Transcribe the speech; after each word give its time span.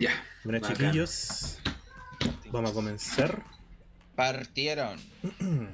Ya. 0.00 0.24
Bueno, 0.44 0.60
bacán. 0.60 0.76
chiquillos, 0.78 1.58
vamos 2.50 2.70
a 2.70 2.74
comenzar. 2.74 3.42
Partieron. 4.16 4.98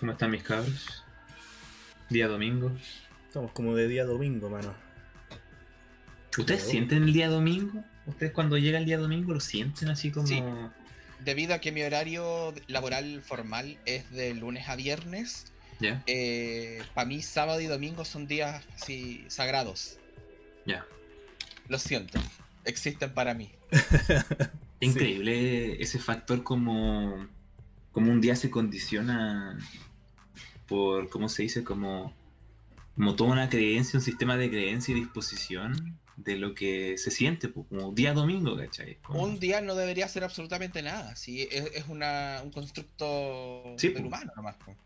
¿Cómo 0.00 0.12
están 0.12 0.30
mis 0.30 0.42
cabros? 0.42 1.04
Día 2.08 2.26
domingo. 2.26 2.72
Estamos 3.26 3.52
como 3.52 3.74
de 3.74 3.88
día 3.88 4.06
domingo, 4.06 4.48
mano. 4.48 4.74
¿Ustedes 6.38 6.62
sienten 6.62 7.02
el 7.02 7.12
día 7.12 7.28
domingo? 7.28 7.84
¿Ustedes 8.06 8.32
cuando 8.32 8.56
llega 8.56 8.78
el 8.78 8.86
día 8.86 8.96
domingo 8.96 9.34
lo 9.34 9.40
sienten 9.40 9.90
así 9.90 10.10
como... 10.10 10.26
Sí. 10.26 10.42
Debido 11.20 11.54
a 11.54 11.58
que 11.58 11.72
mi 11.72 11.82
horario 11.82 12.54
laboral 12.68 13.20
formal 13.22 13.78
es 13.84 14.10
de 14.10 14.32
lunes 14.34 14.66
a 14.68 14.76
viernes, 14.76 15.52
Ya, 15.78 16.02
para 16.94 17.06
mí 17.06 17.20
sábado 17.22 17.60
y 17.60 17.66
domingo 17.66 18.04
son 18.06 18.26
días 18.26 18.64
así 18.74 19.24
sagrados. 19.28 19.98
ya. 20.64 20.86
Lo 21.68 21.78
siento, 21.78 22.18
existen 22.64 23.12
para 23.14 23.34
mí. 23.34 23.50
Es 24.80 24.90
increíble 24.90 25.80
ese 25.82 25.98
factor 25.98 26.42
como, 26.42 27.26
como 27.92 28.12
un 28.12 28.20
día 28.20 28.36
se 28.36 28.50
condiciona 28.50 29.56
por, 30.66 31.08
¿cómo 31.08 31.28
se 31.30 31.44
dice? 31.44 31.64
Como, 31.64 32.12
como 32.94 33.14
toda 33.16 33.32
una 33.32 33.48
creencia, 33.48 33.98
un 33.98 34.04
sistema 34.04 34.36
de 34.36 34.50
creencia 34.50 34.92
y 34.94 35.00
disposición 35.00 35.98
de 36.16 36.36
lo 36.36 36.54
que 36.54 36.98
se 36.98 37.10
siente, 37.10 37.48
pues, 37.48 37.66
como 37.68 37.92
día 37.92 38.12
domingo, 38.12 38.56
¿cachai? 38.56 38.96
Como- 38.96 39.22
Un 39.22 39.38
día 39.40 39.60
no 39.62 39.74
debería 39.74 40.06
ser 40.08 40.22
absolutamente 40.24 40.82
nada, 40.82 41.16
¿sí? 41.16 41.48
es, 41.50 41.64
es 41.74 41.88
una, 41.88 42.40
un 42.44 42.50
constructo 42.50 43.74
Sí, 43.78 43.88
del 43.88 44.02
po. 44.02 44.08
humano 44.08 44.32
nomás. 44.36 44.56
po. 44.56 44.76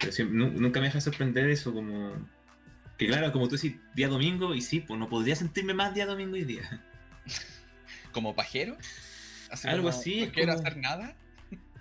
Pero 0.00 0.12
nunca 0.30 0.80
me 0.80 0.86
deja 0.86 1.00
sorprender 1.00 1.48
eso, 1.50 1.72
como... 1.72 2.12
Que 2.98 3.06
claro, 3.06 3.30
como 3.32 3.48
tú 3.48 3.54
decís, 3.56 3.76
día 3.94 4.08
domingo, 4.08 4.54
y 4.54 4.60
sí, 4.60 4.80
pues 4.80 4.98
no 4.98 5.08
podría 5.08 5.36
sentirme 5.36 5.72
más 5.72 5.94
día 5.94 6.04
domingo 6.04 6.36
y 6.36 6.44
día. 6.44 6.82
Como 8.12 8.34
pajero. 8.34 8.76
Así 9.50 9.68
Algo 9.68 9.88
como, 9.88 9.98
así, 9.98 10.26
No 10.26 10.32
quiero 10.32 10.54
como- 10.54 10.66
hacer 10.66 10.76
nada. 10.78 11.14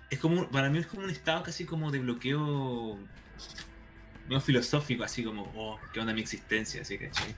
Es 0.10 0.20
como, 0.20 0.50
para 0.50 0.70
mí 0.70 0.78
es 0.80 0.88
como 0.88 1.04
un 1.04 1.10
estado 1.10 1.42
casi 1.44 1.66
como 1.66 1.92
de 1.92 2.00
bloqueo 2.00 2.98
medio 4.28 4.40
filosófico, 4.42 5.04
así 5.04 5.23
como, 5.23 5.52
oh, 5.56 5.80
¿qué 5.92 6.00
onda 6.00 6.14
mi 6.14 6.22
existencia? 6.22 6.82
Así, 6.82 6.98
¿cachai? 6.98 7.36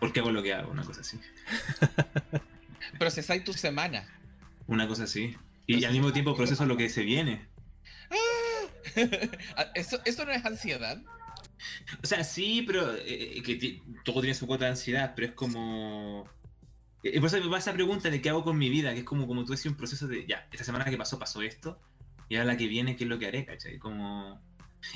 ¿Por 0.00 0.12
qué 0.12 0.20
hago 0.20 0.30
lo 0.30 0.42
que 0.42 0.54
hago? 0.54 0.70
Una 0.70 0.84
cosa 0.84 1.00
así. 1.02 1.18
Procesáis 2.98 3.44
tu 3.44 3.52
semana. 3.52 4.06
Una 4.66 4.86
cosa 4.88 5.04
así. 5.04 5.36
Y 5.66 5.84
al 5.84 5.92
mismo 5.92 6.12
tiempo 6.12 6.34
proceso 6.36 6.64
lo 6.66 6.76
que 6.76 6.88
se 6.88 7.02
viene. 7.02 7.46
Ah, 9.56 9.66
¿Eso, 9.74 10.00
¿Eso 10.04 10.24
no 10.24 10.30
es 10.30 10.44
ansiedad? 10.44 10.98
O 12.02 12.06
sea, 12.06 12.24
sí, 12.24 12.62
pero 12.66 12.94
eh, 12.96 13.42
que 13.44 13.54
ti- 13.56 13.82
todo 14.04 14.20
tiene 14.20 14.34
su 14.34 14.46
cuota 14.46 14.64
de 14.66 14.72
ansiedad, 14.72 15.12
pero 15.14 15.28
es 15.28 15.34
como... 15.34 16.28
eh, 17.02 17.18
por 17.20 17.28
eso 17.28 17.36
me 17.38 17.44
pasa 17.50 17.70
esa 17.70 17.72
pregunta 17.72 18.10
de 18.10 18.20
qué 18.20 18.28
hago 18.30 18.44
con 18.44 18.58
mi 18.58 18.68
vida, 18.68 18.92
que 18.92 19.00
es 19.00 19.04
como, 19.04 19.26
como 19.26 19.44
tú 19.44 19.52
decías, 19.52 19.72
un 19.72 19.76
proceso 19.78 20.06
de, 20.06 20.26
ya, 20.26 20.46
esta 20.52 20.64
semana 20.64 20.84
que 20.86 20.96
pasó, 20.96 21.18
pasó 21.18 21.40
esto, 21.42 21.80
y 22.28 22.36
ahora 22.36 22.52
la 22.52 22.56
que 22.56 22.66
viene, 22.66 22.96
¿qué 22.96 23.04
es 23.04 23.10
lo 23.10 23.18
que 23.18 23.26
haré? 23.26 23.44
¿Cachai? 23.44 23.78
Como... 23.78 24.40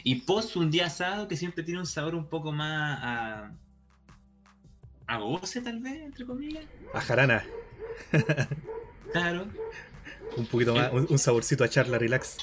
Y 0.04 0.16
post 0.16 0.56
un 0.56 0.70
día 0.70 0.86
asado 0.86 1.28
que 1.28 1.36
siempre 1.36 1.64
tiene 1.64 1.80
un 1.80 1.86
sabor 1.86 2.14
un 2.14 2.28
poco 2.28 2.52
más 2.52 2.98
a... 3.02 3.52
a 5.06 5.18
goce, 5.18 5.62
tal 5.62 5.78
vez, 5.80 6.02
entre 6.02 6.26
comillas. 6.26 6.64
A 6.92 7.00
jarana. 7.00 7.44
Claro. 9.12 9.46
Un 10.36 10.46
poquito 10.46 10.74
más, 10.74 10.92
un, 10.92 11.06
un 11.08 11.18
saborcito 11.18 11.64
a 11.64 11.68
charla 11.68 11.98
relax. 11.98 12.36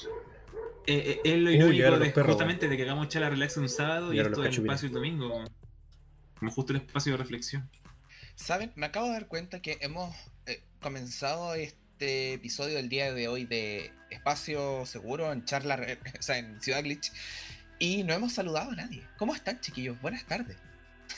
Eh, 0.88 1.22
eh, 1.24 1.34
es 1.34 1.40
lo 1.40 1.52
irónico 1.52 2.00
de, 2.00 2.10
perros, 2.12 2.34
justamente 2.34 2.68
de 2.68 2.78
que 2.78 2.84
hagamos 2.84 3.08
charla 3.08 3.30
relax 3.30 3.58
un 3.58 3.70
sábado 3.70 4.14
y 4.14 4.20
esto 4.20 4.44
es 4.44 4.58
el 4.58 4.64
espacio 4.64 4.88
el 4.88 4.94
domingo. 4.94 5.44
Como 6.38 6.52
justo 6.52 6.74
el 6.74 6.82
espacio 6.82 7.14
de 7.14 7.18
reflexión. 7.18 7.70
¿Saben? 8.36 8.72
Me 8.76 8.86
acabo 8.86 9.08
de 9.08 9.14
dar 9.14 9.28
cuenta 9.28 9.62
que 9.62 9.78
hemos 9.82 10.16
eh, 10.46 10.62
comenzado 10.82 11.56
este 11.56 12.34
episodio 12.34 12.76
del 12.76 12.90
día 12.90 13.14
de 13.14 13.28
hoy 13.28 13.46
de 13.46 13.92
Espacio 14.10 14.86
Seguro 14.86 15.32
en 15.32 15.46
charla, 15.46 15.80
o 16.20 16.22
sea, 16.22 16.38
en 16.38 16.62
Ciudad 16.62 16.84
Glitch, 16.84 17.12
y 17.80 18.04
no 18.04 18.14
hemos 18.14 18.34
saludado 18.34 18.72
a 18.72 18.76
nadie. 18.76 19.04
¿Cómo 19.18 19.34
están, 19.34 19.60
chiquillos? 19.62 20.00
Buenas 20.02 20.26
tardes. 20.26 20.58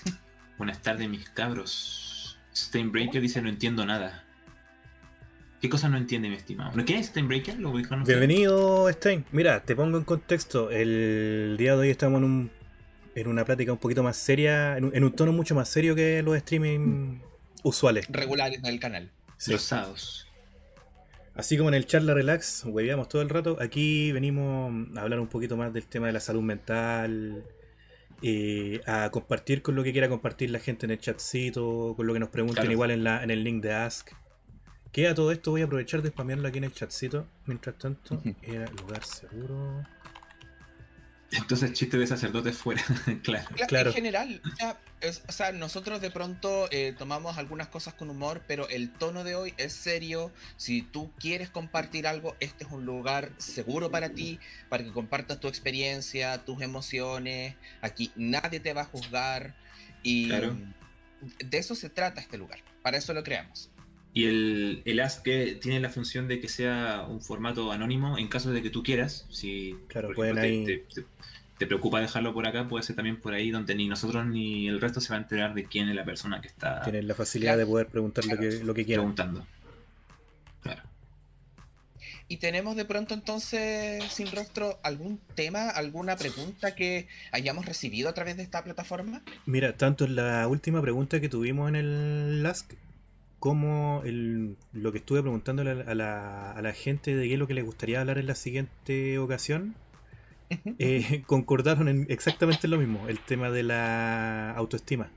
Buenas 0.57 0.81
tardes, 0.81 1.09
mis 1.09 1.27
cabros. 1.29 2.39
Steinbreaker 2.55 3.21
dice 3.21 3.41
no 3.41 3.49
entiendo 3.49 3.85
nada. 3.85 4.26
¿Qué 5.61 5.69
cosa 5.69 5.89
no 5.89 5.97
entiende, 5.97 6.29
mi 6.29 6.35
estimado? 6.35 6.71
¿No 6.75 6.85
quién 6.85 6.99
es 6.99 7.07
Steinbreaker? 7.07 7.57
¿Lo 7.59 7.71
ustedes? 7.71 8.05
Bienvenido, 8.05 8.87
Stein. 8.91 9.25
Mira, 9.31 9.63
te 9.63 9.75
pongo 9.75 9.97
en 9.97 10.03
contexto. 10.03 10.69
El 10.69 11.55
día 11.57 11.71
de 11.73 11.79
hoy 11.79 11.89
estamos 11.89 12.19
en, 12.19 12.23
un, 12.25 12.51
en 13.15 13.27
una 13.27 13.43
plática 13.43 13.71
un 13.71 13.79
poquito 13.79 14.03
más 14.03 14.17
seria, 14.17 14.77
en 14.77 14.85
un, 14.85 14.95
en 14.95 15.03
un 15.03 15.13
tono 15.13 15.31
mucho 15.31 15.55
más 15.55 15.67
serio 15.67 15.95
que 15.95 16.21
los 16.21 16.35
streaming 16.37 17.21
usuales. 17.63 18.05
Regulares 18.09 18.61
del 18.61 18.79
canal. 18.79 19.09
Sí. 19.37 19.51
Los 19.51 19.63
sábados. 19.63 20.27
Así 21.33 21.57
como 21.57 21.69
en 21.69 21.75
el 21.75 21.87
charla 21.87 22.13
relax, 22.13 22.63
hueveamos 22.65 23.09
todo 23.09 23.23
el 23.23 23.29
rato, 23.29 23.57
aquí 23.59 24.11
venimos 24.11 24.71
a 24.95 25.01
hablar 25.01 25.19
un 25.19 25.27
poquito 25.27 25.57
más 25.57 25.73
del 25.73 25.85
tema 25.87 26.07
de 26.07 26.13
la 26.13 26.19
salud 26.19 26.41
mental, 26.41 27.43
eh, 28.23 28.81
a 28.87 29.09
compartir 29.11 29.61
con 29.61 29.75
lo 29.75 29.83
que 29.83 29.91
quiera 29.91 30.09
compartir 30.09 30.49
la 30.51 30.59
gente 30.59 30.85
en 30.87 30.91
el 30.91 30.99
chatcito, 30.99 31.93
con 31.95 32.05
lo 32.07 32.13
que 32.13 32.19
nos 32.19 32.29
pregunten 32.29 32.61
Claro. 32.61 32.71
igual 32.71 32.91
en, 32.91 33.03
la, 33.03 33.23
en 33.23 33.29
el 33.31 33.43
link 33.43 33.61
de 33.63 33.73
Ask. 33.73 34.11
Que 34.97 35.07
a 35.07 35.13
todo 35.13 35.31
esto 35.31 35.51
voy 35.51 35.61
a 35.61 35.65
aprovechar 35.65 36.01
de 36.01 36.09
spamearlo 36.09 36.47
aquí 36.47 36.57
en 36.57 36.63
el 36.63 36.73
chatcito. 36.73 37.27
Mientras 37.45 37.77
tanto, 37.77 38.19
era 38.41 38.65
lugar 38.71 39.05
seguro. 39.05 39.85
Entonces, 41.29 41.71
chiste 41.73 41.99
de 41.99 42.07
sacerdotes 42.07 42.57
fuera. 42.57 42.81
claro. 43.21 43.47
Cla- 43.49 43.67
Claro. 43.67 43.89
En 43.91 43.95
general, 43.95 44.41
o 44.51 44.55
sea, 44.55 44.79
es- 45.01 45.21
o 45.27 45.31
sea, 45.31 45.51
nosotros 45.51 46.01
de 46.01 46.09
pronto 46.09 46.67
eh, 46.71 46.95
tomamos 46.97 47.37
algunas 47.37 47.67
cosas 47.67 47.93
con 47.93 48.09
humor, 48.09 48.41
pero 48.47 48.67
el 48.69 48.91
tono 48.91 49.23
de 49.23 49.35
hoy 49.35 49.53
es 49.57 49.73
serio. 49.73 50.31
Si 50.55 50.81
tú 50.81 51.11
quieres 51.19 51.51
compartir 51.51 52.07
algo, 52.07 52.35
este 52.39 52.63
es 52.63 52.71
un 52.71 52.83
lugar 52.87 53.31
seguro 53.37 53.91
para 53.91 54.09
ti, 54.09 54.39
para 54.67 54.83
que 54.83 54.91
compartas 54.91 55.39
tu 55.39 55.47
experiencia, 55.47 56.43
tus 56.43 56.59
emociones. 56.63 57.53
Aquí 57.83 58.11
nadie 58.15 58.59
te 58.59 58.73
va 58.73 58.81
a 58.81 58.85
juzgar 58.85 59.53
y 60.01 60.29
Claro. 60.29 60.57
de 61.37 61.57
eso 61.59 61.75
se 61.75 61.91
trata 61.91 62.19
este 62.19 62.39
lugar. 62.39 62.61
Para 62.81 62.97
eso 62.97 63.13
lo 63.13 63.23
creamos. 63.23 63.69
Y 64.17 64.25
el, 64.25 64.81
el 64.85 64.99
Ask 64.99 65.21
que 65.23 65.57
tiene 65.61 65.79
la 65.79 65.89
función 65.89 66.27
de 66.27 66.39
que 66.39 66.47
sea 66.49 67.05
un 67.07 67.21
formato 67.21 67.71
anónimo 67.71 68.17
en 68.17 68.27
caso 68.27 68.51
de 68.51 68.61
que 68.63 68.69
tú 68.71 68.81
quieras. 68.81 69.27
Si 69.29 69.75
Claro, 69.89 70.07
por 70.09 70.15
pueden 70.15 70.37
ejemplo, 70.39 70.71
ahí- 70.73 70.79
te, 70.87 70.95
te- 70.95 71.01
te- 71.01 71.07
te 71.59 71.65
preocupa 71.67 71.99
dejarlo 72.01 72.33
por 72.33 72.45
acá, 72.47 72.67
puede 72.67 72.83
ser 72.83 72.95
también 72.95 73.17
por 73.19 73.33
ahí 73.33 73.51
donde 73.51 73.75
ni 73.75 73.87
nosotros 73.87 74.25
ni 74.25 74.67
el 74.67 74.79
resto 74.81 75.01
se 75.01 75.09
va 75.09 75.15
a 75.17 75.21
enterar 75.21 75.53
de 75.53 75.65
quién 75.65 75.89
es 75.89 75.95
la 75.95 76.05
persona 76.05 76.39
que 76.41 76.47
está 76.47 76.81
Tienen 76.83 77.07
la 77.07 77.15
facilidad 77.15 77.51
Claro. 77.53 77.59
de 77.59 77.71
poder 77.71 77.87
preguntar 77.87 78.25
lo 78.25 78.37
que, 78.37 78.51
lo 78.63 78.73
que 78.73 78.85
quieran. 78.85 79.05
preguntando. 79.05 79.45
Claro. 80.61 80.81
Y 82.27 82.37
tenemos 82.37 82.75
de 82.75 82.85
pronto 82.85 83.13
entonces, 83.13 84.03
sin 84.11 84.29
rostro, 84.31 84.79
algún 84.83 85.19
tema, 85.35 85.69
alguna 85.69 86.15
pregunta 86.17 86.75
que 86.75 87.07
hayamos 87.31 87.65
recibido 87.65 88.09
a 88.09 88.13
través 88.13 88.35
de 88.37 88.43
esta 88.43 88.63
plataforma. 88.63 89.21
Mira, 89.45 89.77
tanto 89.77 90.05
en 90.05 90.15
la 90.15 90.47
última 90.47 90.81
pregunta 90.81 91.21
que 91.21 91.29
tuvimos 91.29 91.69
en 91.69 91.75
el 91.75 92.45
Ask, 92.45 92.73
como 93.39 94.01
el- 94.05 94.57
lo 94.73 94.91
que 94.91 94.97
estuve 94.99 95.21
preguntándole 95.21 95.71
a 95.71 95.75
la, 95.75 95.83
a 95.91 95.95
la- 95.95 96.51
a 96.51 96.61
la 96.61 96.73
gente 96.73 97.15
de 97.15 97.27
qué 97.27 97.33
es 97.33 97.39
lo 97.39 97.47
que 97.47 97.53
les 97.53 97.65
gustaría 97.65 98.01
hablar 98.01 98.17
en 98.17 98.27
la 98.27 98.35
siguiente 98.35 99.19
ocasión, 99.19 99.75
eh, 100.79 101.23
concordaron 101.27 101.87
en 101.87 102.05
exactamente 102.09 102.67
lo 102.67 102.77
mismo, 102.77 103.07
el 103.07 103.19
tema 103.19 103.49
de 103.49 103.63
la 103.63 104.51
autoestima. 104.51 105.09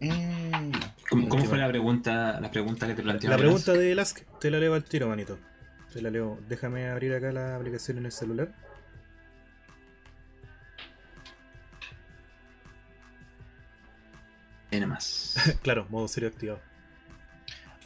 Mm, 0.00 0.72
¿Cómo, 1.08 1.44
fue 1.44 1.58
la 1.58 1.68
pregunta, 1.68 2.38
la 2.40 2.50
pregunta 2.50 2.86
que 2.86 2.94
te 2.94 3.02
planteó? 3.02 3.30
La 3.30 3.38
pregunta 3.38 3.72
del 3.72 3.98
Ask 3.98 4.20
te 4.40 4.50
la 4.50 4.58
leo 4.58 4.74
al 4.74 4.84
tiro, 4.84 5.08
manito. 5.08 5.38
Te 5.92 6.02
la 6.02 6.10
leo. 6.10 6.38
Déjame 6.48 6.88
abrir 6.88 7.14
acá 7.14 7.32
la 7.32 7.56
aplicación 7.56 7.98
en 7.98 8.06
el 8.06 8.12
celular. 8.12 8.52
Tiene 14.70 14.86
más. 14.86 15.36
claro, 15.62 15.86
modo 15.88 16.08
serio 16.08 16.28
activado. 16.28 16.60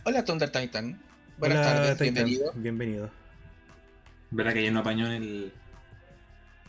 Hola 0.04 0.24
Thunder 0.24 0.50
Titan. 0.50 1.00
Buenas 1.38 1.58
Hola, 1.58 1.74
tardes, 1.74 1.98
Titan. 1.98 2.14
bienvenido. 2.14 2.52
Bienvenido. 2.54 3.10
¿Verdad 4.30 4.52
que 4.54 4.64
ya 4.64 4.70
no 4.70 4.80
apañó 4.80 5.06
en 5.06 5.12
el, 5.12 5.52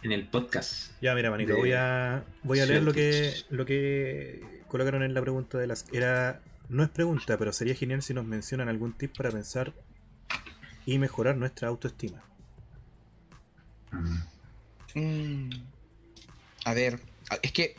en 0.04 0.12
el 0.12 0.28
podcast? 0.28 0.92
Ya, 1.02 1.16
mira, 1.16 1.30
manito, 1.30 1.54
de 1.54 1.60
voy 1.60 1.72
a, 1.74 2.24
voy 2.44 2.60
a 2.60 2.66
leer 2.66 2.84
lo 2.84 2.94
que, 2.94 3.34
lo 3.50 3.66
que 3.66 4.64
colocaron 4.68 5.04
en 5.04 5.14
la 5.14 5.22
pregunta 5.22 5.58
de 5.58 5.68
las. 5.68 5.86
Era. 5.92 6.42
No 6.70 6.84
es 6.84 6.90
pregunta, 6.90 7.38
pero 7.38 7.52
sería 7.52 7.76
genial 7.76 8.02
si 8.02 8.14
nos 8.14 8.26
mencionan 8.26 8.70
algún 8.70 8.94
tip 8.94 9.16
para 9.16 9.30
pensar 9.30 9.74
y 10.86 10.98
mejorar 10.98 11.36
nuestra 11.38 11.68
autoestima. 11.68 12.24
Mm. 13.92 14.20
Mm, 14.96 15.50
a 16.66 16.74
ver, 16.74 17.00
es 17.42 17.52
que. 17.52 17.76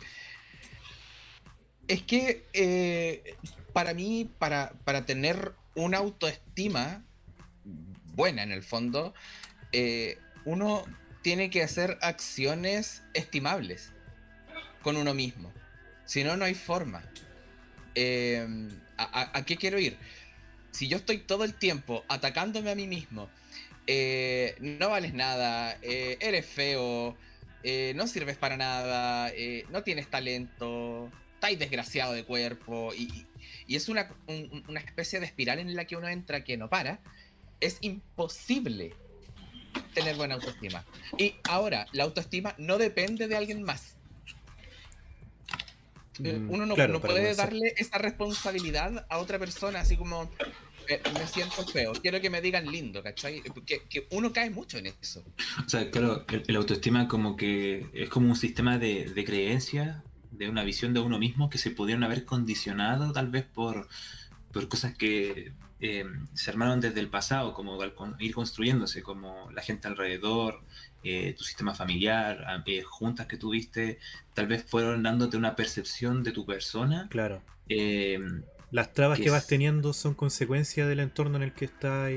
Es 1.89 2.03
que 2.03 2.47
eh, 2.53 3.35
para 3.73 3.95
mí, 3.95 4.31
para, 4.39 4.73
para 4.85 5.05
tener 5.07 5.55
una 5.75 5.99
autoestima 5.99 7.03
buena 8.15 8.43
en 8.43 8.53
el 8.53 8.63
fondo, 8.63 9.15
eh, 9.73 10.19
uno 10.45 10.85
tiene 11.23 11.51
que 11.51 11.63
hacer 11.63 11.99
acciones 12.01 13.03
estimables 13.15 13.93
con 14.83 14.97
uno 14.97 15.15
mismo. 15.15 15.53
Si 16.05 16.25
no, 16.25 16.37
no 16.37 16.45
hay 16.45 16.55
forma. 16.55 17.03
Eh, 17.95 18.47
¿A, 18.97 19.45
qué 19.45 19.57
quiero 19.57 19.79
ir? 19.79 19.97
Si 20.71 20.89
yo 20.89 20.97
estoy 20.97 21.19
todo 21.19 21.45
el 21.45 21.55
tiempo 21.55 22.05
atacándome 22.09 22.71
a 22.71 22.75
mí 22.75 22.87
mismo, 22.87 23.29
eh, 23.87 24.57
no 24.61 24.91
vales 24.91 25.13
nada, 25.13 25.77
eres 25.83 26.47
feo, 26.47 27.17
no 27.95 28.07
sirves 28.07 28.37
para 28.37 28.57
nada, 28.57 29.33
no 29.71 29.83
tienes 29.83 30.09
talento, 30.09 31.11
estás 31.35 31.59
desgraciado 31.59 32.13
de 32.13 32.25
cuerpo, 32.25 32.93
y, 32.95 33.27
es 33.77 33.89
una, 33.89 34.09
una 34.69 34.81
especie 34.81 35.21
de 35.21 35.27
espiral 35.27 35.59
en 35.59 35.75
la 35.75 35.85
que 35.87 35.97
uno 35.97 36.09
entra 36.09 36.45
que 36.45 36.57
no 36.57 36.69
para, 36.69 37.01
es 37.61 37.79
imposible 37.81 38.95
tener 39.95 40.17
buena 40.17 40.35
autoestima. 40.35 40.85
Y 41.17 41.35
ahora, 41.49 41.87
la 41.93 42.05
autoestima 42.05 42.55
no 42.59 42.79
depende 42.79 43.29
de 43.29 43.37
alguien 43.37 43.63
más. 43.63 43.97
Eh, 46.23 46.35
mm, 46.35 46.51
uno 46.51 46.67
no, 46.67 47.01
puede 47.01 47.35
darle 47.35 47.75
esa 47.77 47.99
responsabilidad 47.99 49.07
a 49.09 49.19
otra 49.19 49.39
persona, 49.39 49.81
así 49.81 49.97
como 49.97 50.31
eh, 50.89 51.01
me 51.15 51.27
siento 51.27 51.67
feo, 51.67 51.93
quiero 51.93 52.21
que 52.21 52.29
me 52.29 52.41
digan 52.43 52.71
lindo, 52.71 53.03
¿cachai? 53.03 53.43
Que, 53.65 54.07
uno 54.11 54.33
cae 54.33 54.51
mucho 54.51 54.79
en 54.79 54.87
eso. 54.87 55.25
O 55.65 55.69
sea, 55.69 55.91
claro, 55.91 56.25
el, 56.29 56.57
autoestima 56.57 57.09
como 57.09 57.37
que 57.37 57.87
es 57.95 58.09
como 58.11 58.29
un 58.29 58.37
sistema 58.37 58.79
de, 58.79 59.07
de 59.07 59.25
creencias, 59.25 60.03
de 60.33 60.49
una 60.49 60.65
visión 60.65 60.93
de 60.93 61.01
uno 61.01 61.19
mismo 61.19 61.49
que 61.49 61.59
se 61.59 61.71
pudieron 61.71 62.05
haber 62.05 62.25
condicionado 62.25 63.13
tal 63.13 63.29
vez 63.29 63.45
por, 63.45 63.89
por 64.53 64.69
cosas 64.69 64.95
que 64.97 65.53
eh, 65.81 66.05
se 66.35 66.51
armaron 66.51 66.81
desde 66.81 67.01
el 67.01 67.09
pasado, 67.09 67.53
como 67.53 67.77
ir 68.21 68.35
construyéndose, 68.35 69.03
como 69.03 69.51
la 69.51 69.63
gente 69.63 69.89
alrededor, 69.89 70.63
eh, 71.03 71.35
tu 71.37 71.43
sistema 71.43 71.75
familiar, 71.75 72.63
eh, 72.67 72.83
juntas 72.83 73.27
que 73.27 73.37
tuviste, 73.37 73.99
tal 74.33 74.47
vez 74.47 74.65
fueron 74.65 75.03
dándote 75.03 75.37
una 75.37 75.57
percepción 75.57 76.23
de 76.23 76.31
tu 76.31 76.47
persona. 76.47 77.09
Claro. 77.11 77.43
Las 78.71 78.93
trabas 78.93 79.19
que, 79.19 79.31
vas 79.31 79.49
teniendo 79.49 79.93
son 79.93 80.15
consecuencia 80.15 80.87
del 80.87 81.01
entorno 81.01 81.37
en 81.37 81.43
el 81.43 81.53
que 81.53 81.65
estás 81.65 82.13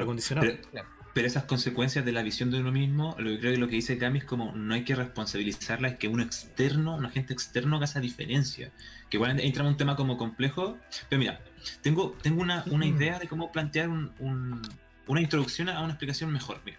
acondicionado. 0.00 0.48
Pero, 0.72 0.93
esas 1.22 1.44
consecuencias 1.44 2.04
de 2.04 2.10
la 2.10 2.22
visión 2.22 2.50
de 2.50 2.58
uno 2.58 2.72
mismo, 2.72 3.14
lo 3.18 3.30
que 3.30 3.38
creo 3.38 3.52
que 3.52 3.58
lo 3.58 3.68
que 3.68 3.76
dice 3.76 3.98
Cami 3.98 4.18
es 4.18 4.24
como 4.24 4.52
no 4.52 4.74
hay 4.74 4.82
que 4.82 4.96
responsabilizarla, 4.96 5.88
es 5.88 5.96
que 5.96 6.08
uno 6.08 6.24
externo, 6.24 6.96
un 6.96 7.06
agente 7.06 7.32
externo 7.32 7.76
haga 7.76 7.84
esa 7.84 8.00
diferencia. 8.00 8.72
Que 9.08 9.16
igual 9.18 9.38
entra 9.38 9.62
en 9.62 9.68
un 9.68 9.76
tema 9.76 9.94
como 9.94 10.16
complejo, 10.16 10.76
pero 11.08 11.20
mira, 11.20 11.40
tengo, 11.82 12.16
tengo 12.20 12.42
una, 12.42 12.64
idea 12.84 13.20
de 13.20 13.28
cómo 13.28 13.52
plantear 13.52 13.88
una 13.88 15.20
introducción 15.20 15.68
a 15.68 15.80
una 15.80 15.90
explicación 15.90 16.32
mejor. 16.32 16.60
Mira, 16.64 16.78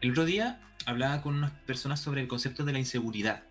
el 0.00 0.12
otro 0.12 0.24
día 0.24 0.60
hablaba 0.86 1.20
con 1.20 1.34
unas 1.34 1.50
personas 1.50 2.00
sobre 2.00 2.22
el 2.22 2.28
concepto 2.28 2.64
de 2.64 2.72
la 2.72 2.78
inseguridad. 2.78 3.42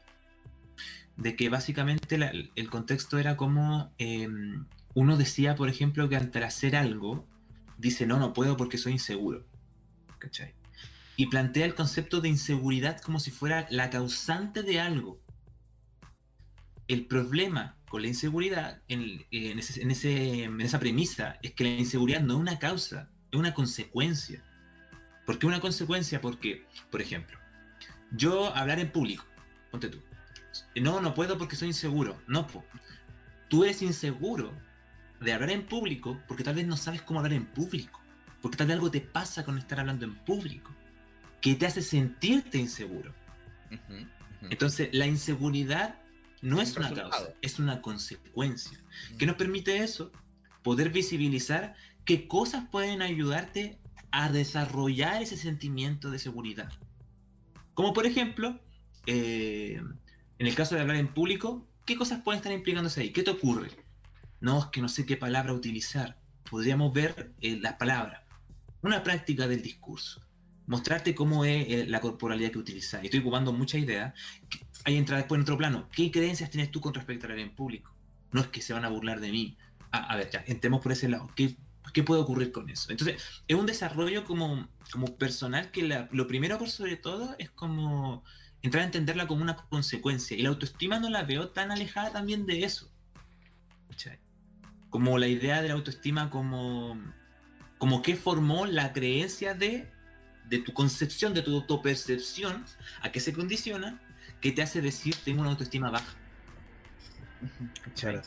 De 1.16 1.36
que 1.36 1.48
básicamente 1.48 2.18
el 2.56 2.70
contexto 2.70 3.20
era 3.20 3.38
como 3.38 3.94
em, 4.00 4.66
uno 4.96 5.16
decía, 5.16 5.56
por 5.56 5.70
ejemplo, 5.70 6.10
que 6.10 6.16
ante 6.16 6.44
hacer 6.44 6.76
algo, 6.76 7.26
dice, 7.78 8.08
no, 8.08 8.18
no 8.18 8.34
puedo 8.34 8.58
porque 8.58 8.78
soy 8.78 8.94
inseguro. 8.94 9.46
¿Cachai? 10.26 10.56
Y 11.18 11.28
plantea 11.28 11.66
el 11.66 11.76
concepto 11.76 12.20
de 12.20 12.30
inseguridad 12.30 13.00
como 13.00 13.20
si 13.20 13.30
fuera 13.30 13.68
la 13.70 13.92
causante 13.92 14.64
de 14.64 14.80
algo. 14.80 15.22
El 16.88 17.06
problema 17.06 17.78
con 17.88 18.02
la 18.02 18.08
inseguridad, 18.08 18.82
en, 18.88 19.24
esa 19.60 20.80
premisa, 20.80 21.38
es 21.44 21.54
que 21.54 21.64
la 21.64 21.70
inseguridad 21.70 22.22
no 22.22 22.34
es 22.34 22.40
una 22.40 22.58
causa, 22.58 23.12
es 23.32 23.40
una 23.40 23.54
consecuencia. 23.54 24.44
¿Por 25.28 25.38
qué 25.38 25.46
una 25.46 25.62
consecuencia? 25.62 26.20
Porque, 26.22 26.66
por 26.90 27.02
ejemplo, 27.02 27.38
yo 28.12 28.54
hablar 28.56 28.80
en 28.80 28.92
público, 28.92 29.26
ponte 29.70 29.90
tú. 29.90 30.02
No, 30.76 31.02
no 31.02 31.14
puedo 31.14 31.38
porque 31.38 31.56
soy 31.56 31.68
inseguro. 31.68 32.20
No, 32.28 32.48
tú 33.48 33.64
eres 33.64 33.84
inseguro 33.84 34.52
de 35.22 35.34
hablar 35.34 35.52
en 35.52 35.68
público 35.68 36.20
porque 36.28 36.44
tal 36.44 36.56
vez 36.56 36.66
no 36.66 36.78
sabes 36.78 37.04
cómo 37.04 37.20
hablar 37.20 37.34
en 37.34 37.46
público. 37.46 38.05
Porque 38.46 38.58
tal 38.58 38.68
vez 38.68 38.76
algo 38.76 38.92
te 38.92 39.02
pasa 39.02 39.44
con 39.44 39.58
estar 39.58 39.80
hablando 39.80 40.06
en 40.06 40.14
público 40.14 40.72
que 41.42 41.56
te 41.56 41.66
hace 41.66 41.82
sentirte 41.82 42.60
inseguro. 42.60 43.12
Entonces, 44.52 44.90
la 44.92 45.08
inseguridad 45.08 46.00
no 46.44 46.62
es 46.62 46.78
una 46.78 46.94
causa, 46.94 47.34
es 47.42 47.58
una 47.58 47.82
consecuencia. 47.82 48.80
¿Qué 49.18 49.26
nos 49.26 49.36
permite 49.36 49.78
eso? 49.78 50.12
Poder 50.62 50.92
visibilizar 50.92 51.74
qué 52.04 52.28
cosas 52.28 52.70
pueden 52.70 53.02
ayudarte 53.02 53.80
a 54.12 54.32
desarrollar 54.32 55.24
ese 55.24 55.38
sentimiento 55.38 56.12
de 56.12 56.20
seguridad. 56.20 56.72
Como 57.74 57.94
por 57.94 58.06
ejemplo, 58.06 58.62
eh, 59.08 59.82
en 60.38 60.46
el 60.46 60.54
caso 60.54 60.76
de 60.76 60.82
hablar 60.82 60.98
en 60.98 61.08
público, 61.08 61.68
¿qué 61.84 61.96
cosas 61.96 62.22
pueden 62.22 62.38
estar 62.38 62.54
implicándose 62.54 63.02
ahí? 63.02 63.12
¿Qué 63.12 63.24
te 63.24 63.32
ocurre? 63.32 63.72
No, 64.40 64.60
es 64.60 64.66
que 64.68 64.82
no 64.82 64.88
sé 64.88 65.08
qué 65.08 65.18
palabra 65.18 65.52
utilizar. 65.52 66.20
Podríamos 66.48 66.94
ver 66.94 67.34
eh, 67.42 67.58
las 67.60 67.74
palabras. 67.74 68.22
Una 68.86 69.04
práctica 69.04 69.48
del 69.48 69.62
discurso. 69.62 70.22
Mostrarte 70.68 71.14
cómo 71.14 71.46
es 71.46 71.68
eh, 71.68 71.86
la 71.88 72.02
corporalidad 72.02 72.52
que 72.52 72.60
utilizas. 72.60 73.04
Y 73.04 73.08
estoy 73.08 73.20
ocupando 73.20 73.52
mucha 73.52 73.78
idea 73.78 74.14
ahí 74.86 74.96
entra 74.96 75.18
después 75.18 75.38
en 75.38 75.42
otro 75.42 75.58
plano. 75.58 75.90
¿Qué 75.92 76.12
creencias 76.12 76.50
tienes 76.50 76.72
tú 76.72 76.80
con 76.80 76.94
respecto 76.94 77.26
a 77.26 77.30
hablar 77.30 77.46
en 77.46 77.54
público? 77.54 77.94
No 78.32 78.42
es 78.42 78.48
que 78.48 78.62
se 78.62 78.74
van 78.74 78.86
a 78.86 78.90
burlar 78.90 79.20
de 79.20 79.32
mí. 79.32 79.58
Ah, 79.92 80.06
a 80.10 80.16
ver, 80.16 80.30
ya, 80.30 80.44
entremos 80.48 80.82
por 80.82 80.92
ese 80.92 81.10
lado. 81.10 81.30
¿Qué, 81.36 81.58
¿Qué, 81.94 82.04
puede 82.04 82.22
ocurrir 82.22 82.52
con 82.52 82.70
eso? 82.70 82.92
Entonces, 82.92 83.22
es 83.48 83.56
un 83.56 83.66
desarrollo 83.66 84.24
como, 84.26 84.68
como 84.92 85.18
personal 85.18 85.72
que 85.72 86.08
lo 86.12 86.28
primero 86.28 86.58
por 86.58 86.70
sobre 86.70 86.98
todo 86.98 87.36
es 87.40 87.50
como 87.50 88.24
entrar 88.62 88.84
a 88.84 88.86
entenderla 88.86 89.28
como 89.28 89.42
una 89.42 89.56
consecuencia. 89.56 90.38
Y 90.38 90.44
la 90.44 90.50
autoestima 90.50 91.00
no 91.00 91.10
la 91.10 91.24
veo 91.24 91.50
tan 91.50 91.72
alejada 91.72 92.12
también 92.12 92.46
de 92.46 92.64
eso. 92.64 92.92
Como 94.90 95.18
la 95.18 95.28
idea 95.28 95.62
de 95.62 95.70
la 95.70 95.74
autoestima 95.74 96.30
como, 96.30 96.98
como 97.78 98.02
que 98.02 98.16
formó 98.16 98.66
la 98.66 98.94
creencia 98.94 99.54
de, 99.54 99.88
de 100.50 100.60
tu 100.60 100.74
concepción, 100.74 101.34
de 101.34 101.42
tu 101.42 101.56
autopercepción, 101.56 102.66
a 103.02 103.12
qué 103.12 103.20
se 103.20 103.34
condiciona 103.34 104.00
¿Qué 104.46 104.52
te 104.52 104.62
hace 104.62 104.80
decir 104.80 105.16
tengo 105.24 105.42
una 105.42 105.50
autoestima 105.50 105.90
baja? 105.90 106.14
Claro. 108.00 108.22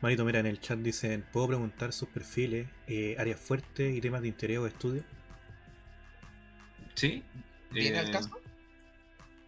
Marito, 0.00 0.24
mira, 0.24 0.40
en 0.40 0.46
el 0.46 0.60
chat 0.60 0.78
dicen, 0.78 1.24
¿puedo 1.32 1.46
preguntar 1.46 1.92
sus 1.92 2.08
perfiles, 2.08 2.66
eh, 2.88 3.14
áreas 3.16 3.38
fuertes 3.38 3.94
y 3.94 4.00
temas 4.00 4.22
de 4.22 4.28
interés 4.28 4.58
o 4.58 4.66
estudio? 4.66 5.04
Sí. 6.94 7.22
¿Viene 7.70 7.98
al 7.98 8.08
eh, 8.08 8.10
caso? 8.10 8.30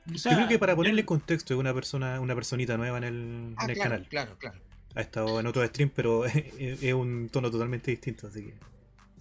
Yo 0.07 0.31
creo 0.31 0.47
que 0.47 0.59
para 0.61 0.77
ponerle 0.77 1.05
contexto 1.05 1.55
es 1.55 1.59
una 1.59 1.75
persona, 1.75 2.21
una 2.21 2.37
personita 2.37 2.77
nueva 2.77 2.99
en 2.99 3.05
el, 3.05 3.55
ah, 3.57 3.67
canal. 3.75 4.07
Claro, 4.09 4.39
claro. 4.39 4.61
Ha 4.95 5.01
estado 5.01 5.41
en 5.41 5.47
otro 5.47 5.67
stream, 5.67 5.91
pero 5.95 6.25
es, 6.27 6.93
un 6.93 7.29
tono 7.29 7.51
totalmente 7.51 7.91
distinto, 7.91 8.29
así 8.29 8.45
que. 8.45 8.55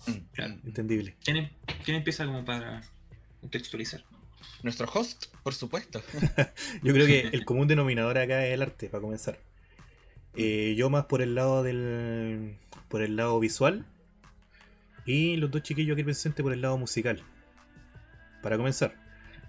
Mm, 0.07 0.67
entendible. 0.67 1.15
¿Quién, 1.23 1.51
¿Quién 1.83 1.97
empieza 1.97 2.25
como 2.25 2.43
para 2.43 2.81
contextualizar? 3.41 4.03
Nuestro 4.63 4.87
host, 4.91 5.25
por 5.43 5.53
supuesto. 5.53 6.01
yo 6.83 6.93
creo 6.93 7.05
que 7.05 7.19
el 7.33 7.45
común 7.45 7.67
denominador 7.67 8.17
acá 8.17 8.45
es 8.45 8.53
el 8.53 8.61
arte, 8.61 8.89
para 8.89 9.01
comenzar. 9.01 9.39
Eh, 10.35 10.75
yo 10.77 10.89
más 10.89 11.05
por 11.05 11.21
el 11.21 11.35
lado 11.35 11.63
del. 11.63 12.55
por 12.87 13.01
el 13.01 13.15
lado 13.15 13.39
visual. 13.39 13.85
Y 15.05 15.35
los 15.37 15.49
dos 15.49 15.63
chiquillos 15.63 15.95
aquí 15.95 16.03
presentes 16.03 16.43
por 16.43 16.53
el 16.53 16.61
lado 16.61 16.77
musical. 16.77 17.21
Para 18.41 18.57
comenzar. 18.57 18.95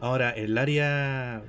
Ahora, 0.01 0.31
el 0.31 0.57
área. 0.59 1.43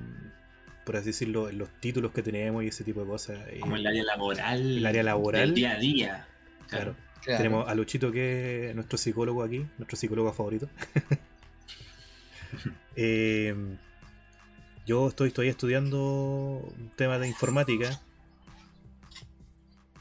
Por 0.85 0.97
así 0.97 1.07
decirlo, 1.07 1.49
los 1.51 1.69
títulos 1.79 2.11
que 2.11 2.21
tenemos 2.21 2.63
y 2.63 2.67
ese 2.67 2.83
tipo 2.83 3.01
de 3.01 3.07
cosas. 3.07 3.39
Eh, 3.47 3.59
Como 3.61 3.77
el 3.77 3.87
área 3.87 4.03
laboral. 4.03 4.77
El 4.77 4.85
área 4.85 5.03
laboral. 5.03 5.53
día 5.53 5.71
a 5.71 5.79
día. 5.79 6.27
Claro. 6.67 6.95
Tenemos 7.25 7.67
a 7.67 7.75
Luchito 7.75 8.11
que 8.11 8.69
es 8.69 8.75
nuestro 8.75 8.97
psicólogo 8.97 9.43
aquí, 9.43 9.65
nuestro 9.77 9.97
psicólogo 9.97 10.33
favorito. 10.33 10.69
Eh, 12.95 13.55
yo 14.85 15.07
estoy, 15.07 15.29
estoy 15.29 15.47
estudiando 15.47 16.71
temas 16.95 17.19
de 17.19 17.27
informática. 17.27 17.99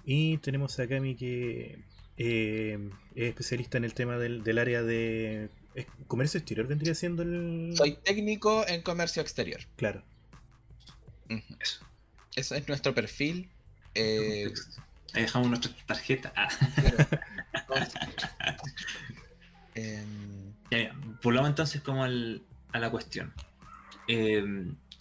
Y 0.05 0.37
tenemos 0.39 0.79
a 0.79 0.87
Cami 0.87 1.15
que 1.15 1.79
eh, 2.19 2.91
es 3.15 3.29
especialista 3.29 3.79
en 3.79 3.85
el 3.85 3.95
tema 3.95 4.19
del, 4.19 4.59
área 4.59 4.83
de 4.83 5.49
comercio 6.07 6.39
exterior, 6.39 6.67
vendría 6.67 6.95
siendo 6.95 7.23
el. 7.23 7.75
Soy 7.77 7.97
técnico 8.05 8.67
en 8.69 8.83
comercio 8.83 9.23
exterior. 9.23 9.61
Claro. 9.77 10.03
Eso. 11.61 11.87
Ese 12.37 12.59
es 12.59 12.69
nuestro 12.69 12.95
perfil. 12.95 13.49
Eh, 13.95 14.53
Ahí 15.15 15.23
dejamos 15.23 15.49
nuestra 15.49 15.73
tarjeta. 15.87 16.33
Ah. 16.37 16.49
Volvamos 21.23 21.51
entonces 21.51 21.81
como 21.81 22.05
al, 22.05 22.43
a 22.73 22.79
la 22.79 22.91
cuestión. 22.91 23.33
Eh, 24.09 24.45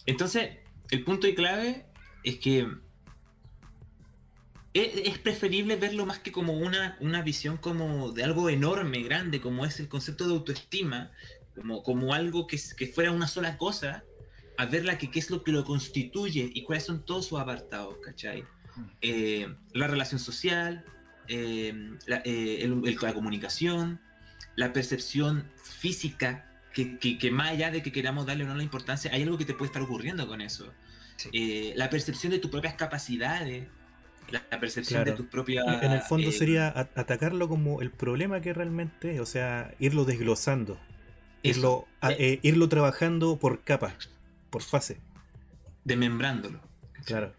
entonces, 0.06 0.58
el 0.90 1.04
punto 1.04 1.26
y 1.26 1.34
clave 1.34 1.86
es 2.22 2.38
que 2.38 2.68
es, 4.74 5.18
preferible 5.18 5.76
verlo 5.76 6.06
más 6.06 6.20
que 6.20 6.32
como 6.32 6.54
una, 6.54 6.96
una, 7.00 7.22
visión 7.22 7.56
como 7.56 8.12
de 8.12 8.24
algo 8.24 8.48
enorme, 8.48 9.02
grande, 9.02 9.40
como 9.40 9.66
es 9.66 9.80
el 9.80 9.88
concepto 9.88 10.26
de 10.26 10.34
autoestima, 10.34 11.10
como, 11.54 11.82
como 11.82 12.14
algo 12.14 12.46
que, 12.46 12.58
que 12.76 12.86
fuera 12.86 13.10
una 13.10 13.26
sola 13.26 13.58
cosa, 13.58 14.04
a 14.56 14.66
verla 14.66 14.98
que 14.98 15.10
qué 15.10 15.18
es 15.18 15.30
lo 15.30 15.42
que 15.42 15.52
lo 15.52 15.64
constituye 15.64 16.50
y 16.54 16.62
cuáles 16.62 16.84
son 16.84 17.04
todos 17.04 17.26
sus 17.26 17.40
apartados, 17.40 17.96
¿cachai? 17.98 18.44
Eh, 19.00 19.54
la 19.74 19.86
relación 19.86 20.18
social, 20.20 20.84
eh, 21.28 21.96
la, 22.06 22.16
eh, 22.24 22.58
el- 22.62 22.82
el- 22.86 22.98
la 23.00 23.14
comunicación, 23.14 24.00
la 24.56 24.72
percepción 24.72 25.44
física, 25.62 26.48
que, 26.72 26.98
que- 26.98 27.18
que 27.18 27.30
más 27.30 27.50
allá 27.50 27.70
de 27.70 27.82
que 27.82 27.92
queramos 27.92 28.26
darle 28.26 28.44
o 28.44 28.46
no 28.48 28.54
la 28.54 28.62
importancia, 28.62 29.10
hay 29.12 29.22
algo 29.22 29.36
que 29.38 29.44
te 29.44 29.54
puede 29.54 29.66
estar 29.68 29.82
ocurriendo 29.82 30.26
con 30.26 30.40
eso. 30.40 30.72
Sí. 31.16 31.28
Eh, 31.32 31.72
la 31.76 31.90
percepción 31.90 32.32
de 32.32 32.38
tus 32.38 32.50
propias 32.50 32.74
capacidades, 32.74 33.66
la, 34.30 34.42
la 34.50 34.58
percepción 34.58 35.02
Claro. 35.02 35.10
de 35.10 35.16
tus 35.22 35.26
propias... 35.30 35.64
En 35.82 35.92
el 35.92 36.00
fondo 36.00 36.30
eh, 36.30 36.32
sería 36.32 36.68
atacarlo 36.68 37.48
como 37.48 37.82
el 37.82 37.90
problema 37.90 38.40
que 38.40 38.54
realmente 38.54 39.14
es, 39.14 39.20
o 39.20 39.26
sea, 39.26 39.74
irlo 39.78 40.04
desglosando, 40.06 40.80
irlo, 41.42 41.86
eh, 42.02 42.16
eh, 42.18 42.38
irlo 42.42 42.68
trabajando 42.70 43.36
por 43.38 43.62
capas, 43.62 44.08
por 44.48 44.62
fase. 44.62 44.98
desmembrándolo. 45.84 46.60
Claro, 47.04 47.34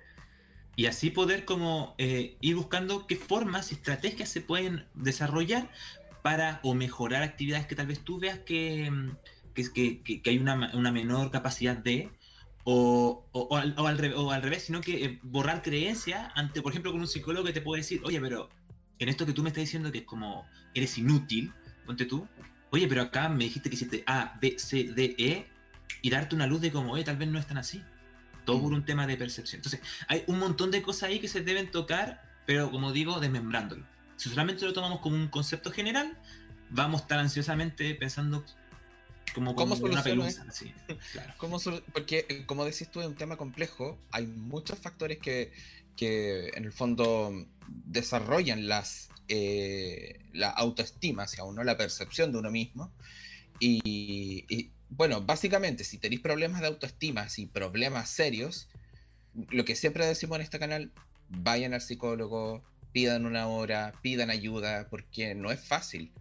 Y 0.75 0.87
así 0.87 1.09
poder 1.11 1.45
como 1.45 1.93
eh, 1.97 2.35
ir 2.41 2.55
buscando 2.55 3.05
qué 3.05 3.15
formas 3.15 3.71
y 3.71 3.75
estrategias 3.75 4.29
se 4.29 4.41
pueden 4.41 4.85
desarrollar 4.95 5.69
para 6.23 6.59
o 6.63 6.73
mejorar 6.73 7.21
actividades 7.21 7.67
que 7.67 7.75
tal 7.75 7.87
vez 7.87 7.99
tú 7.99 8.19
veas 8.19 8.39
que, 8.39 8.89
mm, 8.89 9.11
que, 9.53 9.71
que- 10.01 10.21
que- 10.21 10.29
hay 10.29 10.37
una, 10.39 10.71
una 10.73 10.91
menor 10.91 11.29
capacidad 11.31 11.77
de, 11.77 12.09
o, 12.63 13.25
o- 13.33 13.41
o 13.41 13.57
al, 13.57 13.75
al 13.77 13.97
re- 13.97 14.13
o 14.15 14.31
al 14.31 14.41
revés, 14.41 14.63
sino 14.63 14.81
que 14.81 15.05
eh, 15.05 15.19
borrar 15.21 15.61
creencias 15.61 16.31
ante, 16.33 16.61
por 16.61 16.71
ejemplo, 16.71 16.91
con 16.91 17.01
un 17.01 17.07
psicólogo 17.07 17.45
que 17.45 17.53
te 17.53 17.61
puede 17.61 17.81
decir, 17.81 18.01
oye, 18.05 18.19
pero 18.21 18.49
en 18.99 19.09
esto 19.09 19.25
que 19.25 19.33
tú 19.33 19.43
me 19.43 19.49
estás 19.49 19.63
diciendo 19.63 19.91
que 19.91 19.99
es 19.99 20.05
como 20.05 20.45
eres 20.73 20.97
inútil, 20.97 21.51
ponte 21.85 22.05
tú, 22.05 22.27
oye, 22.71 22.87
pero 22.87 23.01
acá 23.03 23.29
me 23.29 23.43
dijiste 23.43 23.69
que 23.69 23.75
hiciste 23.75 24.03
A, 24.07 24.37
B, 24.41 24.55
C, 24.57 24.85
D, 24.85 25.13
E, 25.19 25.45
y 26.01 26.09
darte 26.09 26.35
una 26.35 26.47
luz 26.47 26.61
de 26.61 26.71
como, 26.71 26.93
oye, 26.93 27.03
tal 27.03 27.17
vez 27.17 27.27
no 27.29 27.37
es 27.37 27.45
tan 27.45 27.57
así. 27.59 27.83
Todo 28.45 28.62
por 28.62 28.73
un 28.73 28.85
tema 28.85 29.07
de 29.07 29.17
percepción. 29.17 29.59
Entonces, 29.59 29.81
hay 30.07 30.23
un 30.27 30.39
montón 30.39 30.71
de 30.71 30.81
cosas 30.81 31.03
ahí 31.03 31.19
que 31.19 31.27
se 31.27 31.41
deben 31.41 31.71
tocar, 31.71 32.21
pero 32.45 32.71
como 32.71 32.91
digo, 32.91 33.19
desmembrándolo. 33.19 33.85
Si 34.17 34.29
solamente 34.29 34.65
lo 34.65 34.73
tomamos 34.73 35.00
como 35.00 35.15
un 35.15 35.27
concepto 35.27 35.71
general, 35.71 36.17
vamos 36.69 37.01
estar 37.01 37.19
ansiosamente 37.19 37.95
pensando 37.95 38.43
como, 39.33 39.55
¿Cómo 39.55 39.75
como 39.75 39.91
una 39.91 40.03
soluciono 40.03 40.23
pelusa. 40.23 40.45
así. 40.47 40.73
Claro. 41.12 41.33
¿Cómo 41.38 41.59
porque, 41.91 42.25
eh, 42.29 42.45
como 42.45 42.65
decís 42.65 42.89
tú, 42.89 43.01
es 43.01 43.07
un 43.07 43.15
tema 43.15 43.38
complejo. 43.38 44.00
Hay 44.12 44.27
muchos 44.27 44.77
factores 44.79 45.19
que, 45.19 45.51
que 45.95 46.50
en 46.50 46.65
el 46.65 46.71
fondo 46.71 47.31
desarrollan 47.67 48.67
las, 48.67 49.09
eh, 49.27 50.25
la 50.33 50.50
autoestima 50.50 51.23
hacia 51.23 51.43
uno, 51.43 51.63
la 51.63 51.77
percepción 51.77 52.31
de 52.31 52.39
uno 52.39 52.51
mismo. 52.51 52.91
Y, 53.59 54.45
y, 54.50 54.71
bueno, 54.95 55.21
básicamente, 55.21 55.83
si 55.83 55.97
tenéis 55.97 56.21
problemas 56.21 56.62
de 56.62 56.67
autoestima, 56.67 57.29
si 57.29 57.45
problemas 57.47 58.09
serios, 58.09 58.69
lo 59.50 59.65
que 59.65 59.75
siempre 59.75 60.05
decimos 60.05 60.35
en 60.38 60.41
este 60.43 60.59
canal, 60.59 60.91
vayan 61.29 61.73
al 61.73 61.81
psicólogo, 61.81 62.63
pidan 62.91 63.25
una 63.25 63.47
hora, 63.47 63.93
pidan 64.01 64.29
ayuda, 64.29 64.88
porque 64.89 65.33
no 65.35 65.51
es 65.51 65.59
fácil. 65.65 66.12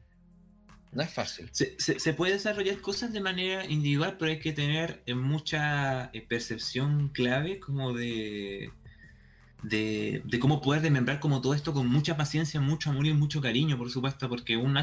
No 0.93 1.03
es 1.03 1.11
fácil. 1.11 1.49
Se, 1.53 2.13
puede 2.15 2.35
desarrollar 2.35 2.81
cosas 2.81 3.13
de 3.13 3.21
manera 3.21 3.65
individual, 3.67 4.17
pero 4.19 4.31
hay 4.31 4.39
que 4.39 4.53
tener 4.53 5.03
eh, 5.07 5.15
mucha 5.15 6.11
eh, 6.13 6.21
percepción 6.21 7.09
clave 7.09 7.59
como 7.61 7.95
de, 7.95 8.71
de, 9.63 10.23
cómo 10.39 10.61
poder 10.61 10.83
desmembrar 10.83 11.19
como 11.21 11.41
todo 11.41 11.55
esto 11.55 11.73
con 11.73 11.87
mucha 11.89 12.17
paciencia, 12.17 12.61
mucho 12.61 12.91
amor 12.91 13.07
y 13.07 13.13
mucho 13.15 13.41
cariño, 13.41 13.79
por 13.79 13.91
supuesto, 13.91 14.29
porque 14.29 14.57
un 14.57 14.79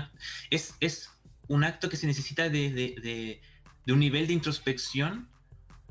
es, 0.49 0.73
es 0.79 1.11
un 1.47 1.63
acto 1.63 1.89
que 1.89 1.97
se 1.97 2.07
necesita 2.07 2.49
de, 2.49 2.71
de- 2.71 2.95
de- 3.01 3.41
de 3.89 3.93
un 3.93 3.99
nivel 4.01 4.27
de 4.27 4.33
introspección 4.33 5.27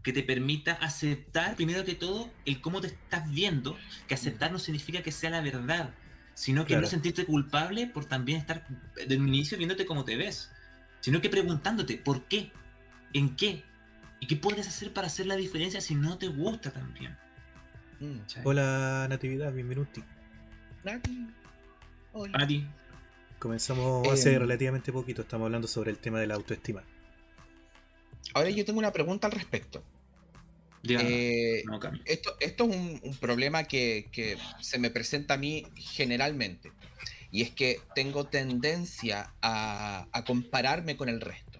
que 0.04 0.12
te 0.12 0.22
permita 0.22 0.74
aceptar, 0.74 1.56
primero 1.56 1.84
que 1.84 1.96
todo, 1.96 2.30
el 2.44 2.60
cómo 2.60 2.80
te 2.80 2.86
estás 2.86 3.28
viendo, 3.28 3.76
que 4.06 4.14
aceptar 4.14 4.52
no 4.52 4.60
significa 4.60 5.02
que 5.02 5.10
sea 5.10 5.30
la 5.30 5.40
verdad, 5.40 5.90
sino 6.32 6.62
que 6.62 6.68
Claro. 6.74 6.82
no 6.82 6.86
sentirte 6.86 7.26
culpable 7.26 7.88
por 7.88 8.04
también 8.04 8.38
estar 8.38 8.64
desde 8.94 9.16
un 9.16 9.26
inicio 9.26 9.58
viéndote 9.58 9.84
como 9.84 10.04
te 10.04 10.14
ves, 10.14 10.52
sino 11.00 11.20
que 11.20 11.28
preguntándote 11.28 11.96
por 11.96 12.22
qué, 12.26 12.52
en 13.14 13.34
qué, 13.34 13.64
y 14.20 14.28
qué 14.28 14.36
puedes 14.36 14.68
hacer 14.68 14.92
para 14.92 15.08
hacer 15.08 15.26
la 15.26 15.34
diferencia 15.34 15.80
si 15.80 15.96
no 15.96 16.18
te 16.18 16.28
gusta 16.28 16.70
también. 16.70 17.18
Mm. 17.98 18.18
Hola 18.44 19.08
Natividad, 19.10 19.52
bienvenuti. 19.52 20.04
Nati, 20.84 21.26
hola. 22.12 22.32
Para 22.32 22.46
ti. 22.46 22.64
Comenzamos 23.40 24.06
Eh, 24.06 24.12
hace 24.12 24.38
relativamente 24.38 24.92
poquito, 24.92 25.22
estamos 25.22 25.46
hablando 25.46 25.66
sobre 25.66 25.90
el 25.90 25.98
tema 25.98 26.20
de 26.20 26.28
la 26.28 26.36
autoestima. 26.36 26.84
Ahora 28.34 28.50
yo 28.50 28.64
tengo 28.64 28.78
una 28.78 28.92
pregunta 28.92 29.26
al 29.26 29.32
respecto. 29.32 29.82
Eh, 31.02 31.62
no, 31.66 31.78
esto, 32.04 32.36
esto 32.40 32.64
es 32.64 32.76
un, 32.76 33.00
un 33.02 33.16
problema 33.16 33.64
que, 33.64 34.08
que 34.12 34.38
se 34.60 34.78
me 34.78 34.90
presenta 34.90 35.34
a 35.34 35.36
mí 35.38 35.66
generalmente. 35.76 36.72
Y 37.30 37.42
es 37.42 37.50
que 37.50 37.80
tengo 37.94 38.26
tendencia 38.26 39.32
a, 39.42 40.06
a 40.12 40.24
compararme 40.24 40.96
con 40.96 41.08
el 41.08 41.20
resto. 41.20 41.58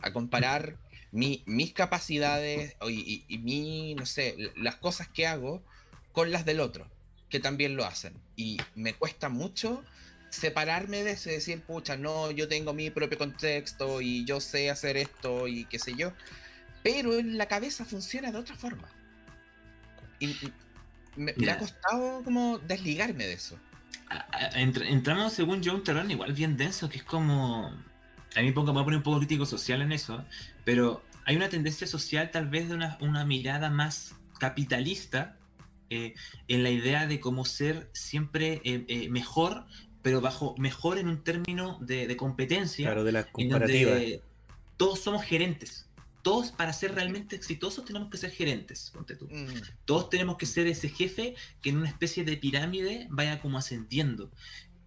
A 0.00 0.12
comparar 0.12 0.76
mi- 1.12 1.42
mis 1.46 1.72
capacidades 1.72 2.74
y, 2.88 2.92
y- 2.92 3.24
y 3.28 3.38
mi, 3.38 3.94
no 3.94 4.06
sé, 4.06 4.36
las 4.56 4.76
cosas 4.76 5.08
que 5.08 5.26
hago 5.26 5.62
con 6.12 6.32
las 6.32 6.44
del 6.44 6.60
otro, 6.60 6.88
que 7.28 7.40
también 7.40 7.76
lo 7.76 7.84
hacen. 7.84 8.14
Y 8.36 8.58
me 8.74 8.94
cuesta 8.94 9.28
mucho 9.28 9.84
separarme 10.36 11.02
de 11.02 11.12
eso 11.12 11.30
y 11.30 11.34
decir, 11.34 11.60
pucha, 11.62 11.96
no, 11.96 12.30
yo 12.30 12.48
tengo 12.48 12.72
mi 12.72 12.90
propio 12.90 13.18
contexto 13.18 14.00
y 14.00 14.24
yo 14.24 14.40
sé 14.40 14.70
hacer 14.70 14.96
esto 14.96 15.48
y 15.48 15.64
qué 15.64 15.78
sé 15.78 15.94
yo. 15.94 16.12
Pero 16.82 17.18
en 17.18 17.36
la 17.38 17.46
cabeza 17.46 17.84
funciona 17.84 18.30
de 18.30 18.38
otra 18.38 18.54
forma. 18.54 18.88
Y 20.20 20.36
y 21.16 21.20
me, 21.20 21.34
me 21.36 21.50
ha 21.50 21.58
costado 21.58 22.22
como 22.22 22.58
desligarme 22.58 23.26
de 23.26 23.32
eso. 23.32 23.58
Entramos, 24.54 25.32
según 25.32 25.62
yo, 25.62 25.74
un 25.74 25.82
terreno 25.82 26.10
igual 26.10 26.32
bien 26.32 26.56
denso, 26.56 26.88
que 26.88 26.98
es 26.98 27.04
como... 27.04 27.68
A 28.36 28.40
mí 28.40 28.48
me 28.48 28.52
voy 28.52 28.70
a 28.70 28.84
poner 28.84 28.98
un 28.98 29.02
poco 29.02 29.18
crítico 29.18 29.46
social 29.46 29.80
en 29.80 29.92
eso, 29.92 30.22
pero 30.64 31.02
hay 31.24 31.36
una 31.36 31.48
tendencia 31.48 31.86
social 31.86 32.30
tal 32.30 32.48
vez 32.48 32.68
de 32.68 32.74
una, 32.74 32.98
una 33.00 33.24
mirada 33.24 33.70
más 33.70 34.14
capitalista 34.38 35.38
eh, 35.88 36.14
en 36.48 36.62
la 36.62 36.70
idea 36.70 37.06
de 37.06 37.18
cómo 37.18 37.44
ser 37.44 37.88
siempre 37.94 38.60
eh, 38.64 38.84
eh, 38.88 39.08
mejor, 39.08 39.66
pero 40.06 40.20
bajo 40.20 40.54
mejor 40.56 40.98
en 40.98 41.08
un 41.08 41.24
término 41.24 41.80
de, 41.80 42.06
de 42.06 42.16
competencia. 42.16 42.86
Claro, 42.86 43.02
de 43.02 43.10
las 43.10 43.26
en 43.26 43.32
comparativas. 43.32 43.94
donde 43.94 44.22
todos 44.76 45.00
somos 45.00 45.24
gerentes. 45.24 45.88
Todos 46.22 46.52
para 46.52 46.72
ser 46.72 46.94
realmente 46.94 47.34
exitosos 47.34 47.84
tenemos 47.84 48.08
que 48.08 48.16
ser 48.16 48.30
gerentes, 48.30 48.92
ponte 48.94 49.16
tú. 49.16 49.26
Mm, 49.28 49.62
Todos 49.84 50.08
tenemos 50.08 50.36
que 50.36 50.46
ser 50.46 50.68
ese 50.68 50.90
jefe 50.90 51.34
que 51.60 51.70
en 51.70 51.78
una 51.78 51.88
especie 51.88 52.22
de 52.22 52.36
pirámide 52.36 53.08
vaya 53.10 53.40
como 53.40 53.58
ascendiendo. 53.58 54.30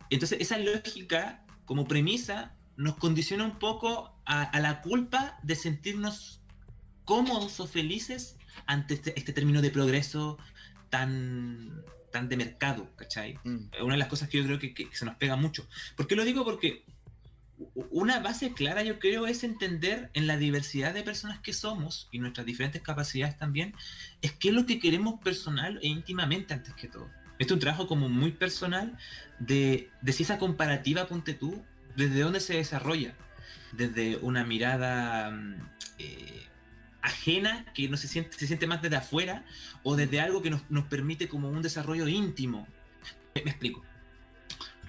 Entonces 0.10 0.38
esa 0.40 0.58
lógica 0.58 1.44
como 1.66 1.86
premisa 1.86 2.56
nos 2.78 2.96
condiciona 2.96 3.44
un 3.44 3.60
poco 3.60 4.16
a, 4.26 4.44
a 4.44 4.60
la 4.62 4.80
culpa 4.82 5.38
de 5.44 5.56
sentirnos 5.58 6.40
cómodos 7.04 7.60
o 7.60 7.68
felices 7.68 8.38
ante 8.68 8.94
este, 8.94 9.20
este 9.20 9.34
término 9.34 9.62
de 9.62 9.70
progreso 9.70 10.38
tan, 10.90 11.84
tan 12.12 12.30
de 12.30 12.38
mercado, 12.38 12.90
¿cachai? 12.96 13.40
mm, 13.44 13.84
una 13.84 13.94
de 13.94 14.00
las 14.00 14.08
cosas 14.08 14.30
que 14.30 14.38
yo 14.38 14.44
creo 14.46 14.60
que, 14.60 14.74
que 14.74 14.88
se 14.92 15.06
nos 15.06 15.16
pega 15.16 15.36
mucho. 15.36 15.68
¿Por 15.96 16.08
qué 16.08 16.16
lo 16.16 16.24
digo? 16.24 16.44
Porque 16.44 16.84
una 17.92 18.20
base 18.20 18.54
clara 18.54 18.84
yo 18.84 19.00
creo 19.00 19.28
es 19.28 19.44
entender 19.44 20.10
en 20.14 20.28
la 20.28 20.38
diversidad 20.38 20.94
de 20.94 21.04
personas 21.04 21.40
que 21.40 21.54
somos 21.54 22.08
y 22.12 22.20
nuestras 22.20 22.46
diferentes 22.46 22.82
capacidades 22.82 23.38
también, 23.38 23.76
es 24.22 24.32
qué 24.32 24.50
es 24.50 24.54
lo 24.54 24.66
que 24.66 24.80
queremos 24.80 25.20
personal 25.22 25.80
e 25.82 25.88
íntimamente 25.88 26.54
antes 26.54 26.74
que 26.74 26.88
todo. 26.88 27.10
Este 27.38 27.46
es 27.46 27.52
un 27.52 27.60
trabajo 27.60 27.88
como 27.88 28.10
muy 28.10 28.32
personal 28.32 28.98
de, 29.40 29.90
de 30.02 30.14
si 30.14 30.24
esa 30.24 30.38
comparativa, 30.38 31.08
ponte 31.08 31.34
tú, 31.34 31.64
desde 31.96 32.22
dónde 32.22 32.40
se 32.40 32.56
desarrolla. 32.56 33.14
Desde 33.72 34.18
una 34.18 34.44
mirada 34.44 35.32
mm, 35.32 35.56
eh, 36.00 36.48
ajena 37.02 37.66
que 37.74 37.88
no 37.90 37.98
se 37.98 38.08
siente, 38.08 38.38
se 38.38 38.48
siente 38.48 38.68
más 38.68 38.82
desde 38.82 38.98
afuera 38.98 39.46
o 39.84 39.96
desde 39.96 40.20
algo 40.20 40.42
que 40.42 40.50
nos, 40.50 40.62
nos 40.70 40.86
permite 40.86 41.28
como 41.28 41.50
un 41.50 41.62
desarrollo 41.62 42.08
íntimo. 42.08 42.68
Me, 43.36 43.44
me 43.44 43.52
explico. 43.52 43.84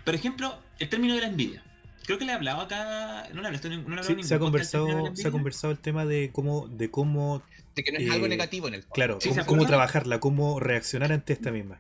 Por 0.05 0.15
ejemplo, 0.15 0.59
el 0.79 0.89
término 0.89 1.15
de 1.15 1.21
la 1.21 1.27
envidia. 1.29 1.63
Creo 2.07 2.19
que 2.19 2.25
le 2.25 2.33
he 2.33 2.35
hablado 2.35 2.63
acá. 2.63 3.29
No 3.35 3.43
le 3.43 3.49
he 3.49 3.55
hablado, 3.55 3.69
no 3.69 3.77
le 3.77 3.77
he 3.77 3.89
hablado 4.01 4.05
Sí, 4.05 4.23
se 4.25 4.35
ha 4.35 4.39
conversado, 4.39 5.15
se 5.15 5.29
ha 5.29 5.31
conversado 5.31 5.73
el 5.73 5.79
tema 5.79 6.05
de 6.07 6.31
cómo, 6.33 6.67
de 6.67 6.91
cómo, 6.91 7.43
De 7.77 7.85
que 7.85 7.93
no 7.93 7.99
es 7.99 8.11
algo 8.11 8.27
Eh, 8.27 8.31
negativo 8.31 8.67
en 8.69 8.75
el 8.75 8.83
fondo. 8.83 8.95
claro, 8.95 9.19
Sí, 9.21 9.31
cómo, 9.47 9.67
trabajarla, 9.67 10.19
cómo 10.19 10.59
reaccionar 10.59 11.13
ante 11.13 11.33
esta 11.35 11.51
misma. 11.53 11.79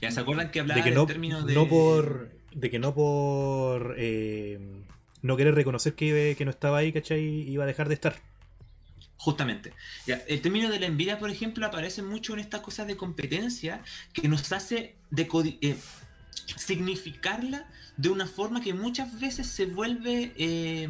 Ya 0.00 0.10
se 0.10 0.20
acuerdan 0.20 0.50
que 0.50 0.60
hablaba 0.60 0.76
De 0.78 0.84
que 0.84 0.90
del 0.90 0.98
no, 0.98 1.06
término 1.06 1.42
de. 1.42 1.54
no 1.54 1.68
por, 1.68 2.30
de 2.52 2.70
que 2.70 2.78
no 2.78 2.94
por 2.94 3.94
eh, 3.98 4.58
no 5.22 5.36
querer 5.36 5.54
reconocer 5.54 5.94
que, 5.94 6.34
que 6.38 6.44
no 6.44 6.50
estaba 6.50 6.78
ahí, 6.78 6.92
¿cachai? 6.92 7.20
Iba 7.22 7.64
a 7.64 7.66
dejar 7.66 7.88
de 7.88 7.94
estar. 7.94 8.16
Justamente. 9.20 9.72
Ya, 10.06 10.22
el 10.28 10.40
término 10.40 10.70
de 10.70 10.78
la 10.78 10.86
envidia, 10.86 11.18
por 11.18 11.28
ejemplo, 11.28 11.66
aparece 11.66 12.02
mucho 12.02 12.34
en 12.34 12.38
estas 12.38 12.60
cosas 12.60 12.86
de 12.86 12.96
competencia 12.96 13.82
que 14.12 14.28
nos 14.28 14.50
hace 14.52 14.96
eh, 15.60 15.76
significarla 16.56 17.66
de 17.96 18.08
una 18.10 18.26
forma 18.26 18.60
que 18.60 18.72
muchas 18.74 19.18
veces 19.20 19.46
se 19.48 19.66
vuelve 19.66 20.32
eh, 20.36 20.88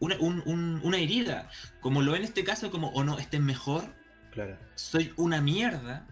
una, 0.00 0.16
un- 0.18 0.42
un- 0.46 0.80
una 0.82 0.98
herida. 0.98 1.48
Como 1.80 2.02
lo 2.02 2.16
en 2.16 2.24
este 2.24 2.42
caso, 2.44 2.70
como, 2.70 2.88
o 2.88 3.04
no, 3.04 3.18
este 3.18 3.36
es 3.36 3.42
mejor, 3.42 3.84
Claro. 4.32 4.58
soy 4.74 5.12
una 5.16 5.40
mierda. 5.40 6.06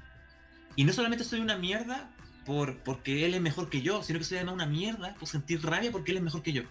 Y 0.76 0.84
no 0.84 0.92
solamente 0.92 1.24
soy 1.24 1.40
una 1.40 1.56
mierda 1.56 2.10
por 2.44 2.78
porque 2.84 3.26
él 3.26 3.34
es 3.34 3.40
mejor 3.40 3.68
que 3.68 3.82
yo, 3.82 4.02
sino 4.04 4.18
que 4.20 4.24
soy 4.24 4.36
además 4.38 4.54
una 4.54 4.66
mierda 4.66 5.14
por 5.14 5.28
sentir 5.28 5.60
rabia 5.64 5.90
porque 5.90 6.12
él 6.12 6.18
es 6.18 6.22
mejor 6.22 6.42
que 6.42 6.52
yo. 6.52 6.62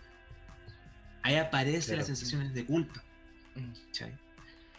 Ahí 1.24 1.36
aparecen 1.36 1.82
Claro. 1.96 1.98
las 1.98 2.08
sensaciones 2.08 2.54
de 2.54 2.66
culpa. 2.66 3.04
Mm. 3.56 3.72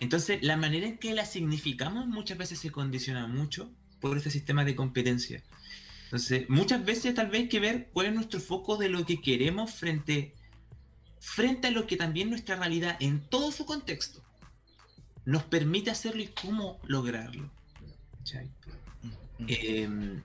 Entonces, 0.01 0.43
la 0.43 0.57
manera 0.57 0.87
en 0.87 0.99
que 0.99 1.15
la 1.15 1.25
significamos 1.25 2.07
muchas 2.07 2.39
veces 2.39 2.59
se 2.59 2.71
condiciona 2.71 3.27
mucho 3.27 3.71
por 4.01 4.17
este 4.17 4.31
sistema 4.31 4.65
de 4.65 4.77
competencia. 4.77 5.43
Entonces, 6.05 6.49
muchas 6.49 6.85
veces 6.85 7.15
tal 7.15 7.29
vez 7.29 7.43
hay 7.43 7.49
que 7.49 7.61
ver 7.61 7.89
cuál 7.93 8.07
es 8.07 8.15
nuestro 8.15 8.41
foco 8.41 8.77
de 8.77 8.89
lo 8.89 9.05
que 9.05 9.21
queremos 9.21 9.73
frente, 9.73 10.35
frente 11.21 11.69
a 11.69 11.71
lo 11.71 11.87
que 11.87 11.97
también 11.97 12.31
nuestra 12.31 12.57
realidad 12.57 12.97
en 13.01 13.21
todo 13.21 13.51
su 13.51 13.65
contexto 13.65 14.23
nos 15.25 15.43
permite 15.43 15.91
hacerlo 15.91 16.23
y 16.23 16.29
cómo 16.29 16.79
lograrlo. 16.87 17.51
¿cachai? 18.19 18.47
Mm. 19.39 19.47
Eh, 19.49 20.23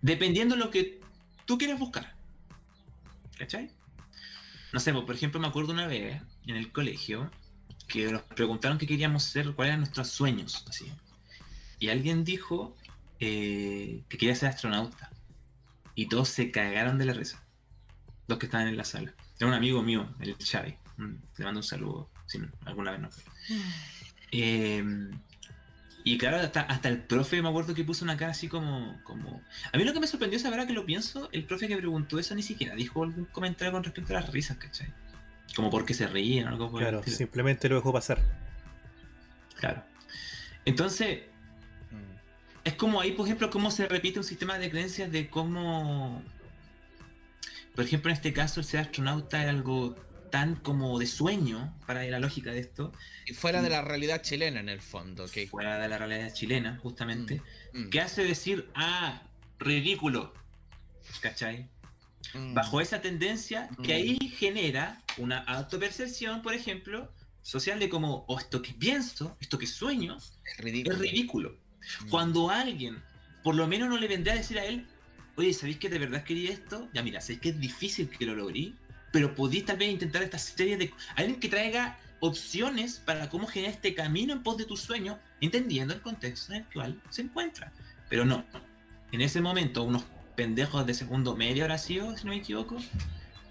dependiendo 0.00 0.54
de 0.54 0.64
lo 0.64 0.70
que 0.70 1.00
tú 1.44 1.58
quieres 1.58 1.78
buscar. 1.78 2.14
¿Cachai? 3.38 3.70
No 4.72 4.80
sé, 4.80 4.92
pues, 4.92 5.04
por 5.04 5.14
ejemplo, 5.14 5.40
me 5.40 5.46
acuerdo 5.46 5.72
una 5.72 5.86
vez 5.86 6.22
en 6.46 6.56
el 6.56 6.72
colegio 6.72 7.30
que 7.86 8.10
nos 8.10 8.22
preguntaron 8.22 8.78
qué 8.78 8.86
queríamos 8.86 9.24
ser, 9.24 9.52
cuáles 9.54 9.70
eran 9.70 9.80
nuestros 9.80 10.08
sueños. 10.08 10.64
Así. 10.68 10.90
Y 11.78 11.88
alguien 11.88 12.24
dijo 12.24 12.76
eh, 13.20 14.02
que 14.08 14.18
quería 14.18 14.34
ser 14.34 14.48
astronauta. 14.48 15.10
Y 15.94 16.08
todos 16.08 16.28
se 16.28 16.50
cagaron 16.50 16.98
de 16.98 17.06
la 17.06 17.12
risa. 17.12 17.42
Los 18.26 18.38
que 18.38 18.46
estaban 18.46 18.68
en 18.68 18.76
la 18.76 18.84
sala. 18.84 19.14
Era 19.38 19.48
un 19.48 19.54
amigo 19.54 19.82
mío, 19.82 20.08
el 20.20 20.36
Xavi. 20.36 20.76
Mm, 20.96 21.14
Le 21.38 21.44
mando 21.44 21.60
un 21.60 21.64
saludo, 21.64 22.10
si 22.26 22.40
alguna 22.64 22.90
vez 22.90 23.00
no. 23.00 23.08
Eh, 24.32 24.84
y 26.06 26.18
claro, 26.18 26.36
hasta, 26.36 26.60
hasta 26.60 26.88
el 26.88 27.02
profe 27.02 27.42
me 27.42 27.48
acuerdo 27.48 27.74
que 27.74 27.82
puso 27.82 28.04
una 28.04 28.16
cara 28.16 28.30
así 28.30 28.46
como, 28.46 28.96
como... 29.02 29.42
A 29.72 29.76
mí 29.76 29.82
lo 29.82 29.92
que 29.92 29.98
me 29.98 30.06
sorprendió, 30.06 30.38
esa 30.38 30.50
verdad 30.50 30.64
que 30.64 30.72
lo 30.72 30.86
pienso, 30.86 31.28
el 31.32 31.42
profe 31.42 31.66
que 31.66 31.76
preguntó 31.76 32.20
eso 32.20 32.32
ni 32.36 32.44
siquiera 32.44 32.76
dijo 32.76 33.02
algún 33.02 33.24
comentario 33.24 33.72
con 33.72 33.82
respecto 33.82 34.16
a 34.16 34.20
las 34.20 34.30
risas, 34.30 34.56
¿cachai? 34.56 34.86
Como 35.56 35.70
porque 35.70 35.94
se 35.94 36.06
reían 36.06 36.46
o 36.46 36.48
algo 36.50 36.70
por 36.70 36.82
el 36.82 36.88
Claro, 36.90 37.02
simplemente 37.06 37.68
lo 37.68 37.76
dejó 37.76 37.92
pasar. 37.92 38.20
Claro. 39.58 39.82
Entonces, 40.66 41.20
Mm. 41.90 42.18
es 42.64 42.74
como 42.74 43.00
ahí, 43.00 43.12
por 43.12 43.26
ejemplo, 43.26 43.48
cómo 43.50 43.70
se 43.70 43.88
repite 43.88 44.18
un 44.18 44.24
sistema 44.24 44.58
de 44.58 44.70
creencias 44.70 45.10
de 45.10 45.28
cómo... 45.30 46.22
Por 47.74 47.84
ejemplo, 47.84 48.10
en 48.10 48.16
este 48.16 48.32
caso, 48.32 48.60
el 48.60 48.66
ser 48.66 48.80
astronauta 48.80 49.42
es 49.42 49.48
algo 49.48 49.94
tan 50.30 50.56
como 50.56 50.98
de 50.98 51.06
sueño, 51.06 51.74
para 51.86 52.02
la 52.04 52.18
lógica 52.18 52.50
de 52.50 52.58
esto, 52.58 52.92
Y 53.26 53.32
fuera 53.32 53.62
de 53.62 53.70
la 53.70 53.80
realidad 53.82 54.22
chilena 54.22 54.60
en 54.60 54.68
el 54.68 54.80
fondo, 54.82 55.26
que 55.30 55.46
fuera 55.46 55.78
de 55.78 55.88
la 55.88 55.96
realidad 55.98 56.32
chilena, 56.32 56.78
justamente. 56.82 57.40
Mm. 57.72 57.88
que 57.90 58.00
hace 58.00 58.24
decir, 58.24 58.68
ah, 58.74 59.22
ridículo. 59.58 60.34
¿Cachai? 61.20 61.68
Mm. 62.34 62.54
Bajo 62.54 62.80
esa 62.80 63.00
tendencia 63.00 63.68
que 63.82 63.92
Mm. 63.94 63.96
ahí 63.96 64.18
genera 64.36 65.00
una 65.18 65.38
autopercepción, 65.38 66.42
por 66.42 66.54
ejemplo, 66.54 67.12
social 67.42 67.78
de 67.78 67.88
como, 67.88 68.24
o 68.28 68.38
esto 68.38 68.60
que 68.62 68.72
pienso, 68.72 69.36
esto 69.40 69.58
que 69.58 69.66
sueño, 69.66 70.16
es 70.16 70.58
ridículo. 70.58 70.94
es 70.94 71.00
ridículo. 71.00 71.56
Mm. 72.04 72.08
Cuando 72.08 72.50
alguien, 72.50 73.02
por 73.42 73.54
lo 73.54 73.66
menos 73.66 73.88
no 73.88 73.98
le 73.98 74.08
vendría 74.08 74.34
a 74.34 74.36
decir 74.36 74.58
a 74.58 74.64
él, 74.64 74.86
oye, 75.36 75.52
¿sabéis 75.54 75.78
que 75.78 75.88
de 75.88 75.98
verdad 75.98 76.24
quería 76.24 76.52
esto? 76.52 76.88
Ya 76.92 77.02
mira, 77.02 77.20
sabéis 77.20 77.40
que 77.40 77.48
es 77.50 77.60
difícil 77.60 78.08
que 78.08 78.26
lo 78.26 78.34
logré, 78.34 78.72
pero 79.12 79.34
podéis 79.34 79.64
tal 79.64 79.76
vez 79.76 79.90
intentar 79.90 80.22
esta 80.22 80.38
serie 80.38 80.76
de... 80.76 80.92
Alguien 81.14 81.38
que 81.38 81.48
traiga 81.48 81.98
opciones 82.20 83.00
para 83.04 83.28
cómo 83.28 83.46
generar 83.46 83.74
este 83.74 83.94
camino 83.94 84.32
en 84.32 84.42
pos 84.42 84.56
de 84.56 84.64
tu 84.64 84.76
sueño, 84.76 85.18
entendiendo 85.40 85.94
el 85.94 86.00
contexto 86.00 86.52
en 86.52 86.62
el 86.62 86.68
cual 86.72 87.00
se 87.10 87.22
encuentra. 87.22 87.72
Pero 88.08 88.24
no, 88.24 88.44
en 89.12 89.20
ese 89.20 89.40
momento, 89.40 89.82
unos 89.84 90.04
pendejos 90.34 90.86
de 90.86 90.94
segundo 90.94 91.36
medio 91.36 91.64
ahora 91.64 91.78
sido, 91.78 92.16
si 92.16 92.24
no 92.24 92.30
me 92.30 92.38
equivoco, 92.38 92.76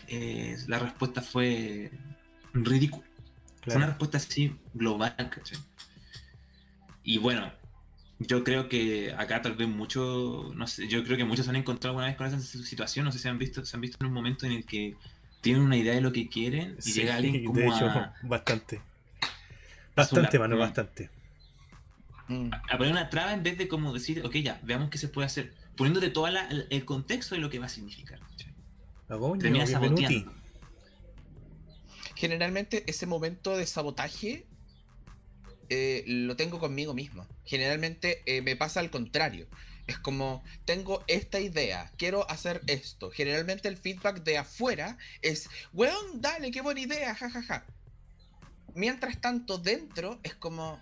eh, 0.08 0.58
la 0.68 0.80
respuesta 0.80 1.22
fue 1.22 1.92
ridícula. 2.54 3.06
Fue 3.64 3.76
una 3.76 3.86
Claro. 3.86 3.92
respuesta 3.94 4.18
así 4.18 4.56
global, 4.74 5.16
¿cachai? 5.18 5.58
Y 7.04 7.18
bueno, 7.18 7.52
yo 8.20 8.44
creo 8.44 8.70
que 8.70 9.14
acá 9.18 9.42
tal 9.42 9.56
vez 9.56 9.68
mucho, 9.68 10.52
no 10.56 10.68
sé, 10.68 10.88
yo 10.88 11.04
creo 11.04 11.18
que 11.18 11.26
muchos 11.26 11.46
se 11.46 11.50
han 11.52 11.56
encontrado 11.58 11.92
alguna 11.92 12.08
vez 12.08 12.16
con 12.16 12.28
esa 12.28 12.40
situación, 12.40 13.06
no 13.06 13.12
sé 13.12 13.20
si 13.20 13.28
han 13.28 13.38
visto, 13.38 13.66
se 13.66 13.76
han 13.78 13.82
visto 13.82 13.98
en 14.02 14.08
un 14.08 14.14
momento 14.14 14.46
en 14.46 14.54
el 14.54 14.66
que 14.66 14.96
tienen 15.42 15.62
una 15.64 15.78
idea 15.78 15.94
de 15.96 16.02
lo 16.02 16.12
que 16.12 16.28
quieren 16.30 16.78
y 16.86 16.92
Sí, 16.92 16.94
llega 16.94 17.16
alguien 17.18 17.44
como 17.46 17.60
de 17.60 17.68
hecho, 17.68 17.86
a, 17.88 18.14
bastante. 18.24 18.82
Bastante, 19.96 20.40
mano, 20.40 20.58
bastante. 20.58 21.10
Mm. 22.28 22.50
a 22.54 22.78
poner 22.78 22.92
una 22.92 23.10
traba 23.10 23.34
en 23.34 23.44
vez 23.44 23.58
de 23.58 23.68
como 23.68 23.94
decir, 23.94 24.24
ok, 24.26 24.36
ya, 24.38 24.60
veamos 24.64 24.90
qué 24.90 24.98
se 24.98 25.08
puede 25.08 25.28
hacer, 25.28 25.54
poniéndote 25.76 26.10
todo 26.10 26.28
el, 26.28 26.68
el 26.70 26.86
contexto 26.86 27.36
de 27.36 27.42
lo 27.42 27.50
que 27.50 27.60
va 27.60 27.68
a 27.68 27.70
significar. 27.70 28.20
Agoño, 29.10 29.42
Termina 29.42 29.68
saboteando. 29.68 30.34
Generalmente 32.16 32.84
ese 32.88 33.06
momento 33.06 33.58
de 33.58 33.68
sabotaje 33.68 34.46
eh, 35.70 36.04
lo 36.08 36.36
tengo 36.36 36.60
conmigo 36.60 36.94
mismo. 36.94 37.28
Generalmente 37.46 38.24
eh, 38.26 38.42
me 38.42 38.56
pasa 38.56 38.80
al 38.80 38.90
contrario. 38.90 39.48
Es 39.88 40.00
como, 40.00 40.44
tengo 40.66 41.04
esta 41.08 41.40
idea, 41.40 41.92
quiero 41.98 42.30
hacer 42.30 42.62
esto. 42.66 43.12
Generalmente 43.12 43.68
el 43.68 43.78
feedback 43.78 44.24
de 44.24 44.40
afuera 44.40 44.98
es, 45.22 45.48
weón, 45.74 46.22
dale, 46.22 46.50
qué 46.50 46.62
buena 46.62 46.80
idea, 46.80 47.14
jajaja. 47.14 47.66
Mientras 48.74 49.22
tanto, 49.22 49.60
dentro 49.60 50.20
es 50.24 50.34
como 50.34 50.82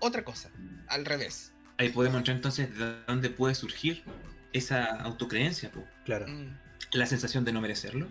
otra 0.00 0.24
cosa, 0.24 0.50
al 0.88 1.04
revés. 1.04 1.52
Ahí 1.78 1.90
podemos 1.90 2.18
entrar 2.18 2.36
entonces 2.36 2.76
de 2.76 3.04
dónde 3.06 3.30
puede 3.30 3.54
surgir 3.54 4.02
esa 4.52 4.86
autocreencia, 4.86 5.70
po. 5.70 5.84
Claro. 6.04 6.26
Mm. 6.26 6.65
La 6.92 7.06
sensación 7.06 7.44
de 7.44 7.52
no 7.52 7.60
merecerlo. 7.60 8.08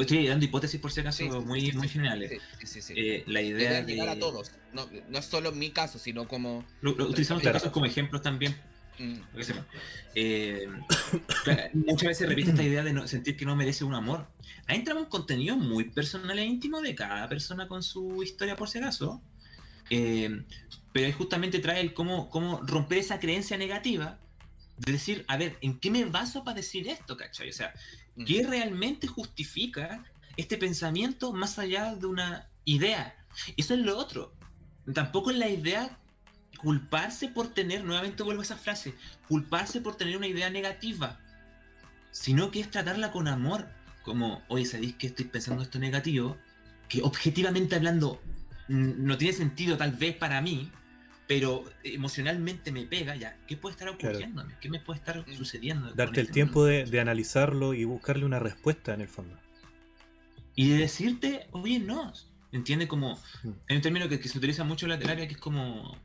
Estoy 0.00 0.26
dando 0.26 0.46
hipótesis 0.46 0.80
por 0.80 0.90
si 0.90 1.00
acaso 1.00 1.18
Sí, 1.18 1.30
sí, 1.30 1.38
muy, 1.40 1.60
sí, 1.60 1.70
sí, 1.72 1.76
muy 1.76 1.88
sí. 1.88 1.92
generales. 1.94 2.40
Sí, 2.60 2.66
sí, 2.66 2.82
sí. 2.82 2.94
Eh, 2.96 3.24
la 3.26 3.42
idea 3.42 3.82
de 3.82 3.92
llegar 3.92 4.08
a 4.08 4.18
todos. 4.18 4.52
No, 4.72 4.88
no 5.10 5.18
es 5.18 5.24
solo 5.26 5.52
mi 5.52 5.70
caso, 5.70 5.98
sino 5.98 6.26
como... 6.26 6.64
Lo, 6.80 6.94
lo 6.94 7.04
utilizamos 7.06 7.42
Claro. 7.42 7.56
casos 7.58 7.70
como 7.72 7.84
ejemplos 7.84 8.22
también. 8.22 8.56
mm. 8.98 9.14
Eh, 10.14 10.66
claro, 11.44 11.62
muchas 11.74 12.08
veces 12.08 12.28
repite 12.28 12.50
esta 12.50 12.62
idea 12.62 12.82
de 12.82 12.94
no, 12.94 13.06
sentir 13.06 13.36
que 13.36 13.44
no 13.44 13.56
merece 13.56 13.84
un 13.84 13.94
amor. 13.94 14.26
Ahí 14.66 14.78
entramos 14.78 15.04
en 15.04 15.10
contenido 15.10 15.56
muy 15.56 15.84
personal 15.90 16.38
e 16.38 16.44
íntimo 16.46 16.80
de 16.80 16.94
cada 16.94 17.28
persona 17.28 17.68
con 17.68 17.82
su 17.82 18.22
historia, 18.22 18.56
por 18.56 18.70
si 18.70 18.78
acaso. 18.78 19.20
Eh, 19.90 20.44
pero 20.92 21.06
ahí 21.06 21.12
justamente 21.12 21.58
trae 21.58 21.80
el 21.82 21.92
cómo, 21.92 22.30
cómo 22.30 22.62
romper 22.62 22.98
esa 22.98 23.20
creencia 23.20 23.58
negativa 23.58 24.18
de 24.78 24.92
decir, 24.92 25.24
a 25.28 25.36
ver, 25.36 25.58
¿en 25.60 25.78
qué 25.78 25.90
me 25.90 26.04
baso 26.04 26.44
para 26.44 26.56
decir 26.56 26.88
esto, 26.88 27.16
cachai? 27.16 27.50
O 27.50 27.52
sea, 27.52 27.72
mm. 28.16 28.24
¿qué 28.24 28.46
realmente 28.46 29.06
justifica 29.06 30.04
este 30.36 30.56
pensamiento 30.56 31.32
más 31.32 31.58
allá 31.58 31.94
de 31.94 32.06
una 32.06 32.48
idea? 32.64 33.16
Eso 33.56 33.74
es 33.74 33.80
lo 33.80 33.98
otro. 33.98 34.34
Tampoco 34.92 35.30
es 35.30 35.36
la 35.36 35.48
idea 35.48 35.98
culparse 36.58 37.28
por 37.28 37.48
tener, 37.48 37.84
nuevamente 37.84 38.22
vuelvo 38.22 38.42
a 38.42 38.44
esa 38.44 38.56
frase, 38.56 38.94
culparse 39.28 39.80
por 39.80 39.96
tener 39.96 40.16
una 40.16 40.26
idea 40.26 40.50
negativa, 40.50 41.20
sino 42.10 42.50
que 42.50 42.60
es 42.60 42.70
tratarla 42.70 43.12
con 43.12 43.28
amor, 43.28 43.68
como, 44.02 44.42
oye, 44.48 44.64
¿sabéis 44.64 44.94
que 44.94 45.08
estoy 45.08 45.26
pensando 45.26 45.62
esto 45.62 45.78
negativo? 45.78 46.36
Que 46.88 47.02
objetivamente 47.02 47.76
hablando 47.76 48.20
no 48.68 49.16
tiene 49.16 49.34
sentido 49.34 49.76
tal 49.76 49.92
vez 49.92 50.16
para 50.16 50.40
mí, 50.40 50.70
pero 51.28 51.64
emocionalmente 51.84 52.72
me 52.72 52.84
pega 52.86 53.14
ya. 53.14 53.36
¿Qué 53.46 53.56
puede 53.56 53.74
estar 53.74 53.86
Claro. 53.96 54.16
ocurriéndome? 54.16 54.54
¿Qué 54.60 54.68
me 54.70 54.80
puede 54.80 54.98
estar 54.98 55.24
sucediendo? 55.36 55.88
con 55.88 55.96
Darte 55.96 56.20
el 56.20 56.26
este 56.26 56.32
tiempo 56.32 56.64
de, 56.64 56.84
de 56.86 57.00
analizarlo 57.00 57.74
y 57.74 57.84
buscarle 57.84 58.24
una 58.24 58.38
respuesta 58.40 58.94
en 58.94 59.02
el 59.02 59.08
fondo. 59.08 59.38
Y 60.56 60.70
de 60.70 60.78
decirte, 60.78 61.46
oye, 61.52 61.78
no. 61.78 62.12
¿Entiende? 62.50 62.88
Como. 62.88 63.20
Mm. 63.44 63.50
Hay 63.68 63.76
un 63.76 63.82
término 63.82 64.08
que, 64.08 64.18
que 64.18 64.28
se 64.28 64.38
utiliza 64.38 64.64
mucho 64.64 64.86
en 64.86 64.90
la 64.90 64.98
terapia 64.98 65.28
que 65.28 65.34
es 65.34 65.38
como 65.40 65.98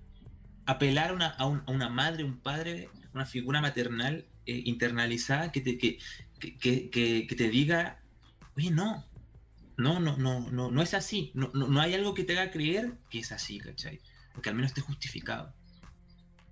apelar 0.65 1.11
a 1.11 1.13
una, 1.13 1.27
a 1.29 1.45
un- 1.45 1.63
a 1.65 1.71
una 1.71 1.87
madre, 1.89 2.23
un 2.25 2.37
padre, 2.37 2.89
una 3.13 3.25
figura 3.25 3.61
maternal 3.61 4.25
eh, 4.45 4.61
internalizada 4.65 5.51
que 5.53 5.61
te, 5.61 5.77
que, 5.77 5.97
que, 6.39 6.57
que- 6.57 6.89
que- 6.89 7.25
que 7.27 7.35
te 7.35 7.49
diga, 7.49 7.99
oye, 8.57 8.71
no. 8.71 9.05
No, 9.77 9.99
no, 9.99 10.17
no, 10.17 10.51
no, 10.51 10.69
no 10.69 10.81
es 10.83 10.93
así. 10.93 11.31
No, 11.33 11.49
no, 11.53 11.67
no 11.67 11.79
hay 11.81 11.95
algo 11.95 12.13
que 12.13 12.23
te 12.25 12.37
haga 12.37 12.51
creer 12.51 12.93
que 13.09 13.19
es 13.19 13.31
así, 13.31 13.57
¿cachai? 13.57 13.99
O 14.37 14.41
que 14.41 14.49
al 14.49 14.55
menos 14.55 14.71
esté 14.71 14.81
justificado. 14.81 15.53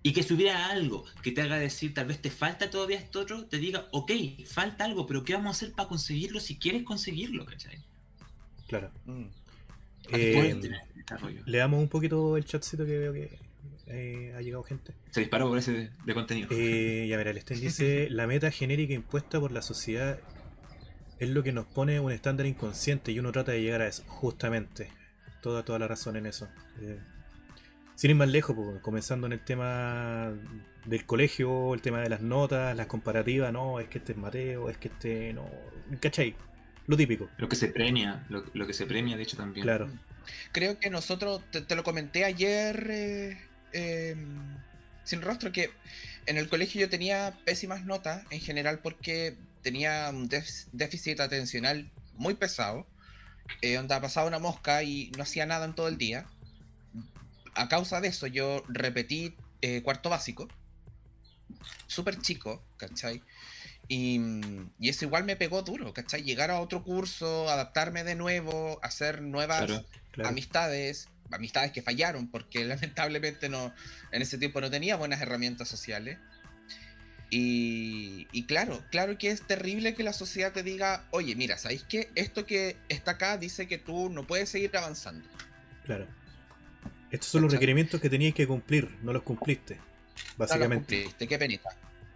Y 0.04 0.14
que 0.14 0.24
si 0.24 0.34
hubiera 0.34 0.68
algo 0.68 1.06
que 1.22 1.32
te 1.32 1.42
haga 1.42 1.58
decir, 1.58 1.94
tal 1.94 2.08
vez 2.08 2.22
te 2.22 2.32
falta 2.32 2.70
todavía 2.70 2.98
esto 2.98 3.20
otro, 3.20 3.46
te 3.46 3.58
diga, 3.58 3.88
ok, 3.92 4.12
falta 4.46 4.86
algo, 4.86 5.06
pero 5.06 5.24
¿qué 5.24 5.34
vamos 5.34 5.50
a 5.50 5.52
hacer 5.58 5.76
para 5.76 5.88
conseguirlo 5.88 6.40
si 6.40 6.58
quieres 6.58 6.84
conseguirlo, 6.84 7.46
¿cachai? 7.46 7.84
Claro. 8.68 8.92
Mm. 9.06 9.26
Eh, 10.12 10.34
Pueden 10.34 10.62
tener 10.62 10.82
desarrollo. 10.96 11.44
Le 11.46 11.58
damos 11.58 11.80
un 11.80 11.90
poquito 11.90 12.36
el 12.36 12.46
chatcito 12.46 12.86
que 12.86 12.98
veo 12.98 13.14
que 13.14 13.38
eh, 13.88 14.34
ha 14.36 14.42
llegado 14.42 14.64
gente. 14.64 14.94
Se 15.12 15.20
disparó 15.20 15.48
por 15.50 15.58
ese 15.58 15.72
de, 15.74 15.92
de 16.06 16.14
contenido. 16.14 16.48
Eh, 16.52 17.08
ya 17.08 17.18
mira, 17.18 17.30
el 17.30 17.42
Sten 17.42 17.60
dice, 17.60 18.08
la 18.12 18.26
meta 18.26 18.50
genérica 18.50 18.94
impuesta 18.94 19.40
por 19.40 19.52
la 19.52 19.62
sociedad 19.62 20.20
es 21.20 21.30
lo 21.30 21.44
que 21.44 21.52
nos 21.52 21.68
pone 21.68 22.00
un 22.00 22.12
estándar 22.12 22.48
inconsciente 22.48 23.12
y 23.12 23.20
uno 23.20 23.32
trata 23.32 23.52
de 23.52 23.62
llegar 23.62 23.82
a 23.82 23.88
eso, 23.88 24.04
justamente. 24.08 24.90
Toda, 25.42 25.64
toda 25.64 25.80
la 25.80 25.88
razón 25.88 26.16
en 26.16 26.26
eso. 26.26 26.48
Eh, 26.82 27.00
sin 27.96 28.12
ir 28.12 28.16
más 28.16 28.30
lejos, 28.30 28.56
pues, 28.56 28.82
comenzando 28.82 29.28
en 29.28 29.34
el 29.34 29.44
tema 29.44 30.34
del 30.86 31.06
colegio, 31.06 31.74
el 31.74 31.82
tema 31.82 32.00
de 32.02 32.10
las 32.10 32.22
notas, 32.22 32.76
las 32.76 32.88
comparativas, 32.88 33.54
no, 33.54 33.80
es 33.80 33.88
que 33.88 34.00
este 34.00 34.14
es 34.14 34.18
Mateo, 34.18 34.70
es 34.70 34.78
que 34.78 34.88
este 34.88 35.34
no. 35.34 35.50
¿Cachai? 36.00 36.36
Lo 36.88 36.98
típico. 36.98 37.30
Lo 37.38 37.48
que 37.48 37.56
se 37.56 37.68
premia, 37.68 38.26
lo, 38.30 38.44
lo 38.54 38.68
que 38.68 38.74
se 38.74 38.86
premia, 38.86 39.16
de 39.16 39.24
hecho, 39.24 39.38
también. 39.38 39.64
Claro. 39.64 39.90
Creo 40.52 40.80
que 40.80 40.90
nosotros, 40.90 41.42
te, 41.52 41.62
te 41.62 41.76
lo 41.76 41.84
comenté 41.84 42.26
ayer, 42.26 42.88
eh, 42.90 43.38
eh, 43.74 44.16
sin 45.04 45.22
rostro, 45.22 45.52
que 45.52 45.72
en 46.26 46.38
el 46.38 46.50
colegio 46.50 46.82
yo 46.82 46.90
tenía 46.90 47.38
pésimas 47.46 47.86
notas 47.86 48.24
en 48.30 48.40
general 48.40 48.80
porque 48.80 49.36
tenía 49.62 50.10
un 50.10 50.30
déficit 50.72 51.20
atencional 51.20 51.90
muy 52.16 52.34
pesado, 52.36 52.88
eh, 53.62 53.76
donde 53.76 54.00
pasaba 54.00 54.28
una 54.28 54.40
mosca 54.40 54.84
y 54.84 55.12
no 55.18 55.24
hacía 55.24 55.46
nada 55.46 55.66
en 55.66 55.74
todo 55.74 55.88
el 55.88 55.98
día. 55.98 56.26
A 57.56 57.68
causa 57.68 58.02
de 58.02 58.08
eso 58.10 58.28
yo 58.28 58.64
repetí 58.68 59.36
eh, 59.62 59.82
cuarto 59.84 60.10
básico, 60.10 60.48
súper 61.88 62.20
chico, 62.20 62.64
¿cachai? 62.78 63.22
Y, 63.88 64.20
y 64.80 64.90
eso 64.90 65.06
igual 65.06 65.26
me 65.26 65.36
pegó 65.36 65.62
duro, 65.64 65.94
¿cachai? 65.94 66.24
Llegar 66.24 66.50
a 66.50 66.62
otro 66.62 66.84
curso, 66.84 67.50
adaptarme 67.50 68.04
de 68.04 68.16
nuevo, 68.16 68.80
hacer 68.84 69.22
nuevas 69.22 69.66
Claro. 69.66 69.86
claro. 70.12 70.30
amistades, 70.30 71.10
amistades 71.32 71.72
que 71.72 71.82
fallaron 71.82 72.30
porque 72.32 72.64
lamentablemente 72.66 73.50
no 73.50 73.74
en 74.12 74.22
ese 74.22 74.38
tiempo 74.38 74.62
no 74.62 74.70
tenía 74.70 74.96
buenas 74.96 75.22
herramientas 75.22 75.68
sociales. 75.68 76.18
Y, 77.34 78.28
y 78.34 78.44
claro, 78.46 78.84
claro 78.92 79.18
que 79.18 79.30
es 79.32 79.42
terrible 79.48 79.94
que 79.94 80.04
la 80.04 80.12
sociedad 80.12 80.52
te 80.52 80.64
diga, 80.64 81.06
oye, 81.12 81.34
mira, 81.36 81.58
¿sabéis 81.58 81.84
qué? 81.88 82.10
Esto 82.16 82.46
que 82.46 82.76
está 82.90 83.12
acá 83.12 83.38
dice 83.38 83.68
que 83.70 83.78
tú 83.78 84.10
no 84.10 84.28
puedes 84.28 84.50
seguir 84.50 84.76
avanzando. 84.76 85.26
Claro. 85.86 86.08
Estos 87.12 87.30
son 87.30 87.42
los 87.44 87.52
requerimientos 87.52 88.00
que 88.00 88.10
tenías 88.10 88.34
que 88.34 88.48
cumplir, 88.48 88.90
no 89.04 89.12
los 89.14 89.24
cumpliste. 89.24 89.76
No 89.76 89.82
lo 90.30 90.38
Básicamente. 90.38 90.96
cumpliste, 91.04 91.28
qué 91.28 91.38
penita. 91.38 91.70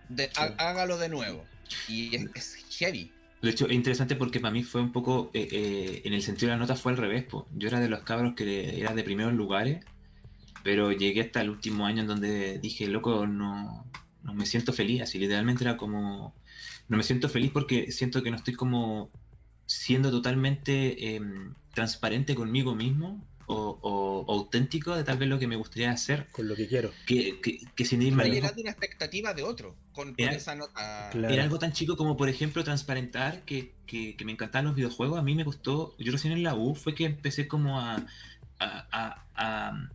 De- 0.09 0.27
Sí. 0.27 0.41
Hágalo 0.57 0.97
de 0.97 1.09
nuevo. 1.09 1.43
Y 1.87 2.15
es, 2.15 2.25
es 2.35 2.65
heavy. 2.77 3.11
De 3.41 3.49
hecho, 3.51 3.65
es 3.67 3.73
interesante 3.73 4.15
porque 4.15 4.39
para 4.39 4.51
mí 4.51 4.63
fue 4.63 4.81
un 4.81 4.91
poco, 4.91 5.29
eh, 5.33 5.47
eh, 5.51 6.01
en 6.05 6.13
el 6.13 6.21
sentido 6.21 6.49
de 6.49 6.55
la 6.55 6.59
nota 6.61 6.75
fue 6.75 6.91
al 6.93 6.97
revés. 6.97 7.23
po. 7.25 7.47
Yo 7.55 7.67
era 7.67 7.79
de 7.79 7.89
los 7.89 8.01
cabros 8.01 8.33
que 8.35 8.79
era 8.79 8.93
de 8.93 9.03
primeros 9.03 9.33
lugares, 9.33 9.83
pero 10.63 10.91
llegué 10.91 11.21
hasta 11.21 11.41
el 11.41 11.49
último 11.49 11.85
año 11.85 12.01
en 12.01 12.07
donde 12.07 12.59
dije, 12.59 12.87
loco, 12.87 13.27
no, 13.27 13.85
no 14.23 14.33
me 14.33 14.45
siento 14.45 14.73
feliz. 14.73 15.01
Así 15.01 15.19
literalmente 15.19 15.63
era 15.63 15.75
como, 15.77 16.33
no 16.87 16.97
me 16.97 17.03
siento 17.03 17.29
feliz 17.29 17.51
porque 17.51 17.91
siento 17.91 18.23
que 18.23 18.31
no 18.31 18.37
estoy 18.37 18.53
como 18.53 19.11
siendo 19.67 20.09
totalmente 20.11 21.15
em, 21.15 21.53
transparente 21.73 22.35
conmigo 22.35 22.75
mismo 22.75 23.23
o, 23.47 23.77
o- 23.81 24.25
o 24.27 24.31
auténtico 24.33 24.95
de 24.95 25.03
tal 25.03 25.17
vez 25.17 25.29
lo 25.29 25.37
que 25.39 25.47
me 25.47 25.55
gustaría 25.55 25.91
hacer. 25.91 26.25
Con 26.31 26.47
lo 26.47 26.55
que 26.55 26.67
quiero. 26.67 26.91
Que, 27.05 27.39
que, 27.41 27.59
que 27.75 27.85
sin 27.85 28.01
ir 28.01 28.13
más 28.13 28.25
Claro. 28.27 28.53
una 28.57 28.71
expectativa 28.71 29.33
de 29.33 29.43
otro 29.43 29.75
con, 29.93 30.13
con 30.13 30.25
Era- 30.25 30.33
esa 30.35 30.55
nota. 30.55 31.09
Claro. 31.11 31.33
Era 31.33 31.43
algo 31.43 31.59
tan 31.59 31.71
chico 31.71 31.95
como, 31.97 32.17
por 32.17 32.29
ejemplo, 32.29 32.63
transparentar 32.63 33.43
que, 33.45 33.73
que- 33.85 34.15
que 34.15 34.25
me 34.25 34.31
encantaban 34.31 34.65
los 34.65 34.75
videojuegos. 34.75 35.19
A 35.19 35.21
mí 35.21 35.35
me 35.35 35.43
gustó, 35.43 35.95
yo 35.99 36.11
recién 36.11 36.33
en 36.33 36.43
la 36.43 36.55
U 36.55 36.75
fue 36.75 36.95
que 36.95 37.05
empecé 37.05 37.47
como 37.47 37.79
a... 37.79 37.95
a, 38.59 38.87
a- 38.91 39.25
a- 39.35 39.89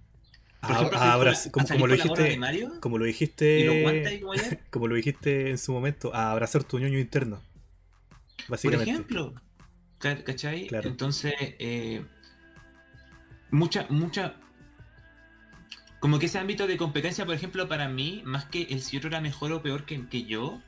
por 0.60 0.70
ejemplo, 0.72 0.98
la- 1.24 1.34
como, 1.50 1.86
lo 1.86 1.94
dijiste, 1.94 2.36
Mario 2.36 2.80
como 2.80 2.98
lo 2.98 3.04
dijiste, 3.06 4.60
como 4.70 4.86
lo 4.88 4.94
dijiste 4.94 5.50
en 5.50 5.58
su 5.58 5.72
momento, 5.72 6.14
a 6.14 6.30
abrazar 6.32 6.64
tu 6.64 6.78
ñoño 6.78 6.98
interno. 6.98 7.40
por 8.46 8.50
Básicamente. 8.50 8.90
ejemplo. 8.90 9.34
Ca- 9.98 10.22
¿Cachai? 10.22 10.66
Claro. 10.66 10.88
Entonces, 10.88 11.32
eh, 11.38 12.02
mucha, 13.50 13.86
mucha... 13.90 14.34
Como 16.00 16.18
que 16.18 16.26
ese 16.26 16.38
ámbito 16.38 16.66
de 16.66 16.76
competencia, 16.78 17.26
por 17.26 17.34
ejemplo, 17.34 17.68
para 17.68 17.88
mí, 17.88 18.22
más 18.24 18.46
que 18.46 18.62
el 18.70 18.80
si 18.80 18.96
otro 18.96 19.08
era 19.08 19.20
mejor 19.20 19.52
o 19.52 19.62
peor 19.62 19.84
que, 19.84 20.06
que 20.08 20.24
yo, 20.24 20.60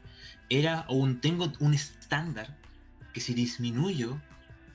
era 0.51 0.85
un 0.90 1.21
tengo 1.21 1.51
un 1.59 1.73
estándar 1.73 2.59
que 3.14 3.21
si 3.21 3.33
disminuyo 3.33 4.21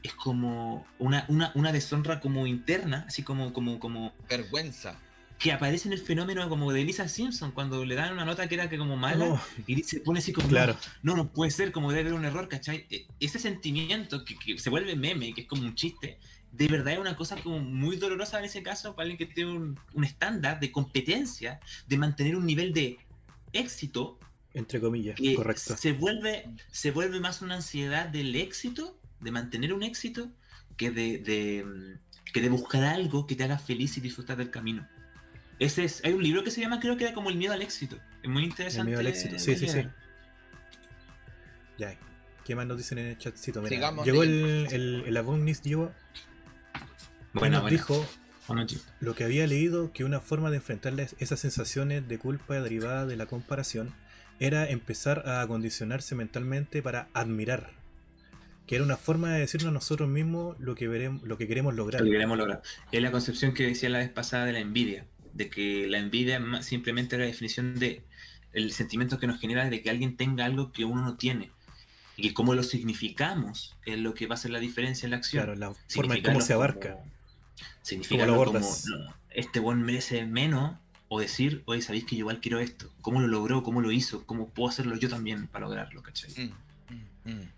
es 0.02 0.14
como 0.16 0.86
una, 0.98 1.26
una, 1.28 1.52
una 1.54 1.72
deshonra 1.72 2.20
como 2.20 2.48
interna, 2.48 3.06
así 3.08 3.22
como, 3.22 3.54
como, 3.54 3.80
como 3.80 4.14
Vergüenza. 4.28 4.98
que 5.38 5.52
aparece 5.52 5.90
en 5.90 5.94
el 5.94 6.00
fenómeno 6.00 6.50
como 6.50 6.72
de 6.72 6.84
Lisa 6.84 7.08
Simpson 7.08 7.52
cuando 7.52 7.86
le 7.86 7.94
dan 7.94 8.14
una 8.14 8.26
nota 8.26 8.48
que 8.48 8.56
era 8.56 8.68
que 8.70 8.80
como 8.80 8.96
mala 8.98 9.26
No, 9.26 9.42
y 9.68 9.84
se 9.84 10.00
pone 10.00 10.20
así 10.20 10.34
como 10.34 10.48
claro. 10.48 10.76
no, 11.04 11.16
no 11.16 11.32
puede 11.32 11.52
ser, 11.52 11.72
como 11.72 11.90
debe 11.92 12.02
haber 12.02 12.14
un 12.14 12.26
error, 12.26 12.48
¿cachai? 12.48 12.88
E- 12.90 13.06
Ese 13.20 13.38
sentimiento 13.38 14.24
que, 14.26 14.36
que 14.38 14.58
se 14.58 14.72
vuelve 14.72 14.96
meme, 14.96 15.34
que 15.36 15.42
es 15.42 15.48
como 15.48 15.62
un 15.64 15.76
chiste, 15.76 16.18
de 16.58 16.68
verdad 16.68 16.94
es 16.94 17.00
una 17.00 17.16
cosa 17.16 17.36
como 17.38 17.60
muy 17.60 17.98
dolorosa 17.98 18.40
en 18.40 18.46
ese 18.46 18.64
caso 18.64 18.96
para 18.96 19.10
alguien 19.10 19.18
que 19.18 19.34
tiene 19.34 19.52
un, 19.52 19.80
un 19.94 20.04
estándar 20.04 20.60
de 20.60 20.72
competencia, 20.72 21.60
de 21.88 21.98
mantener 21.98 22.36
un 22.36 22.46
nivel 22.46 22.74
de 22.74 22.98
éxito 23.54 24.18
Entre 24.54 24.80
comillas, 24.82 25.16
que 25.16 25.36
correcto. 25.36 25.78
se 25.78 25.92
vuelve, 25.94 26.50
se 26.72 26.92
vuelve 26.92 27.20
más 27.20 27.42
una 27.42 27.56
ansiedad 27.56 28.08
del 28.08 28.36
éxito, 28.36 29.00
de 29.20 29.32
mantener 29.32 29.74
un 29.74 29.84
éxito, 29.84 30.32
que 30.76 30.92
de, 30.92 31.18
de, 31.20 31.66
que 32.34 32.42
de 32.42 32.50
buscar 32.50 32.84
algo 32.84 33.26
que 33.28 33.36
te 33.36 33.44
haga 33.44 33.58
feliz 33.58 33.98
y 33.98 34.02
disfrutar 34.02 34.38
del 34.38 34.50
camino. 34.52 34.88
Ese 35.60 35.84
es, 35.86 36.02
hay 36.04 36.14
un 36.14 36.22
libro 36.24 36.44
que 36.44 36.52
se 36.52 36.62
llama, 36.62 36.80
creo 36.80 36.98
que 36.98 37.04
era 37.06 37.14
como 37.14 37.30
El 37.30 37.38
miedo 37.38 37.54
al 37.54 37.62
éxito. 37.62 37.98
Es 38.22 38.30
muy 38.30 38.44
El 38.44 38.50
interesante. 38.50 38.86
miedo 38.86 39.00
al 39.00 39.08
éxito. 39.08 39.40
Sí, 39.40 39.56
sí, 39.56 39.68
sí. 39.68 39.88
Ya. 41.78 41.98
¿Qué 42.46 42.56
más 42.56 42.66
nos 42.68 42.78
dicen 42.78 42.98
en 43.00 43.08
el 43.08 43.18
chatcito? 43.18 43.62
Mira, 43.62 43.76
Sigamos 43.76 44.06
llegó 44.06 44.24
el, 44.24 44.68
el, 44.72 45.04
el 45.06 45.18
y 45.56 45.80
Bueno, 47.40 47.62
nos 47.62 47.72
dijo 47.72 48.06
lo 49.00 49.16
que 49.16 49.24
había 49.24 49.46
leído 49.48 49.92
que 49.92 50.04
una 50.04 50.20
forma 50.20 50.50
de 50.50 50.58
enfrentar 50.58 50.94
esas 51.20 51.40
sensaciones 51.40 52.08
de 52.08 52.18
culpa 52.18 52.60
derivadas 52.62 53.08
de 53.08 53.18
la 53.18 53.26
comparación 53.26 53.94
era 54.40 54.70
empezar 54.70 55.28
a 55.28 55.42
acondicionarse 55.42 56.16
mentalmente 56.16 56.82
para 56.82 57.10
admirar. 57.14 57.72
Que 58.66 58.76
era 58.76 58.84
una 58.84 58.98
forma 58.98 59.32
de 59.32 59.40
decirnos 59.40 59.70
a 59.70 59.74
nosotros 59.74 60.10
mismos 60.10 60.60
lo 60.60 60.76
que 60.76 60.88
veremos, 60.88 61.24
lo 61.24 61.38
que 61.38 61.48
queremos 61.48 61.74
lograr. 61.74 62.02
Lo 62.02 62.06
que 62.06 62.12
queremos 62.12 62.38
lograr. 62.38 62.62
Es 62.92 63.02
la 63.02 63.12
concepción 63.12 63.54
que 63.54 63.66
decía 63.66 63.90
la 63.90 64.00
vez 64.00 64.10
pasada 64.10 64.46
de 64.46 64.54
la 64.54 64.60
envidia, 64.60 65.06
de 65.34 65.50
que 65.50 65.88
la 65.88 66.00
envidia 66.00 66.42
simplemente 66.62 67.18
la 67.18 67.26
definición 67.26 67.80
de 67.80 68.04
el 68.54 68.72
sentimiento 68.72 69.20
que 69.20 69.28
nos 69.28 69.40
genera 69.40 69.70
de 69.70 69.82
que 69.82 69.90
alguien 69.90 70.18
tenga 70.18 70.46
algo 70.46 70.72
que 70.72 70.84
uno 70.86 71.02
no 71.02 71.16
tiene. 71.16 71.52
Y 72.18 72.24
que 72.24 72.34
cómo 72.34 72.56
lo 72.56 72.64
significamos 72.64 73.78
es 73.86 74.00
lo 74.00 74.14
que 74.14 74.26
va 74.26 74.34
a 74.34 74.38
hacer 74.38 74.52
la 74.52 74.60
diferencia 74.60 75.06
en 75.06 75.12
la 75.12 75.18
acción. 75.18 75.46
Claro, 75.46 75.58
la 75.58 75.74
forma 75.88 76.16
en 76.16 76.24
cómo 76.24 76.42
se 76.42 76.54
abarca. 76.54 76.98
Lo 78.12 78.46
como, 78.46 78.60
no, 78.60 79.16
este 79.30 79.60
buen 79.60 79.82
merece 79.82 80.26
menos, 80.26 80.78
o 81.10 81.20
decir, 81.20 81.64
oye, 81.66 81.82
sabéis 81.82 82.06
que 82.06 82.16
yo 82.16 82.22
igual 82.22 82.42
quiero 82.42 82.60
esto. 82.60 82.92
¿Cómo 83.02 83.22
lo 83.22 83.28
logró? 83.28 83.64
¿Cómo 83.64 83.82
lo 83.82 83.92
hizo? 83.92 84.26
¿Cómo 84.26 84.50
puedo 84.50 84.70
hacerlo 84.70 84.96
yo 84.98 85.10
también 85.10 85.48
para 85.48 85.66
lograrlo? 85.66 86.04
¿cachai? 86.04 86.32
Mm, 86.36 86.94
mm, 86.94 87.32
mm. 87.34 87.50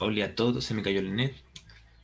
Oli 0.00 0.22
a 0.22 0.34
todo, 0.34 0.60
se 0.60 0.74
me 0.74 0.82
cayó 0.82 1.00
el 1.00 1.14
net. 1.14 1.34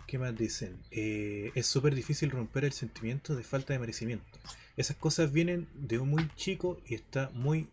¿Qué 0.06 0.18
más 0.18 0.36
dicen? 0.36 0.76
Eh, 0.90 1.50
es 1.54 1.66
súper 1.66 1.94
difícil 1.94 2.30
romper 2.30 2.64
el 2.64 2.72
sentimiento 2.72 3.34
de 3.34 3.42
falta 3.42 3.72
de 3.72 3.78
merecimiento. 3.80 4.38
Esas 4.76 4.96
cosas 4.96 5.32
vienen 5.32 5.68
de 5.74 5.98
un 5.98 6.10
muy 6.10 6.28
chico 6.36 6.80
y 6.86 6.94
está 6.94 7.30
muy... 7.34 7.68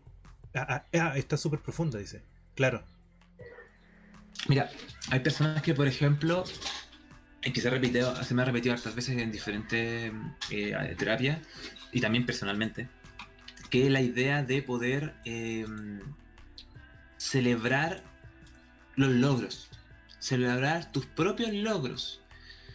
Ah, 0.54 0.66
ah, 0.92 1.00
ah, 1.00 1.12
está 1.16 1.36
súper 1.36 1.60
profunda, 1.60 1.98
dice. 1.98 2.22
Claro, 2.56 2.82
Mira, 4.48 4.70
hay 5.10 5.20
personas 5.20 5.62
que, 5.62 5.74
por 5.74 5.86
ejemplo, 5.86 6.44
que 7.40 7.60
se, 7.60 7.68
ha 7.68 8.24
se 8.24 8.34
me 8.34 8.42
ha 8.42 8.44
repetido 8.44 8.74
hartas 8.74 8.94
veces 8.94 9.16
en 9.18 9.32
diferentes 9.32 10.12
eh, 10.50 10.94
terapias 10.98 11.38
y 11.92 12.00
también 12.00 12.26
personalmente, 12.26 12.88
que 13.70 13.88
la 13.88 14.00
idea 14.00 14.42
de 14.42 14.62
poder 14.62 15.14
eh, 15.24 15.64
celebrar 17.16 18.02
los 18.96 19.10
logros, 19.10 19.70
celebrar 20.18 20.92
tus 20.92 21.06
propios 21.06 21.52
logros 21.52 22.20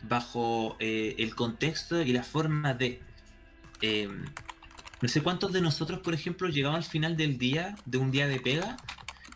bajo 0.03 0.77
eh, 0.79 1.15
el 1.19 1.35
contexto 1.35 2.01
y 2.01 2.13
la 2.13 2.23
forma 2.23 2.73
de... 2.73 3.01
eh, 3.81 4.09
no 5.01 5.09
sé 5.09 5.21
cuántos 5.21 5.51
de 5.51 5.61
nosotros, 5.61 5.99
por 5.99 6.13
ejemplo, 6.13 6.47
llegamos 6.47 6.77
al 6.77 6.89
final 6.89 7.17
del 7.17 7.37
día, 7.37 7.75
de 7.85 7.97
un 7.97 8.11
día 8.11 8.27
de 8.27 8.39
pega, 8.39 8.77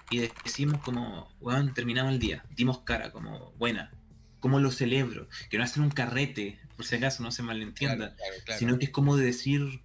y 0.09 0.19
decimos 0.43 0.81
como, 0.81 1.29
weón, 1.41 1.73
terminamos 1.73 2.13
el 2.13 2.19
día, 2.19 2.43
dimos 2.55 2.79
cara, 2.79 3.11
como, 3.11 3.51
buena, 3.59 3.91
¿cómo 4.39 4.59
lo 4.59 4.71
celebro? 4.71 5.27
Que 5.49 5.57
no 5.57 5.63
hacer 5.63 5.81
un 5.83 5.89
carrete, 5.91 6.59
por 6.75 6.85
si 6.85 6.95
acaso 6.95 7.23
no 7.23 7.31
se 7.31 7.43
malentienda, 7.43 7.95
Claro, 7.97 8.15
claro, 8.15 8.33
claro. 8.45 8.59
sino 8.59 8.79
que 8.79 8.85
es 8.85 8.91
como 8.91 9.17
de 9.17 9.25
decir, 9.25 9.81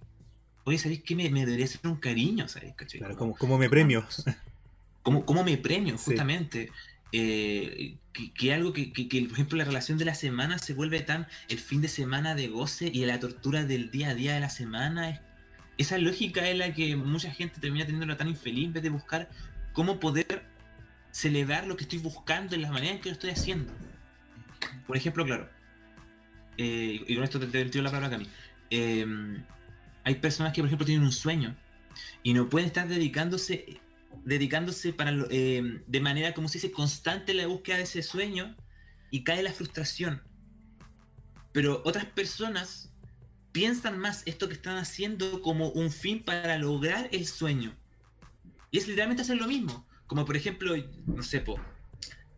oye, 0.63 0.77
¿sabéis 0.77 1.03
qué? 1.03 1.15
Me, 1.15 1.29
me 1.29 1.45
debería 1.45 1.65
hacer 1.65 1.81
un 1.85 1.97
cariño, 1.97 2.47
¿sabéis? 2.47 2.73
¿Cachai? 2.75 2.99
claro, 2.99 3.15
Como- 3.17 3.31
como, 3.33 3.39
como 3.39 3.57
me 3.57 3.69
premio. 3.69 4.05
¿Cómo, 5.03 5.25
cómo 5.25 5.43
me 5.43 5.57
premio, 5.57 5.97
Sí. 5.97 6.05
justamente? 6.05 6.71
Eh, 7.11 7.97
que, 8.11 8.33
que 8.33 8.53
algo 8.53 8.73
que, 8.73 8.91
que- 8.91 9.07
que, 9.07 9.21
por 9.21 9.33
ejemplo, 9.33 9.57
la 9.57 9.63
relación 9.65 9.97
de 9.97 10.05
la 10.05 10.15
semana 10.15 10.57
se 10.57 10.73
vuelve 10.73 10.99
tan 11.01 11.27
el 11.47 11.59
fin 11.59 11.81
de 11.81 11.87
semana 11.87 12.33
de 12.35 12.47
goce 12.47 12.89
y 12.91 13.05
la 13.05 13.19
tortura 13.19 13.63
del 13.63 13.91
día 13.91 14.09
a 14.09 14.15
día 14.15 14.33
de 14.33 14.39
la 14.39 14.49
semana. 14.49 15.09
es- 15.11 15.19
esa 15.77 15.97
lógica 15.97 16.49
es 16.49 16.57
la 16.57 16.73
que 16.73 16.95
mucha 16.95 17.29
gente 17.31 17.59
termina 17.59 17.85
teniéndola 17.85 18.15
tan 18.17 18.29
infeliz 18.29 18.65
en 18.65 18.73
vez 18.73 18.81
de 18.83 18.89
buscar 18.89 19.29
cómo 19.73 19.99
poder 19.99 20.45
celebrar 21.11 21.67
lo 21.67 21.75
que 21.77 21.83
estoy 21.83 21.99
buscando 21.99 22.55
en 22.55 22.61
la 22.61 22.71
manera 22.71 22.93
en 22.93 23.01
que 23.01 23.09
lo 23.09 23.13
estoy 23.13 23.29
haciendo. 23.31 23.71
Por 24.87 24.97
ejemplo, 24.97 25.25
claro, 25.25 25.49
eh, 26.57 27.03
y 27.07 27.15
con 27.15 27.23
esto 27.23 27.39
te, 27.39 27.47
te 27.47 27.65
tiro 27.65 27.83
la 27.83 27.91
palabra 27.91 28.17
a 28.17 28.19
mí. 28.19 28.27
hay 30.03 30.15
personas 30.15 30.53
que, 30.53 30.61
por 30.61 30.67
ejemplo, 30.67 30.85
tienen 30.85 31.05
un 31.05 31.11
sueño 31.11 31.55
y 32.23 32.33
no 32.33 32.49
pueden 32.49 32.67
estar 32.67 32.87
dedicándose 32.87 33.79
dedicándose 34.23 34.93
para 34.93 35.13
eh, 35.29 35.81
de 35.85 35.99
manera 35.99 36.33
como 36.33 36.47
si 36.47 36.57
dice 36.57 36.71
constante 36.71 37.33
la 37.33 37.47
búsqueda 37.47 37.77
de 37.77 37.83
ese 37.83 38.01
sueño 38.01 38.55
y 39.11 39.23
cae 39.23 39.43
la 39.43 39.51
frustración. 39.51 40.21
Pero 41.51 41.81
otras 41.85 42.05
personas 42.05 42.91
piensan 43.51 43.97
más 43.97 44.23
esto 44.25 44.47
que 44.47 44.55
están 44.55 44.77
haciendo 44.77 45.41
como 45.41 45.69
un 45.69 45.91
fin 45.91 46.23
para 46.23 46.57
lograr 46.57 47.07
el 47.11 47.25
sueño. 47.25 47.75
Y 48.71 48.79
es 48.79 48.87
literalmente 48.87 49.21
hacer 49.21 49.37
lo 49.37 49.47
mismo. 49.47 49.87
Como 50.07 50.25
por 50.25 50.35
ejemplo, 50.35 50.75
no 51.05 51.23
sé, 51.23 51.39
po, 51.39 51.59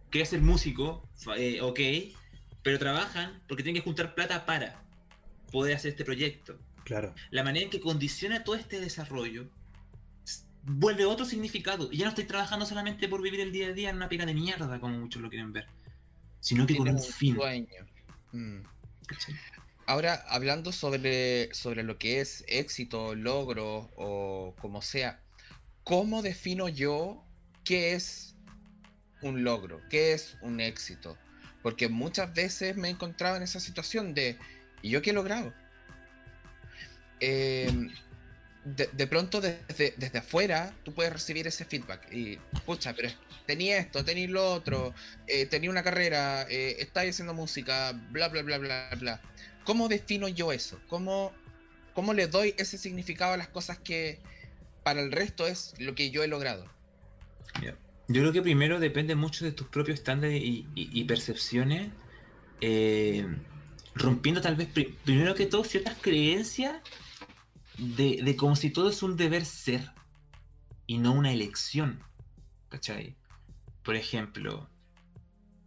quiere 0.10 0.26
ser 0.26 0.42
músico, 0.42 1.10
eh, 1.36 1.60
ok, 1.62 1.80
pero 2.68 2.80
trabajan 2.80 3.42
porque 3.48 3.64
tienen 3.64 3.82
que 3.82 3.86
juntar 3.86 4.14
plata 4.14 4.46
para 4.46 4.84
poder 5.54 5.78
hacer 5.78 5.92
este 5.92 6.04
proyecto. 6.04 6.60
Claro. 6.84 7.16
La 7.30 7.42
manera 7.42 7.64
en 7.64 7.70
que 7.70 7.80
condiciona 7.80 8.44
todo 8.44 8.58
este 8.58 8.82
desarrollo 8.82 9.50
vuelve 10.64 11.06
otro 11.06 11.26
significado. 11.26 11.88
Y 11.90 12.00
ya 12.00 12.04
no 12.04 12.10
estoy 12.10 12.26
trabajando 12.26 12.66
solamente 12.66 13.08
por 13.08 13.22
vivir 13.22 13.40
el 13.40 13.54
día 13.54 13.68
a 13.68 13.72
día 13.72 13.90
en 13.90 13.96
una 13.96 14.10
pega 14.10 14.26
de 14.26 14.34
mierda, 14.34 14.82
como 14.82 14.98
muchos 14.98 15.22
lo 15.22 15.30
quieren 15.30 15.54
ver, 15.54 15.66
sino 16.42 16.68
que 16.68 16.76
con 16.76 16.90
un, 16.90 17.02
fin. 17.02 17.38
Mm. 18.34 18.64
Ahora, 19.86 20.26
hablando 20.28 20.74
sobre, 20.74 21.54
sobre 21.54 21.84
lo 21.84 21.98
que 21.98 22.20
es 22.20 22.44
éxito, 22.50 23.16
logro 23.16 23.90
o 23.96 24.54
como 24.60 24.82
sea, 24.82 25.22
¿cómo 25.86 26.22
defino 26.22 26.68
yo 26.68 27.24
qué 27.64 27.94
es 27.94 28.36
un 29.22 29.46
logro? 29.46 29.80
¿Qué 29.90 30.12
es 30.12 30.38
un 30.42 30.60
éxito? 30.60 31.18
Porque 31.68 31.90
muchas 31.90 32.34
veces 32.34 32.78
me 32.78 32.88
he 32.88 32.92
encontrado 32.92 33.36
en 33.36 33.44
esa 33.44 33.60
situación 33.60 34.14
de, 34.14 34.38
¿y 34.82 34.90
yo 34.90 35.02
qué 35.02 35.10
he 35.10 35.14
logrado? 35.14 35.54
Eh, 37.20 37.90
de, 38.64 39.08
pronto 39.08 39.42
desde, 39.42 39.94
desde 39.98 40.20
afuera 40.20 40.74
tú 40.86 40.94
puedes 40.94 41.12
recibir 41.12 41.46
ese 41.46 41.66
feedback 41.66 42.08
y, 42.10 42.38
pucha, 42.66 42.94
pero 42.94 43.10
tenía 43.46 43.80
esto, 43.80 44.06
tenía 44.06 44.30
lo 44.30 44.50
otro, 44.50 44.94
eh, 45.28 45.46
tenía 45.46 45.70
una 45.70 45.84
carrera, 45.84 46.44
eh, 46.50 46.78
estáis 46.80 47.16
haciendo 47.16 47.34
música, 47.34 47.92
bla, 48.12 48.30
bla, 48.30 48.44
bla, 48.44 48.60
bla, 48.60 48.90
bla. 48.98 49.22
¿Cómo 49.66 49.90
defino 49.90 50.30
yo 50.30 50.54
eso? 50.54 50.80
¿Cómo, 50.88 51.34
¿Cómo 51.94 52.14
le 52.14 52.28
doy 52.28 52.56
ese 52.58 52.78
significado 52.78 53.34
a 53.34 53.38
las 53.38 53.50
cosas 53.50 53.78
que 53.78 54.22
para 54.84 55.02
el 55.02 55.12
resto 55.12 55.46
es 55.46 55.74
lo 55.80 55.96
que 55.96 56.12
yo 56.12 56.24
he 56.24 56.30
logrado? 56.30 56.66
Yo 58.10 58.22
creo 58.22 58.32
que 58.32 58.42
primero 58.42 58.80
depende 58.80 59.16
mucho 59.16 59.44
de 59.44 59.52
tus 59.52 59.68
propios 59.68 60.00
estándares 60.00 60.42
y, 60.42 61.04
percepciones, 61.04 61.92
eh, 62.62 63.28
rompiendo 63.96 64.40
tal 64.40 64.56
vez 64.56 64.70
primero 65.04 65.36
que 65.36 65.46
todo 65.46 65.64
ciertas 65.64 65.98
creencias 66.00 66.82
de, 67.78 68.36
como 68.38 68.56
si 68.56 68.70
todo 68.70 68.90
es 68.90 69.04
un 69.04 69.18
deber 69.18 69.46
ser 69.46 69.92
y 70.86 70.98
no 70.98 71.12
una 71.14 71.32
elección. 71.34 72.02
¿Cachai? 72.70 73.16
Por 73.84 73.96
ejemplo, 73.96 74.70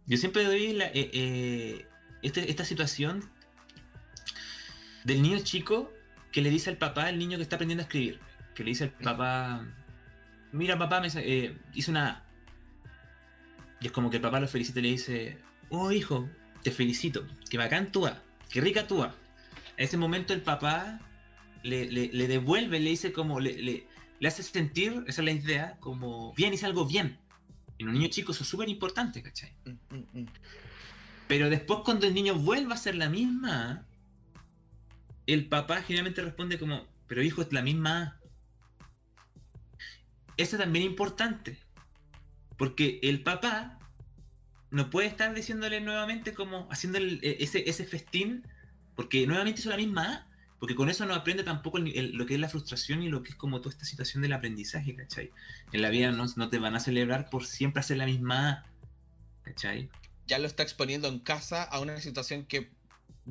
yo 0.05 0.17
siempre 0.17 0.43
doy 0.43 0.73
la, 0.73 0.85
eh, 0.87 1.09
eh, 1.13 1.85
este, 2.21 2.49
esta 2.49 2.65
situación 2.65 3.23
del 5.03 5.21
niño 5.21 5.39
chico 5.39 5.91
que 6.31 6.41
le 6.41 6.49
dice 6.49 6.69
al 6.69 6.77
papá, 6.77 7.05
al 7.05 7.19
niño 7.19 7.37
que 7.37 7.43
está 7.43 7.55
aprendiendo 7.55 7.81
a 7.81 7.85
escribir, 7.85 8.19
que 8.55 8.63
le 8.63 8.71
dice 8.71 8.85
al 8.85 8.91
papá, 8.91 9.65
mira 10.51 10.77
papá, 10.77 11.01
me, 11.01 11.07
eh, 11.15 11.57
hice 11.73 11.91
una 11.91 12.23
Y 13.81 13.87
es 13.87 13.91
como 13.91 14.09
que 14.09 14.17
el 14.17 14.21
papá 14.21 14.39
lo 14.39 14.47
felicita 14.47 14.79
y 14.79 14.83
le 14.83 14.89
dice, 14.89 15.37
oh 15.69 15.91
hijo, 15.91 16.29
te 16.61 16.71
felicito, 16.71 17.25
que 17.49 17.57
bacán 17.57 17.91
tú, 17.91 18.07
que 18.49 18.61
rica 18.61 18.87
tú. 18.87 19.03
En 19.03 19.11
ese 19.77 19.97
momento 19.97 20.33
el 20.33 20.43
papá 20.43 20.99
le, 21.63 21.87
devuelve, 22.27 22.79
le 22.79 22.91
dice 22.91 23.11
como, 23.11 23.39
le, 23.39 23.87
hace 24.23 24.43
sentir, 24.43 25.03
esa 25.07 25.21
es 25.21 25.25
la 25.25 25.31
idea, 25.31 25.77
como 25.79 26.31
bien, 26.33 26.53
hice 26.53 26.67
algo 26.67 26.85
bien. 26.85 27.17
En 27.79 27.87
un 27.87 27.95
niño 27.95 28.09
chico 28.09 28.31
eso 28.31 28.43
es 28.43 28.49
súper 28.49 28.69
importante, 28.69 29.23
¿cachai? 29.23 29.55
Mm, 29.65 29.95
mm, 29.95 30.21
mm. 30.21 30.27
Pero 31.27 31.49
después 31.49 31.79
cuando 31.83 32.05
el 32.05 32.13
niño 32.13 32.35
vuelve 32.35 32.73
a 32.73 32.77
ser 32.77 32.93
la 32.93 33.09
misma, 33.09 33.87
el 35.25 35.47
papá 35.47 35.81
generalmente 35.81 36.21
responde 36.21 36.59
como, 36.59 36.85
pero 37.07 37.23
hijo, 37.23 37.41
es 37.41 37.51
la 37.51 37.61
misma 37.61 38.19
Eso 40.37 40.57
también 40.57 40.85
es 40.85 40.91
importante. 40.91 41.57
Porque 42.57 42.99
el 43.03 43.23
papá 43.23 43.79
no 44.71 44.89
puede 44.89 45.07
estar 45.07 45.33
diciéndole 45.33 45.81
nuevamente 45.81 46.33
como 46.33 46.67
haciendo 46.71 46.99
e, 46.99 47.37
ese, 47.39 47.69
ese 47.69 47.85
festín, 47.85 48.47
porque 48.95 49.27
nuevamente 49.27 49.61
hizo 49.61 49.69
la 49.69 49.77
misma 49.77 50.13
A. 50.13 50.27
Porque 50.59 50.75
con 50.75 50.91
eso 50.91 51.07
no 51.07 51.15
aprende 51.15 51.43
tampoco 51.43 51.79
lo 51.79 52.25
que 52.27 52.33
es 52.35 52.39
la 52.39 52.47
frustración 52.47 53.01
y 53.01 53.09
lo 53.09 53.23
que 53.23 53.31
es 53.31 53.35
como 53.35 53.61
toda 53.61 53.71
esta 53.71 53.83
situación 53.83 54.21
del 54.21 54.31
aprendizaje, 54.33 54.95
¿cachai? 54.95 55.31
En 55.71 55.81
la 55.81 55.89
vida 55.89 56.11
no, 56.11 56.49
te 56.49 56.59
van 56.59 56.75
a 56.75 56.79
celebrar 56.79 57.31
por 57.31 57.47
siempre 57.47 57.79
hacer 57.79 57.97
la 57.97 58.05
misma, 58.05 58.63
¿cachai? 59.41 59.89
Ya 60.27 60.37
lo 60.37 60.45
está 60.45 60.61
exponiendo 60.61 61.07
en 61.07 61.17
casa 61.17 61.63
a 61.63 61.79
una 61.79 61.99
situación 61.99 62.45
que 62.45 62.69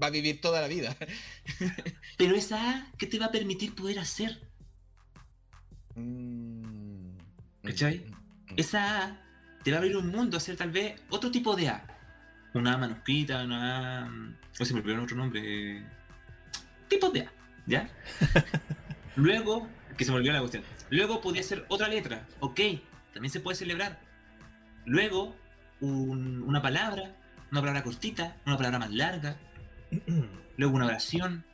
va 0.01 0.09
a 0.09 0.11
vivir 0.11 0.41
toda 0.41 0.61
la 0.61 0.67
vida. 0.67 0.97
Pero 2.19 2.35
esa 2.35 2.69
A, 2.69 2.93
¿qué 2.99 3.07
te 3.07 3.21
va 3.21 3.27
a 3.27 3.31
permitir 3.31 3.77
poder 3.77 4.01
hacer? 4.01 4.43
Mm, 5.95 7.17
¿Cachai? 7.63 8.07
Mm, 8.51 8.55
mm. 8.55 8.57
Esa 8.57 9.05
A 9.05 9.17
te 9.63 9.71
va 9.71 9.79
a 9.79 9.81
abrir 9.81 9.97
un 9.97 10.09
mundo, 10.09 10.37
a 10.37 10.39
hacer 10.39 10.57
tal 10.57 10.71
vez 10.71 11.01
otro 11.11 11.31
tipo 11.31 11.57
de 11.57 11.69
A. 11.69 11.87
Una 12.55 12.75
A 12.75 12.79
manuscrita, 12.79 13.45
una 13.45 14.05
A... 14.05 14.35
O 14.59 14.65
se 14.65 14.75
me 14.75 14.81
olvidó 14.81 15.03
otro 15.03 15.17
nombre 15.17 15.85
tipos 16.91 17.13
de 17.13 17.21
A, 17.21 17.33
¿ya? 17.67 17.89
Luego, 19.17 19.67
que 19.97 20.05
se 20.05 20.11
me 20.11 20.19
olvidó 20.19 20.35
la 20.35 20.41
cuestión. 20.41 20.65
Luego 20.91 21.23
podía 21.23 21.43
ser 21.43 21.65
otra 21.69 21.89
letra, 21.89 22.27
ok, 22.41 22.61
también 23.15 23.33
se 23.33 23.41
puede 23.41 23.57
celebrar. 23.57 24.01
Luego, 24.85 25.37
una 25.81 26.61
palabra, 26.61 27.17
una 27.51 27.61
palabra 27.61 27.83
cortita, 27.83 28.37
una 28.45 28.57
palabra 28.57 28.81
más 28.81 28.91
larga. 28.91 29.37
Luego 30.57 30.77
una 30.77 30.87
oración. 30.87 31.45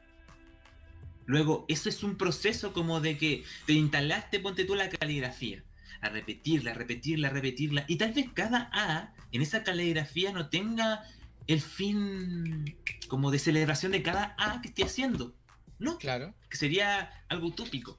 Luego, 1.26 1.64
eso 1.68 1.88
es 1.88 2.02
un 2.02 2.16
proceso 2.16 2.72
como 2.72 3.00
de 3.00 3.18
que 3.18 3.44
te 3.66 3.72
instalaste, 3.74 4.40
ponte 4.40 4.64
tú 4.64 4.74
la 4.74 4.88
caligrafía. 4.88 5.62
A 6.06 6.10
repetirla, 6.10 6.70
a 6.70 6.74
repetirla, 6.74 7.28
a 7.28 7.30
repetirla. 7.30 7.84
Y 7.88 7.96
tal 7.96 8.12
vez 8.12 8.26
cada 8.34 8.70
A 8.72 9.12
en 9.32 9.42
esa 9.42 9.62
caligrafía 9.62 10.32
no 10.32 10.48
tenga 10.48 11.04
el 11.46 11.60
fin 11.60 12.76
como 13.08 13.30
de 13.30 13.38
celebración 13.38 13.92
de 13.92 14.02
cada 14.02 14.34
A 14.38 14.60
que 14.60 14.68
esté 14.68 14.84
haciendo. 14.84 15.34
No, 15.78 15.98
claro. 15.98 16.34
Que 16.48 16.56
sería 16.56 17.10
algo 17.28 17.48
utópico. 17.48 17.98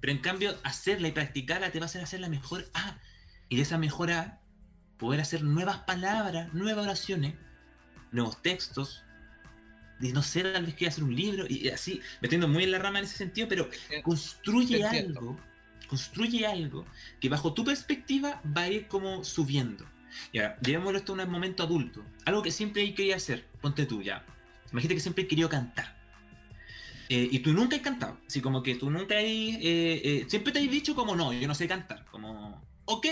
Pero 0.00 0.12
en 0.12 0.18
cambio, 0.18 0.54
hacerla 0.64 1.08
y 1.08 1.12
practicarla 1.12 1.70
te 1.70 1.78
va 1.78 1.84
a 1.84 1.86
hacer 1.86 2.02
hacer 2.02 2.20
la 2.20 2.28
mejor 2.28 2.68
A. 2.74 2.98
Y 3.48 3.56
de 3.56 3.62
esa 3.62 3.78
mejor 3.78 4.10
A, 4.10 4.40
poder 4.98 5.20
hacer 5.20 5.42
nuevas 5.42 5.78
palabras, 5.78 6.52
nuevas 6.52 6.84
oraciones, 6.84 7.34
nuevos 8.12 8.42
textos. 8.42 9.04
Y 10.00 10.12
no 10.12 10.22
sé, 10.22 10.42
tal 10.42 10.66
vez 10.66 10.74
que 10.74 10.86
hacer 10.86 11.04
un 11.04 11.14
libro. 11.14 11.46
Y 11.48 11.68
así, 11.68 12.00
metiendo 12.20 12.48
muy 12.48 12.64
en 12.64 12.72
la 12.72 12.78
rama 12.78 12.98
en 12.98 13.06
ese 13.06 13.16
sentido, 13.16 13.48
pero 13.48 13.70
construye 14.02 14.84
algo. 14.84 15.38
Construye 15.88 16.46
algo 16.46 16.84
que 17.20 17.28
bajo 17.28 17.52
tu 17.54 17.64
perspectiva 17.64 18.40
va 18.56 18.62
a 18.62 18.70
ir 18.70 18.88
como 18.88 19.24
subiendo. 19.24 19.84
Y 20.32 20.38
ahora, 20.38 20.58
llevémoslo 20.60 20.98
esto 20.98 21.14
a 21.14 21.24
un 21.24 21.30
momento 21.30 21.62
adulto. 21.62 22.04
Algo 22.24 22.42
que 22.42 22.50
siempre 22.50 22.94
quería 22.94 23.16
hacer. 23.16 23.46
Ponte 23.60 23.86
tú, 23.86 24.02
ya. 24.02 24.24
Imagínate 24.72 24.94
que 24.94 25.00
siempre 25.00 25.24
he 25.24 25.28
querido 25.28 25.48
cantar. 25.48 25.96
Eh, 27.08 27.28
y 27.30 27.38
tú 27.40 27.52
nunca 27.52 27.76
has 27.76 27.82
cantado. 27.82 28.18
Así 28.26 28.40
como 28.40 28.62
que 28.62 28.74
tú 28.76 28.90
nunca 28.90 29.16
has... 29.16 29.24
Eh, 29.24 29.60
eh, 29.62 30.26
siempre 30.28 30.52
te 30.52 30.60
has 30.60 30.70
dicho 30.70 30.94
como 30.94 31.14
no, 31.16 31.32
yo 31.32 31.46
no 31.46 31.54
sé 31.54 31.68
cantar. 31.68 32.04
Como, 32.06 32.62
ok. 32.86 33.06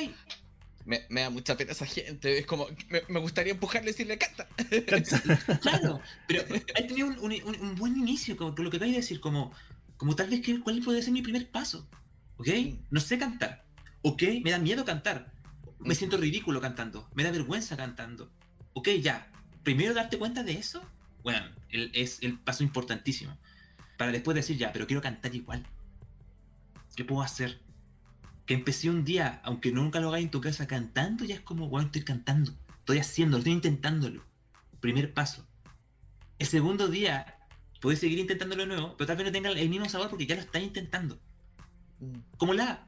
Me, 0.85 1.07
da 1.09 1.31
mucha 1.31 1.57
pena 1.57 1.73
esa 1.73 1.87
gente. 1.87 2.39
Es 2.39 2.47
como, 2.47 2.67
me, 3.09 3.21
gustaría 3.21 3.53
empujarle 3.53 3.91
y 3.91 3.93
decirle, 3.93 4.19
canta. 4.19 4.49
claro, 5.61 6.01
pero 6.27 6.43
has 6.75 6.87
tenido 6.87 7.09
un, 7.09 7.77
buen 7.77 7.97
inicio, 7.97 8.37
con, 8.37 8.55
lo 8.57 8.71
que 8.71 8.79
acabas 8.79 8.93
de 8.93 9.01
decir, 9.01 9.21
como, 9.21 9.53
como 9.97 10.17
tal 10.17 10.29
vez 10.31 10.41
que, 10.41 10.59
cuál 10.61 10.81
puede 10.81 11.03
ser 11.03 11.13
mi 11.13 11.23
primer 11.23 11.49
paso. 11.49 11.87
¿Ok? 12.37 12.49
No 12.91 13.01
sé 13.01 13.19
cantar. 13.19 13.65
¿Ok? 14.03 14.23
Me 14.43 14.51
da 14.51 14.59
miedo 14.59 14.85
cantar 14.85 15.33
me 15.85 15.95
siento 15.95 16.17
ridículo 16.17 16.61
cantando, 16.61 17.09
me 17.15 17.25
da 17.25 17.31
vergüenza 17.31 17.77
cantando. 17.77 18.31
Ok, 18.73 18.89
ya, 19.01 19.31
primero 19.63 19.95
darte 19.95 20.19
cuenta 20.19 20.43
de 20.43 20.53
eso, 20.53 20.83
bueno, 21.23 21.47
es 21.71 22.19
el 22.23 22.39
paso 22.39 22.63
importantísimo. 22.63 23.37
Para 23.97 24.13
después 24.13 24.35
decir, 24.35 24.57
ya, 24.57 24.73
pero 24.73 24.87
quiero 24.87 25.03
cantar 25.03 25.35
igual. 25.35 25.67
¿Qué 26.97 27.05
puedo 27.05 27.23
hacer? 27.23 27.61
Que 28.47 28.55
empecé 28.55 28.91
un 28.91 29.05
día, 29.05 29.41
aunque 29.45 29.73
nunca 29.73 30.01
lo 30.01 30.09
hagáis 30.09 30.25
en 30.25 30.31
tu 30.31 30.41
casa 30.41 30.67
cantando, 30.67 31.25
ya 31.25 31.35
es 31.35 31.41
como, 31.41 31.69
bueno, 31.69 31.87
estoy 31.87 32.03
cantando, 32.03 32.53
estoy 32.79 32.99
haciéndolo, 32.99 33.39
estoy 33.39 33.53
intentándolo. 33.53 34.25
Primer 34.81 35.13
paso. 35.15 35.47
El 36.39 36.47
segundo 36.47 36.89
día, 36.89 37.39
puedes 37.81 38.01
seguir 38.01 38.19
intentándolo 38.19 38.63
de 38.63 38.69
nuevo, 38.69 38.97
pero 38.97 39.07
tal 39.07 39.17
vez 39.17 39.27
no 39.27 39.33
tenga 39.33 39.51
el 39.51 39.69
mismo 39.69 39.89
sabor 39.89 40.09
porque 40.09 40.27
ya 40.27 40.35
lo 40.35 40.41
estás 40.41 40.63
intentando. 40.63 41.21
Como 42.37 42.55
la 42.55 42.87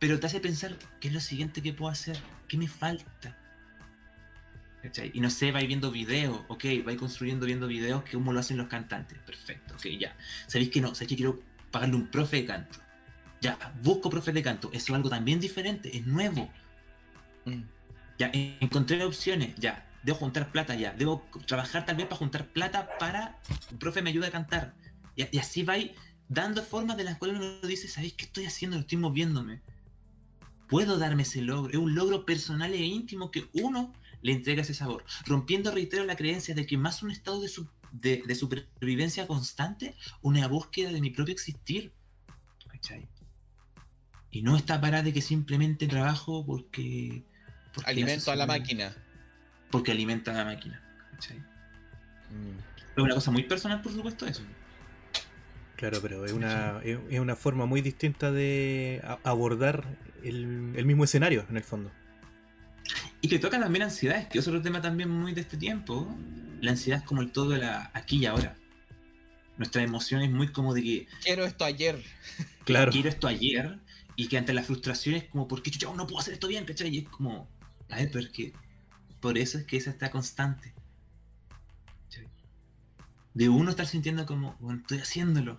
pero 0.00 0.18
te 0.18 0.26
hace 0.26 0.40
pensar, 0.40 0.76
¿qué 0.98 1.08
es 1.08 1.14
lo 1.14 1.20
siguiente 1.20 1.60
que 1.60 1.74
puedo 1.74 1.92
hacer? 1.92 2.18
¿Qué 2.48 2.56
me 2.56 2.66
falta? 2.66 3.36
¿cachai? 4.82 5.10
Y 5.12 5.20
no 5.20 5.28
sé, 5.28 5.52
vais 5.52 5.68
viendo 5.68 5.90
videos, 5.90 6.40
ok, 6.48 6.64
vais 6.84 6.98
construyendo 6.98 7.44
viendo 7.44 7.66
videos 7.66 8.02
que 8.02 8.12
cómo 8.12 8.32
lo 8.32 8.40
hacen 8.40 8.56
los 8.56 8.66
cantantes. 8.68 9.18
Perfecto, 9.18 9.74
ok, 9.74 9.86
ya. 9.98 10.16
¿Sabéis 10.46 10.70
que 10.70 10.80
no? 10.80 10.94
¿Sabéis 10.94 11.10
que 11.10 11.16
quiero 11.16 11.40
pagarle 11.70 11.96
un 11.96 12.06
profe 12.06 12.36
de 12.38 12.46
canto? 12.46 12.78
Ya, 13.42 13.58
busco 13.82 14.08
profe 14.08 14.32
de 14.32 14.42
canto. 14.42 14.68
Eso 14.72 14.92
es 14.92 14.96
algo 14.96 15.10
también 15.10 15.38
diferente, 15.38 15.94
es 15.94 16.06
nuevo. 16.06 16.50
Mm. 17.44 17.60
Ya, 18.18 18.30
encontré 18.32 19.04
opciones, 19.04 19.54
ya. 19.56 19.86
Debo 20.02 20.16
juntar 20.16 20.50
plata 20.50 20.74
ya. 20.74 20.92
Debo 20.94 21.28
trabajar 21.46 21.84
también 21.84 22.08
para 22.08 22.18
juntar 22.18 22.46
plata 22.46 22.88
para 22.98 23.38
un 23.70 23.78
profe 23.78 24.00
me 24.00 24.08
ayude 24.08 24.28
a 24.28 24.30
cantar. 24.30 24.72
Y, 25.14 25.24
y 25.36 25.38
así 25.38 25.62
vais 25.62 25.90
dando 26.30 26.62
formas 26.62 26.96
de 26.96 27.04
las 27.04 27.18
cuales 27.18 27.36
uno 27.38 27.60
dice, 27.68 27.88
¿sabéis 27.88 28.14
qué 28.14 28.24
estoy 28.24 28.46
haciendo? 28.46 28.78
Estoy 28.78 28.98
moviéndome. 28.98 29.60
Puedo 30.68 30.96
darme 30.96 31.22
ese 31.24 31.42
logro. 31.42 31.70
Es 31.72 31.76
un 31.78 31.94
logro 31.96 32.24
personal 32.24 32.72
e 32.72 32.78
íntimo 32.78 33.32
que 33.32 33.48
uno 33.54 33.92
le 34.22 34.32
entrega 34.32 34.62
ese 34.62 34.72
sabor. 34.72 35.04
Rompiendo, 35.26 35.72
reitero, 35.72 36.04
la 36.04 36.14
creencia 36.14 36.54
de 36.54 36.64
que 36.66 36.78
más 36.78 37.02
un 37.02 37.10
estado 37.10 37.40
de, 37.40 37.48
su- 37.48 37.68
de- 37.90 38.22
de 38.24 38.34
supervivencia 38.36 39.26
constante, 39.26 39.96
una 40.22 40.46
búsqueda 40.46 40.92
de 40.92 41.00
mi 41.00 41.10
propio 41.10 41.32
existir. 41.32 41.92
¿Cachai? 42.68 43.08
Y 44.30 44.42
no 44.42 44.56
está 44.56 44.80
parada 44.80 45.02
de 45.02 45.12
que 45.12 45.22
simplemente 45.22 45.88
trabajo 45.88 46.46
porque... 46.46 47.24
porque 47.74 47.90
Alimento 47.90 48.30
a 48.30 48.36
la 48.36 48.46
máquina. 48.46 48.94
Porque 49.72 49.90
alimenta 49.90 50.30
a 50.30 50.34
la 50.34 50.44
máquina. 50.44 50.80
¿cachai? 51.10 51.38
Mm. 51.38 52.58
Es 52.96 53.02
una 53.02 53.14
cosa 53.16 53.32
muy 53.32 53.42
personal, 53.42 53.82
por 53.82 53.92
supuesto, 53.92 54.26
eso. 54.26 54.42
Claro, 55.80 55.98
pero 56.02 56.26
es 56.26 56.32
una, 56.32 56.82
es 56.84 57.20
una 57.20 57.36
forma 57.36 57.64
muy 57.64 57.80
distinta 57.80 58.30
de 58.30 59.00
abordar 59.24 59.96
el, 60.22 60.74
el 60.76 60.84
mismo 60.84 61.04
escenario, 61.04 61.46
en 61.48 61.56
el 61.56 61.64
fondo. 61.64 61.90
Y 63.22 63.28
que 63.28 63.38
toca 63.38 63.58
también 63.58 63.84
ansiedades, 63.84 64.28
que 64.28 64.40
es 64.40 64.46
otro 64.46 64.60
tema 64.60 64.82
también 64.82 65.08
muy 65.08 65.32
de 65.32 65.40
este 65.40 65.56
tiempo. 65.56 66.06
La 66.60 66.72
ansiedad 66.72 67.00
es 67.00 67.06
como 67.06 67.22
el 67.22 67.32
todo 67.32 67.48
de 67.48 67.60
la 67.60 67.90
aquí 67.94 68.18
y 68.18 68.26
ahora. 68.26 68.56
Nuestra 69.56 69.82
emoción 69.82 70.20
es 70.20 70.30
muy 70.30 70.48
como 70.48 70.74
de 70.74 70.82
que 70.82 71.08
Quiero 71.24 71.46
esto 71.46 71.64
ayer. 71.64 71.98
Claro. 72.66 72.92
quiero 72.92 73.08
esto 73.08 73.26
ayer 73.26 73.78
y 74.16 74.28
que 74.28 74.36
ante 74.36 74.52
la 74.52 74.62
frustración 74.62 75.14
es 75.14 75.24
como, 75.24 75.48
¿por 75.48 75.62
qué 75.62 75.70
chucha, 75.70 75.86
no 75.96 76.06
puedo 76.06 76.20
hacer 76.20 76.34
esto 76.34 76.46
bien? 76.46 76.66
¿cachai? 76.66 76.94
Y 76.94 76.98
es 76.98 77.08
como, 77.08 77.48
a 77.88 77.96
ver, 77.96 78.10
pero 78.12 78.26
es 78.26 78.30
que 78.30 78.52
por 79.18 79.38
eso 79.38 79.56
es 79.56 79.64
que 79.64 79.78
esa 79.78 79.88
está 79.88 80.10
constante. 80.10 80.74
De 83.32 83.48
uno 83.48 83.70
estar 83.70 83.86
sintiendo 83.86 84.26
como, 84.26 84.56
bueno, 84.60 84.80
estoy 84.80 84.98
haciéndolo. 84.98 85.58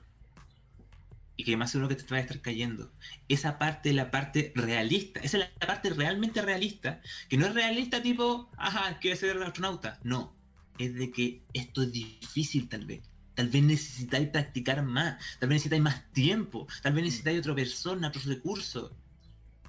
Y 1.41 1.43
que 1.43 1.57
más 1.57 1.71
seguro 1.71 1.89
que 1.89 1.95
te 1.95 2.05
va 2.05 2.17
a 2.17 2.19
estar 2.19 2.39
cayendo. 2.39 2.91
Esa 3.27 3.57
parte 3.57 3.89
es 3.89 3.95
la 3.95 4.11
parte 4.11 4.51
realista. 4.53 5.21
Esa 5.21 5.39
es 5.39 5.49
la 5.59 5.67
parte 5.67 5.89
realmente 5.89 6.39
realista. 6.39 7.01
Que 7.29 7.35
no 7.35 7.47
es 7.47 7.55
realista 7.55 7.99
tipo, 8.03 8.51
ajá, 8.57 8.99
quiero 8.99 9.17
ser 9.17 9.41
astronauta. 9.41 9.99
No. 10.03 10.35
Es 10.77 10.93
de 10.93 11.09
que 11.09 11.41
esto 11.53 11.81
es 11.81 11.91
difícil 11.91 12.69
tal 12.69 12.85
vez. 12.85 13.01
Tal 13.33 13.47
vez 13.49 13.63
necesitáis 13.63 14.27
practicar 14.29 14.83
más. 14.83 15.17
Tal 15.39 15.49
vez 15.49 15.55
necesitáis 15.55 15.81
más 15.81 16.13
tiempo. 16.13 16.67
Tal 16.83 16.93
vez 16.93 17.05
necesitáis 17.05 17.39
otra 17.39 17.55
persona, 17.55 18.09
otros 18.09 18.25
recursos. 18.25 18.91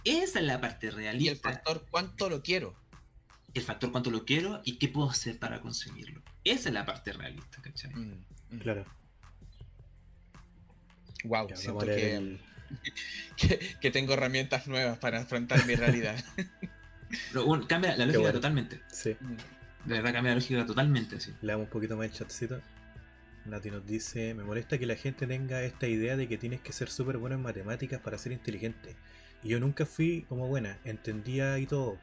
Esa 0.05 0.41
es 0.41 0.45
la 0.45 0.61
parte 0.61 0.89
Y 0.89 0.91
el 0.91 0.95
realista. 0.97 1.51
factor 1.51 1.87
cuánto 1.91 2.29
lo 2.29 2.43
quiero. 2.43 2.77
el 3.55 3.63
factor 3.63 3.91
cuánto 3.93 4.11
lo 4.11 4.27
quiero 4.27 4.61
y 4.63 4.77
qué 4.77 4.89
puedo 4.89 5.09
hacer 5.09 5.39
para 5.39 5.63
conseguirlo. 5.63 6.23
Esa 6.45 6.69
es 6.69 6.75
la 6.75 6.85
parte 6.85 7.15
realista, 7.15 7.63
¿cachai? 7.63 7.95
Mm, 7.95 8.25
mm. 8.51 8.59
Claro. 8.59 8.85
Wow, 11.25 11.49
Ya, 11.49 11.57
siento 11.57 11.85
que, 11.87 12.17
el- 12.17 12.41
que, 13.37 13.59
que 13.81 13.91
tengo 13.91 14.15
herramientas 14.15 14.67
nuevas 14.67 14.99
para 14.99 15.21
afrontar 15.21 15.65
mi 15.67 15.75
realidad. 15.75 16.17
Pero 17.33 17.45
bueno, 17.45 17.67
cambia 17.69 17.97
la 17.97 18.07
lógica 18.07 18.21
bueno. 18.21 18.33
totalmente. 18.35 18.81
Sí. 18.89 19.17
Mm. 19.21 19.89
De 19.89 19.95
verdad 19.97 20.13
cambia 20.13 20.31
la 20.33 20.37
lógica 20.37 20.65
totalmente, 20.65 21.21
sí. 21.21 21.33
Leamos 21.43 21.67
un 21.67 21.71
poquito 21.71 21.97
más 21.97 22.07
el 22.07 22.13
chatcito. 22.13 22.61
Nati 23.45 23.71
nos 23.71 23.85
dice, 23.87 24.35
me 24.35 24.45
molesta 24.45 24.79
que 24.79 24.87
la 24.87 24.95
gente 24.95 25.27
tenga 25.27 25.63
esta 25.63 25.89
idea 25.89 26.17
de 26.17 26.29
que 26.29 26.39
tienes 26.39 26.61
que 26.61 26.73
ser 26.73 26.89
súper 26.89 27.19
bueno 27.19 27.35
en 27.35 27.43
matemáticas 27.43 28.01
para 28.01 28.17
ser 28.17 28.33
inteligente. 28.33 28.95
Y 29.43 29.49
yo 29.49 29.59
nunca 29.61 29.85
fui 29.85 30.25
como 30.29 30.47
buena, 30.47 30.79
entendía 30.85 31.59
y 31.59 31.67
todo, 31.67 31.99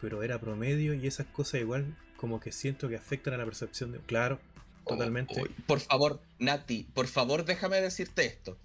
pero 0.00 0.22
era 0.22 0.38
promedio 0.38 0.94
y 0.94 1.06
esas 1.06 1.26
cosas 1.26 1.60
igual 1.60 1.96
como 2.16 2.38
que 2.38 2.52
siento 2.52 2.88
que 2.88 2.94
afectan 2.96 3.34
a 3.34 3.38
la 3.38 3.44
percepción 3.44 3.90
de... 3.90 3.98
Claro, 3.98 4.40
totalmente. 4.86 5.34
Por 5.66 5.80
favor, 5.80 6.22
Nati, 6.38 6.84
por 6.94 7.06
favor 7.06 7.44
déjame 7.44 7.80
decirte 7.80 8.26
esto. 8.26 8.58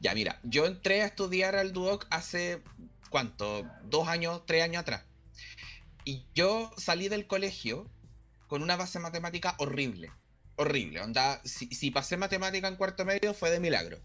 Ya, 0.00 0.14
mira, 0.14 0.40
yo 0.42 0.66
entré 0.66 1.02
a 1.02 1.06
estudiar 1.06 1.54
al 1.54 1.72
Duoc 1.72 2.06
hace, 2.10 2.60
¿cuánto? 3.08 3.64
Dos 3.84 4.08
años, 4.08 4.42
tres 4.46 4.64
años 4.64 4.80
atrás. 4.80 5.04
Y 6.04 6.24
yo 6.34 6.72
salí 6.76 7.08
del 7.08 7.26
colegio 7.28 7.88
con 8.48 8.62
una 8.62 8.76
base 8.76 8.98
matemática 8.98 9.54
horrible. 9.58 10.10
Horrible. 10.56 11.00
Onda, 11.00 11.40
si, 11.44 11.66
si 11.68 11.90
pasé 11.90 12.16
matemática 12.16 12.66
en 12.66 12.76
cuarto 12.76 13.04
medio 13.04 13.32
fue 13.32 13.50
de 13.50 13.60
milagro. 13.60 14.00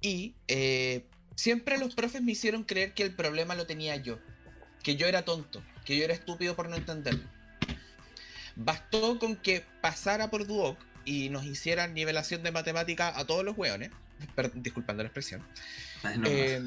Y 0.00 0.34
eh, 0.48 1.08
siempre 1.36 1.78
los 1.78 1.94
profes 1.94 2.22
me 2.22 2.32
hicieron 2.32 2.64
creer 2.64 2.94
que 2.94 3.04
el 3.04 3.14
problema 3.14 3.54
lo 3.54 3.66
tenía 3.66 3.96
yo. 3.96 4.18
Que 4.82 4.96
yo 4.96 5.06
era 5.06 5.24
tonto. 5.24 5.62
Que 5.84 5.96
yo 5.96 6.04
era 6.04 6.14
estúpido 6.14 6.56
por 6.56 6.68
no 6.68 6.76
entenderlo. 6.76 7.28
Bastó 8.58 9.18
con 9.18 9.36
que 9.36 9.64
pasara 9.80 10.30
por 10.30 10.46
Duoc 10.46 10.76
y 11.04 11.28
nos 11.30 11.44
hicieran 11.46 11.94
nivelación 11.94 12.42
de 12.42 12.50
matemática 12.52 13.16
a 13.18 13.24
todos 13.24 13.44
los 13.44 13.56
hueones. 13.56 13.90
disculpando 14.54 15.02
la 15.04 15.08
expresión. 15.08 15.42
Ay, 16.02 16.18
no, 16.18 16.26
eh, 16.28 16.60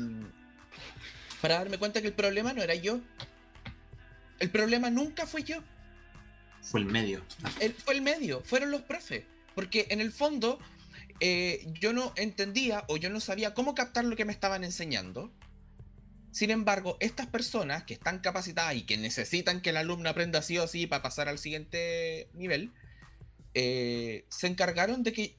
para 1.41 1.55
darme 1.55 1.77
cuenta 1.77 2.01
que 2.01 2.07
el 2.07 2.13
problema 2.13 2.53
no 2.53 2.63
era 2.63 2.75
yo. 2.75 3.01
El 4.39 4.49
problema 4.49 4.89
nunca 4.89 5.27
fue 5.27 5.43
yo. 5.43 5.61
fue 6.63 6.79
el 6.79 6.85
medio. 6.85 7.23
El- 7.59 7.73
fue 7.73 7.93
el 7.95 8.01
medio, 8.01 8.41
fueron 8.45 8.71
los 8.71 8.81
profes. 8.83 9.25
Porque 9.53 9.87
en 9.89 9.99
el 9.99 10.11
fondo 10.13 10.59
eh, 11.19 11.67
yo 11.79 11.91
no 11.91 12.13
entendía 12.15 12.85
o 12.87 12.95
yo 12.97 13.09
no 13.09 13.19
sabía 13.19 13.53
cómo 13.53 13.75
captar 13.75 14.05
lo 14.05 14.15
que 14.15 14.23
me 14.25 14.31
estaban 14.31 14.63
enseñando. 14.63 15.29
Sin 16.31 16.49
embargo, 16.49 16.97
estas 16.99 17.27
personas 17.27 17.83
que 17.83 17.93
están 17.93 18.19
capacitadas 18.19 18.75
y 18.75 18.83
que 18.83 18.97
necesitan 18.97 19.61
que 19.61 19.71
el 19.71 19.77
alumno 19.77 20.09
aprenda 20.09 20.41
sí 20.41 20.57
o 20.57 20.67
sí 20.67 20.87
para 20.87 21.03
pasar 21.03 21.27
al 21.27 21.39
siguiente 21.39 22.29
nivel, 22.33 22.71
eh, 23.53 24.25
se 24.29 24.47
encargaron 24.47 25.03
de 25.03 25.11
que 25.11 25.35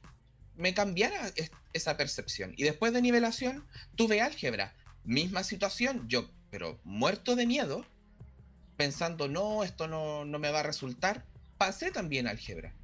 me 0.56 0.74
cambiara 0.74 1.32
es- 1.36 1.50
esa 1.72 1.96
percepción. 1.96 2.52
Y 2.56 2.64
después 2.64 2.92
de 2.92 3.00
nivelación, 3.00 3.64
tuve 3.96 4.20
álgebra. 4.20 4.74
Misma 5.04 5.44
situación, 5.44 6.06
yo, 6.08 6.30
pero 6.50 6.78
muerto 6.84 7.36
de 7.36 7.46
miedo, 7.46 7.86
pensando, 8.76 9.28
no, 9.28 9.64
esto 9.64 9.88
no, 9.88 10.24
no 10.26 10.38
me 10.38 10.50
va 10.50 10.60
a 10.60 10.64
resultar, 10.64 11.24
pasé 11.56 11.90
también 11.90 12.26
álgebra. 12.26 12.74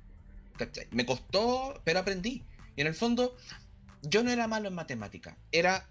Me 0.90 1.04
costó, 1.04 1.80
pero 1.84 2.00
aprendí. 2.00 2.42
Y 2.74 2.80
en 2.80 2.86
el 2.86 2.94
fondo, 2.94 3.36
yo 4.02 4.22
no 4.22 4.30
era 4.30 4.48
malo 4.48 4.68
en 4.68 4.74
matemática, 4.74 5.36
era 5.52 5.86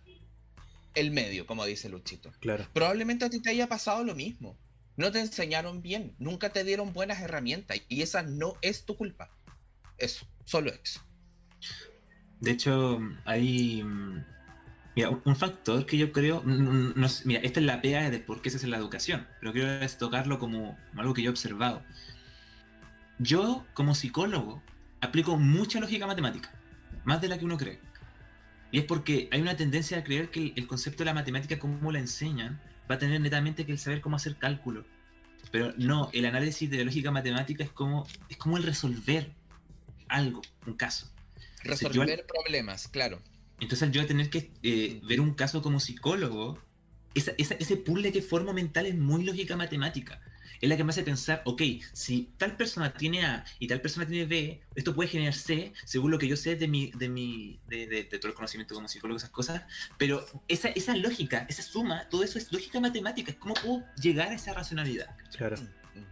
el 1.00 1.12
medio, 1.12 1.46
como 1.46 1.66
dice 1.66 1.90
Luchito. 1.90 2.32
Claro. 2.40 2.66
Probablemente 2.74 3.26
a 3.26 3.30
ti 3.30 3.42
te 3.42 3.50
haya 3.52 3.68
pasado 3.68 4.04
lo 4.04 4.16
mismo. 4.16 4.58
No 4.96 5.12
te 5.12 5.20
enseñaron 5.20 5.82
bien, 5.82 6.16
nunca 6.18 6.50
te 6.52 6.64
dieron 6.64 6.92
buenas 6.94 7.22
herramientas 7.22 7.80
y 7.88 8.02
esa 8.02 8.24
no 8.24 8.56
es 8.62 8.84
tu 8.86 8.96
culpa. 8.98 9.30
Eso, 9.98 10.26
solo 10.46 10.72
eso. 10.72 11.02
De 12.40 12.52
hecho, 12.52 13.00
hay. 13.26 13.84
mm, 13.84 14.24
Mira, 14.96 15.10
un- 15.12 15.36
factor 15.36 15.86
que 15.86 15.96
yo 15.98 16.12
creo. 16.12 16.42
no 16.44 17.08
mira, 17.26 17.40
esta 17.42 17.60
es 17.60 17.66
la 17.68 17.82
pega 17.82 18.10
de 18.10 18.20
por 18.20 18.42
qué 18.42 18.50
se 18.50 18.58
hace 18.58 18.66
la 18.68 18.78
educación, 18.78 19.28
pero 19.40 19.54
quiero 19.54 19.72
es 19.72 20.00
tocarlo 20.00 20.40
como 20.40 20.76
algo 20.96 21.14
que 21.14 21.22
yo 21.22 21.30
he 21.30 21.32
observado. 21.32 21.84
Yo, 23.20 23.66
como 23.76 23.94
psicólogo, 23.96 24.64
aplico 25.02 25.38
mucha 25.38 25.80
lógica 25.80 26.08
matemática, 26.08 26.52
más 27.06 27.22
de 27.22 27.28
la 27.28 27.38
que 27.38 27.46
uno 27.46 27.58
cree. 27.58 27.80
Y 28.72 28.80
es 28.80 28.86
porque 28.86 29.30
hay 29.32 29.42
una 29.42 29.56
tendencia 29.56 29.98
a 30.00 30.04
creer 30.04 30.30
que 30.30 30.40
el, 30.42 30.54
el 30.56 30.68
concepto 30.68 31.00
de 31.00 31.06
la 31.06 31.14
matemática, 31.14 31.58
como 31.60 31.92
la 31.92 32.00
enseñan, 32.00 32.62
va 32.90 32.96
a 32.96 32.98
tener 32.98 33.20
netamente 33.22 33.66
que 33.66 33.72
el 33.72 33.80
saber 33.80 34.02
cómo 34.02 34.16
hacer 34.18 34.36
cálculo. 34.38 34.86
Pero 35.52 35.74
no, 35.78 36.10
el 36.14 36.26
análisis 36.26 36.70
de 36.70 36.78
la 36.80 36.84
lógica 36.84 37.10
matemática 37.12 37.64
es 37.64 37.70
como, 37.72 38.06
es 38.30 38.38
como 38.38 38.58
el 38.58 38.64
resolver 38.64 39.32
algo, 40.10 40.42
un 40.66 40.74
caso. 40.74 41.10
Entonces, 41.64 41.90
yo 41.94 42.02
al- 42.02 42.08
Resolver 42.10 42.26
problemas, 42.28 42.88
claro. 42.90 43.22
entonces 43.60 43.92
yo 43.92 44.06
tener 44.06 44.30
que 44.30 44.52
eh, 44.64 45.00
ver 45.08 45.22
un 45.22 45.34
caso 45.34 45.62
como 45.62 45.80
psicólogo, 45.80 46.62
esa- 47.16 47.34
esa- 47.38 47.56
ese 47.56 47.78
puzzle 47.78 48.12
que 48.12 48.22
formo 48.22 48.54
mental 48.54 48.86
es 48.86 48.96
muy 48.96 49.24
lógica 49.24 49.56
matemática. 49.56 50.22
Es 50.62 50.70
la 50.70 50.76
que 50.78 50.84
me 50.84 50.90
hace 50.92 51.04
pensar, 51.04 51.42
ok, 51.46 51.62
si 51.94 52.30
tal 52.38 52.56
persona 52.58 52.94
tiene 52.94 53.26
A 53.26 53.46
y 53.60 53.68
tal 53.68 53.82
persona 53.82 54.06
tiene 54.08 54.26
B, 54.26 54.62
esto 54.76 54.94
puede 54.96 55.10
generar 55.10 55.34
C, 55.34 55.74
según 55.86 56.12
lo 56.12 56.18
que 56.20 56.28
yo 56.28 56.36
sé 56.36 56.56
de 56.56 56.68
mi, 56.68 56.92
de 56.92 57.10
mi, 57.10 57.60
de, 57.68 57.88
de- 57.88 58.04
de 58.06 58.20
todo 58.20 58.30
el 58.30 58.34
conocimiento 58.36 58.74
como 58.76 58.88
psicólogo, 58.88 59.18
esas 59.18 59.30
cosas. 59.30 59.64
Pero 59.98 60.26
esa, 60.48 60.70
esa 60.70 60.96
lógica, 60.96 61.46
esa 61.50 61.62
suma, 61.64 62.08
todo 62.10 62.24
eso 62.24 62.38
es 62.40 62.52
lógica 62.52 62.80
matemática. 62.80 63.32
Es 63.32 63.38
cómo 63.38 63.54
puedo 63.56 63.84
llegar 64.02 64.30
a 64.30 64.34
esa 64.36 64.54
racionalidad. 64.54 65.16
Claro. 65.38 65.58
Mm, 65.58 66.00
mm. 66.00 66.06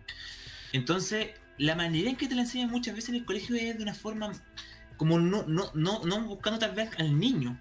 Entonces, 0.73 1.29
la 1.57 1.75
manera 1.75 2.09
en 2.09 2.15
que 2.15 2.27
te 2.27 2.35
la 2.35 2.41
enseñan 2.41 2.69
muchas 2.69 2.95
veces 2.95 3.09
en 3.09 3.15
el 3.15 3.25
colegio 3.25 3.55
es 3.55 3.77
de 3.77 3.83
una 3.83 3.93
forma 3.93 4.31
como 4.97 5.19
no, 5.19 5.43
no, 5.47 5.71
no, 5.73 6.03
no 6.05 6.21
buscando 6.25 6.59
tal 6.59 6.73
vez 6.75 6.89
al 6.97 7.17
niño. 7.19 7.59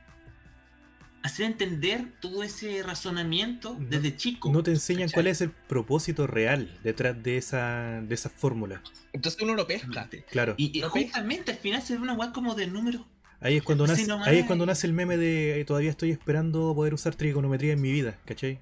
Hacer 1.25 1.47
entender 1.47 2.05
todo 2.20 2.43
ese 2.45 2.83
razonamiento 2.83 3.77
desde 3.81 4.14
chico. 4.16 4.53
No 4.53 4.62
te 4.62 4.70
enseñan 4.70 5.05
¿cachai? 5.09 5.14
cuál 5.14 5.27
es 5.29 5.41
el 5.41 5.51
propósito 5.51 6.27
real 6.27 6.79
detrás 6.85 7.20
de 7.22 7.39
esa, 7.39 8.01
de 8.03 8.14
esa 8.14 8.29
fórmula. 8.31 8.83
Entonces 9.12 9.41
uno 9.43 9.55
lo 9.55 9.66
pesca. 9.66 10.09
Claro. 10.31 10.55
Y, 10.59 10.81
justamente 10.83 11.53
al 11.53 11.57
final 11.59 11.83
se 11.83 11.95
ve 11.97 12.03
una 12.03 12.12
weá 12.12 12.31
como 12.33 12.55
de 12.55 12.66
números. 12.66 13.03
Ahí 13.41 13.57
es 13.57 13.62
cuando 13.62 13.87
nace, 13.87 14.07
ahí 14.27 14.39
es 14.39 14.47
cuando 14.47 14.64
nace 14.66 14.87
el 14.87 14.93
meme 14.93 15.16
de 15.16 15.61
eh, 15.61 15.64
todavía 15.64 15.91
estoy 15.91 16.11
esperando 16.11 16.75
poder 16.75 16.95
usar 16.95 17.14
trigonometría 17.14 17.72
en 17.72 17.81
mi 17.83 17.91
vida, 17.91 18.18
¿cachai? 18.25 18.61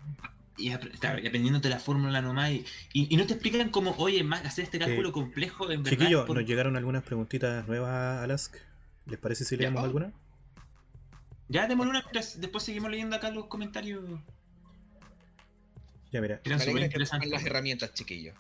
Y, 0.56 0.70
aprendiéndote 0.70 1.68
la 1.68 1.78
fórmula 1.78 2.22
nomás. 2.22 2.50
Y, 2.52 2.64
y- 2.92 3.12
y 3.12 3.16
no 3.16 3.26
te 3.26 3.32
explican 3.34 3.70
como, 3.70 3.92
oye, 3.98 4.22
más 4.22 4.44
hacer 4.44 4.64
este 4.64 4.78
cálculo 4.78 5.10
complejo 5.12 5.70
en 5.70 5.82
verdad. 5.82 5.98
Chiquillos, 5.98 6.26
por- 6.26 6.36
nos 6.36 6.46
llegaron 6.46 6.76
algunas 6.76 7.02
preguntitas 7.02 7.66
nuevas 7.66 8.22
a 8.22 8.26
Lask. 8.26 8.54
¿Les 9.06 9.18
parece 9.18 9.44
si 9.44 9.56
Ya. 9.56 9.62
leemos 9.62 9.82
alguna? 9.82 10.12
Ya 11.49 11.66
démosle 11.68 11.90
una, 11.90 12.01
mientras 12.03 12.40
después 12.40 12.64
seguimos 12.64 12.90
leyendo 12.90 13.16
acá 13.16 13.30
los 13.30 13.47
comentarios. 13.47 14.03
Ya 16.11 16.20
mira, 16.20 16.40
Eran 16.45 16.61
súper 16.61 16.82
interesantes. 16.82 17.30
las 17.30 17.45
herramientas, 17.45 17.93
chiquillos. 17.95 18.34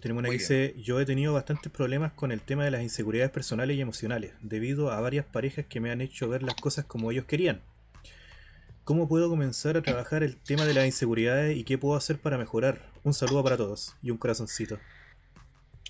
tenemos 0.00 0.20
una 0.20 0.28
que 0.28 0.34
dice, 0.34 0.74
yo 0.78 1.00
he 1.00 1.06
tenido 1.06 1.32
bastantes 1.34 1.70
problemas 1.72 2.12
con 2.12 2.30
el 2.32 2.40
tema 2.40 2.64
de 2.64 2.70
las 2.70 2.82
inseguridades 2.82 3.30
personales 3.32 3.76
y 3.76 3.80
emocionales, 3.80 4.32
debido 4.40 4.90
a 4.92 5.00
varias 5.00 5.26
parejas 5.26 5.66
que 5.66 5.80
me 5.80 5.90
han 5.90 6.00
hecho 6.00 6.28
ver 6.28 6.42
las 6.42 6.54
cosas 6.54 6.84
como 6.84 7.10
ellos 7.10 7.24
querían. 7.26 7.62
¿Cómo 8.84 9.08
puedo 9.08 9.28
comenzar 9.28 9.76
a 9.76 9.82
trabajar 9.82 10.22
el 10.22 10.36
tema 10.36 10.64
de 10.64 10.74
las 10.74 10.86
inseguridades 10.86 11.56
y 11.56 11.64
qué 11.64 11.76
puedo 11.76 11.96
hacer 11.96 12.18
para 12.20 12.38
mejorar? 12.38 12.90
Un 13.04 13.12
saludo 13.14 13.42
para 13.44 13.56
todos 13.56 13.94
y 14.02 14.10
un 14.10 14.16
corazoncito. 14.18 14.78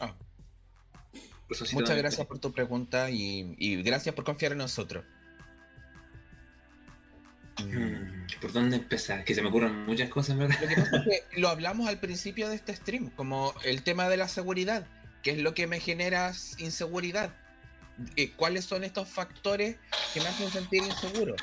Ah, 0.01 0.15
Pues 1.47 1.73
muchas 1.75 1.97
gracias 1.97 2.27
por 2.27 2.39
tu 2.41 2.53
pregunta 2.53 3.11
y, 3.11 3.55
y 3.59 3.83
gracias 3.83 4.15
por 4.15 4.25
confiar 4.25 4.53
en 4.53 4.59
nosotros. 4.59 5.05
Hmm, 7.65 8.27
¿Por 8.41 8.53
dónde 8.53 8.77
empezar? 8.77 9.25
Que 9.25 9.35
se 9.35 9.43
me 9.43 9.49
ocurren 9.49 9.85
muchas 9.87 10.09
cosas, 10.09 10.37
¿verdad? 10.37 10.57
Lo 10.61 10.69
que 10.69 10.77
pasa 10.77 10.97
es 10.99 11.03
que 11.05 11.25
lo 11.41 11.49
hablamos 11.49 11.89
al 11.89 11.99
principio 11.99 12.49
de 12.49 12.55
este 12.57 12.75
stream, 12.77 13.11
como 13.11 13.55
el 13.65 13.83
tema 13.83 14.09
de 14.09 14.17
la 14.17 14.29
seguridad, 14.29 14.87
que 15.23 15.33
es 15.33 15.39
lo 15.39 15.55
que 15.55 15.67
me 15.67 15.81
genera 15.81 16.33
inseguridad. 16.59 17.35
¿Cuáles 18.37 18.65
son 18.65 18.85
estos 18.85 19.09
factores 19.09 19.77
que 20.15 20.21
me 20.21 20.29
hacen 20.29 20.51
sentir 20.51 20.83
inseguro? 20.85 21.35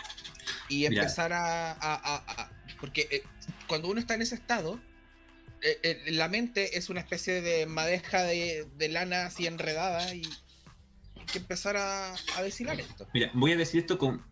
Y 0.69 0.85
empezar 0.85 1.33
a... 1.33 1.71
a- 1.71 1.75
a- 1.95 2.23
a- 2.43 2.51
porque 2.79 3.07
eh, 3.11 3.23
cuando 3.67 3.87
uno 3.89 3.99
está 3.99 4.13
en 4.15 4.21
ese 4.21 4.35
estado, 4.35 4.79
eh, 5.61 5.79
eh, 5.83 6.03
la 6.11 6.27
mente 6.29 6.77
es 6.77 6.89
una 6.89 6.99
especie 7.01 7.41
de 7.41 7.65
madeja 7.65 8.23
de, 8.23 8.65
de 8.77 8.89
lana 8.89 9.25
así 9.25 9.47
enredada 9.47 10.13
y 10.13 10.21
hay 11.15 11.25
que 11.25 11.39
empezar 11.39 11.75
a, 11.77 12.13
a 12.35 12.43
deshilar 12.43 12.79
esto. 12.79 13.07
Mira, 13.13 13.31
voy 13.33 13.51
a 13.53 13.57
decir 13.57 13.81
esto 13.81 13.97
con 13.97 14.23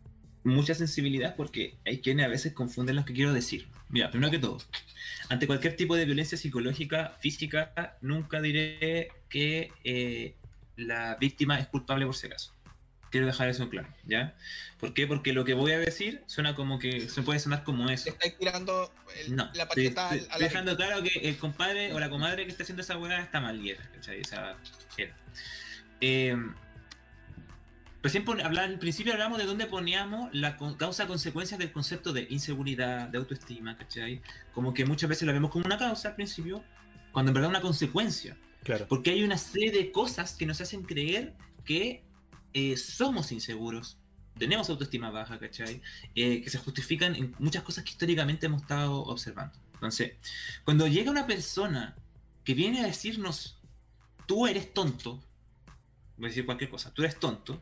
mucha 0.43 0.75
sensibilidad 0.75 1.35
porque 1.35 1.75
hay 1.85 1.99
quienes 1.99 2.25
a 2.25 2.29
veces 2.29 2.53
confunden 2.53 2.95
lo 2.95 3.05
que 3.05 3.13
quiero 3.13 3.33
decir. 3.33 3.67
Mira, 3.89 4.09
primero 4.11 4.31
que 4.31 4.39
todo, 4.39 4.57
ante 5.29 5.47
cualquier 5.47 5.75
tipo 5.75 5.95
de 5.95 6.05
violencia 6.05 6.37
psicológica, 6.37 7.15
física, 7.19 7.97
nunca 8.01 8.41
diré 8.41 9.11
que 9.29 9.71
eh, 9.83 10.35
la 10.75 11.15
víctima 11.15 11.59
es 11.59 11.67
culpable 11.67 12.05
por 12.05 12.15
si 12.15 12.27
acaso. 12.27 12.53
Quiero 13.11 13.27
dejar 13.27 13.47
eso 13.47 13.61
en 13.61 13.69
claro, 13.69 13.87
¿ya? 14.05 14.35
¿Por 14.79 14.95
qué? 14.95 15.05
Porque 15.05 15.33
lo 15.33 15.45
que 15.45 15.53
voy 15.53 15.71
a 15.71 15.77
decir 15.79 16.23
suena 16.25 16.55
como 16.55 16.79
que 16.79 17.07
se 17.09 17.21
puede 17.21 17.39
sonar 17.39 17.63
como 17.63 17.91
eso. 17.91 18.09
estáis 18.09 18.35
tirando 18.39 18.91
el- 19.15 19.35
No, 19.35 19.51
la 19.53 19.67
paqueta 19.67 20.09
a 20.09 20.15
estoy 20.15 20.29
la 20.31 20.37
dejando 20.39 20.75
claro 20.75 21.03
que 21.03 21.29
el 21.29 21.37
compadre 21.37 21.93
o 21.93 21.99
la 21.99 22.09
comadre 22.09 22.45
que 22.45 22.51
está 22.51 22.63
haciendo 22.63 22.81
esa 22.81 22.97
hueá 22.97 23.21
está 23.21 23.39
mal 23.39 23.61
¿cachai? 23.93 24.21
Esa 24.21 24.57
era. 24.97 25.15
Eh, 26.01 26.35
recién 28.03 28.23
pon- 28.25 28.41
habla- 28.41 28.63
al 28.65 28.77
principio 28.77 29.13
hablamos 29.13 29.39
de 29.39 29.45
dónde 29.45 29.65
poníamos 29.65 30.29
la 30.33 30.57
con- 30.57 30.75
causa-consecuencia 30.75 31.57
del 31.57 31.71
concepto 31.71 32.13
de 32.13 32.27
inseguridad, 32.29 33.07
de 33.07 33.17
autoestima, 33.17 33.75
¿cachai? 33.77 34.21
Como 34.53 34.73
que 34.73 34.85
muchas 34.85 35.09
veces 35.09 35.25
la 35.25 35.33
vemos 35.33 35.49
como 35.49 35.65
una 35.65 35.77
causa 35.77 36.09
al 36.09 36.15
principio, 36.15 36.63
cuando 37.11 37.29
en 37.31 37.33
verdad 37.33 37.49
es 37.49 37.57
una 37.57 37.61
consecuencia. 37.61 38.37
Claro. 38.63 38.85
Porque 38.87 39.09
hay 39.11 39.23
una 39.23 39.37
serie 39.37 39.71
de 39.71 39.91
cosas 39.91 40.35
que 40.35 40.45
nos 40.45 40.61
hacen 40.61 40.83
creer 40.83 41.33
que 41.65 42.03
eh, 42.53 42.77
somos 42.77 43.31
inseguros, 43.31 43.97
tenemos 44.37 44.69
autoestima 44.69 45.09
baja, 45.09 45.39
¿cachai? 45.39 45.81
Eh, 46.15 46.41
que 46.41 46.49
se 46.49 46.57
justifican 46.59 47.15
en 47.15 47.35
muchas 47.39 47.63
cosas 47.63 47.83
que 47.83 47.91
históricamente 47.91 48.45
hemos 48.45 48.61
estado 48.61 49.01
observando. 49.03 49.57
Entonces, 49.73 50.13
cuando 50.63 50.87
llega 50.87 51.09
una 51.11 51.25
persona 51.27 51.95
que 52.43 52.53
viene 52.53 52.81
a 52.81 52.85
decirnos, 52.87 53.57
tú 54.25 54.47
eres 54.47 54.73
tonto, 54.73 55.21
voy 56.17 56.25
a 56.25 56.29
decir 56.29 56.45
cualquier 56.45 56.69
cosa, 56.69 56.93
tú 56.93 57.03
eres 57.03 57.19
tonto, 57.19 57.61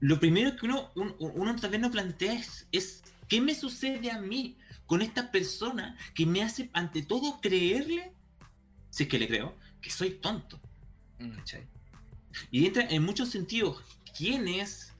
lo 0.00 0.18
primero 0.18 0.56
que 0.56 0.66
uno, 0.66 0.90
un- 0.94 1.14
uno, 1.18 1.56
tal 1.56 1.70
vez 1.70 1.80
no 1.80 1.90
plantea 1.90 2.32
es, 2.34 2.66
es, 2.72 3.02
¿qué 3.28 3.40
me 3.40 3.54
sucede 3.54 4.10
a 4.10 4.18
mí 4.20 4.56
con 4.86 5.02
esta 5.02 5.30
persona 5.30 5.96
que 6.14 6.26
me 6.26 6.42
hace 6.42 6.70
ante 6.72 7.02
todo 7.02 7.40
creerle, 7.40 8.12
si 8.90 9.04
es 9.04 9.08
que 9.08 9.18
le 9.18 9.28
creo, 9.28 9.56
que 9.80 9.90
soy 9.90 10.10
tonto? 10.12 10.60
Mm. 11.18 11.30
¿cachai? 11.32 11.66
Y 12.50 12.66
entra 12.66 12.82
en 12.88 13.02
muchos 13.02 13.28
sentidos. 13.30 13.82
¿Quién 14.16 14.48
es? 14.48 14.92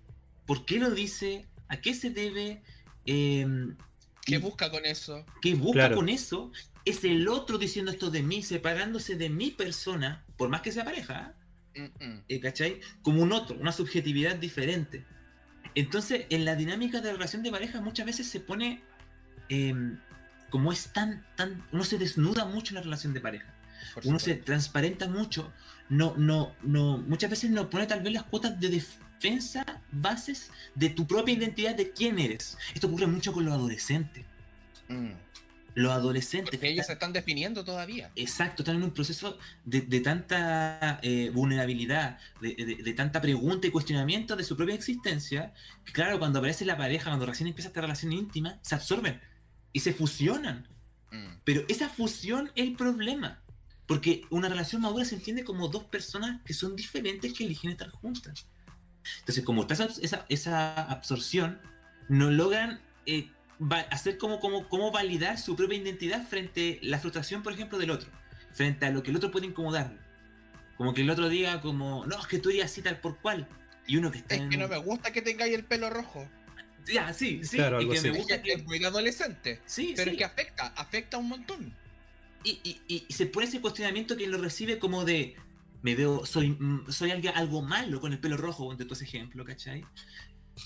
¿Por 0.46 0.64
qué 0.66 0.78
lo 0.78 0.90
dice? 0.90 1.46
¿A 1.68 1.80
qué 1.80 1.94
se 1.94 2.10
debe? 2.10 2.62
Em, 3.06 3.76
¿Qué 4.24 4.34
y 4.34 4.38
busca 4.38 4.70
con 4.70 4.84
eso? 4.84 5.24
¿Qué 5.40 5.54
busca 5.54 5.72
Claro. 5.80 5.96
con 5.96 6.08
eso? 6.08 6.52
Es 6.84 7.04
el 7.04 7.26
otro 7.28 7.56
diciendo 7.58 7.90
esto 7.90 8.10
de 8.10 8.22
mí, 8.22 8.42
separándose 8.42 9.16
de 9.16 9.28
mi 9.30 9.50
persona, 9.50 10.24
por 10.36 10.48
más 10.50 10.60
que 10.62 10.72
sea 10.72 10.84
pareja. 10.84 11.34
Eh, 11.74 12.40
¿cachai? 12.40 12.80
Como 13.02 13.22
un 13.22 13.32
otro, 13.32 13.56
una 13.58 13.72
subjetividad 13.72 14.36
diferente. 14.36 15.04
Entonces, 15.74 16.26
en 16.30 16.44
la 16.44 16.56
dinámica 16.56 17.00
de 17.00 17.08
la 17.08 17.12
relación 17.12 17.42
de 17.42 17.50
pareja 17.50 17.80
muchas 17.80 18.06
veces 18.06 18.26
se 18.26 18.40
pone, 18.40 18.82
em, 19.48 19.98
como 20.50 20.72
es 20.72 20.92
tan, 20.92 21.24
tan, 21.36 21.64
uno 21.72 21.84
se 21.84 21.98
desnuda 21.98 22.44
mucho 22.44 22.70
en 22.70 22.76
la 22.76 22.82
relación 22.82 23.14
de 23.14 23.20
pareja 23.20 23.54
Por 23.94 24.06
uno 24.06 24.18
se 24.18 24.34
transparenta 24.34 25.08
mucho, 25.08 25.52
no, 25.88 26.14
no, 26.16 26.54
no, 26.62 26.98
muchas 26.98 27.30
veces 27.30 27.50
no 27.50 27.70
pone 27.70 27.86
tal 27.86 28.02
vez 28.02 28.12
las 28.12 28.24
cuotas 28.24 28.58
de 28.58 28.68
defensa, 28.68 29.64
bases 29.92 30.50
de 30.74 30.90
tu 30.90 31.06
propia 31.06 31.34
identidad 31.34 31.74
de 31.74 31.90
quién 31.90 32.18
eres. 32.18 32.58
Esto 32.74 32.88
ocurre 32.88 33.06
mucho 33.06 33.32
con 33.32 33.44
los 33.44 33.54
adolescentes. 33.54 34.24
Mm. 34.88 35.12
Los 35.74 35.92
adolescentes. 35.92 36.50
Porque 36.50 36.58
que 36.66 36.72
ellos 36.72 36.86
se 36.86 36.92
están- 36.94 37.12
definiendo 37.12 37.64
todavía. 37.64 38.10
Exacto, 38.16 38.62
están 38.62 38.76
en 38.76 38.82
un 38.82 38.90
proceso 38.92 39.38
de, 39.64 39.80
de 39.82 40.00
tanta 40.00 40.98
eh, 41.02 41.30
vulnerabilidad, 41.32 42.18
de, 42.40 42.54
de- 42.54 42.82
de 42.82 42.94
tanta 42.94 43.20
pregunta 43.20 43.66
y 43.66 43.70
cuestionamiento 43.70 44.36
de 44.36 44.44
su 44.44 44.56
propia 44.56 44.74
existencia, 44.74 45.52
que 45.84 45.92
claro, 45.92 46.18
cuando 46.18 46.38
aparece 46.38 46.64
la 46.64 46.76
pareja, 46.76 47.10
cuando 47.10 47.26
recién 47.26 47.46
empieza 47.48 47.68
esta 47.68 47.80
relación 47.80 48.12
íntima, 48.12 48.58
se 48.62 48.74
absorben 48.74 49.20
y 49.72 49.80
se 49.80 49.92
fusionan. 49.92 50.66
Mm. 51.12 51.40
Pero 51.44 51.62
esa 51.68 51.88
fusión 51.88 52.50
es 52.54 52.66
el 52.68 52.76
problema. 52.76 53.42
Porque 53.86 54.22
una 54.30 54.48
relación 54.48 54.82
madura 54.82 55.04
se 55.04 55.16
entiende 55.16 55.42
como 55.42 55.66
dos 55.66 55.82
personas 55.84 56.40
que 56.44 56.54
son 56.54 56.76
diferentes 56.76 57.32
que 57.32 57.44
eligen 57.44 57.72
estar 57.72 57.88
juntas. 57.90 58.46
Entonces, 59.20 59.42
como 59.44 59.62
está 59.62 59.88
esa 60.28 60.82
absorción, 60.84 61.58
no 62.08 62.30
logran 62.30 62.80
eh, 63.06 63.30
va- 63.60 63.80
hacer 63.90 64.18
como, 64.18 64.40
como, 64.40 64.68
como 64.68 64.90
validar 64.90 65.38
su 65.38 65.56
propia 65.56 65.78
identidad 65.78 66.26
frente 66.26 66.80
a 66.82 66.86
la 66.86 66.98
frustración, 66.98 67.42
por 67.42 67.52
ejemplo, 67.52 67.78
del 67.78 67.90
otro. 67.90 68.08
Frente 68.52 68.86
a 68.86 68.90
lo 68.90 69.02
que 69.02 69.10
el 69.10 69.16
otro 69.16 69.30
puede 69.30 69.46
incomodar. 69.46 69.92
Como 70.76 70.94
que 70.94 71.02
el 71.02 71.10
otro 71.10 71.28
diga 71.28 71.60
como, 71.60 72.06
no, 72.06 72.18
es 72.18 72.26
que 72.26 72.38
tú 72.38 72.50
eres 72.50 72.64
así 72.64 72.82
tal 72.82 72.98
por 73.00 73.18
cual. 73.18 73.46
Y 73.86 73.96
uno 73.96 74.10
que 74.10 74.18
está 74.18 74.34
Es 74.36 74.40
en... 74.42 74.50
que 74.50 74.56
no 74.56 74.68
me 74.68 74.78
gusta 74.78 75.12
que 75.12 75.22
tengáis 75.22 75.54
el 75.54 75.64
pelo 75.64 75.90
rojo. 75.90 76.28
Ya, 76.86 77.12
sí, 77.12 77.44
sí. 77.44 77.56
Claro, 77.56 77.80
y 77.82 77.88
que 77.88 77.98
así. 77.98 78.06
me 78.10 78.12
Es, 78.12 78.18
gusta 78.18 78.42
que 78.42 78.52
es 78.54 78.64
muy 78.64 78.82
adolescente. 78.84 79.60
Sí, 79.66 79.92
Pero 79.94 80.10
sí. 80.10 80.16
es 80.16 80.18
que 80.18 80.24
afecta, 80.24 80.66
afecta 80.76 81.18
un 81.18 81.28
montón. 81.28 81.74
y, 82.42 82.52
y- 82.64 82.80
y- 82.88 83.04
y 83.06 83.12
se 83.12 83.26
pone 83.26 83.46
ese 83.46 83.60
cuestionamiento 83.60 84.16
que 84.16 84.26
lo 84.26 84.38
recibe 84.38 84.78
como 84.78 85.04
de 85.04 85.36
me 85.82 85.94
veo, 85.94 86.24
soy, 86.24 86.50
mm, 86.58 86.90
soy 86.90 87.10
algo, 87.10 87.28
algo 87.34 87.62
malo 87.62 88.00
con 88.00 88.12
el 88.14 88.18
pelo 88.18 88.36
rojo, 88.38 88.64
ponte 88.66 88.84
tú 88.86 88.94
ese 88.94 89.04
ejemplo, 89.04 89.44
¿cachai? 89.44 89.84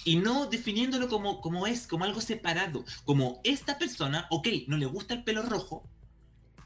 Y 0.04 0.16
no 0.16 0.46
definiéndolo 0.46 1.08
como, 1.08 1.40
como 1.40 1.66
es, 1.66 1.86
como 1.86 2.04
algo 2.04 2.20
separado, 2.20 2.84
como 3.04 3.40
esta 3.44 3.78
persona, 3.78 4.26
ok, 4.30 4.48
no 4.66 4.76
le 4.76 4.86
gusta 4.86 5.14
el 5.14 5.24
pelo 5.24 5.42
rojo, 5.42 5.88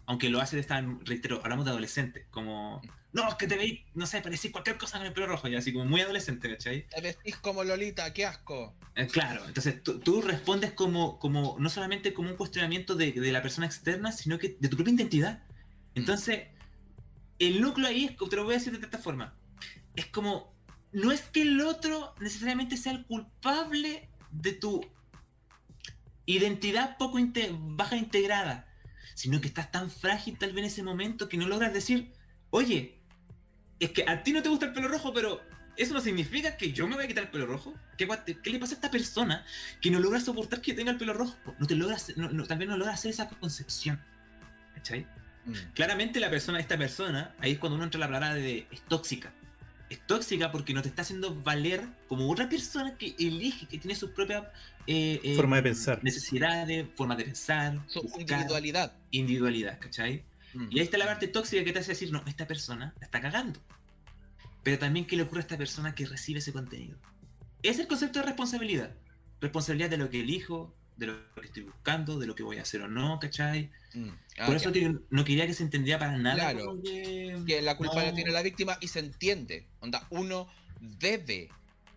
aunque 0.07 0.31
lo 0.31 0.41
hace 0.41 0.57
de 0.57 0.63
esta, 0.63 0.81
reitero, 1.05 1.41
hablamos 1.43 1.67
de 1.67 1.73
adolescente, 1.73 2.27
como, 2.31 2.81
no, 3.13 3.29
es 3.29 3.35
que 3.35 3.47
te 3.47 3.57
veis, 3.57 3.81
no 3.95 4.07
sé, 4.07 4.21
parecís 4.21 4.51
cualquier 4.51 4.79
cosa 4.79 4.99
con 4.99 5.07
el 5.07 5.13
pelo 5.13 5.27
rojo, 5.27 5.49
ya 5.49 5.59
así 5.59 5.73
como 5.73 5.85
muy 5.85 6.01
adolescente, 6.01 6.51
¿cachai? 6.51 6.87
Te 6.89 7.01
vestís 7.01 7.37
como 7.37 7.63
Lolita, 7.65 8.13
qué 8.13 8.27
asco. 8.27 8.75
Eh, 8.95 9.07
Claro, 9.07 9.45
entonces 9.47 9.83
tú, 9.83 9.99
tú 10.01 10.23
respondes 10.23 10.73
como, 10.73 11.19
como, 11.19 11.57
no 11.59 11.69
solamente 11.71 12.15
como 12.15 12.31
un 12.31 12.37
cuestionamiento 12.37 12.95
de, 12.95 13.13
de 13.13 13.33
la 13.33 13.43
persona 13.43 13.67
externa, 13.67 14.13
sino 14.13 14.39
que 14.39 14.57
de 14.59 14.69
tu 14.69 14.77
propia 14.77 14.95
identidad. 14.95 15.43
Entonces, 15.95 16.49
el 17.39 17.61
núcleo 17.61 17.89
ahí 17.89 18.05
es, 18.05 18.17
te 18.17 18.37
lo 18.37 18.45
voy 18.45 18.55
a 18.55 18.59
decir 18.59 18.79
de 18.79 18.85
esta 18.85 18.99
forma, 18.99 19.37
es 19.95 20.07
como, 20.07 20.55
no 20.93 21.13
es 21.13 21.23
que 21.23 21.43
el 21.43 21.61
otro 21.61 22.15
necesariamente 22.21 22.77
sea 22.77 22.93
el 22.93 23.05
culpable 23.05 24.09
de 24.31 24.53
tu 24.53 24.81
identidad 26.27 26.97
poco 26.99 27.19
inte- 27.19 27.51
baja 27.53 27.97
integrada, 27.97 28.67
sino 29.15 29.41
que 29.41 29.49
estás 29.49 29.71
tan 29.71 29.91
frágil 29.91 30.37
tal 30.39 30.51
vez 30.53 30.59
en 30.59 30.65
ese 30.67 30.83
momento 30.83 31.29
que 31.29 31.37
no 31.37 31.49
logras 31.49 31.73
decir, 31.73 32.13
oye, 32.51 32.99
es 33.81 33.91
que 33.91 34.05
a 34.09 34.23
ti 34.23 34.33
no 34.33 34.43
te 34.43 34.49
gusta 34.49 34.67
el 34.67 34.73
pelo 34.73 34.89
rojo, 34.89 35.13
pero 35.13 35.41
eso 35.77 35.95
no 35.95 36.01
significa 36.01 36.57
que 36.57 36.73
yo 36.73 36.87
me 36.89 36.97
voy 36.97 37.05
a 37.05 37.09
quitar 37.09 37.25
el 37.25 37.31
pelo 37.31 37.47
rojo. 37.47 37.75
¿Qué, 37.97 38.07
le 38.07 38.59
pasa 38.59 38.73
a 38.73 38.77
esta 38.77 38.91
persona 38.91 39.45
que 39.81 39.91
no 39.91 40.01
logra 40.01 40.21
soportar 40.21 40.61
que 40.61 40.75
tenga 40.75 40.91
el 40.91 40.99
pelo 40.99 41.15
rojo? 41.15 41.37
No 41.59 41.67
te 41.67 41.77
logra, 41.77 41.97
hacer- 41.97 42.19
no, 42.19 42.29
no, 42.31 42.45
también 42.47 42.71
no 42.71 42.77
logra 42.77 42.95
hacer 42.95 43.11
esa 43.11 43.29
concepción. 43.29 44.01
¿Cachai? 44.75 45.07
Mm. 45.47 45.53
Claramente 45.75 46.21
la 46.21 46.31
persona, 46.31 46.59
esta 46.61 46.77
persona, 46.77 47.35
ahí 47.41 47.53
es 47.53 47.59
cuando 47.59 47.77
uno 47.77 47.85
entra 47.85 47.97
en 47.99 48.01
la 48.01 48.07
palabra 48.09 48.35
de 48.35 48.67
es 48.71 48.81
tóxica. 48.83 49.33
Es 49.91 50.07
tóxica 50.07 50.53
porque 50.53 50.75
no 50.75 50.83
te 50.83 50.89
está 50.89 51.03
haciendo 51.03 51.35
valer 51.43 51.83
como 52.09 52.31
otra 52.31 52.49
persona 52.49 52.97
que 52.99 53.15
elige, 53.19 53.67
que 53.67 53.79
tiene 53.79 53.95
sus 53.95 54.11
propias 54.11 54.45
eh, 54.87 55.21
eh, 55.23 55.37
Forma 55.37 55.57
de 55.57 55.63
pensar. 55.63 56.03
necesidades, 56.05 56.87
forma 56.95 57.17
de 57.17 57.25
pensar, 57.25 57.79
Su 57.89 58.03
buscar, 58.03 58.21
individualidad. 58.21 58.93
individualidad, 59.11 59.79
¿cachai? 59.79 60.25
Mm. 60.55 60.67
Y 60.71 60.79
ahí 60.79 60.85
está 60.85 60.99
la 60.99 61.07
parte 61.07 61.29
tóxica 61.29 61.65
que 61.65 61.73
te 61.73 61.79
hace 61.79 61.93
decir, 61.93 62.13
no, 62.13 62.23
esta 62.27 62.47
persona 62.47 62.95
la 62.99 63.07
está 63.07 63.21
cagando. 63.21 63.61
Pero 64.63 64.79
también 64.79 65.07
qué 65.07 65.17
le 65.17 65.23
ocurre 65.23 65.41
a 65.41 65.43
esta 65.43 65.57
persona 65.57 65.95
que 65.95 66.05
recibe 66.07 66.41
ese 66.41 66.53
contenido. 66.53 66.99
Es 67.63 67.79
el 67.79 67.87
concepto 67.87 68.19
de 68.21 68.27
responsabilidad. 68.27 68.95
Responsabilidad 69.41 69.89
de 69.91 69.97
lo 69.99 70.11
que 70.11 70.21
elijo, 70.21 70.75
de 70.99 71.07
lo 71.07 71.15
que 71.35 71.47
estoy 71.47 71.63
buscando, 71.63 72.19
de 72.19 72.27
lo 72.27 72.35
que 72.35 72.43
voy 72.43 72.59
a 72.59 72.63
hacer 72.63 72.83
o 72.83 72.89
no, 72.89 73.19
¿cachai? 73.19 73.71
Mm. 73.95 74.09
Ah, 74.39 74.47
Por 74.47 74.57
eso 74.57 74.73
que 74.73 74.95
no 75.11 75.25
quería 75.25 75.47
que 75.47 75.55
se 75.55 75.63
entendiera 75.63 75.99
para 75.99 76.19
nada. 76.19 76.37
Claro. 76.53 76.81
que- 76.83 77.41
que 77.47 77.63
la 77.63 77.77
culpa 77.77 78.03
la 78.03 78.11
no. 78.11 78.15
tiene 78.15 78.31
la 78.33 78.43
víctima 78.43 78.77
y 78.81 78.89
se 78.89 78.99
entiende. 78.99 79.67
Onda, 79.81 80.07
uno 80.11 80.49
debe. 80.81 81.49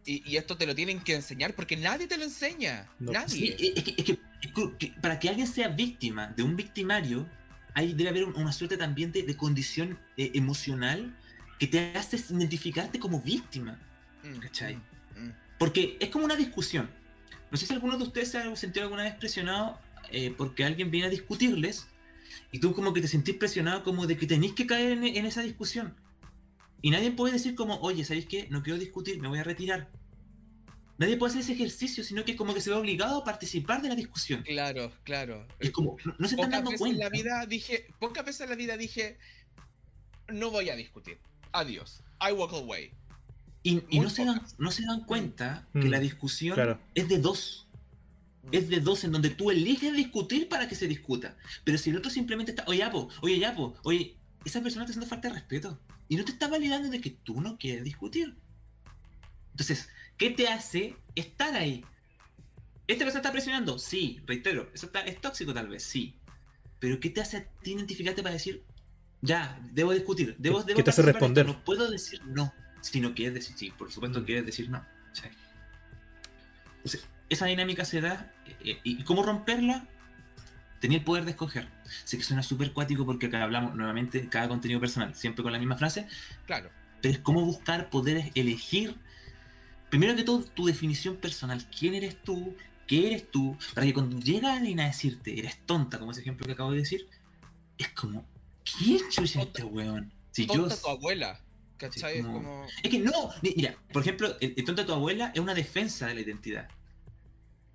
Y, 0.06 0.28
y 0.32 0.38
esto 0.38 0.56
te 0.58 0.66
lo 0.66 0.74
tienen 0.74 1.00
que 1.02 1.14
enseñar 1.16 1.54
porque 1.56 1.76
nadie 1.78 2.08
te 2.08 2.18
lo 2.18 2.24
enseña. 2.24 2.88
No. 3.00 3.12
Nadie. 3.12 3.50
es 3.50 3.56
que, 3.56 3.74
es 3.76 3.84
que- 3.84 4.20
es 4.42 4.52
que- 4.54 4.78
que 4.80 4.88
para 5.02 5.20
que 5.20 5.30
alguien 5.30 5.48
sea 5.48 5.68
víctima 5.68 6.28
de 6.36 6.44
un 6.44 6.56
victimario, 6.56 7.28
hay, 7.74 7.94
debe 7.94 8.10
haber 8.10 8.24
un- 8.26 8.36
una 8.36 8.52
suerte 8.52 8.78
también 8.78 9.12
de, 9.12 9.24
de 9.24 9.36
condición 9.38 10.00
eh, 10.18 10.32
emocional 10.36 11.16
que 11.60 11.68
te 11.68 11.96
hace 11.98 12.18
identificarte 12.18 12.98
como 13.00 13.20
víctima. 13.22 13.80
Mm, 14.24 14.38
¿cachai? 14.40 14.76
mm, 14.76 15.20
mm. 15.26 15.34
Porque 15.60 15.98
es 16.00 16.10
como 16.10 16.26
una 16.26 16.36
discusión. 16.36 16.90
No 17.52 17.58
sé 17.58 17.66
si 17.66 17.74
alguno 17.74 17.98
de 17.98 18.04
ustedes 18.04 18.32
se 18.32 18.38
ha 18.38 18.56
sentido 18.56 18.86
alguna 18.86 19.04
vez 19.04 19.16
presionado 19.16 19.78
eh, 20.12 20.34
porque 20.38 20.64
alguien 20.64 20.90
viene 20.90 21.08
a 21.08 21.10
discutirles 21.10 21.88
y 22.52 22.60
tú 22.60 22.74
como 22.74 22.94
que 22.94 23.02
te 23.02 23.08
sentís 23.08 23.36
presionado 23.36 23.84
como 23.84 24.08
de 24.08 24.18
que 24.18 24.26
tenéis 24.26 24.54
que 24.54 24.66
caer 24.66 24.94
en, 24.94 25.04
en 25.04 25.26
esa 25.26 25.42
discusión. 25.42 25.96
Y 26.82 26.90
nadie 26.90 27.12
puede 27.12 27.34
decir 27.34 27.56
como, 27.56 27.76
oye, 27.82 28.04
¿sabéis 28.04 28.26
qué? 28.26 28.48
No 28.50 28.64
quiero 28.64 28.80
discutir, 28.80 29.20
me 29.20 29.28
voy 29.28 29.40
a 29.40 29.44
retirar. 29.44 29.90
Nadie 30.98 31.18
puede 31.18 31.32
hacer 31.32 31.42
ese 31.42 31.54
ejercicio, 31.54 32.04
sino 32.04 32.24
que 32.24 32.36
como 32.36 32.54
que 32.54 32.62
se 32.62 32.70
ve 32.70 32.76
obligado 32.76 33.22
a 33.22 33.24
participar 33.24 33.82
de 33.82 33.90
la 33.90 33.96
discusión. 33.96 34.44
Claro, 34.44 34.92
claro. 35.04 35.48
Es 35.60 35.72
como, 35.72 35.98
no, 36.06 36.16
no 36.18 36.28
se 36.28 36.36
están 36.36 36.52
dando 36.52 36.72
veces 36.72 36.88
en 36.88 36.96
cuenta. 36.96 37.04
la 37.06 37.10
vida 37.10 37.46
dije, 37.48 37.88
pocas 38.00 38.24
veces 38.24 38.42
en 38.42 38.50
la 38.52 38.56
vida 38.56 38.78
dije, 38.78 39.18
no 40.28 40.52
voy 40.52 40.70
a 40.70 40.76
discutir. 40.76 41.20
Adiós. 41.54 42.04
I 42.22 42.34
walk 42.34 42.54
away. 42.54 42.92
Y, 43.64 43.82
no, 44.00 44.10
se 44.10 44.26
dan, 44.26 44.42
no 44.58 44.72
se 44.72 44.84
dan 44.84 45.02
cuenta 45.06 45.68
Mm, 45.74 45.82
que 45.82 45.90
la 45.90 46.00
discusión 46.00 46.56
claro. 46.56 46.80
es 46.96 47.08
de 47.08 47.18
dos. 47.20 47.68
Es 48.52 48.70
de 48.70 48.80
dos 48.80 49.04
en 49.04 49.12
donde 49.12 49.30
tú 49.30 49.52
eliges 49.52 49.94
discutir 49.94 50.50
para 50.50 50.68
que 50.68 50.74
se 50.76 50.88
discuta. 50.88 51.38
Pero 51.64 51.78
si 51.78 51.92
el 51.92 51.98
otro 51.98 52.10
simplemente 52.10 52.52
está, 52.52 52.64
oye, 52.68 52.80
Yapo, 52.80 53.08
oye, 53.22 53.38
Yapo, 53.38 53.76
oye, 53.84 54.18
esa 54.46 54.62
persona 54.62 54.86
te 54.86 54.92
está 54.92 55.00
haciendo 55.02 55.08
falta 55.08 55.28
de 55.28 55.36
respeto. 55.36 55.80
Y 56.10 56.16
no 56.16 56.26
te 56.26 56.32
está 56.32 56.48
validando 56.48 56.90
de 56.90 57.00
que 57.00 57.12
tú 57.12 57.40
no 57.40 57.58
quieres 57.58 57.84
discutir. 57.84 58.36
Entonces, 59.52 59.90
¿qué 60.18 60.32
te 60.32 60.48
hace 60.48 60.96
estar 61.16 61.54
ahí? 61.56 61.86
¿Esta 62.88 63.04
persona 63.06 63.20
está 63.20 63.32
presionando? 63.32 63.78
Sí, 63.78 64.20
reitero. 64.26 64.70
¿Eso 64.74 64.88
está, 64.88 65.02
es 65.02 65.22
tóxico 65.22 65.54
tal 65.54 65.68
vez? 65.68 65.84
Sí. 65.84 66.16
Pero 66.80 67.00
¿qué 67.00 67.10
te 67.12 67.22
hace 67.22 67.38
a 67.38 67.46
ti 67.62 67.74
identificarte 67.74 68.24
para 68.24 68.34
decir, 68.34 68.64
ya, 69.22 69.62
debo 69.72 69.94
discutir, 69.94 70.36
debo, 70.40 70.62
¿Qué- 70.62 70.68
debo 70.68 70.78
qué 70.78 70.84
te 70.84 70.90
hace 70.90 71.02
esto, 71.02 71.12
responder? 71.12 71.46
No 71.46 71.64
puedo 71.64 71.90
decir 71.92 72.20
no. 72.26 72.52
Si 72.82 73.00
no 73.00 73.14
quieres 73.14 73.34
decir 73.36 73.56
sí, 73.58 73.72
por 73.78 73.92
supuesto 73.92 74.26
quieres 74.26 74.46
decir 74.46 74.70
no. 74.70 74.84
Sí. 75.14 75.24
Entonces, 76.78 77.08
esa 77.30 77.46
dinámica 77.46 77.86
se 77.86 78.02
da. 78.02 78.32
eh, 78.64 78.80
¿Y 78.84 79.04
cómo 79.04 79.24
romperla? 79.24 79.88
Tenía 80.80 80.98
el 80.98 81.04
poder 81.04 81.26
de 81.26 81.32
escoger. 81.32 81.68
Sé 82.06 82.18
que 82.18 82.24
suena 82.24 82.42
súper 82.42 82.74
cuático 82.74 83.06
porque 83.06 83.28
acá 83.28 83.44
hablamos 83.44 83.76
nuevamente 83.76 84.28
cada 84.30 84.48
contenido 84.48 84.80
personal, 84.80 85.14
siempre 85.16 85.44
con 85.44 85.52
la 85.52 85.60
misma 85.60 85.78
frase, 85.78 86.08
Claro. 86.48 86.72
pero 87.02 87.14
es 87.14 87.20
cómo 87.20 87.46
buscar 87.46 87.90
poder 87.92 88.32
elegir, 88.34 88.96
primero 89.92 90.16
que 90.16 90.24
todo, 90.24 90.44
tu 90.44 90.66
definición 90.66 91.18
personal. 91.18 91.64
¿Quién 91.78 91.94
eres 91.94 92.22
tú? 92.24 92.56
¿Qué 92.88 93.08
eres 93.08 93.30
tú? 93.30 93.56
Para 93.76 93.86
que 93.86 93.94
cuando 93.94 94.20
llega 94.20 94.54
alguien 94.56 94.80
a 94.80 94.86
decirte, 94.88 95.38
eres 95.38 95.60
tonta, 95.68 96.00
como 96.00 96.12
ese 96.14 96.22
ejemplo 96.22 96.48
que 96.48 96.54
acabo 96.54 96.72
de 96.72 96.80
decir, 96.80 97.08
es 97.78 97.90
como, 97.90 98.26
¿quién 98.66 98.98
chucha 99.12 99.22
es 99.24 99.36
este 99.36 99.64
weón? 99.64 100.12
Si 100.32 100.48
yo... 100.48 100.54
Tonta 100.68 100.78
tu 100.82 100.88
abuela. 100.90 101.40
¿Cachai? 101.90 102.14
Sí, 102.14 102.20
Es 102.20 102.26
como- 102.26 102.38
como. 102.44 102.68
Es 102.84 102.90
que 102.92 103.00
no, 103.00 103.30
mi- 103.42 103.54
mira, 103.56 103.76
por 103.92 104.02
ejemplo, 104.04 104.36
el, 104.40 104.54
el 104.56 104.64
tonto 104.66 104.82
de 104.84 104.86
tu 104.88 104.94
abuela 104.94 105.32
es 105.34 105.40
una 105.42 105.54
defensa 105.56 106.08
de 106.08 106.14
la 106.16 106.22
identidad. 106.22 106.70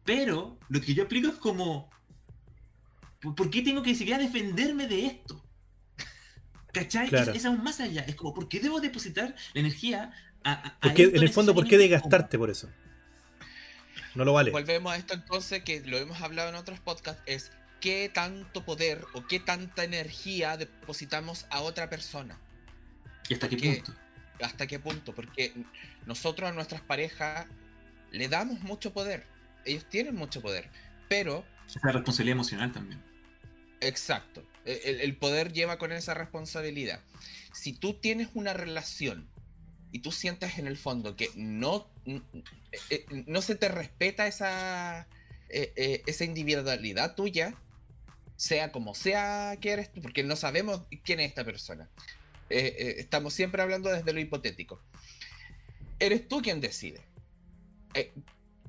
Pero 0.04 0.59
lo 0.68 0.80
que 0.80 0.94
yo 0.94 1.04
aplico 1.04 1.28
es 1.28 1.34
como, 1.34 1.90
¿por, 3.20 3.50
qué 3.50 3.62
tengo 3.62 3.82
que 3.82 3.90
ni 3.90 3.96
siquiera 3.96 4.18
defenderme 4.20 4.86
de 4.86 5.07
esto? 5.07 5.44
¿Cachai? 6.72 7.09
Claro. 7.09 7.32
Es, 7.32 7.38
es 7.38 7.44
aún 7.46 7.62
más 7.64 7.80
allá. 7.80 8.02
Es 8.07 8.14
como, 8.14 8.32
¿por 8.34 8.48
qué 8.48 8.61
debo 8.61 8.80
depositar 8.80 9.34
la 9.54 9.61
energía 9.61 10.12
a... 10.44 10.52
a- 10.52 10.54
a 10.68 10.80
Porque 10.80 11.04
en 11.04 11.16
el 11.16 11.30
fondo, 11.30 11.54
¿por 11.54 11.66
qué 11.66 11.78
desgastarte 11.78 12.38
por 12.38 12.50
eso? 12.50 12.70
No 14.14 14.24
lo 14.24 14.32
vale. 14.32 14.50
Volvemos 14.50 14.92
a 14.92 14.96
esto 14.96 15.14
entonces, 15.14 15.62
que 15.64 15.80
lo 15.80 15.98
hemos 15.98 16.20
hablado 16.20 16.48
en 16.50 16.54
otros 16.54 16.78
podcasts, 16.80 17.22
es 17.26 17.50
qué 17.80 18.11
tanto 18.12 18.64
poder 18.64 19.04
o 19.14 19.26
qué 19.26 19.40
tanta 19.40 19.84
energía 19.84 20.57
depositamos 20.57 21.46
a 21.50 21.61
otra 21.61 21.90
persona. 21.90 22.38
¿Y 23.29 23.35
hasta 23.35 23.49
qué 23.49 23.57
punto? 23.57 23.95
¿Hasta 24.43 24.66
qué 24.66 24.79
punto? 24.79 25.14
Porque 25.14 25.53
nosotros 26.05 26.49
a 26.49 26.53
nuestras 26.53 26.81
parejas 26.81 27.47
le 28.11 28.29
damos 28.29 28.61
mucho 28.61 28.93
poder. 28.93 29.27
Ellos 29.64 29.89
tienen 29.89 30.14
mucho 30.14 30.41
poder. 30.41 30.70
Pero, 31.09 31.45
Esa 31.68 31.93
responsabilidad 31.93 32.35
emocional 32.37 32.72
también. 32.72 33.03
exacto, 33.81 34.43
e, 34.64 34.81
el, 34.85 35.01
el 35.01 35.16
poder 35.16 35.53
lleva 35.53 35.79
con 35.79 35.93
esa 35.93 36.14
responsabilidad. 36.14 37.01
Si 37.53 37.72
tú 37.72 37.95
tienes 37.95 38.29
una 38.35 38.53
relación 38.53 39.29
y 39.93 40.01
tú 40.01 40.12
sientes 40.12 40.59
en 40.59 40.66
el 40.66 40.77
fondo 40.77 41.16
que 41.16 41.31
no, 41.37 41.89
eh, 42.05 42.20
eh, 42.91 43.07
no 43.27 43.41
se 43.41 43.55
te 43.55 43.68
respeta 43.68 44.27
esa, 44.27 45.07
esa 45.49 46.24
individualidad 46.24 47.14
tuya, 47.14 47.55
sea 48.37 48.72
como 48.72 48.95
sea 48.95 49.57
que 49.61 49.70
eres 49.70 49.93
tú, 49.93 50.03
porque 50.03 50.22
no 50.22 50.37
sabemos 50.37 50.83
quién 51.05 51.20
es 51.20 51.29
esta 51.29 51.45
persona. 51.45 51.89
Eh, 52.49 52.76
eh, 52.78 52.94
estamos 52.99 53.34
siempre 53.34 53.62
hablando 53.62 53.90
desde 53.90 54.12
lo 54.12 54.20
hipotético. 54.20 54.80
Eres 55.99 56.28
tú 56.28 56.42
quien 56.42 56.61
decide. 56.61 57.01
Eh, 57.94 58.12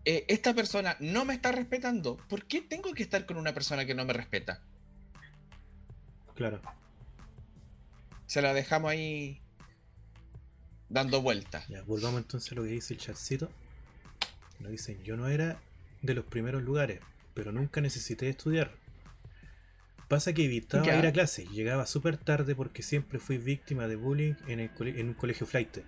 esta 0.05 0.53
persona 0.53 0.95
no 0.99 1.25
me 1.25 1.33
está 1.33 1.51
respetando. 1.51 2.17
¿Por 2.29 2.45
qué 2.45 2.61
tengo 2.61 2.93
que 2.93 3.03
estar 3.03 3.25
con 3.25 3.37
una 3.37 3.53
persona 3.53 3.85
que 3.85 3.93
no 3.93 4.05
me 4.05 4.13
respeta? 4.13 4.63
Claro. 6.33 6.61
Se 8.25 8.41
la 8.41 8.53
dejamos 8.53 8.91
ahí 8.91 9.41
dando 10.89 11.21
vueltas. 11.21 11.67
Ya, 11.67 11.81
volvamos 11.83 12.21
entonces 12.21 12.51
a 12.51 12.55
lo 12.55 12.63
que 12.63 12.69
dice 12.69 12.93
el 12.93 12.99
chatcito. 12.99 13.49
Nos 14.59 14.71
dicen, 14.71 15.03
yo 15.03 15.17
no 15.17 15.27
era 15.27 15.59
de 16.01 16.13
los 16.13 16.25
primeros 16.25 16.63
lugares, 16.63 17.01
pero 17.33 17.51
nunca 17.51 17.81
necesité 17.81 18.29
estudiar. 18.29 18.71
Pasa 20.07 20.33
que 20.33 20.45
evitaba 20.45 20.85
Ya. 20.85 20.97
ir 20.99 21.05
a 21.05 21.11
clase 21.11 21.45
llegaba 21.51 21.85
súper 21.85 22.15
tarde 22.17 22.55
porque 22.55 22.81
siempre 22.81 23.19
fui 23.19 23.37
víctima 23.37 23.87
de 23.87 23.97
bullying 23.97 24.35
en, 24.47 24.59
el 24.61 24.69
cole- 24.71 24.99
en 24.99 25.07
un 25.09 25.13
colegio 25.13 25.45
flight. 25.45 25.79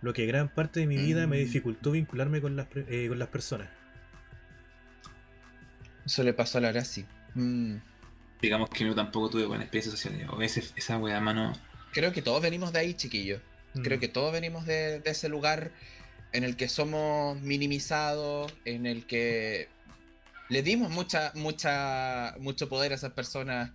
Lo 0.00 0.12
que 0.14 0.24
gran 0.26 0.48
parte 0.48 0.80
de 0.80 0.86
mi 0.86 0.96
vida 0.96 1.26
me 1.26 1.36
Mm. 1.36 1.40
dificultó 1.40 1.90
vincularme 1.90 2.40
con 2.40 2.56
las, 2.56 2.66
pre- 2.68 2.86
eh, 2.88 3.08
con 3.08 3.18
las 3.18 3.28
personas. 3.28 3.68
Eso 6.06 6.22
le 6.22 6.32
pasó 6.32 6.58
a 6.58 6.60
la 6.62 6.72
Graci. 6.72 7.04
Mm, 7.34 7.76
Digamos 8.40 8.70
que 8.70 8.84
yo 8.86 8.94
tampoco 8.94 9.30
tuve 9.30 9.46
buena 9.46 9.64
experiencia 9.64 9.90
social. 9.92 10.30
O 10.30 10.40
ese- 10.40 10.62
esa 10.76 10.96
weá, 10.96 11.20
mano. 11.20 11.52
Creo 11.92 12.12
que 12.12 12.22
todos 12.22 12.40
venimos 12.40 12.72
de 12.72 12.78
ahí, 12.78 12.94
chiquillos. 12.94 13.40
Creo 13.82 13.98
Mm. 13.98 14.00
que 14.00 14.08
todos 14.08 14.32
venimos 14.32 14.64
de, 14.64 15.00
de 15.00 15.10
ese 15.10 15.28
lugar 15.28 15.72
en 16.32 16.44
el 16.44 16.56
que 16.56 16.68
somos 16.68 17.40
minimizados, 17.42 18.54
en 18.64 18.86
el 18.86 19.06
que 19.06 19.68
le 20.48 20.62
dimos 20.62 20.90
mucha, 20.90 21.32
mucha, 21.34 22.34
mucho 22.38 22.68
poder 22.68 22.92
a 22.92 22.94
esas 22.96 23.12
personas, 23.12 23.70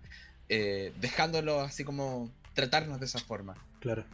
eh, 0.49 0.93
dejándolo 0.99 1.61
así 1.61 1.83
como 1.83 2.31
tratarnos 2.53 2.99
de 2.99 3.05
esa 3.05 3.19
forma. 3.19 3.55
Claro. 3.79 4.05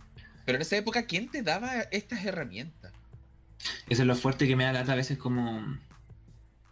Pero 0.46 0.56
en 0.58 0.62
esa 0.62 0.78
época, 0.78 1.04
¿quién 1.04 1.30
te 1.30 1.42
daba 1.44 1.82
estas 1.92 2.26
herramientas? 2.26 2.92
Eso 3.90 4.02
es 4.04 4.08
lo 4.08 4.16
fuerte 4.16 4.48
que 4.48 4.56
me 4.56 4.64
da 4.64 4.74
lata 4.74 4.94
a 4.94 4.96
veces 4.96 5.18
como. 5.18 5.78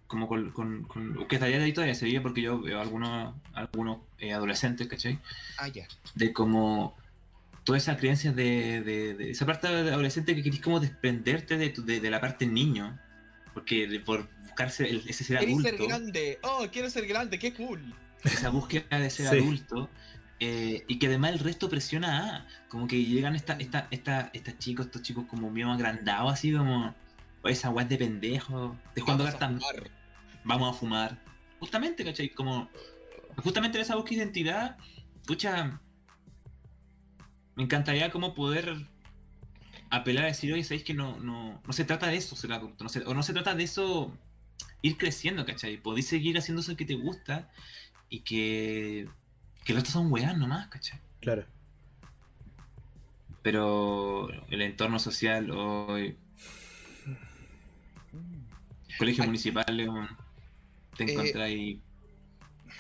Como 0.08 0.28
con. 0.28 0.52
con, 0.52 0.84
con- 0.86 1.28
que 1.28 1.36
estaría 1.36 1.60
de 1.60 1.72
todavía 1.74 1.94
se 1.96 2.06
vive 2.06 2.22
porque 2.22 2.42
yo 2.42 2.62
veo 2.62 2.80
algunos, 2.80 3.36
algunos 3.54 4.00
eh, 4.20 4.32
adolescentes, 4.34 4.88
¿cachai? 4.88 5.20
Ah, 5.58 5.68
ya. 5.68 5.88
De 6.16 6.32
como. 6.34 6.96
Todas 7.66 7.84
esas 7.84 7.98
creencias 7.98 8.34
de, 8.34 8.82
de, 8.82 9.14
de 9.16 9.32
esa 9.32 9.46
parte 9.46 9.68
de 9.68 9.92
adolescente 9.92 10.34
que 10.34 10.42
querés 10.42 10.62
como 10.62 10.80
desprenderte 10.80 11.58
de, 11.58 11.70
tu- 11.70 11.84
de, 11.84 12.00
de 12.00 12.10
la 12.10 12.22
parte 12.22 12.48
niño. 12.48 12.98
Porque 13.54 14.02
por 14.06 14.26
buscarse 14.58 14.90
el- 14.90 15.04
ese 15.08 15.24
ser 15.24 15.38
¿Quieres 15.38 15.56
adulto. 15.56 15.78
ser 15.78 15.88
grande? 15.88 16.40
Oh, 16.44 16.66
quiero 16.72 16.90
ser 16.90 17.06
grande, 17.08 17.38
qué 17.40 17.54
cool. 17.54 17.94
esa 18.24 18.50
búsqueda 18.50 19.00
de 19.00 19.10
ser 19.12 19.30
Sí. 19.30 19.38
adulto 19.38 19.90
eh, 20.40 20.84
y 20.88 20.98
que 21.00 21.06
además 21.08 21.32
el 21.34 21.40
resto 21.40 21.70
presiona 21.70 22.38
a. 22.38 22.48
Como 22.68 22.88
que 22.88 23.04
llegan 23.06 23.36
esta, 23.36 23.54
esta, 23.54 23.88
esta, 23.92 24.30
estas 24.34 24.58
chicos, 24.58 24.88
estos 24.88 25.02
chicos 25.04 25.26
como 25.28 25.50
medio 25.52 25.72
agrandados, 25.72 26.34
así 26.34 26.52
como. 26.52 26.96
"Oye, 27.44 27.54
esa 27.54 27.70
weá 27.70 27.84
es 27.84 27.90
de 27.90 27.98
pendejo. 27.98 28.76
De 28.96 29.02
cuando 29.04 29.24
Vamos 29.24 29.36
a 29.36 29.40
gastan. 29.40 29.60
fumar. 29.62 29.92
Vamos 30.44 30.76
a 30.76 30.80
fumar. 30.80 31.24
Justamente, 31.60 32.04
¿cachai? 32.04 32.30
Como. 32.30 32.70
Justamente 33.44 33.78
en 33.78 33.84
esa 33.84 33.96
búsqueda 33.96 34.18
de 34.20 34.24
identidad. 34.26 34.78
Pucha. 35.26 35.80
Me 37.56 37.64
encantaría 37.64 38.10
como 38.12 38.34
poder 38.36 38.76
apelar 39.90 40.26
a 40.26 40.28
decir, 40.28 40.52
oye, 40.54 40.64
sabéis 40.64 40.84
que 40.84 40.94
no, 40.94 41.18
no, 41.20 41.62
no 41.66 41.74
se 41.74 41.86
trata 41.86 42.08
de 42.08 42.18
eso, 42.18 42.36
ser 42.36 42.52
adulto, 42.54 42.84
no 42.84 42.90
se- 42.90 43.06
o 43.06 43.14
no 43.14 43.24
se 43.24 43.34
trata 43.34 43.56
de 43.56 43.64
eso 43.64 44.16
ir 44.82 44.98
creciendo, 44.98 45.46
¿cachai? 45.46 45.78
Podéis 45.78 46.08
seguir 46.08 46.38
haciendo 46.38 46.62
eso 46.62 46.76
que 46.76 46.86
te 46.86 46.96
gusta 46.96 47.50
y 48.10 48.20
que, 48.22 49.08
que 49.64 49.72
el 49.74 49.76
resto 49.78 49.92
son 49.92 50.12
weas 50.12 50.38
nomás, 50.38 50.68
¿cachai? 50.68 51.00
Claro. 51.22 51.46
Pero 53.42 54.30
el 54.50 54.62
entorno 54.62 55.00
social 55.00 55.52
hoy, 55.52 56.18
colegio 58.98 59.24
Ay. 59.24 59.28
municipal, 59.30 59.66
León, 59.76 60.08
te 60.98 61.04
Eh, 61.06 61.12
encontráis 61.14 61.78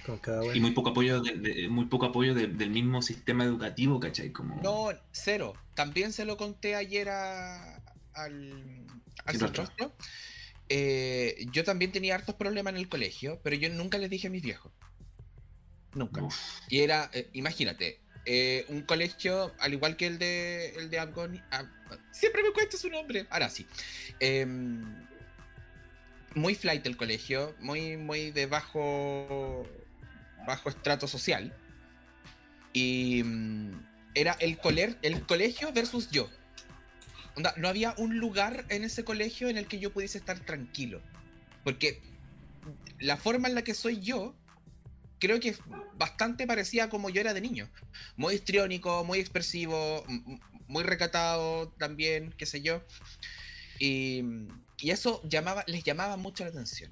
Con 0.06 0.18
cada 0.20 0.56
y 0.56 0.60
muy 0.60 0.72
poco 0.72 0.90
apoyo, 0.90 1.22
de- 1.22 1.36
de- 1.36 1.70
muy 1.70 1.86
poco 1.86 2.06
apoyo 2.08 2.34
de- 2.34 2.48
del 2.48 2.70
mismo 2.70 3.02
sistema 3.02 3.44
educativo, 3.44 4.00
¿cachai? 4.00 4.32
Como, 4.32 4.62
No, 4.62 4.90
cero. 5.12 5.54
También 5.74 6.12
se 6.14 6.26
lo 6.26 6.38
conté 6.38 6.76
ayer 6.76 7.10
a- 7.10 7.76
al, 8.14 8.86
al 9.26 9.36
Sí, 9.36 9.40
rostro. 9.46 9.94
Eh, 10.70 11.45
yo 11.51 11.63
también 11.63 11.91
tenía 11.91 12.15
hartos 12.15 12.36
problemas 12.36 12.74
en 12.74 12.78
el 12.80 12.89
colegio, 12.89 13.39
pero 13.43 13.55
yo 13.55 13.70
nunca 13.70 13.97
les 13.97 14.09
dije 14.09 14.28
a 14.28 14.30
mis 14.30 14.43
viejos. 14.43 14.72
Nunca. 15.93 16.22
uf, 16.24 16.38
Y 16.70 16.80
era, 16.82 17.09
eh, 17.13 17.30
imagínate, 17.34 17.99
eh, 18.26 18.65
un 18.68 18.82
colegio, 18.82 19.53
al 19.59 19.74
igual 19.74 19.95
que 19.95 20.07
el 20.07 20.20
de 20.20 20.76
el 20.76 20.89
de 20.89 20.99
Abgoni- 20.99 21.43
Ab- 21.49 21.70
siempre 22.11 22.43
me 22.43 22.51
cuesta 22.51 22.78
su 22.78 22.89
nombre, 22.89 23.26
ahora 23.30 23.49
sí. 23.49 23.65
Em, 24.20 24.84
muy 26.36 26.53
flight 26.53 26.86
el 26.86 26.97
colegio, 26.97 27.55
muy, 27.59 27.95
muy 27.97 28.32
de 28.32 28.45
bajo, 28.45 29.65
bajo 30.45 30.70
estrato 30.70 31.07
social. 31.07 31.55
Y 32.74 33.24
mm, 33.24 33.72
era 34.13 34.34
el, 34.34 34.57
coler, 34.59 34.97
el 35.01 35.26
colegio 35.26 35.72
versus 35.72 36.11
yo. 36.11 36.30
Onda, 37.38 37.54
no 37.56 37.68
había 37.68 37.94
un 37.98 38.18
lugar 38.18 38.66
en 38.70 38.84
ese 38.84 39.04
colegio 39.04 39.48
en 39.48 39.58
el 39.58 39.68
que 39.68 39.78
yo 39.78 39.94
pudiese 39.94 40.18
estar 40.18 40.40
tranquilo. 40.40 41.04
Porque 41.64 42.02
la 43.00 43.16
forma 43.16 43.48
en 43.48 43.54
la 43.54 43.62
que 43.62 43.76
soy 43.76 44.00
yo, 44.00 44.36
creo 45.20 45.40
que 45.40 45.50
es 45.50 45.60
bastante 46.00 46.48
parecida 46.48 46.86
a 46.86 46.90
como 46.90 47.12
yo 47.12 47.22
era 47.22 47.36
de 47.36 47.42
niño. 47.42 47.70
Muy 48.16 48.34
histriónico, 48.34 49.04
muy 49.04 49.20
expresivo, 49.20 50.04
muy 50.68 50.84
recatado 50.84 51.70
también, 51.78 52.34
qué 52.40 52.48
sé 52.48 52.62
yo. 52.62 52.82
Y, 53.78 54.24
y 54.80 54.90
eso 54.90 55.22
llamaba, 55.30 55.64
les 55.68 55.84
llamaba 55.84 56.18
mucho 56.18 56.44
la 56.44 56.50
atención. 56.50 56.92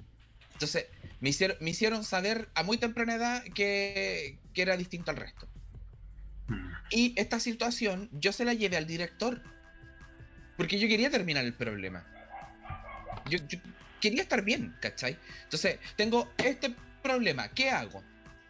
Entonces, 0.52 0.86
me 1.18 1.30
hicieron, 1.30 1.56
me 1.60 1.70
hicieron 1.70 2.04
saber 2.04 2.48
a 2.54 2.62
muy 2.62 2.78
temprana 2.78 3.16
edad 3.16 3.42
que, 3.52 4.38
que 4.54 4.62
era 4.62 4.76
distinto 4.76 5.10
al 5.10 5.16
resto. 5.16 5.48
mm, 6.46 6.68
Y 6.92 7.14
esta 7.16 7.40
situación 7.40 8.08
yo 8.12 8.30
se 8.30 8.44
la 8.44 8.54
llevé 8.54 8.76
al 8.76 8.86
director. 8.86 9.42
Porque 10.56 10.78
yo 10.78 10.88
quería 10.88 11.10
terminar 11.10 11.44
el 11.44 11.54
problema. 11.54 12.04
Yo, 13.28 13.38
yo 13.48 13.58
quería 14.00 14.22
estar 14.22 14.42
bien, 14.42 14.74
¿cachai? 14.80 15.18
Entonces, 15.44 15.78
tengo 15.96 16.32
este 16.38 16.74
problema, 17.02 17.48
¿qué 17.48 17.70
hago? 17.70 18.02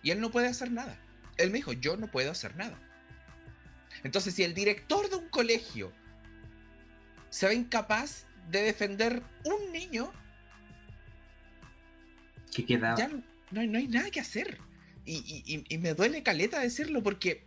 Y 0.03 0.11
él 0.11 0.21
no 0.21 0.31
puede 0.31 0.49
hacer 0.49 0.71
nada. 0.71 0.97
Él 1.37 1.51
me 1.51 1.59
dijo, 1.59 1.73
yo 1.73 1.97
no 1.97 2.09
puedo 2.11 2.31
hacer 2.31 2.57
nada. 2.57 2.79
Entonces, 4.05 4.35
si 4.35 4.43
el 4.45 4.55
director 4.55 5.09
de 5.11 5.17
un 5.17 5.29
colegio 5.29 5.93
se 7.31 7.49
ve 7.49 7.55
incapaz 7.55 8.27
de 8.51 8.63
defender 8.63 9.23
un 9.45 9.73
niño, 9.73 10.13
que 12.55 12.65
queda 12.65 12.95
ya 12.97 13.09
no, 13.09 13.23
no 13.51 13.61
hay, 13.61 13.69
no 13.69 13.79
hay 13.79 13.89
nada 13.89 14.11
que 14.11 14.21
hacer. 14.21 14.59
Y, 15.05 15.17
y- 15.19 15.55
y- 15.55 15.75
y 15.75 15.79
me 15.79 15.95
duele 15.95 16.23
caleta 16.23 16.61
decirlo 16.61 17.03
porque 17.03 17.47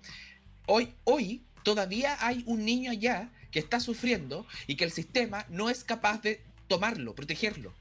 hoy, 0.66 0.94
hoy 1.04 1.44
todavía 1.64 2.18
hay 2.26 2.44
un 2.46 2.64
niño 2.66 2.92
allá 2.92 3.30
que 3.52 3.60
está 3.60 3.80
sufriendo 3.80 4.46
y 4.68 4.76
que 4.76 4.86
el 4.86 4.92
sistema 4.92 5.46
no 5.50 5.70
es 5.70 5.84
capaz 5.84 6.22
de 6.22 6.42
tomarlo, 6.68 7.16
protegerlo. 7.16 7.74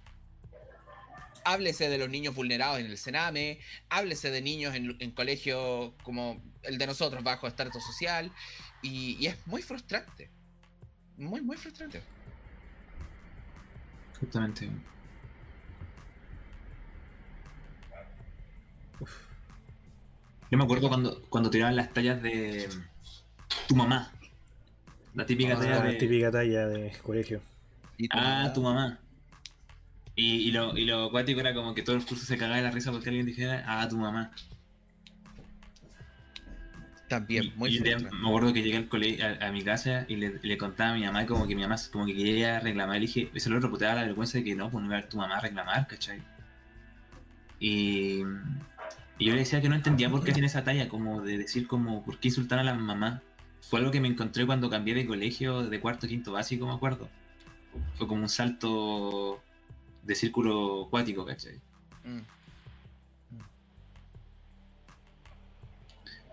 Háblese 1.45 1.89
de 1.89 1.99
los 1.99 2.11
niños 2.11 2.35
vulnerados 2.35 2.79
en 2.79 2.87
el 2.87 2.99
Sename, 2.99 3.59
háblese 3.89 4.31
de 4.31 4.43
niños 4.43 4.75
en, 4.75 4.97
en 4.99 5.11
colegios 5.13 5.93
como 6.03 6.43
el 6.63 6.79
de 6.79 6.87
nosotros, 6.87 7.23
bajo 7.23 7.47
estrato 7.47 7.81
social, 7.81 8.33
y, 8.83 9.27
es 9.27 9.37
muy 9.47 9.63
frustrante. 9.63 10.31
Muy, 11.17 11.41
muy 11.41 11.57
frustrante. 11.57 12.03
justamente. 14.21 14.69
Yo 20.51 20.57
me 20.57 20.65
acuerdo 20.65 20.89
cuando, 20.89 21.23
cuando 21.29 21.51
tiraban 21.51 21.77
las 21.77 21.93
tallas 21.93 22.23
de 22.23 22.69
tu 23.69 23.77
mamá. 23.77 24.13
La 25.19 25.27
típica 25.27 25.55
Ah, 25.55 25.59
talla 25.59 25.79
la 25.81 25.85
de. 25.85 25.93
típica 25.95 26.31
talla 26.31 26.67
de 26.69 26.93
colegio. 27.03 27.41
Y 27.99 28.09
Ah, 28.13 28.51
tu 28.55 28.63
mamá. 28.63 28.99
Y, 30.15 30.49
y 30.49 30.51
lo, 30.53 30.77
y 30.77 30.85
lo 30.85 31.05
acuático 31.07 31.41
era 31.41 31.53
como 31.55 31.75
que 31.75 31.83
todo 31.83 31.97
el 31.97 32.05
curso 32.05 32.25
se 32.25 32.37
cagaba 32.39 32.57
de 32.57 32.63
la 32.63 32.71
risa 32.71 32.91
porque 32.93 33.09
alguien 33.11 33.27
dijera, 33.27 33.65
ah, 33.67 33.89
tu 33.89 33.97
mamá. 33.99 34.31
También, 37.09 37.45
Y- 37.45 37.51
muy 37.57 37.71
y 37.75 37.79
un 37.79 37.85
día 37.85 37.93
frustrante. 37.99 38.23
me 38.23 38.29
acuerdo 38.29 38.53
que 38.53 38.63
llegué 38.63 38.77
al 38.77 38.89
cole, 38.89 39.23
a, 39.23 39.47
a 39.47 39.51
mi 39.53 39.63
casa 39.65 40.05
y 40.09 40.17
le, 40.17 40.39
le 40.43 40.59
contaba 40.59 40.91
a 40.91 40.95
mi 40.95 41.05
mamá 41.05 41.25
como 41.27 41.47
que 41.47 41.55
mi 41.55 41.63
mamá 41.63 41.77
como 41.91 42.05
que 42.07 42.15
quería 42.15 42.61
reclamar. 42.61 42.97
Y 42.97 43.01
le 43.01 43.07
dije, 43.07 43.31
eso 43.35 43.51
lo 43.51 43.61
daba 43.79 43.95
la 43.95 44.03
vergüenza 44.05 44.39
de 44.39 44.45
que 44.45 44.55
no, 44.55 44.71
pues 44.71 44.83
no 44.83 44.89
iba 44.89 44.99
a 44.99 45.01
ver 45.01 45.09
tu 45.09 45.17
mamá 45.17 45.39
a 45.39 45.41
reclamar, 45.41 45.87
¿cachai? 45.87 46.21
Y, 47.61 48.21
y 49.19 49.25
yo 49.25 49.33
le 49.33 49.39
decía 49.39 49.61
que 49.61 49.69
no 49.69 49.75
entendía 49.75 50.11
por 50.11 50.23
qué 50.23 50.31
hacían 50.33 50.45
esa 50.47 50.63
talla, 50.65 50.89
como 50.89 51.23
de 51.23 51.39
decir 51.39 51.67
como, 51.67 52.05
¿por 52.05 52.19
qué 52.19 52.29
insultar 52.29 52.59
a 52.59 52.63
las 52.65 52.79
mamás? 52.79 53.21
Fue 53.69 53.81
algo 53.81 53.91
que 53.91 54.01
me 54.01 54.09
encontré 54.09 54.47
cuando 54.47 54.71
cambié 54.71 54.95
de 54.95 55.07
colegio 55.07 55.63
de 55.63 55.79
cuarto 55.79 56.07
a 56.07 56.09
quinto 56.09 56.33
básico, 56.33 56.67
me 56.67 56.73
acuerdo. 56.73 57.07
Fue 57.97 58.09
como 58.09 58.23
un 58.23 58.29
salto 58.31 59.43
de 60.03 60.15
círculo 60.15 60.87
acuático, 60.87 61.27
¿cachai? 61.27 61.61
Mm. 62.03 62.21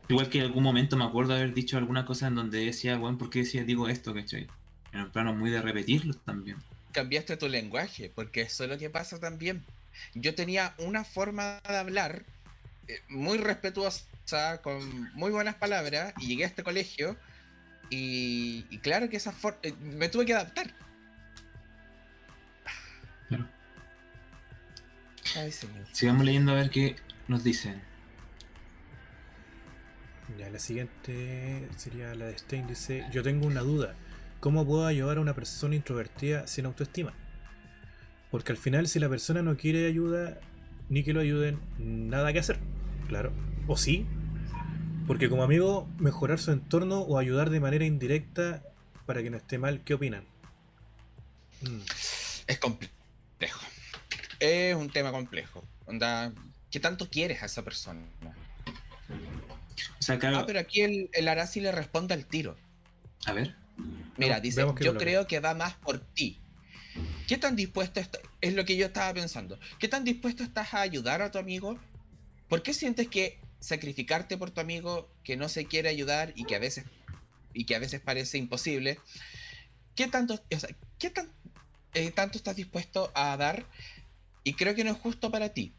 Igual 0.08 0.30
que 0.30 0.38
en 0.38 0.46
algún 0.46 0.64
momento 0.64 0.96
me 0.96 1.04
acuerdo 1.04 1.34
haber 1.34 1.54
dicho 1.54 1.78
alguna 1.78 2.06
cosa 2.06 2.28
en 2.28 2.36
donde 2.36 2.64
decía, 2.64 2.96
bueno, 2.98 3.18
¿por 3.18 3.30
qué 3.30 3.40
decía, 3.40 3.66
digo 3.66 3.90
esto, 3.90 4.14
cachai? 4.14 4.48
En 4.94 5.02
un 5.02 5.12
plano 5.12 5.34
muy 5.34 5.50
de 5.50 5.62
repetirlo 5.62 6.14
también. 6.14 6.56
cambiaste 6.94 7.36
tu 7.36 7.50
lenguaje, 7.50 8.10
porque 8.16 8.44
eso 8.44 8.64
es 8.64 8.70
lo 8.70 8.78
que 8.78 8.90
pasa 8.90 9.20
también. 9.20 9.62
Yo 10.14 10.36
tenía 10.36 10.74
una 10.78 11.04
forma 11.04 11.60
de 11.68 11.76
hablar 11.76 12.24
eh, 12.88 13.02
muy 13.10 13.40
respetuosa, 13.40 14.06
con 14.62 15.12
muy 15.14 15.32
buenas 15.32 15.56
palabras, 15.56 16.14
y 16.20 16.28
llegué 16.28 16.44
a 16.44 16.48
este 16.48 16.64
colegio 16.64 17.18
y, 17.90 18.66
y 18.70 18.80
claro 18.80 19.10
que 19.10 19.18
esa 19.18 19.32
forma... 19.32 19.60
me 19.80 20.10
tuve 20.10 20.26
que 20.26 20.34
adaptar. 20.34 20.74
Claro. 23.28 23.48
Ay, 25.36 25.52
señor. 25.52 25.86
Sigamos 25.92 26.26
leyendo 26.26 26.52
a 26.52 26.56
ver 26.56 26.70
qué 26.70 26.96
nos 27.28 27.44
dicen. 27.44 27.82
Ya, 30.40 30.50
la 30.50 30.60
siguiente 30.60 31.68
sería 31.78 32.16
la 32.16 32.26
de 32.26 32.38
Stein. 32.38 32.68
Dice: 32.68 33.06
Yo 33.12 33.22
tengo 33.22 33.46
una 33.46 33.62
duda. 33.62 33.96
¿Cómo 34.40 34.66
puedo 34.66 34.86
ayudar 34.86 35.18
a 35.18 35.22
una 35.22 35.34
persona 35.34 35.76
introvertida 35.76 36.48
sin 36.48 36.66
autoestima? 36.66 37.14
Porque 38.32 38.52
al 38.52 38.58
final, 38.58 38.88
si 38.88 39.00
la 39.00 39.08
persona 39.08 39.42
no 39.42 39.56
quiere 39.56 39.86
ayuda, 39.88 40.40
ni 40.90 41.04
que 41.04 41.14
lo 41.14 41.22
ayuden, 41.22 41.60
nada 41.78 42.34
que 42.34 42.40
hacer. 42.40 42.60
Claro. 43.08 43.32
¿O 43.68 43.78
sí? 43.78 44.06
Porque 45.08 45.30
como 45.30 45.44
amigo, 45.44 45.88
mejorar 46.00 46.40
su 46.40 46.52
entorno 46.52 47.02
o 47.02 47.18
ayudar 47.20 47.50
de 47.50 47.60
manera 47.60 47.86
indirecta 47.86 48.64
para 49.06 49.22
que 49.22 49.30
no 49.30 49.38
esté 49.38 49.58
mal, 49.58 49.82
¿qué 49.84 49.94
opinan? 49.94 50.24
Mm, 51.62 51.80
Es 52.48 52.60
complejo. 52.60 52.92
Es 54.40 54.76
un 54.76 54.90
tema 54.90 55.12
complejo. 55.12 55.64
Onda, 55.86 56.34
¿qué 56.72 56.80
tanto 56.80 57.10
quieres 57.10 57.42
a 57.42 57.46
esa 57.46 57.64
persona? 57.64 58.02
O 59.10 60.04
sea, 60.04 60.20
claro, 60.20 60.40
Ah, 60.40 60.44
pero 60.46 60.60
aquí 60.60 60.82
el, 60.82 61.10
el 61.14 61.28
Arasi 61.28 61.62
le 61.62 61.72
responde 61.72 62.14
al 62.14 62.26
tiro. 62.26 62.56
a 63.26 63.34
ver. 63.34 63.56
Mira, 64.18 64.40
dice, 64.40 64.62
yo 64.62 64.74
coloca". 64.74 65.00
creo 65.00 65.28
que 65.28 65.40
va 65.40 65.54
más 65.54 65.74
por 65.76 66.00
ti. 66.00 66.40
¿Qué 67.28 67.38
tan 67.38 67.56
dispuesto 67.56 68.00
estás? 68.00 68.22
Es 68.42 68.54
lo 68.54 68.64
que 68.66 68.78
yo 68.78 68.86
estaba 68.88 69.14
pensando. 69.14 69.60
¿Qué 69.80 69.88
tan 69.88 70.04
dispuesto 70.04 70.44
estás 70.44 70.74
a 70.74 70.82
ayudar 70.82 71.22
a 71.22 71.32
tu 71.32 71.38
amigo? 71.38 71.78
¿Por 72.48 72.62
qué 72.64 72.74
sientes 72.74 73.08
que 73.08 73.40
sacrificarte 73.66 74.38
por 74.38 74.52
tu 74.52 74.62
amigo 74.62 75.10
que 75.24 75.38
no 75.38 75.50
se 75.50 75.66
quiere 75.66 75.90
ayudar 75.90 76.34
y 76.36 76.46
que 76.46 76.56
a 76.56 76.60
veces 76.60 76.86
y 77.54 77.66
que 77.66 77.76
a 77.76 77.80
veces 77.80 78.02
parece 78.02 78.38
imposible? 78.38 79.00
¿Qué 79.96 80.08
tanto, 80.08 80.40
qué 81.00 81.10
tan, 81.10 81.32
eh, 81.94 82.12
tanto 82.12 82.38
estás 82.38 82.56
dispuesto 82.56 83.12
a 83.16 83.36
dar? 83.38 83.66
Y 84.44 84.54
creo 84.54 84.76
que 84.76 84.84
no 84.84 84.92
es 84.92 84.98
justo 84.98 85.32
para 85.32 85.50
ti. 85.50 85.74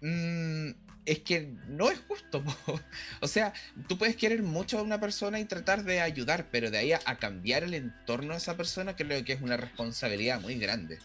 Mm, 0.00 0.70
es 1.04 1.18
que 1.20 1.52
no 1.68 1.90
es 1.90 2.00
justo. 2.06 2.42
O 3.20 3.26
sea, 3.26 3.52
tú 3.88 3.98
puedes 3.98 4.16
querer 4.16 4.42
mucho 4.42 4.78
a 4.78 4.82
una 4.82 5.00
persona 5.00 5.40
y 5.40 5.44
tratar 5.44 5.82
de 5.84 6.00
ayudar, 6.00 6.48
pero 6.50 6.70
de 6.70 6.78
ahí 6.78 6.92
a, 6.92 7.00
a 7.04 7.16
cambiar 7.16 7.64
el 7.64 7.74
entorno 7.74 8.32
de 8.32 8.38
esa 8.38 8.56
persona 8.56 8.96
creo 8.96 9.24
que 9.24 9.32
es 9.32 9.42
una 9.42 9.56
responsabilidad 9.56 10.40
muy 10.40 10.56
grande. 10.56 10.98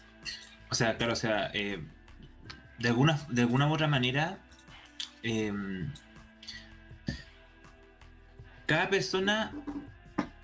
O 0.70 0.74
sea, 0.74 0.96
claro, 0.96 1.14
o 1.14 1.16
sea, 1.16 1.50
eh, 1.52 1.82
de, 2.78 2.88
alguna, 2.88 3.20
de 3.28 3.42
alguna 3.42 3.68
u 3.68 3.74
otra 3.74 3.88
manera, 3.88 4.38
eh, 5.22 5.52
cada 8.66 8.88
persona 8.88 9.52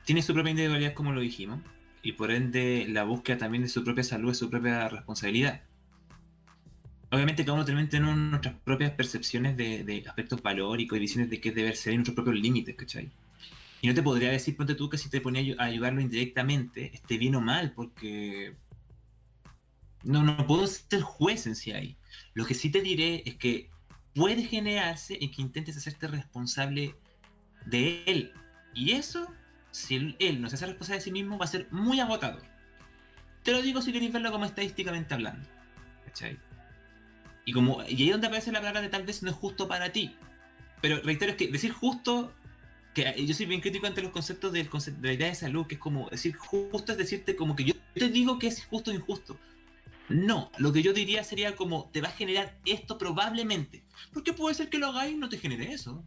tiene 0.04 0.22
su 0.22 0.34
propia 0.34 0.50
individualidad, 0.50 0.94
como 0.94 1.12
lo 1.12 1.20
dijimos, 1.20 1.60
y 2.02 2.12
por 2.12 2.30
ende 2.30 2.86
la 2.88 3.04
búsqueda 3.04 3.38
también 3.38 3.62
de 3.62 3.68
su 3.68 3.82
propia 3.84 4.04
salud 4.04 4.30
es 4.30 4.38
su 4.38 4.50
propia 4.50 4.88
responsabilidad. 4.88 5.62
Obviamente 7.10 7.44
cada 7.44 7.54
uno 7.54 7.64
también 7.64 7.88
tenemos 7.88 8.16
nuestras 8.16 8.54
propias 8.64 8.90
percepciones 8.92 9.56
de, 9.56 9.84
de 9.84 10.04
aspectos 10.06 10.42
valóricos 10.42 10.96
y 10.96 11.00
visiones 11.00 11.30
de 11.30 11.40
qué 11.40 11.52
debe 11.52 11.74
ser 11.74 11.92
y 11.92 11.96
nuestros 11.96 12.14
propios 12.14 12.36
límites, 12.36 12.74
¿cachai? 12.74 13.10
Y 13.80 13.88
no 13.88 13.94
te 13.94 14.02
podría 14.02 14.30
decir, 14.30 14.56
ponte 14.56 14.74
tú, 14.74 14.88
que 14.88 14.98
si 14.98 15.08
te 15.08 15.20
ponía 15.20 15.54
a 15.58 15.64
ayudarlo 15.64 16.00
indirectamente, 16.00 16.90
esté 16.94 17.18
bien 17.18 17.36
o 17.36 17.40
mal, 17.40 17.72
porque 17.72 18.56
no, 20.02 20.22
no 20.22 20.46
puedo 20.46 20.66
ser 20.66 21.02
juez 21.02 21.46
en 21.46 21.54
sí 21.54 21.72
ahí. 21.72 21.96
Lo 22.34 22.46
que 22.46 22.54
sí 22.54 22.70
te 22.70 22.80
diré 22.80 23.22
es 23.26 23.36
que 23.36 23.70
puede 24.16 24.42
generarse 24.42 25.18
en 25.20 25.30
que 25.30 25.42
intentes 25.42 25.76
hacerte 25.76 26.08
responsable 26.08 26.96
de 27.66 28.02
él. 28.06 28.32
Y 28.74 28.92
eso, 28.92 29.32
si 29.70 30.16
él, 30.18 30.40
no 30.40 30.48
se 30.48 30.56
hace 30.56 30.66
responsable 30.66 30.98
de 30.98 31.04
sí 31.04 31.12
mismo, 31.12 31.38
va 31.38 31.44
a 31.44 31.48
ser 31.48 31.68
muy 31.70 32.00
agotador. 32.00 32.42
Te 33.42 33.52
lo 33.52 33.62
digo 33.62 33.80
si 33.82 33.92
queréis 33.92 34.12
verlo 34.12 34.32
como 34.32 34.46
estadísticamente 34.46 35.14
hablando. 35.14 35.46
¿Cachai? 36.06 36.38
Y, 37.44 37.52
como, 37.52 37.82
y 37.84 37.94
ahí 37.94 38.06
es 38.06 38.12
donde 38.12 38.26
aparece 38.26 38.50
la 38.50 38.58
palabra 38.60 38.80
de 38.80 38.88
tal 38.88 39.04
vez 39.04 39.22
no 39.22 39.30
es 39.30 39.36
justo 39.36 39.68
para 39.68 39.92
ti. 39.92 40.16
Pero 40.80 41.00
reitero, 41.02 41.32
es 41.32 41.36
que 41.36 41.48
decir 41.48 41.72
justo, 41.72 42.32
que 42.94 43.14
yo 43.24 43.34
soy 43.34 43.46
bien 43.46 43.60
crítico 43.60 43.86
ante 43.86 44.02
los 44.02 44.10
conceptos 44.10 44.52
del 44.52 44.70
conce- 44.70 44.96
de 44.96 45.08
la 45.08 45.14
idea 45.14 45.28
de 45.28 45.34
salud, 45.34 45.66
que 45.66 45.74
es 45.74 45.80
como 45.80 46.08
decir 46.08 46.34
justo 46.34 46.92
es 46.92 46.98
decirte 46.98 47.36
como 47.36 47.54
que 47.54 47.64
yo 47.64 47.74
te 47.94 48.08
digo 48.08 48.38
que 48.38 48.46
es 48.46 48.64
justo 48.64 48.90
o 48.90 48.94
injusto. 48.94 49.38
No, 50.08 50.50
lo 50.58 50.72
que 50.72 50.82
yo 50.82 50.92
diría 50.92 51.24
sería 51.24 51.56
como 51.56 51.90
te 51.90 52.00
va 52.00 52.08
a 52.08 52.12
generar 52.12 52.60
esto 52.64 52.96
probablemente. 52.98 53.84
Porque 54.12 54.32
puede 54.32 54.54
ser 54.54 54.70
que 54.70 54.78
lo 54.78 54.86
hagáis 54.88 55.14
y 55.14 55.18
no 55.18 55.28
te 55.28 55.38
genere 55.38 55.72
eso. 55.72 56.06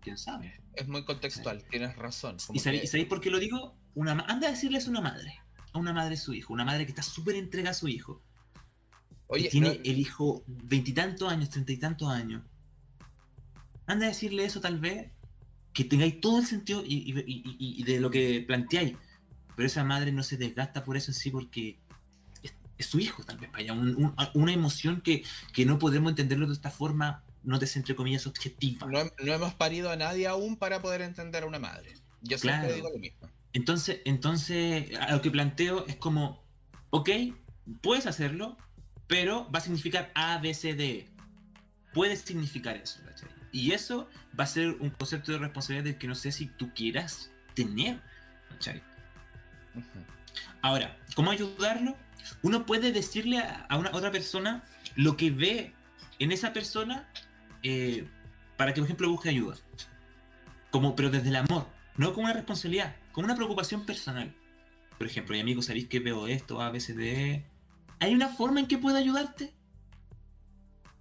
¿Quién 0.00 0.16
sabe? 0.16 0.60
Es 0.74 0.86
muy 0.86 1.04
contextual, 1.04 1.64
tienes 1.68 1.96
razón. 1.96 2.36
¿Y 2.52 2.60
sabéis, 2.60 2.90
que- 2.90 3.06
por 3.06 3.20
qué 3.20 3.30
lo 3.30 3.38
digo? 3.38 3.76
Una, 3.94 4.12
anda 4.12 4.46
a 4.46 4.50
decirle 4.52 4.78
eso 4.78 4.88
a 4.88 4.90
una 4.90 5.00
madre. 5.00 5.40
A 5.72 5.78
una 5.78 5.92
madre 5.92 6.16
su 6.16 6.32
hijo. 6.32 6.52
Una 6.52 6.64
madre 6.64 6.86
que 6.86 6.92
está 6.92 7.02
súper 7.02 7.34
entrega 7.34 7.70
a 7.70 7.74
su 7.74 7.88
hijo. 7.88 8.22
Oye, 9.26 9.44
que 9.44 9.50
tiene 9.50 9.68
no- 9.68 9.74
el 9.84 9.98
hijo 9.98 10.44
veintitantos 10.46 11.30
años, 11.30 11.50
treinta 11.50 11.72
y 11.72 11.76
tantos 11.78 12.08
años. 12.08 12.42
Anda 13.86 14.06
a 14.06 14.08
decirle 14.10 14.44
eso 14.44 14.60
tal 14.60 14.78
vez. 14.78 15.10
Que 15.72 15.84
tengáis 15.84 16.20
todo 16.20 16.38
el 16.38 16.46
sentido 16.46 16.82
y, 16.84 16.94
y- 16.94 17.18
y- 17.20 17.42
y- 17.58 17.80
y 17.80 17.82
de 17.84 18.00
lo 18.00 18.10
que 18.10 18.42
planteáis. 18.46 18.96
Pero 19.56 19.66
esa 19.66 19.84
madre 19.84 20.12
no 20.12 20.22
se 20.22 20.36
desgasta 20.36 20.82
por 20.84 20.96
eso 20.96 21.10
en 21.10 21.14
sí 21.16 21.30
porque 21.30 21.78
es, 22.78 22.86
su 22.86 22.98
hijo 23.00 23.22
tal 23.24 23.38
vez. 23.38 23.50
Vaya, 23.52 23.72
un- 23.72 23.96
un- 23.96 24.14
una 24.34 24.52
emoción 24.52 25.00
que, 25.00 25.24
que 25.52 25.66
no 25.66 25.78
podemos 25.78 26.10
entenderlo 26.10 26.46
de 26.46 26.52
esta 26.54 26.70
forma, 26.70 27.22
no 27.42 27.58
te 27.58 27.66
entre 27.74 27.94
comillas, 27.94 28.26
objetiva. 28.26 28.86
no, 28.86 29.04
no 29.24 29.32
hemos 29.32 29.54
parido 29.54 29.90
a 29.90 29.96
nadie 29.96 30.26
aún 30.26 30.56
para 30.56 30.80
poder 30.82 31.02
entender 31.02 31.42
a 31.42 31.46
una 31.46 31.58
madre. 31.58 31.94
Yo 32.22 32.38
siempre 32.38 32.60
Claro. 32.68 32.74
digo 32.74 32.90
lo 32.90 32.98
mismo. 32.98 33.28
Entonces, 33.52 34.00
entonces, 34.04 34.94
a 34.98 35.12
lo 35.12 35.22
que 35.22 35.30
planteo 35.30 35.86
es 35.86 35.96
como, 35.96 36.44
ok, 36.90 37.10
puedes 37.80 38.06
hacerlo, 38.06 38.56
pero 39.06 39.50
va 39.50 39.58
a 39.58 39.62
significar 39.62 40.10
A, 40.14 40.38
B, 40.38 40.52
C, 40.54 40.74
D. 40.74 41.08
Puede 41.94 42.16
significar 42.16 42.76
eso, 42.76 43.00
¿cachai? 43.04 43.28
Y 43.50 43.72
eso 43.72 44.08
va 44.38 44.44
a 44.44 44.46
ser 44.46 44.68
un 44.80 44.90
concepto 44.90 45.32
de 45.32 45.38
responsabilidad 45.38 45.84
del 45.84 45.96
que 45.98 46.06
no 46.06 46.14
sé 46.14 46.32
si 46.32 46.46
tú 46.46 46.74
quieras 46.74 47.30
tener, 47.54 48.00
¿cachai? 48.50 48.82
Ujú. 49.74 50.04
Ahora, 50.60 50.98
¿cómo 51.14 51.30
ayudarlo? 51.30 51.96
Uno 52.42 52.66
puede 52.66 52.92
decirle 52.92 53.38
a, 53.38 53.76
una 53.76 53.90
otra 53.92 54.10
persona 54.10 54.62
lo 54.96 55.16
que 55.16 55.30
ve 55.30 55.74
en 56.18 56.32
esa 56.32 56.52
persona 56.52 57.08
eh, 57.62 58.06
para 58.56 58.74
que, 58.74 58.80
por 58.80 58.86
ejemplo, 58.86 59.10
busque 59.10 59.28
ayuda. 59.28 59.56
Como, 60.70 60.94
pero 60.96 61.10
desde 61.10 61.28
el 61.28 61.36
amor, 61.36 61.66
no 61.96 62.12
como 62.12 62.26
una 62.26 62.34
responsabilidad, 62.34 62.96
como 63.12 63.26
una 63.26 63.36
preocupación 63.36 63.86
personal. 63.86 64.34
Por 64.98 65.06
ejemplo, 65.06 65.36
y 65.36 65.40
amigo, 65.40 65.62
¿sabéis 65.62 65.88
que 65.88 66.00
veo 66.00 66.26
esto? 66.26 66.60
A 66.60 66.70
veces 66.70 66.96
de... 66.96 67.44
¿Hay 68.00 68.14
una 68.14 68.28
forma 68.28 68.60
en 68.60 68.66
que 68.66 68.78
pueda 68.78 68.98
ayudarte? 68.98 69.54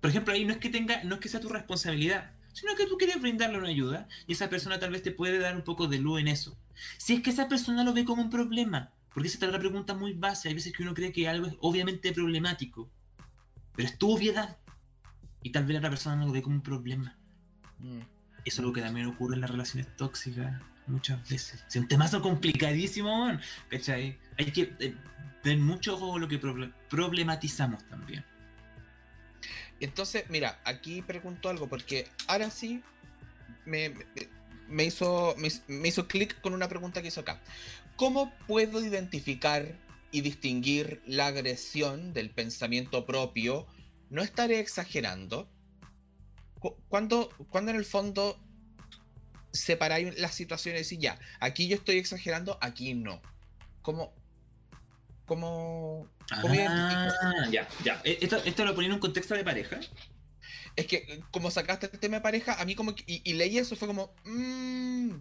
Por 0.01 0.09
ejemplo, 0.09 0.33
ahí 0.33 0.45
no 0.45 0.53
es 0.53 0.59
que 0.59 0.69
tenga, 0.69 1.03
no 1.03 1.15
es 1.15 1.21
que 1.21 1.29
sea 1.29 1.39
tu 1.39 1.49
responsabilidad, 1.49 2.31
sino 2.53 2.75
que 2.75 2.87
tú 2.87 2.97
quieres 2.97 3.21
brindarle 3.21 3.57
una 3.57 3.69
ayuda 3.69 4.07
y 4.25 4.33
esa 4.33 4.49
persona 4.49 4.79
tal 4.79 4.91
vez 4.91 5.03
te 5.03 5.11
puede 5.11 5.39
dar 5.39 5.55
un 5.55 5.63
poco 5.63 5.87
de 5.87 5.99
luz 5.99 6.19
en 6.19 6.27
eso. 6.27 6.57
Si 6.97 7.15
es 7.15 7.21
que 7.21 7.31
esa 7.31 7.47
persona 7.47 7.83
lo 7.83 7.93
ve 7.93 8.05
como 8.05 8.21
un 8.21 8.29
problema, 8.29 8.91
porque 9.17 9.29
esa 9.29 9.39
es 9.39 9.43
otra 9.45 9.57
pregunta 9.57 9.95
muy 9.95 10.13
base, 10.13 10.47
hay 10.47 10.53
veces 10.53 10.71
que 10.73 10.83
uno 10.83 10.93
cree 10.93 11.11
que 11.11 11.27
algo 11.27 11.47
es 11.47 11.55
obviamente 11.61 12.13
problemático, 12.13 12.87
pero 13.75 13.87
es 13.87 13.97
tu 13.97 14.11
obviedad 14.11 14.59
y 15.41 15.49
tal 15.51 15.65
vez 15.65 15.73
la 15.73 15.79
otra 15.79 15.89
persona 15.89 16.17
no 16.17 16.27
lo 16.27 16.33
ve 16.33 16.43
como 16.43 16.57
un 16.57 16.61
problema. 16.61 17.17
Mm. 17.79 17.97
Eso 17.97 18.05
es 18.45 18.59
algo 18.59 18.73
que 18.73 18.81
también 18.81 19.07
ocurre 19.07 19.33
en 19.33 19.41
las 19.41 19.49
relaciones 19.49 19.87
tóxicas 19.95 20.61
muchas 20.85 21.27
veces. 21.27 21.65
Es 21.67 21.75
un 21.77 21.87
temazo 21.87 22.21
complicadísimo, 22.21 23.25
man, 23.25 23.41
¿cachai? 23.71 24.19
Hay 24.37 24.51
que 24.51 24.71
eh, 24.79 24.95
tener 25.41 25.57
mucho 25.65 25.95
ojo 25.95 26.11
con 26.11 26.21
lo 26.21 26.27
que 26.27 26.39
proble- 26.39 26.71
problematizamos 26.87 27.83
también. 27.87 28.23
Entonces, 29.79 30.25
mira, 30.29 30.59
aquí 30.63 31.01
pregunto 31.01 31.49
algo, 31.49 31.67
porque 31.67 32.07
ahora 32.27 32.51
sí 32.51 32.83
me, 33.65 33.89
me- 33.89 34.05
me 34.67 34.85
hizo, 34.85 35.33
me, 35.39 35.49
me 35.67 35.87
hizo 35.87 36.07
clic 36.07 36.39
con 36.39 36.53
una 36.53 36.69
pregunta 36.69 37.01
que 37.01 37.07
hizo 37.07 37.21
acá. 37.21 37.41
¿Cómo 37.97 38.31
puedo 38.47 38.83
identificar 38.85 39.75
y 40.11 40.21
distinguir 40.21 41.01
la 41.05 41.27
agresión 41.27 42.13
del 42.13 42.29
pensamiento 42.29 43.05
propio? 43.05 43.67
No 44.09 44.21
estaré 44.21 44.59
exagerando. 44.59 45.49
Cu- 46.59 46.77
¿Cuándo, 46.87 47.29
cuándo 47.49 47.71
en 47.71 47.77
el 47.77 47.85
fondo 47.85 48.39
separáis 49.51 50.17
las 50.19 50.33
situaciones 50.35 50.91
y 50.91 50.97
ya, 50.99 51.19
aquí 51.39 51.67
yo 51.67 51.75
estoy 51.75 51.97
exagerando, 51.97 52.57
aquí 52.61 52.93
no? 52.93 53.21
¿Cómo, 53.81 54.13
cómo, 55.25 56.07
cómo 56.41 56.53
identifico? 56.53 57.15
Ah, 57.21 57.47
ya, 57.51 57.67
ya. 57.83 58.01
Eh, 58.03 58.19
Esto, 58.21 58.37
esto 58.45 58.63
lo 58.65 58.75
ponía 58.75 58.89
en 58.89 58.93
un 58.93 58.99
contexto 58.99 59.33
de 59.33 59.43
pareja. 59.43 59.79
Es 60.75 60.85
que 60.85 60.97
eh, 60.97 61.23
como 61.31 61.49
sacaste 61.49 61.89
el 61.91 61.99
tema 61.99 62.17
de 62.17 62.21
pareja, 62.21 62.61
a 62.61 62.65
mí 62.65 62.75
como 62.75 62.93
que, 62.93 63.03
y, 63.07 63.21
y 63.29 63.33
leí 63.33 63.57
eso, 63.57 63.75
fue 63.75 63.87
como... 63.87 64.13
mm, 64.25 65.11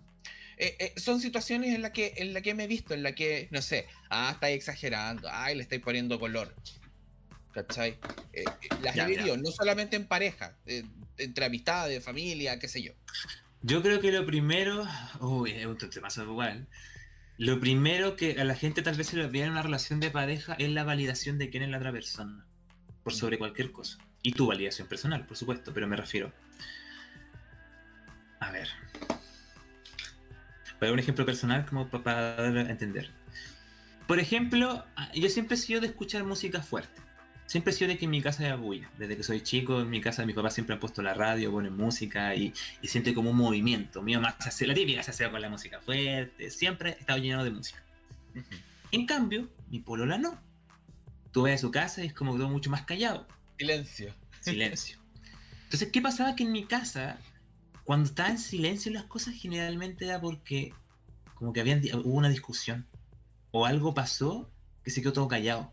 eh, 0.56 0.76
eh, 0.78 0.92
son 0.96 1.20
situaciones 1.20 1.74
en 1.74 1.82
las 1.82 1.90
que, 1.90 2.14
en 2.16 2.32
la 2.32 2.40
que 2.40 2.54
me 2.54 2.64
he 2.64 2.66
visto, 2.66 2.94
en 2.94 3.02
la 3.02 3.14
que, 3.14 3.48
no 3.50 3.62
sé, 3.62 3.86
ah, 4.10 4.30
estáis 4.32 4.56
exagerando, 4.56 5.28
ay, 5.30 5.54
le 5.54 5.62
estáis 5.62 5.82
poniendo 5.82 6.18
color. 6.18 6.54
¿Cachai? 7.56 7.98
Eh, 8.34 8.44
eh, 8.44 8.68
las 8.82 8.94
Ya, 8.94 9.04
he 9.04 9.16
vivido, 9.16 9.36
no 9.38 9.50
solamente 9.50 9.96
en 9.96 10.06
pareja, 10.06 10.56
eh, 10.66 10.84
entre 11.16 11.46
amistades, 11.46 12.04
familia, 12.04 12.58
qué 12.58 12.68
sé 12.68 12.82
yo. 12.82 12.92
Yo 13.62 13.82
creo 13.82 14.00
que 14.00 14.12
lo 14.12 14.26
primero. 14.26 14.86
Uy, 15.20 15.52
es 15.52 15.64
un 15.64 15.78
temazo 15.78 16.24
igual. 16.24 16.68
Lo 17.38 17.58
primero 17.58 18.14
que 18.14 18.38
a 18.38 18.44
la 18.44 18.54
gente 18.54 18.82
tal 18.82 18.96
vez 18.96 19.06
se 19.06 19.16
le 19.16 19.24
olvida 19.24 19.46
en 19.46 19.52
una 19.52 19.62
relación 19.62 20.00
de 20.00 20.10
pareja 20.10 20.54
es 20.58 20.68
la 20.68 20.84
validación 20.84 21.38
de 21.38 21.48
quién 21.48 21.62
es 21.62 21.70
la 21.70 21.78
otra 21.78 21.92
persona. 21.92 22.46
Por 23.02 23.14
sobre 23.14 23.38
cualquier 23.38 23.72
cosa. 23.72 23.98
Y 24.20 24.32
tu 24.32 24.46
validación 24.46 24.86
personal, 24.86 25.26
por 25.26 25.38
supuesto, 25.38 25.72
pero 25.72 25.86
me 25.86 25.96
refiero. 25.96 26.32
A 28.40 28.50
ver. 28.50 28.68
Voy 30.78 30.86
a 30.86 30.86
dar 30.86 30.92
un 30.92 30.98
ejemplo 30.98 31.24
personal 31.26 31.64
como 31.66 31.88
pa- 31.88 32.02
para 32.02 32.36
dar 32.36 32.56
a 32.58 32.70
entender. 32.70 33.10
Por 34.06 34.20
ejemplo, 34.20 34.84
yo 35.14 35.28
siempre 35.28 35.56
he 35.56 35.58
sido 35.58 35.80
de 35.80 35.88
escuchar 35.88 36.24
música 36.24 36.62
fuerte. 36.62 37.00
Siempre 37.46 37.72
he 37.72 37.76
sido 37.76 37.88
de 37.88 37.98
que 37.98 38.04
en 38.06 38.10
mi 38.10 38.20
casa 38.22 38.42
haya 38.44 38.56
bulla. 38.56 38.90
Desde 38.98 39.16
que 39.16 39.22
soy 39.22 39.40
chico, 39.40 39.80
en 39.80 39.88
mi 39.90 40.00
casa 40.00 40.26
mis 40.26 40.34
papás 40.34 40.54
siempre 40.54 40.74
han 40.74 40.80
puesto 40.80 41.00
la 41.02 41.14
radio, 41.14 41.50
ponen 41.52 41.76
música 41.76 42.34
y, 42.34 42.52
y 42.82 42.88
siente 42.88 43.14
como 43.14 43.30
un 43.30 43.36
movimiento. 43.36 44.02
Mi 44.02 44.14
mamá 44.14 44.36
se 44.40 44.48
hace, 44.48 44.66
la 44.66 44.74
típica 44.74 45.02
se 45.02 45.10
hace 45.12 45.30
con 45.30 45.40
la 45.40 45.48
música 45.48 45.80
fuerte. 45.80 46.50
Siempre 46.50 46.90
he 46.90 47.00
estado 47.00 47.18
lleno 47.20 47.42
de 47.44 47.50
música. 47.50 47.82
En 48.92 49.06
cambio, 49.06 49.48
mi 49.70 49.78
polola 49.78 50.18
no. 50.18 50.40
Tú 51.32 51.42
ves 51.42 51.54
a 51.54 51.58
su 51.58 51.70
casa 51.70 52.02
y 52.02 52.08
es 52.08 52.12
como 52.12 52.36
todo 52.36 52.48
mucho 52.48 52.70
más 52.70 52.82
callado. 52.82 53.26
Silencio. 53.58 54.12
Silencio. 54.40 54.98
Entonces, 55.64 55.88
¿qué 55.92 56.00
pasaba? 56.00 56.34
Que 56.36 56.44
en 56.44 56.52
mi 56.52 56.64
casa, 56.64 57.18
cuando 57.86 58.06
estaba 58.08 58.28
en 58.28 58.38
silencio 58.38 58.92
las 58.92 59.04
cosas, 59.04 59.34
generalmente 59.34 60.04
era 60.04 60.20
porque 60.20 60.74
como 61.34 61.52
que 61.54 61.60
habían, 61.60 61.80
di- 61.80 61.92
hubo 61.94 62.14
una 62.18 62.28
discusión. 62.28 62.86
O 63.52 63.64
algo 63.64 63.94
pasó 63.94 64.50
que 64.84 64.90
se 64.90 65.00
quedó 65.00 65.14
todo 65.14 65.28
callado. 65.28 65.72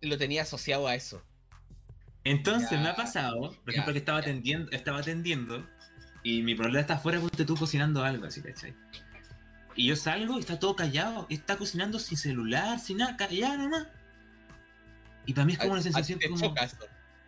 Lo 0.00 0.18
tenía 0.18 0.42
asociado 0.42 0.88
a 0.88 0.94
eso. 0.96 1.22
Entonces 2.24 2.70
Ya, 2.72 2.80
me 2.80 2.88
ha 2.88 2.96
pasado, 2.96 3.50
por 3.52 3.66
ya, 3.66 3.72
ejemplo, 3.72 3.92
que 3.92 3.98
estaba 4.00 4.18
atendiendo, 4.18 4.70
estaba 4.72 4.98
atendiendo 4.98 5.64
y 6.24 6.42
mi 6.42 6.54
problema 6.54 6.80
está 6.80 6.94
afuera 6.94 7.20
porque 7.20 7.44
tú 7.44 7.54
cocinando 7.56 8.02
algo, 8.02 8.26
así, 8.26 8.42
¿cachai? 8.42 8.74
Y 9.76 9.86
yo 9.86 9.94
salgo 9.96 10.36
y 10.36 10.40
está 10.40 10.58
todo 10.58 10.74
callado, 10.74 11.26
y 11.28 11.34
está 11.34 11.56
cocinando 11.56 11.98
sin 12.00 12.18
celular, 12.18 12.80
sin 12.80 12.96
nada, 12.98 13.16
callado 13.16 13.58
nomás. 13.58 13.86
Y 15.26 15.32
para 15.34 15.44
mí 15.46 15.52
es 15.52 15.58
como 15.58 15.70
A- 15.70 15.74
una 15.74 15.82
sensación 15.82 16.18
como, 16.28 16.54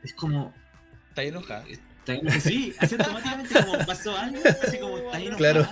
es 0.02 0.14
como, 0.14 0.52
¿Estás 1.11 1.24
enojada? 1.26 1.64
Sí, 2.40 2.74
así 2.78 2.94
automáticamente 2.96 3.55
como 3.64 3.78
pasó 3.86 4.16
algo, 4.16 4.40
así 4.44 4.78
como 4.78 4.98
está 4.98 5.16
ahí 5.16 5.28
Claro. 5.36 5.68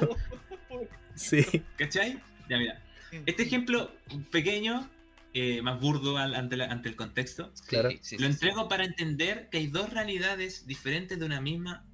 Sí, 1.14 1.44
¿Cachai? 1.76 2.20
Ya 2.48 2.58
mira. 2.58 2.82
Este 3.26 3.42
ejemplo 3.42 3.90
pequeño, 4.30 4.88
eh, 5.34 5.62
más 5.62 5.80
burdo 5.80 6.16
al- 6.18 6.34
ante, 6.34 6.56
la- 6.56 6.66
ante 6.66 6.88
el 6.88 6.96
contexto, 6.96 7.52
Claro. 7.66 7.90
Sí, 7.90 7.98
sí, 8.02 8.16
lo 8.18 8.26
sí, 8.26 8.32
entrego 8.32 8.68
para 8.68 8.84
entender 8.84 9.48
que 9.50 9.58
hay 9.58 9.66
dos 9.66 9.90
realidades 9.90 10.66
diferentes 10.66 11.18
de 11.18 11.24
una 11.26 11.40
misma 11.40 11.84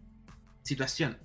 situación. 0.63 1.19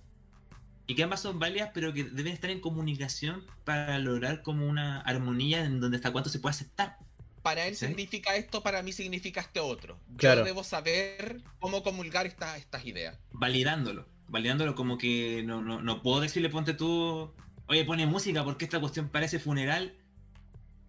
Y 0.87 0.95
que 0.95 1.03
ambas 1.03 1.21
son 1.21 1.37
válidas, 1.39 1.69
pero 1.73 1.93
que 1.93 2.03
deben 2.03 2.33
estar 2.33 2.49
en 2.49 2.61
comunicación 2.61 3.45
para 3.63 3.99
lograr 3.99 4.41
como 4.41 4.65
una 4.67 5.01
armonía 5.01 5.63
en 5.65 5.79
donde 5.79 5.97
hasta 5.97 6.11
cuánto 6.11 6.29
se 6.29 6.39
puede 6.39 6.51
aceptar. 6.51 6.97
Para 7.41 7.65
él 7.67 7.75
¿Sí? 7.75 7.87
significa 7.87 8.35
esto, 8.35 8.61
para 8.63 8.81
mí 8.83 8.91
significa 8.91 9.41
este 9.41 9.59
otro. 9.59 9.99
Claro. 10.17 10.41
Yo 10.41 10.45
debo 10.45 10.63
saber 10.63 11.41
cómo 11.59 11.83
comulgar 11.83 12.25
esta- 12.27 12.57
estas 12.57 12.85
ideas. 12.85 13.17
Validándolo. 13.31 14.07
Validándolo 14.27 14.75
como 14.75 14.97
que 14.97 15.41
no, 15.45 15.61
no, 15.61 15.81
no 15.81 16.01
puedo 16.01 16.21
decirle, 16.21 16.49
ponte 16.49 16.73
tú, 16.73 17.33
oye, 17.67 17.85
pone 17.85 18.05
música 18.05 18.43
porque 18.43 18.65
esta 18.65 18.79
cuestión 18.79 19.09
parece 19.09 19.39
funeral. 19.39 19.95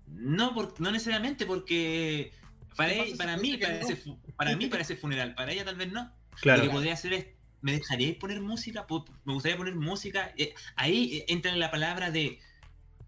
No, 0.06 0.54
por- 0.54 0.80
no 0.80 0.90
necesariamente 0.90 1.46
porque 1.46 2.32
para, 2.76 2.90
¿Qué 2.92 2.98
pasa 2.98 3.10
él- 3.12 3.16
para 3.16 3.36
mí 3.36 3.56
parece, 3.56 4.02
no? 4.06 4.18
para 4.36 4.56
mí 4.56 4.66
parece 4.66 4.96
funeral, 4.96 5.34
para 5.34 5.52
ella 5.52 5.64
tal 5.64 5.76
vez 5.76 5.90
no. 5.92 6.12
claro. 6.40 6.62
Lo 6.62 6.68
que 6.68 6.74
podría 6.74 6.94
hacer 6.94 7.12
es, 7.12 7.26
¿me 7.60 7.72
dejaríais 7.72 8.16
poner 8.16 8.40
música? 8.40 8.86
Me 9.24 9.32
gustaría 9.34 9.56
poner 9.56 9.74
música. 9.74 10.32
Eh, 10.36 10.54
ahí 10.76 11.18
eh, 11.18 11.24
entra 11.28 11.52
en 11.52 11.60
la 11.60 11.70
palabra 11.70 12.10
de, 12.10 12.40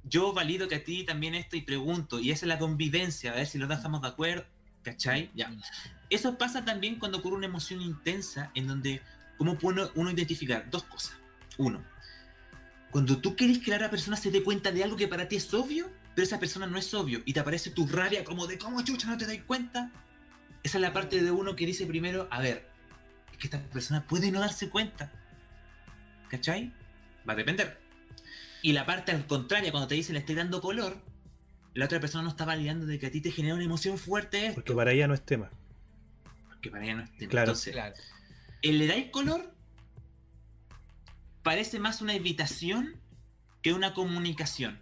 yo 0.05 0.33
valido 0.33 0.69
que 0.69 0.77
a 0.77 0.85
ti 0.85 1.05
también 1.05 1.35
esto 1.35 1.57
y 1.57 1.63
pregunto, 1.63 2.21
y 2.21 2.31
esa 2.31 2.47
es 2.47 2.49
la 2.49 2.59
convivencia, 2.59 3.33
a 3.33 3.37
ver 3.37 3.47
si 3.47 3.59
los 3.59 3.69
dos 3.69 3.79
estamos 3.79 4.03
de 4.03 4.09
acuerdo, 4.09 4.45
¿cachai? 4.83 5.31
Ya. 5.35 5.49
Mm. 5.49 5.63
Eso 6.11 6.37
pasa 6.37 6.65
también 6.65 6.99
cuando 6.99 7.19
ocurre 7.19 7.37
una 7.37 7.47
emoción 7.47 7.81
intensa 7.81 8.51
en 8.55 8.67
donde, 8.67 9.01
¿cómo 9.39 9.59
puede 9.59 9.91
uno 9.95 10.11
identificar? 10.11 10.69
Dos 10.71 10.85
cosas. 10.85 11.17
Uno, 11.59 11.83
cuando 12.91 13.19
tú 13.19 13.37
querés 13.37 13.59
que 13.59 13.71
la 13.71 13.77
otra 13.77 13.91
persona 13.91 14.17
se 14.17 14.31
dé 14.31 14.43
cuenta 14.43 14.71
de 14.71 14.85
algo 14.85 14.97
que 14.97 15.09
para 15.09 15.29
ti 15.29 15.37
es 15.37 15.53
obvio, 15.55 15.91
pero 16.15 16.27
esa 16.27 16.39
persona 16.39 16.67
no 16.67 16.77
es 16.77 16.93
obvio, 16.93 17.23
y 17.25 17.33
te 17.33 17.41
aparece 17.41 17.71
tu 17.71 17.87
rabia 17.87 18.25
como 18.25 18.47
de, 18.47 18.59
¿cómo 18.59 18.83
chucha 18.85 19.09
no 19.09 19.17
te 19.17 19.27
das 19.27 19.39
cuenta? 19.47 19.91
Esa 20.63 20.79
es 20.79 20.83
la 20.83 20.93
parte 20.93 21.23
de 21.23 21.31
uno 21.31 21.57
que 21.57 21.65
dice 21.65 21.87
primero, 21.87 22.29
a 22.31 22.41
ver, 22.41 22.69
es 23.33 23.39
que 23.39 23.47
esta 23.47 23.59
persona 23.59 24.07
puede 24.07 24.31
no 24.31 24.41
darse 24.41 24.69
cuenta. 24.69 25.11
¿Cachai? 26.29 26.73
Va 27.29 27.33
a 27.33 27.37
depender. 27.37 27.82
Y 28.63 28.73
la 28.73 28.87
parte 28.87 29.13
al 29.13 29.27
contrario, 29.27 29.71
cuando 29.73 29.89
te 29.89 29.95
dice 29.97 30.13
le 30.13 30.21
estoy 30.21 30.35
dando 30.37 30.61
color, 30.61 30.97
la 31.75 31.85
otra 31.87 32.01
persona 32.01 32.23
no 32.25 32.31
está 32.31 32.45
validando 32.45 32.87
de 32.87 32.99
que 32.99 33.07
a 33.07 33.11
ti 33.11 33.21
te 33.21 33.31
genera 33.33 33.55
una 33.55 33.65
emoción 33.65 33.99
fuerte 33.99 34.47
esto. 34.47 34.55
Porque 34.57 34.73
para 34.75 34.93
ella 34.93 35.09
no 35.09 35.15
es 35.15 35.23
tema. 35.25 35.51
Que 36.61 36.71
para 36.71 36.85
ella 36.85 36.95
no 36.95 37.03
es 37.03 37.17
tema. 37.17 37.31
Claro. 37.31 37.51
Entonces, 37.51 37.73
Claro. 37.73 37.95
el 38.63 38.79
le 38.79 38.87
dais 38.87 39.11
color 39.11 39.53
parece 41.43 41.79
más 41.81 42.01
una 42.01 42.15
invitación 42.15 43.01
que 43.63 43.73
una 43.73 43.95
comunicación. 43.95 44.81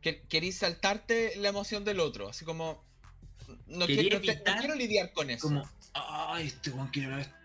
Que, 0.00 0.22
querís 0.22 0.58
saltarte 0.58 1.34
la 1.36 1.48
emoción 1.48 1.84
del 1.84 2.00
otro, 2.00 2.28
así 2.28 2.44
como... 2.44 2.82
No, 3.66 3.84
quiero, 3.86 4.02
no 4.18 4.20
te- 4.20 4.26
no 4.26 4.32
evitar 4.32 4.58
quiero 4.60 4.74
lidiar 4.74 5.12
con 5.12 5.28
eso. 5.30 5.48
Como, 5.48 5.68
ay, 5.94 6.46
este 6.46 6.70
Juan 6.70 6.88
quiere 6.88 7.12
hablar. 7.12 7.37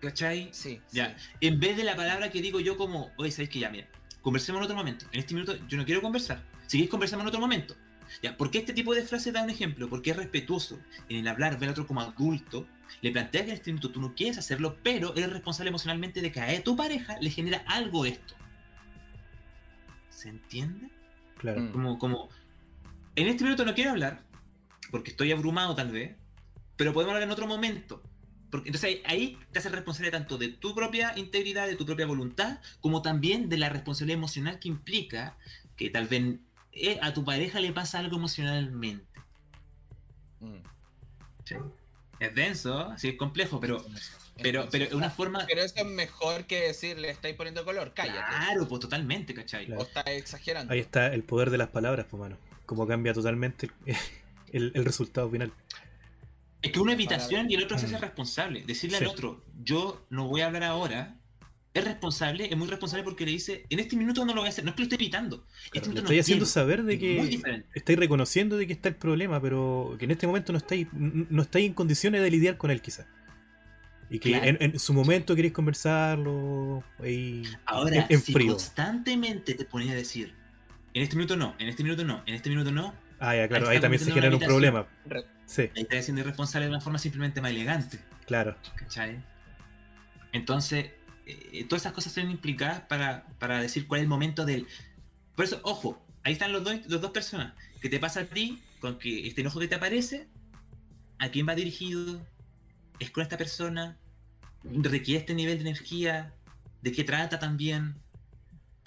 ¿Cachai? 0.00 0.48
Sí, 0.52 0.80
Ya. 0.92 1.16
sí. 1.18 1.26
En 1.40 1.60
vez 1.60 1.76
de 1.76 1.84
la 1.84 1.96
palabra 1.96 2.30
que 2.30 2.40
digo 2.42 2.60
yo 2.60 2.76
como, 2.76 3.10
oye, 3.16 3.30
¿sabéis 3.30 3.50
que 3.50 3.58
ya, 3.60 3.70
mira? 3.70 3.86
Conversemos 4.22 4.60
en 4.60 4.64
otro 4.64 4.76
momento. 4.76 5.06
En 5.12 5.20
este 5.20 5.34
minuto 5.34 5.56
yo 5.68 5.76
no 5.76 5.84
quiero 5.84 6.02
conversar. 6.02 6.42
Si 6.66 6.76
queréis 6.78 6.90
conversamos 6.90 7.22
en 7.24 7.28
otro 7.28 7.40
momento. 7.40 7.74
Ya, 8.22 8.36
¿por 8.36 8.50
qué 8.50 8.58
este 8.58 8.72
tipo 8.72 8.94
de 8.94 9.02
frase 9.02 9.32
da 9.32 9.42
un 9.42 9.50
ejemplo? 9.50 9.88
Porque 9.88 10.10
es 10.10 10.16
respetuoso. 10.16 10.78
En 11.08 11.16
el 11.18 11.28
hablar, 11.28 11.58
ver 11.58 11.68
al 11.68 11.72
otro 11.72 11.86
como 11.86 12.00
adulto, 12.00 12.66
le 13.02 13.10
plantea 13.10 13.44
que 13.44 13.50
en 13.50 13.56
este 13.56 13.70
minuto 13.70 13.90
tú 13.90 14.00
no 14.00 14.14
quieres 14.14 14.38
hacerlo, 14.38 14.76
pero 14.82 15.14
eres 15.14 15.30
responsable 15.32 15.68
emocionalmente 15.68 16.20
de 16.20 16.32
que 16.32 16.40
a 16.40 16.62
tu 16.62 16.76
pareja 16.76 17.18
le 17.20 17.30
genera 17.30 17.62
algo 17.66 18.06
esto. 18.06 18.34
¿Se 20.10 20.28
entiende? 20.28 20.90
Claro. 21.36 21.60
Mm. 21.60 21.72
Como, 21.72 21.98
como, 21.98 22.28
en 23.14 23.28
este 23.28 23.44
minuto 23.44 23.64
no 23.64 23.74
quiero 23.74 23.90
hablar, 23.90 24.22
porque 24.90 25.10
estoy 25.10 25.30
abrumado 25.32 25.74
tal 25.74 25.92
vez, 25.92 26.16
pero 26.76 26.92
podemos 26.92 27.12
hablar 27.14 27.26
en 27.28 27.32
otro 27.32 27.46
momento. 27.46 28.02
Porque, 28.50 28.68
entonces 28.70 29.00
ahí, 29.04 29.38
te 29.52 29.58
haces 29.58 29.72
responsable 29.72 30.10
tanto 30.10 30.38
de 30.38 30.48
tu 30.48 30.74
propia 30.74 31.12
integridad, 31.16 31.66
de 31.66 31.76
tu 31.76 31.84
propia 31.84 32.06
voluntad, 32.06 32.60
como 32.80 33.02
también 33.02 33.48
de 33.48 33.58
la 33.58 33.68
responsabilidad 33.68 34.18
emocional 34.18 34.58
que 34.58 34.68
implica 34.68 35.36
que 35.76 35.90
tal 35.90 36.06
vez 36.08 36.36
eh, 36.72 36.98
a 37.02 37.12
tu 37.12 37.24
pareja 37.24 37.60
le 37.60 37.72
pasa 37.72 37.98
algo 37.98 38.16
emocionalmente. 38.16 39.20
Mm. 40.40 40.56
Es 42.20 42.34
denso, 42.34 42.92
sí 42.98 43.08
es 43.10 43.14
complejo, 43.16 43.60
pero, 43.60 43.84
pero, 44.42 44.60
Entonces, 44.62 44.70
pero 44.70 44.84
es 44.86 44.92
una 44.92 45.10
forma... 45.10 45.44
Pero 45.46 45.62
eso 45.62 45.74
es 45.76 45.86
mejor 45.86 46.46
que 46.46 46.60
decir 46.62 46.98
le 46.98 47.10
estáis 47.10 47.36
poniendo 47.36 47.64
color, 47.64 47.92
cállate. 47.94 48.18
Claro, 48.18 48.66
pues 48.68 48.80
totalmente, 48.80 49.34
¿cachai? 49.34 49.66
Claro. 49.66 49.82
O 49.82 49.84
estás 49.84 50.06
exagerando. 50.08 50.72
Ahí 50.72 50.80
está 50.80 51.12
el 51.14 51.22
poder 51.22 51.50
de 51.50 51.58
las 51.58 51.68
palabras, 51.68 52.06
pues, 52.10 52.20
mano. 52.20 52.36
Cómo 52.66 52.86
cambia 52.86 53.14
totalmente 53.14 53.70
el, 53.86 53.96
el- 54.52 54.72
el 54.74 54.84
resultado 54.84 55.30
final. 55.30 55.52
Es 56.62 56.72
que 56.72 56.80
una 56.80 56.92
evitación 56.92 57.50
y 57.50 57.54
el 57.54 57.62
otro 57.64 57.78
se 57.78 57.86
hace 57.86 57.96
Mm. 57.96 58.00
responsable. 58.00 58.64
Decirle 58.66 58.98
Sí. 58.98 59.04
al 59.04 59.10
otro, 59.10 59.44
yo 59.62 60.06
no 60.10 60.26
voy 60.28 60.40
a 60.40 60.46
hablar 60.46 60.64
ahora, 60.64 61.14
es 61.74 61.84
responsable, 61.84 62.48
es 62.50 62.56
muy 62.56 62.66
responsable 62.66 63.04
porque 63.04 63.24
le 63.24 63.30
dice, 63.32 63.64
en 63.70 63.78
este 63.78 63.94
minuto 63.94 64.24
no 64.24 64.34
lo 64.34 64.40
voy 64.40 64.46
a 64.48 64.50
hacer, 64.50 64.64
no 64.64 64.70
es 64.70 64.74
que 64.76 64.82
lo 64.82 64.84
esté 64.84 64.96
evitando. 64.96 65.46
Este 65.66 65.80
Claro, 65.80 65.92
no 65.94 66.00
estáis 66.00 66.20
haciendo 66.22 66.44
quiero. 66.44 66.52
saber 66.52 66.82
de 66.82 66.98
que 66.98 67.62
estáis 67.74 67.98
reconociendo 67.98 68.56
de 68.56 68.66
que 68.66 68.72
está 68.72 68.88
el 68.88 68.96
problema, 68.96 69.40
pero 69.40 69.94
que 69.98 70.06
en 70.06 70.10
este 70.10 70.26
momento 70.26 70.50
no 70.52 70.58
estáis, 70.58 70.88
no 70.92 71.42
estáis 71.42 71.66
en 71.66 71.74
condiciones 71.74 72.22
de 72.22 72.30
lidiar 72.30 72.56
con 72.56 72.70
él, 72.72 72.82
quizás. 72.82 73.06
Y 74.10 74.18
que 74.18 74.30
Claro. 74.30 74.46
en, 74.46 74.56
en 74.60 74.78
su 74.80 74.92
momento 74.94 75.36
queréis 75.36 75.52
conversarlo 75.54 76.82
ahí 76.98 77.42
Ahora, 77.66 77.96
en, 77.96 78.06
en 78.08 78.20
si 78.22 78.32
frío. 78.32 78.52
constantemente 78.54 79.54
te 79.54 79.64
ponía 79.64 79.92
a 79.92 79.96
decir, 79.96 80.34
en 80.94 81.02
este 81.02 81.14
minuto 81.14 81.36
no, 81.36 81.54
en 81.58 81.68
este 81.68 81.82
minuto 81.84 82.02
no, 82.04 82.22
en 82.26 82.34
este 82.34 82.48
minuto 82.48 82.72
no, 82.72 82.94
Ah, 83.20 83.34
ya, 83.34 83.48
claro, 83.48 83.66
ahí 83.66 83.70
ahí 83.70 83.76
está 83.76 83.84
también 83.86 84.04
se 84.04 84.12
genera 84.12 84.34
un 84.34 84.42
problema. 84.42 84.86
Sí, 85.46 85.62
ahí 85.74 85.82
estás 85.82 86.04
siendo 86.04 86.20
irresponsable 86.20 86.66
de 86.66 86.70
una 86.70 86.80
forma 86.80 86.98
simplemente 86.98 87.40
más 87.40 87.50
elegante. 87.50 87.98
claro. 88.26 88.56
¿Cachai? 88.76 89.22
Entonces, 90.32 90.90
eh, 91.26 91.64
todas 91.68 91.82
esas 91.82 91.92
cosas 91.92 92.12
son 92.12 92.30
implicadas 92.30 92.80
para, 92.82 93.26
para 93.38 93.60
decir 93.60 93.86
cuál 93.86 94.00
es 94.00 94.02
el 94.02 94.08
momento 94.08 94.44
del. 94.44 94.66
Por 95.34 95.44
eso, 95.44 95.60
ojo, 95.62 96.04
ahí 96.22 96.32
están 96.32 96.52
los 96.52 96.64
dos, 96.64 96.86
los 96.86 97.00
dos 97.00 97.10
personas. 97.10 97.54
¿Qué 97.80 97.88
te 97.88 97.98
pasa 97.98 98.20
a 98.20 98.24
ti 98.24 98.62
con 98.80 98.98
que 98.98 99.26
este 99.26 99.40
enojo 99.40 99.60
que 99.60 99.68
te 99.68 99.74
aparece? 99.74 100.28
¿A 101.18 101.28
quién 101.30 101.48
va 101.48 101.54
dirigido? 101.54 102.20
¿Es 102.98 103.10
con 103.10 103.22
esta 103.22 103.36
persona? 103.36 103.98
¿Requiere 104.64 105.20
este 105.20 105.34
nivel 105.34 105.56
de 105.56 105.62
energía? 105.62 106.34
¿De 106.82 106.92
qué 106.92 107.04
trata 107.04 107.38
también? 107.38 107.96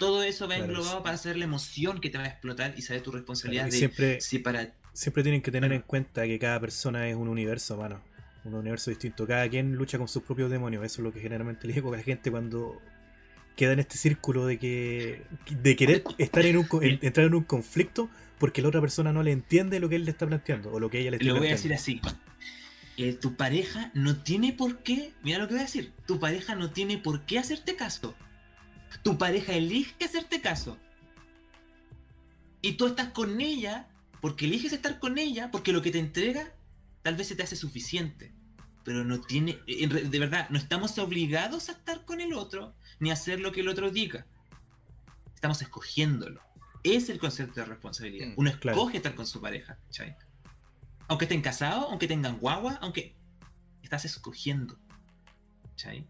Todo 0.02 0.22
eso 0.22 0.48
va 0.48 0.56
Claro, 0.56 0.64
englobado 0.70 0.98
sí. 0.98 1.04
para 1.04 1.16
saber 1.16 1.36
la 1.38 1.44
emoción 1.44 2.00
que 2.00 2.10
te 2.10 2.18
va 2.18 2.24
a 2.24 2.28
explotar 2.28 2.74
y 2.76 2.82
saber 2.82 3.02
tu 3.02 3.12
responsabilidad 3.12 3.66
de 3.66 3.72
siempre, 3.72 4.20
si 4.20 4.38
para 4.40 4.74
siempre 4.92 5.22
tienen 5.22 5.40
que 5.42 5.50
tener 5.50 5.72
en 5.72 5.82
cuenta 5.82 6.24
que 6.24 6.38
cada 6.38 6.60
persona 6.60 7.08
es 7.08 7.14
un 7.16 7.28
universo, 7.28 7.76
mano. 7.76 8.02
Un 8.44 8.54
universo 8.54 8.90
distinto. 8.90 9.26
Cada 9.26 9.48
quien 9.48 9.76
lucha 9.76 9.98
con 9.98 10.08
sus 10.08 10.22
propios 10.24 10.50
demonios. 10.50 10.84
Eso 10.84 11.00
es 11.00 11.04
lo 11.04 11.12
que 11.12 11.20
generalmente 11.20 11.66
le 11.68 11.74
digo 11.74 11.92
a 11.92 11.96
la 11.96 12.02
gente 12.02 12.30
cuando 12.30 12.80
queda 13.54 13.72
en 13.74 13.78
este 13.80 13.96
círculo 13.96 14.46
de 14.46 14.58
que 14.58 15.22
de 15.50 15.76
querer 15.76 16.02
estar 16.18 16.44
en 16.44 16.56
un 16.56 16.66
entrar 16.80 17.26
en 17.26 17.34
un 17.34 17.44
conflicto 17.44 18.08
porque 18.38 18.62
la 18.62 18.68
otra 18.68 18.80
persona 18.80 19.12
no 19.12 19.22
le 19.22 19.30
entiende 19.30 19.78
lo 19.78 19.88
que 19.88 19.96
él 19.96 20.04
le 20.04 20.10
está 20.10 20.26
planteando 20.26 20.72
o 20.72 20.80
lo 20.80 20.90
que 20.90 20.98
ella 20.98 21.10
le 21.12 21.18
está 21.18 21.28
Lo 21.28 21.38
voy 21.38 21.48
a 21.48 21.50
decir 21.52 21.70
planteando. 21.70 22.08
así. 22.08 22.16
Eh, 22.96 23.12
tu 23.14 23.36
pareja 23.36 23.90
no 23.94 24.16
tiene 24.16 24.52
por 24.52 24.78
qué, 24.78 25.12
mira 25.22 25.38
lo 25.38 25.46
que 25.46 25.54
voy 25.54 25.60
a 25.60 25.66
decir, 25.66 25.92
tu 26.06 26.18
pareja 26.18 26.54
no 26.56 26.70
tiene 26.70 26.98
por 26.98 27.22
qué 27.22 27.38
hacerte 27.38 27.76
caso. 27.76 28.14
Tu 29.02 29.18
pareja 29.18 29.52
elige 29.54 30.04
hacerte 30.04 30.40
caso. 30.40 30.78
Y 32.60 32.72
tú 32.74 32.86
estás 32.86 33.08
con 33.08 33.40
ella 33.40 33.88
porque 34.20 34.46
eliges 34.46 34.72
estar 34.72 35.00
con 35.00 35.18
ella, 35.18 35.50
porque 35.50 35.72
lo 35.72 35.82
que 35.82 35.90
te 35.90 35.98
entrega 35.98 36.52
tal 37.02 37.16
vez 37.16 37.28
se 37.28 37.36
te 37.36 37.42
hace 37.42 37.56
suficiente. 37.56 38.32
Pero 38.84 39.04
no 39.04 39.20
tiene, 39.20 39.58
de 39.66 40.18
verdad, 40.18 40.48
no 40.50 40.58
estamos 40.58 40.98
obligados 40.98 41.68
a 41.68 41.72
estar 41.72 42.04
con 42.04 42.20
el 42.20 42.32
otro, 42.32 42.74
ni 43.00 43.10
a 43.10 43.14
hacer 43.14 43.40
lo 43.40 43.52
que 43.52 43.60
el 43.60 43.68
otro 43.68 43.90
diga. 43.90 44.26
Estamos 45.34 45.62
escogiéndolo. 45.62 46.40
Es 46.84 47.08
el 47.08 47.18
concepto 47.18 47.60
de 47.60 47.66
responsabilidad. 47.66 48.28
Mm, 48.28 48.34
Uno 48.36 48.50
escoge 48.50 48.74
claro. 48.74 48.90
estar 48.92 49.14
con 49.14 49.26
su 49.26 49.40
pareja. 49.40 49.78
Aunque 51.08 51.24
estén 51.24 51.42
casados, 51.42 51.86
aunque 51.90 52.08
tengan 52.08 52.38
guagua, 52.38 52.78
aunque 52.80 53.16
estás 53.82 54.04
escogiendo. 54.04 54.78
¿cachai? 55.70 56.06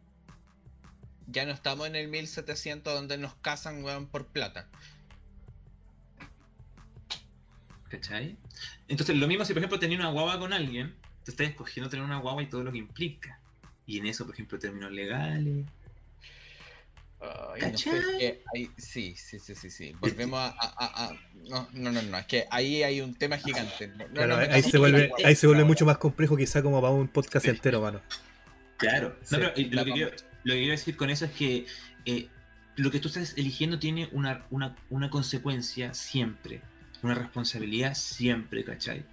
Ya 1.29 1.45
no 1.47 1.53
estamos 1.53 1.87
en 1.87 1.97
el 1.97 2.09
1700 2.09 2.93
donde 2.95 3.19
nos 3.19 3.35
casan, 3.37 3.83
weón, 3.85 4.07
por 4.07 4.27
plata. 4.27 4.69
¿Cachai? 7.89 8.37
Entonces, 8.89 9.17
lo 9.17 9.27
mismo 9.29 9.45
si, 9.45 9.53
por 9.53 9.59
ejemplo, 9.61 9.79
tenía 9.79 9.99
una 9.99 10.11
guagua 10.11 10.39
con 10.39 10.53
alguien, 10.53 10.95
tú 11.25 11.31
estás 11.31 11.49
escogiendo 11.49 11.91
tener 11.91 12.05
una 12.05 12.19
guagua 12.19 12.43
y 12.43 12.47
todo 12.47 12.65
lo 12.65 12.73
que 12.73 12.79
implica. 12.79 13.39
Y 13.87 13.99
en 13.99 14.07
eso, 14.07 14.25
por 14.25 14.35
ejemplo, 14.35 14.59
términos 14.59 14.91
legales. 14.93 15.67
Ay, 17.21 17.61
¿Cachai? 17.61 17.93
no, 17.93 17.99
es 17.99 18.07
que 18.19 18.43
sí, 18.79 19.15
sí, 19.17 19.39
sí, 19.39 19.55
sí, 19.55 19.71
sí. 19.71 19.93
Volvemos 20.01 20.39
a, 20.41 20.47
a- 20.49 20.75
a- 20.77 21.05
a- 21.11 21.17
No, 21.49 21.69
no, 21.73 21.93
no, 21.93 22.03
no, 22.03 22.19
es 22.19 22.27
que 22.27 22.47
ahí 22.51 22.83
hay 22.83 23.01
un 23.01 23.15
tema 23.15 23.37
gigante. 23.39 23.89
No, 23.89 24.07
no 24.09 24.13
Claro, 24.15 24.37
ahí 24.39 24.63
se 24.63 24.79
vuelve, 24.79 25.13
la 25.19 25.29
ahí 25.29 25.37
se 25.37 25.47
vuelve 25.47 25.61
ahora. 25.63 25.69
mucho 25.69 25.85
más 25.85 25.99
complejo 25.99 26.37
quizá 26.37 26.63
como 26.63 26.81
para 26.81 26.93
un 26.95 27.09
podcast 27.09 27.47
entero, 27.47 27.81
mano. 27.81 28.01
Claro. 28.79 29.17
Sí, 29.23 29.37
No, 29.37 29.53
pero, 29.55 29.71
lo, 29.71 29.85
que 29.85 29.93
quiero. 29.93 30.11
Lo 30.45 30.53
que 30.55 30.59
quiero 30.59 30.73
decir 30.73 30.97
con 30.97 31.11
eso 31.11 31.25
es 31.25 31.33
que 31.33 31.67
eh, 32.05 32.29
lo 32.77 32.91
que 32.91 32.99
tú 33.01 33.09
estás 33.09 33.35
eligiendo 33.37 33.79
tiene 33.79 34.09
una, 34.13 34.45
una, 34.51 34.77
una 34.91 35.11
consecuencia 35.11 35.95
siempre, 35.95 36.63
una 37.03 37.15
responsabilidad 37.15 37.95
siempre, 37.95 38.65
¿cachai? 38.65 39.05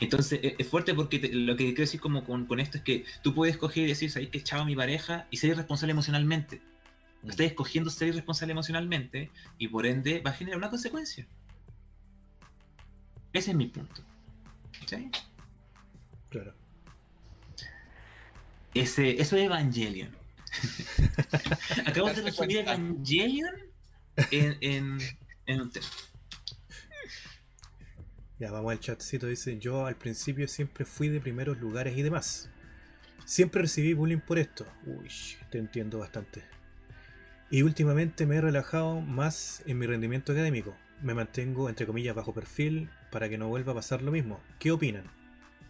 Entonces 0.00 0.40
es, 0.42 0.54
es 0.58 0.66
fuerte 0.68 0.92
porque 0.94 1.18
te- 1.18 1.32
lo 1.32 1.56
que 1.56 1.64
quiero 1.66 1.80
decir 1.82 2.00
como 2.00 2.24
con, 2.24 2.46
con 2.46 2.60
esto 2.60 2.78
es 2.78 2.82
que 2.84 3.04
tú 3.22 3.34
puedes 3.34 3.54
escoger 3.54 3.84
y 3.84 3.88
decir, 3.88 4.10
¿sabes 4.10 4.28
que 4.28 4.42
chavo 4.42 4.62
a 4.62 4.66
mi 4.66 4.74
pareja? 4.76 5.26
Y 5.30 5.36
ser 5.38 5.50
irresponsable 5.50 5.92
emocionalmente. 5.92 6.60
Mm. 7.22 7.30
Estás 7.30 7.46
escogiendo 7.46 7.90
ser 7.90 8.08
irresponsable 8.08 8.52
emocionalmente 8.52 9.30
y 9.58 9.68
por 9.68 9.86
ende 9.86 10.20
va 10.20 10.30
a 10.30 10.34
generar 10.34 10.58
una 10.58 10.70
consecuencia. 10.70 11.26
Ese 13.32 13.50
es 13.52 13.56
mi 13.56 13.66
punto. 13.66 14.02
¿Cachai? 14.80 15.10
Claro. 16.30 16.54
Ese, 18.74 19.20
eso 19.20 19.36
es 19.36 19.44
Evangelion. 19.44 20.10
Acabo 21.86 22.08
de 22.10 22.22
resumir 22.22 22.64
cuenta. 22.64 22.74
Evangelion 22.74 23.54
en, 24.30 24.56
en, 24.60 24.98
en 25.46 25.60
un 25.60 25.70
tema. 25.70 25.86
Ya, 28.38 28.50
vamos 28.50 28.72
al 28.72 28.80
chatcito. 28.80 29.26
Dice: 29.26 29.58
Yo 29.58 29.86
al 29.86 29.96
principio 29.96 30.48
siempre 30.48 30.84
fui 30.84 31.08
de 31.08 31.20
primeros 31.20 31.58
lugares 31.58 31.96
y 31.96 32.02
demás. 32.02 32.50
Siempre 33.24 33.62
recibí 33.62 33.94
bullying 33.94 34.18
por 34.18 34.38
esto. 34.38 34.66
Uy, 34.86 35.10
te 35.50 35.58
entiendo 35.58 35.98
bastante. 35.98 36.44
Y 37.50 37.62
últimamente 37.62 38.26
me 38.26 38.36
he 38.36 38.40
relajado 38.40 39.00
más 39.00 39.62
en 39.66 39.78
mi 39.78 39.86
rendimiento 39.86 40.32
académico. 40.32 40.76
Me 41.02 41.14
mantengo, 41.14 41.68
entre 41.68 41.86
comillas, 41.86 42.14
bajo 42.14 42.34
perfil 42.34 42.90
para 43.10 43.28
que 43.28 43.38
no 43.38 43.48
vuelva 43.48 43.72
a 43.72 43.76
pasar 43.76 44.02
lo 44.02 44.10
mismo. 44.10 44.40
¿Qué 44.58 44.72
opinan? 44.72 45.04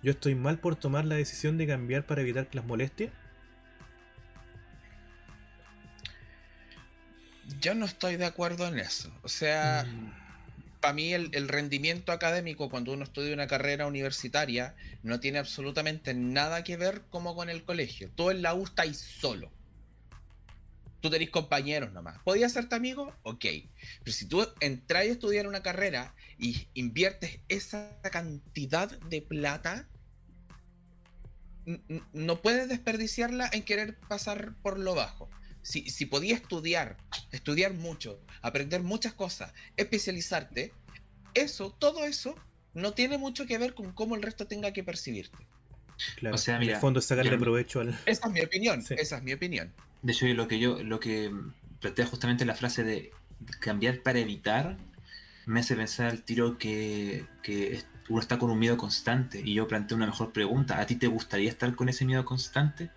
¿Yo 0.03 0.13
estoy 0.13 0.35
mal 0.35 0.59
por 0.59 0.77
tomar 0.77 1.05
la 1.05 1.17
decisión 1.17 1.59
de 1.59 1.67
cambiar 1.67 2.07
para 2.07 2.23
evitar 2.23 2.49
las 2.53 2.65
molestias? 2.65 3.13
Yo 7.61 7.75
no 7.75 7.87
estoy 7.87 8.17
de 8.17 8.27
acuerdo 8.27 8.67
en 8.69 8.79
eso. 8.79 9.13
O 9.23 9.29
sea, 9.29 9.85
Mm, 9.85 10.13
para 10.81 10.95
mí 10.95 11.15
el, 11.15 11.31
el 11.33 11.49
rendimiento 11.49 12.13
académico 12.13 12.69
cuando 12.69 12.93
uno 12.93 13.05
estudia 13.05 13.33
una 13.35 13.47
carrera 13.47 13.87
universitaria 13.87 14.75
no 15.03 15.19
tiene 15.19 15.39
absolutamente 15.39 16.13
nada 16.15 16.63
que 16.63 16.77
ver 16.77 17.03
como 17.11 17.35
con 17.35 17.49
el 17.49 17.65
colegio. 17.65 18.11
Tú 18.15 18.31
en 18.31 18.43
la 18.43 18.55
U 18.55 18.65
estás 18.65 18.97
solo. 18.99 19.51
Tú 21.01 21.11
tenés 21.11 21.31
compañeros 21.31 21.93
nomás. 21.93 22.19
¿Podías 22.23 22.53
serte 22.53 22.75
amigo? 22.75 23.15
Ok. 23.23 23.45
Pero 24.05 24.13
si 24.13 24.27
tú 24.27 24.47
entras 24.61 25.03
a 25.03 25.07
estudiar 25.07 25.47
una 25.47 25.63
carrera 25.63 26.15
y 26.39 26.69
inviertes 26.75 27.41
esa 27.49 27.99
cantidad 28.11 28.91
de 29.01 29.23
plata, 29.23 29.89
no 32.13 32.43
puedes 32.43 32.69
desperdiciarla 32.69 33.49
en 33.53 33.63
querer 33.63 33.99
pasar 34.01 34.55
por 34.63 34.79
lo 34.79 34.95
bajo. 34.95 35.31
Si, 35.65 35.89
si 35.91 36.05
podías 36.07 36.43
estudiar, 36.43 36.97
estudiar 37.33 37.73
mucho, 37.73 38.21
aprender 38.43 38.83
muchas 38.83 39.15
cosas, 39.15 39.53
especializarte, 39.79 40.73
eso, 41.33 41.71
todo 41.79 42.05
eso, 42.05 42.35
no 42.75 42.93
tiene 42.93 43.17
mucho 43.19 43.47
que 43.47 43.57
ver 43.59 43.75
con 43.75 43.93
cómo 43.93 44.15
el 44.15 44.23
resto 44.23 44.47
tenga 44.47 44.73
que 44.73 44.85
percibirte. 44.85 45.39
claro. 46.17 46.35
O 46.35 46.39
sea, 46.39 46.57
en 46.57 46.65
el 46.65 46.77
fondo 46.77 46.99
es 46.99 47.07
sacarle 47.07 47.31
yo- 47.33 47.39
provecho 47.39 47.81
al. 47.81 47.99
Esa 48.05 48.27
es 48.27 48.33
mi 48.33 48.41
opinión, 48.43 48.83
Sí. 48.83 48.95
esa 48.99 49.17
es 49.19 49.23
mi 49.23 49.33
opinión. 49.33 49.73
De 50.03 50.13
hecho, 50.13 50.27
lo 50.27 50.47
que 50.49 50.59
yo, 50.59 50.83
lo 50.83 51.01
que 51.01 51.33
plantea 51.81 52.07
justamente 52.07 52.45
la 52.45 52.55
frase 52.55 52.85
de 52.85 53.11
cambiar 53.61 54.03
para 54.03 54.19
evitar, 54.19 54.77
me 55.47 55.61
hace 55.61 55.77
pensar 55.77 56.11
al 56.11 56.23
tiro 56.23 56.59
que, 56.59 57.25
que 57.43 57.83
uno 58.11 58.21
está 58.21 58.39
con 58.39 58.51
un 58.51 58.59
miedo 58.59 58.77
constante. 58.77 59.41
Y 59.45 59.55
yo 59.55 59.67
planteo 59.69 59.97
una 59.97 60.07
mejor 60.07 60.33
pregunta. 60.33 60.79
¿A 60.81 60.87
ti 60.87 60.97
te 60.97 61.07
gustaría 61.07 61.49
estar 61.49 61.75
con 61.75 61.89
ese 61.89 62.05
miedo 62.05 62.25
constante? 62.25 62.91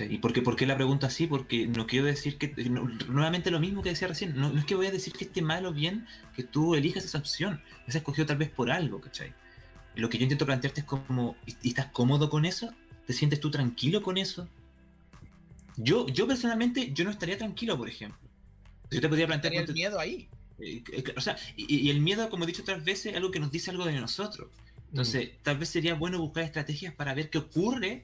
¿Y 0.00 0.18
por 0.18 0.32
qué, 0.32 0.42
por 0.42 0.56
qué 0.56 0.66
la 0.66 0.74
pregunta 0.76 1.06
así? 1.06 1.26
Porque 1.28 1.66
no 1.68 1.86
quiero 1.86 2.06
decir 2.06 2.36
que. 2.36 2.48
no- 2.68 2.88
nuevamente 3.08 3.50
lo 3.52 3.60
mismo 3.60 3.82
que 3.82 3.90
decía 3.90 4.08
recién. 4.08 4.34
No, 4.36 4.52
no 4.52 4.58
es 4.58 4.64
que 4.64 4.74
voy 4.74 4.86
a 4.86 4.90
decir 4.90 5.12
que 5.12 5.24
esté 5.24 5.40
mal 5.40 5.66
o 5.66 5.72
bien 5.72 6.06
que 6.34 6.42
tú 6.42 6.74
elijas 6.74 7.04
esa 7.04 7.18
opción. 7.18 7.60
Esa 7.86 7.98
escogió 7.98 8.26
tal 8.26 8.38
vez 8.38 8.50
por 8.50 8.70
algo, 8.72 9.00
¿cachai? 9.00 9.32
Lo 9.94 10.08
que 10.08 10.18
yo 10.18 10.24
intento 10.24 10.46
plantearte 10.46 10.80
es 10.80 10.86
como. 10.86 11.36
¿y, 11.46 11.68
estás 11.68 11.86
cómodo 11.86 12.28
con 12.28 12.44
eso? 12.44 12.72
¿Te 13.06 13.12
sientes 13.12 13.38
tú 13.38 13.50
tranquilo 13.50 14.02
con 14.02 14.18
eso? 14.18 14.48
Yo, 15.76 16.06
yo 16.08 16.26
personalmente, 16.26 16.92
yo 16.92 17.04
no 17.04 17.10
estaría 17.10 17.36
tranquilo, 17.38 17.76
por 17.76 17.88
ejemplo. 17.88 18.18
Yo 18.90 19.00
te 19.00 19.08
podría 19.08 19.26
plantear. 19.26 19.54
El 19.54 19.72
miedo 19.72 19.98
ahí. 19.98 20.28
eh, 20.58 20.82
eh, 20.92 21.04
o 21.16 21.20
sea, 21.20 21.36
y, 21.56 21.72
y 21.86 21.90
el 21.90 22.00
miedo, 22.00 22.28
como 22.30 22.44
he 22.44 22.46
dicho 22.46 22.62
otras 22.62 22.84
veces, 22.84 23.06
es 23.06 23.16
algo 23.16 23.30
que 23.30 23.40
nos 23.40 23.50
dice 23.50 23.70
algo 23.70 23.84
de 23.84 23.92
nosotros. 24.00 24.48
Entonces, 24.90 25.30
tal 25.42 25.58
vez 25.58 25.68
sería 25.68 25.94
bueno 25.94 26.18
buscar 26.20 26.44
estrategias 26.44 26.94
para 26.94 27.14
ver 27.14 27.28
qué 27.30 27.38
ocurre 27.38 28.02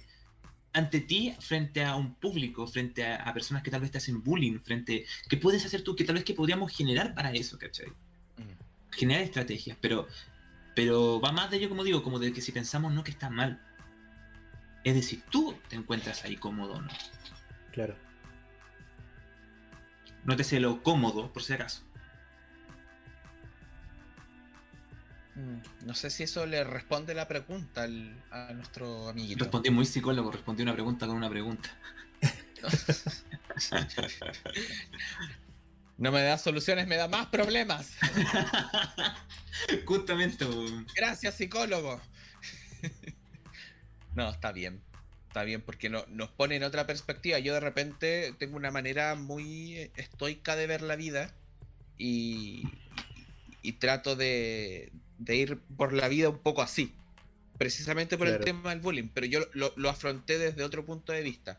ante 0.73 1.01
ti 1.01 1.35
frente 1.41 1.85
a 1.85 1.97
un 1.97 2.15
público, 2.15 2.67
frente 2.67 3.05
a, 3.05 3.17
a 3.17 3.33
personas 3.33 3.63
que 3.63 3.71
tal 3.71 3.81
vez 3.81 3.91
te 3.91 3.99
hacen 3.99 4.23
bullying, 4.23 4.59
frente... 4.61 5.05
¿Qué 5.29 5.37
puedes 5.37 5.65
hacer 5.65 5.83
tú? 5.83 5.97
que 5.97 6.05
tal 6.05 6.15
vez 6.15 6.25
que 6.25 6.35
podríamos 6.35 6.75
generar 6.75 7.15
para 7.15 7.33
eso, 7.33 7.59
¿cachai? 7.59 7.89
Mm. 7.89 8.93
Generar 8.93 9.23
estrategias, 9.23 9.77
pero, 9.81 10.07
pero 10.75 11.21
va 11.21 11.33
más 11.33 11.51
de 11.51 11.57
ello, 11.57 11.69
como 11.69 11.85
digo, 11.85 12.03
como 12.03 12.19
de 12.19 12.33
que 12.33 12.41
si 12.41 12.53
pensamos 12.53 12.93
no 12.93 13.03
que 13.03 13.11
está 13.11 13.31
mal. 13.31 13.61
Es 14.85 14.95
decir, 14.95 15.23
tú 15.31 15.55
te 15.69 15.77
encuentras 15.77 16.25
ahí 16.25 16.37
cómodo 16.37 16.75
o 16.75 16.83
no. 16.83 16.91
Claro. 17.73 17.97
Nótese 20.25 20.61
lo 20.61 20.83
cómodo, 20.83 21.33
por 21.33 21.43
si 21.43 21.53
acaso. 21.53 21.83
No 25.85 25.95
sé 25.95 26.11
si 26.11 26.25
eso 26.25 26.47
le 26.47 26.65
responde 26.65 27.15
la 27.15 27.27
pregunta 27.29 27.83
al- 27.85 28.23
a 28.31 28.53
nuestro 28.53 29.09
amiguito. 29.09 29.45
Respondí 29.45 29.71
muy 29.71 29.87
psicólogo, 29.87 30.31
respondí 30.31 30.63
una 30.63 30.73
pregunta 30.75 31.07
con 31.07 31.17
una 31.17 31.31
pregunta. 31.31 31.71
No 35.99 36.11
me 36.13 36.23
da 36.23 36.39
soluciones, 36.39 36.87
me 36.87 36.97
da 36.97 37.09
más 37.09 37.27
problemas. 37.27 37.93
Justamente. 39.85 40.47
Gracias, 40.97 41.35
psicólogo. 41.35 42.01
no, 44.15 44.31
está 44.31 44.51
bien. 44.53 44.83
Está 45.29 45.45
bien, 45.45 45.61
porque 45.61 45.91
no, 45.91 46.07
nos 46.09 46.31
pone 46.31 46.57
en 46.57 46.65
otra 46.65 46.87
perspectiva. 46.87 47.39
Yo 47.39 47.53
de 47.53 47.61
repente 47.61 48.35
tengo 48.39 48.57
una 48.57 48.71
manera 48.71 49.15
muy 49.15 49.91
estoica 49.95 50.57
de 50.57 50.67
ver 50.67 50.81
la 50.81 50.97
vida 50.97 51.35
y, 51.99 52.65
y 53.61 53.73
trato 53.75 54.17
de, 54.17 54.93
de 55.21 55.37
ir 55.37 55.59
por 55.77 55.93
la 55.93 56.09
vida 56.09 56.29
un 56.29 56.39
poco 56.39 56.63
así. 56.63 56.93
Precisamente 57.59 58.17
por 58.17 58.27
el 58.27 58.41
tema 58.41 58.71
del 58.71 58.81
bullying, 58.81 59.09
pero 59.13 59.27
yo 59.27 59.41
lo, 59.53 59.75
lo 59.77 59.91
afronté 59.91 60.39
desde 60.39 60.65
otro 60.65 60.87
punto 60.87 61.13
de 61.13 61.21
vista. 61.23 61.59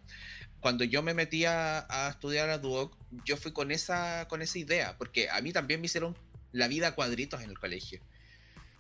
Cuando 0.60 0.84
yo 0.84 1.04
me 1.04 1.14
metí 1.14 1.46
a, 1.46 1.86
a 1.90 2.10
estudiar 2.10 2.50
a 2.50 2.58
Duoc, 2.58 2.98
yo 3.24 3.38
fui 3.38 3.52
con 3.52 3.72
esa, 3.72 4.28
con 4.28 4.42
esa 4.42 4.58
idea, 4.58 4.98
porque 4.98 5.30
a 5.30 5.40
mí 5.42 5.54
también 5.54 5.80
me 5.80 5.86
hicieron 5.86 6.18
la 6.54 6.68
vida 6.68 6.88
a 6.88 6.96
cuadritos 6.96 7.42
en 7.44 7.52
el 7.52 7.60
colegio. 7.60 8.02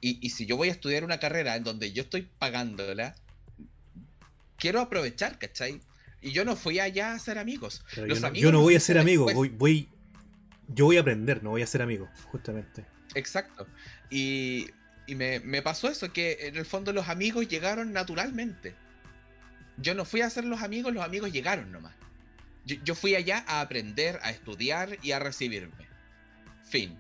Y, 0.02 0.18
y 0.26 0.32
si 0.32 0.48
yo 0.48 0.58
voy 0.58 0.70
a 0.70 0.72
estudiar 0.72 1.04
una 1.04 1.20
carrera 1.20 1.56
en 1.56 1.64
donde 1.64 1.94
yo 1.94 2.02
estoy 2.02 2.28
pagándola, 2.40 3.16
quiero 4.58 4.80
aprovechar, 4.80 5.38
¿cachai? 5.38 5.80
Y 6.22 6.32
yo 6.32 6.44
no 6.44 6.56
fui 6.56 6.80
allá 6.80 7.14
a 7.14 7.20
ser 7.20 7.38
amigos. 7.38 7.84
Los 7.98 8.18
yo, 8.18 8.22
no, 8.22 8.28
amigos 8.28 8.44
yo 8.44 8.52
no 8.52 8.62
voy 8.62 8.76
a 8.76 8.80
ser 8.80 8.98
amigo, 8.98 9.32
voy, 9.32 9.50
voy, 9.50 9.90
yo 10.68 10.86
voy 10.86 10.98
a 10.98 11.02
aprender, 11.02 11.44
no 11.44 11.52
voy 11.52 11.62
a 11.62 11.68
ser 11.68 11.84
amigo, 11.84 12.10
justamente. 12.32 12.86
Exacto. 13.16 13.68
Y, 14.10 14.70
y 15.08 15.16
me, 15.16 15.40
me 15.40 15.62
pasó 15.62 15.90
eso, 15.90 16.12
que 16.14 16.38
en 16.42 16.56
el 16.56 16.66
fondo 16.66 16.94
los 16.94 17.10
amigos 17.10 17.48
llegaron 17.48 17.94
naturalmente. 17.94 18.76
Yo 19.78 19.96
no 19.96 20.06
fui 20.06 20.22
a 20.22 20.30
ser 20.30 20.46
los 20.46 20.62
amigos, 20.62 20.94
los 20.94 21.04
amigos 21.04 21.32
llegaron 21.32 21.72
nomás. 21.72 21.94
Yo, 22.66 22.76
yo 22.84 22.96
fui 22.96 23.16
allá 23.16 23.44
a 23.48 23.62
aprender, 23.62 24.20
a 24.22 24.32
estudiar 24.32 24.98
y 25.02 25.12
a 25.12 25.20
recibirme. 25.20 25.88
Fin. 26.64 26.98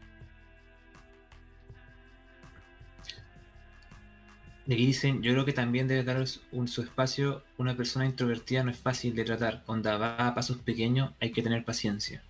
Y 4.67 4.73
aquí 4.73 4.85
dicen, 4.85 5.21
yo 5.21 5.33
creo 5.33 5.43
que 5.43 5.53
también 5.53 5.87
debe 5.87 6.03
dar 6.03 6.23
un, 6.51 6.67
su 6.67 6.81
espacio. 6.81 7.43
Una 7.57 7.75
persona 7.75 8.05
introvertida 8.05 8.63
no 8.63 8.71
es 8.71 8.77
fácil 8.77 9.15
de 9.15 9.25
tratar. 9.25 9.63
Onda 9.65 9.97
va 9.97 10.27
a 10.27 10.35
pasos 10.35 10.57
pequeños, 10.59 11.11
hay 11.19 11.31
que 11.31 11.41
tener 11.41 11.65
paciencia. 11.65 12.23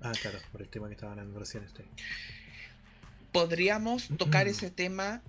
Ah, 0.00 0.12
claro, 0.20 0.38
por 0.52 0.62
el 0.62 0.68
tema 0.68 0.88
que 0.88 0.94
estaban 0.94 1.18
hablando 1.18 1.40
recién. 1.40 1.64
Este. 1.64 1.84
Podríamos 3.40 4.08
tocar 4.16 4.48
ese 4.48 4.70
tema 4.70 5.22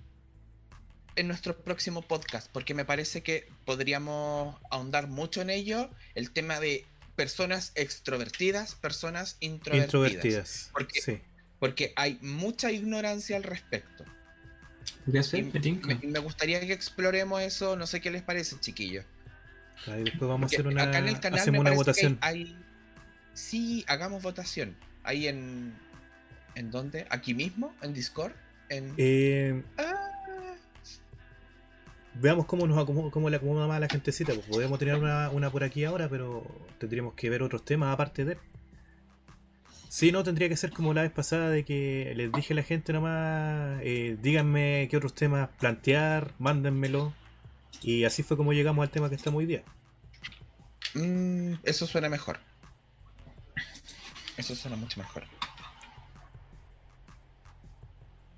en 1.16 1.28
nuestro 1.28 1.58
próximo 1.58 2.00
podcast, 2.00 2.48
porque 2.52 2.72
me 2.72 2.84
parece 2.86 3.22
que 3.22 3.48
podríamos 3.66 4.56
ahondar 4.70 5.08
mucho 5.08 5.42
en 5.42 5.50
ello, 5.50 5.90
el 6.14 6.30
tema 6.30 6.58
de 6.58 6.86
personas 7.16 7.72
extrovertidas, 7.74 8.76
personas 8.76 9.36
introvertidas, 9.40 9.84
Introvertidas. 9.86 10.70
Porque- 10.72 11.00
Sí. 11.02 11.20
porque 11.58 11.92
hay 11.96 12.18
mucha 12.22 12.70
ignorancia 12.72 13.36
al 13.36 13.42
respecto. 13.42 14.04
¿Podría 15.04 15.20
Y 15.20 15.24
ser? 15.24 15.44
Me 16.04 16.18
gustaría 16.20 16.60
que 16.60 16.72
exploremos 16.72 17.42
eso, 17.42 17.76
no 17.76 17.86
sé 17.86 18.00
qué 18.00 18.10
les 18.10 18.22
parece, 18.22 18.58
chiquillos. 18.60 19.04
Ahí 19.86 20.04
después 20.04 20.28
vamos 20.28 20.50
a 20.50 20.54
hacer 20.54 20.66
una, 20.66 20.84
acá 20.84 20.98
en 20.98 21.08
el 21.08 21.20
canal 21.20 21.40
hacemos 21.40 21.62
me 21.62 21.70
una 21.70 21.76
votación. 21.76 22.16
hay- 22.22 22.56
Sí, 23.34 23.84
hagamos 23.86 24.22
votación. 24.22 24.76
Ahí 25.04 25.28
en... 25.28 25.74
¿En 26.54 26.70
dónde? 26.70 27.06
¿Aquí 27.10 27.34
mismo? 27.34 27.74
¿En 27.82 27.94
Discord? 27.94 28.32
En... 28.68 28.94
Eh, 28.96 29.62
Ah, 29.78 30.08
veamos 32.14 32.46
cómo 32.46 32.66
nos 32.66 32.78
acomoda, 32.78 33.10
cómo 33.10 33.30
le 33.30 33.36
acomoda 33.36 33.66
más 33.66 33.76
a 33.76 33.80
la 33.80 33.88
gentecita. 33.88 34.34
Pues 34.34 34.46
podemos 34.46 34.78
tener 34.78 34.96
una, 34.96 35.30
una 35.30 35.50
por 35.50 35.64
aquí 35.64 35.84
ahora, 35.84 36.08
pero 36.08 36.44
tendríamos 36.78 37.14
que 37.14 37.30
ver 37.30 37.42
otros 37.42 37.64
temas 37.64 37.92
aparte 37.92 38.24
de. 38.24 38.38
Sí, 39.88 40.12
no, 40.12 40.22
tendría 40.22 40.48
que 40.48 40.56
ser 40.56 40.70
como 40.70 40.92
la 40.92 41.02
vez 41.02 41.10
pasada 41.10 41.48
de 41.48 41.64
que 41.64 42.12
les 42.14 42.30
dije 42.32 42.52
a 42.52 42.56
la 42.56 42.62
gente 42.62 42.92
nomás, 42.92 43.80
eh, 43.82 44.18
díganme 44.20 44.86
qué 44.90 44.96
otros 44.98 45.14
temas 45.14 45.48
plantear, 45.58 46.34
mándenmelo. 46.38 47.14
Y 47.82 48.04
así 48.04 48.22
fue 48.22 48.36
como 48.36 48.52
llegamos 48.52 48.82
al 48.82 48.90
tema 48.90 49.08
que 49.08 49.14
estamos 49.14 49.38
hoy 49.38 49.46
día. 49.46 49.62
Mm, 50.94 51.54
eso 51.62 51.86
suena 51.86 52.08
mejor. 52.08 52.38
Eso 54.36 54.54
suena 54.54 54.76
mucho 54.76 55.00
mejor. 55.00 55.24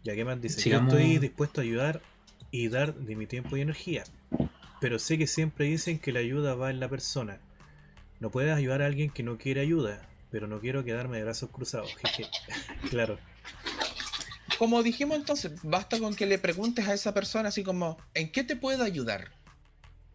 Ya 0.05 0.14
que 0.14 0.24
más 0.24 0.40
dice, 0.40 0.61
Sigamos- 0.61 0.92
yo 0.92 0.98
estoy 0.98 1.18
dispuesto 1.18 1.61
a 1.61 1.64
ayudar 1.64 2.01
y 2.51 2.68
dar 2.68 2.94
de 2.94 3.16
mi 3.16 3.26
tiempo 3.26 3.57
y 3.57 3.61
energía. 3.61 4.05
Pero 4.80 4.98
sé 4.98 5.18
que 5.18 5.26
siempre 5.26 5.66
dicen 5.66 5.98
que 5.98 6.12
la 6.12 6.20
ayuda 6.20 6.55
va 6.55 6.70
en 6.70 6.80
la 6.80 6.88
persona. 6.88 7.38
No 8.18 8.30
puedes 8.30 8.55
ayudar 8.55 8.82
a 8.82 8.86
alguien 8.86 9.11
que 9.11 9.22
no 9.22 9.36
quiere 9.38 9.61
ayuda, 9.61 10.09
pero 10.30 10.46
no 10.46 10.61
quiero 10.61 10.84
quedarme 10.84 11.18
de 11.18 11.24
brazos 11.24 11.51
cruzados. 11.51 11.94
jeje. 12.03 12.30
claro, 12.88 13.18
Como 14.59 14.82
dijimos 14.82 15.16
entonces, 15.16 15.53
basta 15.62 15.98
con 15.98 16.14
que 16.14 16.26
le 16.26 16.38
preguntes 16.38 16.86
a 16.88 16.94
esa 16.94 17.14
persona 17.14 17.48
así 17.48 17.62
como, 17.62 17.98
¿en 18.14 18.30
qué 18.32 18.42
te 18.44 18.57
puedo 18.57 18.84
ayudar? 18.84 19.32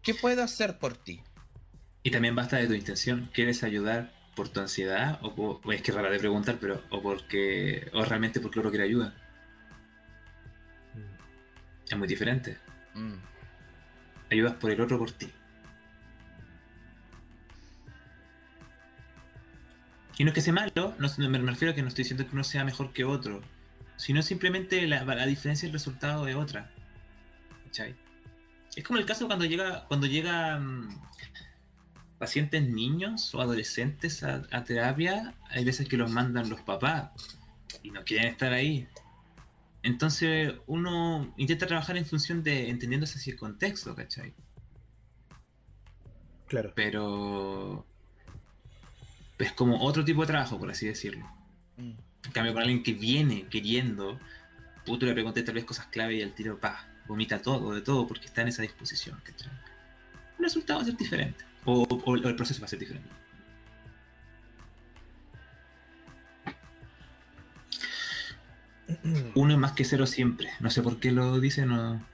¿Qué 0.02 0.14
puedo 0.14 0.42
hacer 0.42 0.78
por 0.78 0.96
ti? 0.96 1.20
Y 2.04 2.10
también 2.12 2.36
basta 2.36 2.56
de 2.56 2.68
tu 2.68 2.74
intención. 2.74 3.28
¿Quieres 3.34 3.64
ayudar 3.64 4.12
por 4.36 4.48
tu 4.48 4.60
ansiedad? 4.60 5.18
O, 5.22 5.60
es 5.72 5.82
que 5.82 5.90
es 5.90 5.96
rara 5.96 6.10
de 6.10 6.18
preguntar, 6.20 6.58
pero. 6.60 6.80
O 6.90 7.02
porque. 7.02 7.88
O 7.92 8.04
realmente 8.04 8.38
porque 8.38 8.60
otro 8.60 8.70
quiere 8.70 8.84
ayuda. 8.84 9.14
Mm, 11.86 11.92
Es 11.92 11.98
muy 11.98 12.08
diferente. 12.08 12.58
Mm. 12.94 13.14
Ayudas 14.30 14.54
por 14.54 14.70
el 14.70 14.80
otro 14.80 14.98
por 14.98 15.10
ti. 15.12 15.30
Y 20.18 20.24
no 20.24 20.30
es 20.30 20.34
que 20.34 20.40
sea 20.40 20.52
malo, 20.52 20.94
no, 20.98 21.28
me 21.28 21.38
refiero 21.38 21.72
a 21.72 21.74
que 21.74 21.82
no 21.82 21.88
estoy 21.88 22.04
diciendo 22.04 22.24
que 22.26 22.32
uno 22.32 22.42
sea 22.42 22.64
mejor 22.64 22.92
que 22.92 23.04
otro, 23.04 23.42
sino 23.96 24.22
simplemente 24.22 24.86
la, 24.86 25.04
la 25.04 25.26
diferencia 25.26 25.66
y 25.66 25.68
el 25.68 25.74
resultado 25.74 26.24
de 26.24 26.34
otra. 26.34 26.70
¿Cachai? 27.66 27.94
Es 28.74 28.82
como 28.84 28.98
el 28.98 29.04
caso 29.06 29.26
cuando 29.26 29.44
llega, 29.44 29.84
cuando 29.88 30.06
llegan 30.06 30.88
pacientes 32.18 32.62
niños 32.66 33.34
o 33.34 33.42
adolescentes 33.42 34.22
a, 34.22 34.42
a 34.50 34.64
terapia, 34.64 35.34
hay 35.50 35.64
veces 35.64 35.86
que 35.86 35.98
los 35.98 36.10
mandan 36.10 36.48
los 36.48 36.62
papás 36.62 37.10
y 37.82 37.90
no 37.90 38.02
quieren 38.04 38.28
estar 38.28 38.52
ahí. 38.54 38.88
Entonces 39.82 40.54
uno 40.66 41.32
intenta 41.36 41.66
trabajar 41.66 41.96
en 41.96 42.04
función 42.06 42.42
de 42.42 42.68
entendiéndose 42.70 43.18
así 43.18 43.30
el 43.30 43.36
contexto, 43.36 43.94
¿cachai? 43.94 44.34
claro. 46.48 46.72
Pero 46.74 47.86
es 49.38 49.52
como 49.52 49.80
otro 49.82 50.04
tipo 50.04 50.22
de 50.22 50.28
trabajo, 50.28 50.58
por 50.58 50.70
así 50.70 50.86
decirlo. 50.86 51.26
Mm. 51.76 51.92
En 52.24 52.32
cambio, 52.32 52.52
con 52.52 52.62
alguien 52.62 52.82
que 52.82 52.92
viene 52.94 53.46
queriendo, 53.48 54.18
puto 54.84 55.06
le 55.06 55.12
pregunté 55.12 55.42
tal 55.42 55.54
vez 55.54 55.64
cosas 55.64 55.86
clave 55.86 56.16
y 56.16 56.20
el 56.20 56.32
tiro, 56.34 56.58
pa, 56.58 56.88
vomita 57.06 57.40
todo, 57.40 57.74
de 57.74 57.80
todo, 57.82 58.06
porque 58.06 58.26
está 58.26 58.42
en 58.42 58.48
esa 58.48 58.62
disposición, 58.62 59.20
¿cachai? 59.22 59.50
El 60.38 60.44
resultado 60.44 60.78
va 60.80 60.82
a 60.82 60.86
ser 60.86 60.96
diferente. 60.96 61.44
O, 61.64 61.82
o- 61.82 62.02
o 62.04 62.14
el 62.16 62.36
proceso 62.36 62.60
va 62.60 62.66
a 62.66 62.68
ser 62.68 62.78
diferente. 62.78 63.08
Uno 69.34 69.52
es 69.54 69.58
más 69.58 69.72
que 69.72 69.84
cero 69.84 70.06
siempre. 70.06 70.48
No 70.60 70.70
sé 70.70 70.82
por 70.82 71.00
qué 71.00 71.10
lo 71.12 71.40
dice, 71.40 71.66
no. 71.66 72.04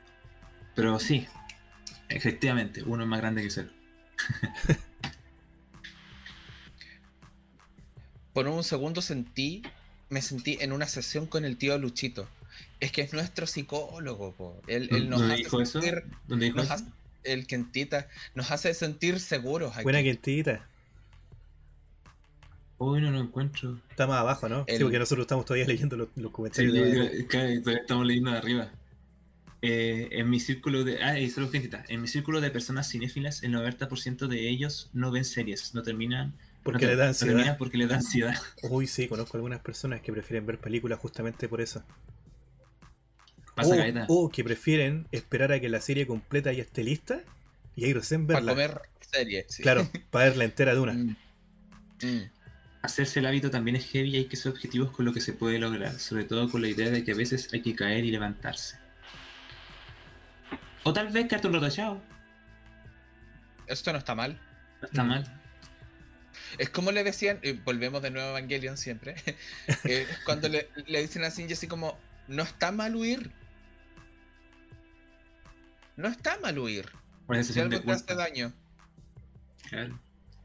Pero 0.75 0.99
sí, 0.99 1.27
efectivamente, 2.09 2.83
uno 2.83 3.03
es 3.03 3.09
más 3.09 3.21
grande 3.21 3.43
que 3.43 3.51
cero. 3.51 3.69
Por 8.33 8.49
un 8.49 8.65
segundo 8.65 9.03
sentí, 9.03 9.63
me 10.09 10.23
sentí 10.23 10.57
en 10.61 10.73
una 10.73 10.87
sesión 10.87 11.27
con 11.27 11.45
el 11.45 11.59
tío 11.59 11.77
Luchito. 11.79 12.29
Es 12.81 12.91
que 12.93 13.03
es 13.03 13.13
nuestro 13.13 13.47
psicólogo, 13.47 14.33
po. 14.33 14.61
Él, 14.67 14.89
él 14.93 15.11
nos 15.11 15.21
¿Dónde 15.21 15.35
hace 15.35 15.43
dijo 15.45 15.61
eso? 15.61 15.81
sentir, 15.83 16.05
¿Dónde 16.27 16.47
dijo 16.47 16.57
nos 16.57 16.65
eso? 16.67 16.75
hace- 16.75 16.85
el 17.25 17.47
Kentita, 17.47 18.09
nos 18.35 18.51
hace 18.51 18.75
sentir 18.75 19.21
seguros 19.21 19.75
aquí. 19.75 19.85
Buena 19.85 20.03
quintita. 20.03 20.67
Hoy 22.85 23.01
no 23.01 23.11
lo 23.13 23.21
encuentro. 23.21 23.79
Está 23.91 24.07
más 24.09 24.19
abajo, 24.19 24.49
¿no? 24.49 24.65
Sí, 24.67 24.75
El- 24.75 24.83
porque 24.83 24.99
nosotros 24.99 25.25
estamos 25.25 25.45
todavía 25.45 25.67
leyendo 25.67 25.97
los, 25.97 26.09
los 26.17 26.27
Sí, 26.27 26.33
comentarios. 26.33 26.75
claro, 27.29 27.61
todavía 27.63 27.81
estamos 27.81 28.07
leyendo 28.07 28.31
de 28.33 28.39
arriba. 28.39 28.71
Eh, 29.65 30.09
en 30.13 30.29
mi 30.29 30.41
círculo 30.41 30.83
de. 30.83 31.01
Ah, 31.03 31.17
y 31.21 31.31
solo 31.31 31.49
gentita. 31.49 31.85
En 31.89 32.03
mi 32.03 32.09
círculo 32.09 32.41
de 32.41 32.51
personas 32.51 32.89
cinéfilas, 32.91 33.45
el 33.45 33.53
90% 33.53 34.27
de 34.27 34.49
ellos 34.49 34.91
no 34.93 35.13
ven 35.13 35.25
series, 35.25 35.75
no 35.75 35.83
terminan. 35.83 36.35
Porque 36.65 36.87
no, 36.87 36.91
le 36.93 36.97
da 36.97 37.07
no 37.09 37.15
terminan 37.15 37.39
ansiedad. 37.41 37.59
porque 37.59 37.77
les 37.79 37.89
da 37.89 37.97
ansiedad. 37.97 38.35
Uy, 38.65 38.89
sí, 38.89 39.07
conozco 39.07 39.37
algunas 39.37 39.61
personas 39.61 40.01
que 40.01 40.13
prefieren 40.13 40.45
ver 40.47 40.59
películas 40.59 40.99
justamente 40.99 41.49
por 41.49 41.61
eso. 41.61 41.85
Pasa 43.55 43.75
o, 43.75 43.77
caleta. 43.77 44.07
o 44.09 44.29
que 44.31 44.43
prefieren 44.43 45.07
esperar 45.13 45.53
a 45.53 45.61
que 45.61 45.69
la 45.69 45.81
serie 45.81 46.07
completa 46.07 46.53
ya 46.53 46.63
esté 46.63 46.83
lista 46.83 47.21
y 47.77 47.85
ahí 47.85 47.93
recién 47.93 48.27
para 48.27 48.41
verla. 48.41 48.53
comer 48.53 48.81
serie. 49.13 49.45
sí. 49.49 49.63
Claro, 49.63 49.89
para 50.11 50.25
verla 50.27 50.45
entera 50.45 50.75
de 50.75 50.81
una. 50.81 50.93
Mm. 50.95 51.17
Mm. 52.03 52.31
Hacerse 52.83 53.21
el 53.21 53.27
hábito 53.27 53.51
también 53.51 53.77
es 53.77 53.87
heavy 53.87 54.11
y 54.11 54.17
hay 54.17 54.25
que 54.25 54.37
ser 54.37 54.53
objetivos 54.53 54.91
con 54.91 55.05
lo 55.05 55.13
que 55.13 55.21
se 55.21 55.33
puede 55.33 55.59
lograr. 55.59 55.99
Sobre 55.99 56.25
todo 56.25 56.51
con 56.51 56.63
la 56.63 56.69
idea 56.69 56.91
de 56.91 57.05
que 57.05 57.13
a 57.13 57.15
veces 57.15 57.49
hay 57.53 57.63
que 57.63 57.75
caer 57.75 58.05
y 58.05 58.11
levantarse. 58.11 58.77
O 60.83 60.93
tal 60.93 61.09
vez 61.09 61.29
quedarte 61.29 61.47
un 61.47 61.55
rato. 61.55 62.03
Esto 63.67 63.93
no 63.93 63.99
está 63.99 64.15
mal. 64.15 64.41
No 64.81 64.89
está 64.89 65.05
mal. 65.05 65.43
Es 66.59 66.71
como 66.71 66.93
le 66.93 67.05
decían, 67.05 67.39
y 67.43 67.53
volvemos 67.53 68.03
de 68.03 68.11
nuevo 68.11 68.29
a 68.29 68.39
Evangelion 68.39 68.77
siempre, 68.77 69.15
eh, 69.85 70.07
cuando 70.25 70.49
le, 70.49 70.69
le 70.87 71.01
dicen 71.01 71.25
a 71.25 71.29
Shinji 71.29 71.55
así 71.55 71.67
como, 71.67 71.99
no 72.29 72.43
está 72.43 72.73
mal 72.73 72.97
huir. 72.97 73.31
No 75.97 76.09
está 76.09 76.39
mal 76.41 76.59
huir. 76.59 76.91
Por 77.27 77.37
esa 77.37 77.49
Si 77.49 77.55
sensación 77.55 77.71
de 77.71 77.77
algo 77.77 77.87
te 77.87 78.13
hace 78.13 78.15
daño. 78.15 78.53
Claro. 79.69 79.99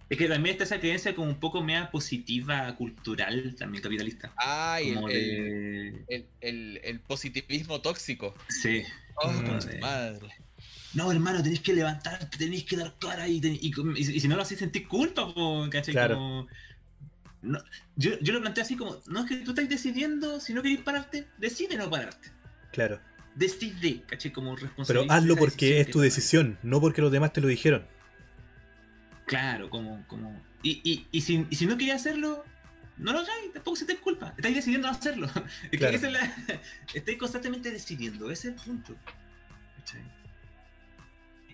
Es 0.09 0.17
que 0.17 0.27
también 0.27 0.53
está 0.53 0.63
esa 0.63 0.79
creencia 0.79 1.13
como 1.13 1.29
un 1.29 1.39
poco 1.39 1.61
mea 1.61 1.91
positiva, 1.91 2.73
cultural, 2.75 3.55
también 3.59 3.83
capitalista. 3.83 4.31
Ay, 4.37 4.89
el, 4.89 4.95
Como 4.95 5.09
el, 5.09 5.13
de... 5.15 6.05
el- 6.07 6.25
el- 6.41 6.79
el 6.83 6.99
positivismo 7.01 7.81
tóxico. 7.81 8.33
Sí. 8.47 8.83
Oh, 9.15 9.31
madre. 9.81 10.29
No, 10.93 11.11
hermano, 11.11 11.43
tenéis 11.43 11.59
que 11.59 11.73
levantarte, 11.73 12.37
tenéis 12.37 12.63
que 12.63 12.77
dar 12.77 12.95
cara 12.99 13.27
y, 13.27 13.41
ten- 13.41 13.57
y, 13.59 13.67
y- 13.95 13.99
y 14.15 14.19
si 14.21 14.27
no 14.27 14.35
lo 14.37 14.41
haces 14.43 14.59
sentir 14.59 14.87
culpa, 14.87 15.33
po, 15.33 15.67
¿cachai? 15.69 15.93
Claro. 15.93 16.15
Como- 16.15 16.47
no, 17.41 17.59
yo, 17.95 18.17
yo 18.19 18.33
lo 18.33 18.41
planteé 18.41 18.63
así 18.63 18.75
como, 18.75 19.01
no 19.07 19.19
es 19.21 19.25
que 19.27 19.35
tú 19.37 19.51
estás 19.51 19.67
decidiendo, 19.69 20.39
si 20.39 20.53
no 20.53 20.61
querés 20.63 20.79
pararte, 20.79 21.27
decide 21.37 21.75
no 21.77 21.89
pararte. 21.89 22.29
Claro. 22.71 22.99
Decide, 23.35 24.01
¿cachai? 24.07 24.31
Como 24.31 24.55
Pero 24.55 24.67
responsabilidad. 24.67 25.15
hazlo 25.17 25.35
porque 25.35 25.81
es 25.81 25.91
tu 25.91 25.99
decisión, 25.99 26.57
no 26.63 26.79
porque 26.81 27.01
los 27.01 27.11
demás 27.11 27.33
te 27.33 27.41
lo 27.41 27.47
dijeron. 27.47 27.85
Claro, 29.27 29.69
como, 29.69 30.05
como. 30.07 30.41
Y, 30.63 30.81
y, 30.83 31.05
y, 31.11 31.21
si, 31.21 31.45
y 31.49 31.55
si 31.55 31.65
no 31.67 31.77
querías 31.77 32.01
hacerlo, 32.01 32.43
no 32.97 33.11
lo 33.13 33.19
hagáis, 33.19 33.53
tampoco 33.53 33.75
se 33.77 33.85
te 33.85 33.97
culpa. 33.97 34.33
Estáis 34.37 34.55
decidiendo 34.55 34.87
no 34.87 34.93
hacerlo. 34.93 35.27
Es 35.65 35.69
que 35.71 35.77
Claro. 35.77 35.95
esa 35.95 36.07
es 36.07 36.13
la. 36.13 36.35
Estáis 36.93 37.17
constantemente 37.17 37.69
decidiendo, 37.69 38.31
ese 38.31 38.49
es 38.49 38.55
el 38.55 38.61
punto. 38.61 38.95
¿Cachai? 39.77 40.01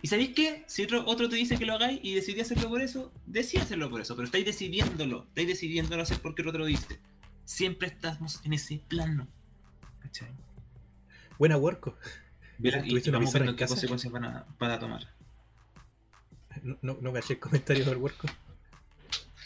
Y 0.02 0.08
sabéis 0.08 0.32
qué? 0.36 0.64
Si 0.68 0.84
otro, 0.84 1.30
te 1.30 1.36
dice 1.36 1.58
que 1.58 1.66
lo 1.66 1.74
hagáis 1.74 2.00
y 2.04 2.14
decidí 2.14 2.42
hacerlo 2.42 2.70
por 2.70 2.82
eso, 2.82 3.14
decidí 3.26 3.62
hacerlo 3.62 3.90
por 3.90 4.02
eso, 4.02 4.16
pero 4.16 4.26
estáis 4.26 4.46
decidiéndolo, 4.46 5.26
estáis 5.30 5.48
decidiéndolo 5.48 6.04
hacer 6.04 6.20
porque 6.22 6.42
el 6.42 6.50
otro 6.50 6.60
lo 6.60 6.66
dice. 6.66 7.00
Siempre 7.46 7.88
estamos 7.88 8.42
en 8.44 8.54
ese 8.54 8.82
plano. 8.88 9.28
¿Cachai? 10.02 10.30
Buena. 11.40 11.58
Ver- 12.58 12.84
y, 12.86 12.90
¿Tuviste 12.90 13.10
y 13.10 13.14
vamos 13.14 13.34
viendo 13.34 13.52
en 13.52 13.58
qué 13.58 13.66
consecuencias 13.66 14.12
van 14.14 14.26
a, 14.26 14.46
van 14.60 14.72
a 14.72 14.80
tomar. 14.80 15.08
No, 16.64 16.78
no, 16.82 16.98
no 17.02 17.14
caché 17.14 17.34
el 17.34 17.40
comentario 17.40 17.86
del 17.86 17.98
Worko. 17.98 18.28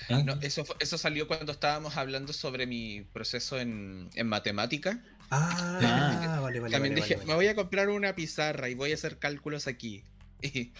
No, 0.10 0.38
eso, 0.41 0.64
fue- 0.64 0.77
eso 0.80 0.98
salió 0.98 1.27
cuando 1.27 1.52
estábamos 1.52 1.98
hablando 1.98 2.31
sobre 2.31 2.65
mi 2.65 3.02
proceso 3.11 3.60
en, 3.60 4.10
en 4.15 4.27
matemática. 4.27 5.03
Ah, 5.30 5.49
Ah. 5.81 6.39
vale, 6.41 6.60
vale. 6.61 6.72
También 6.72 6.94
vale, 6.94 7.02
dije, 7.06 7.15
vale, 7.15 7.27
me 7.27 7.34
voy 7.35 7.48
a 7.48 7.56
comprar 7.56 7.89
una 7.89 8.15
pizarra 8.15 8.69
y 8.69 8.76
voy 8.76 8.91
a 8.91 8.94
hacer 8.94 9.18
cálculos 9.18 9.68
aquí. 9.68 10.03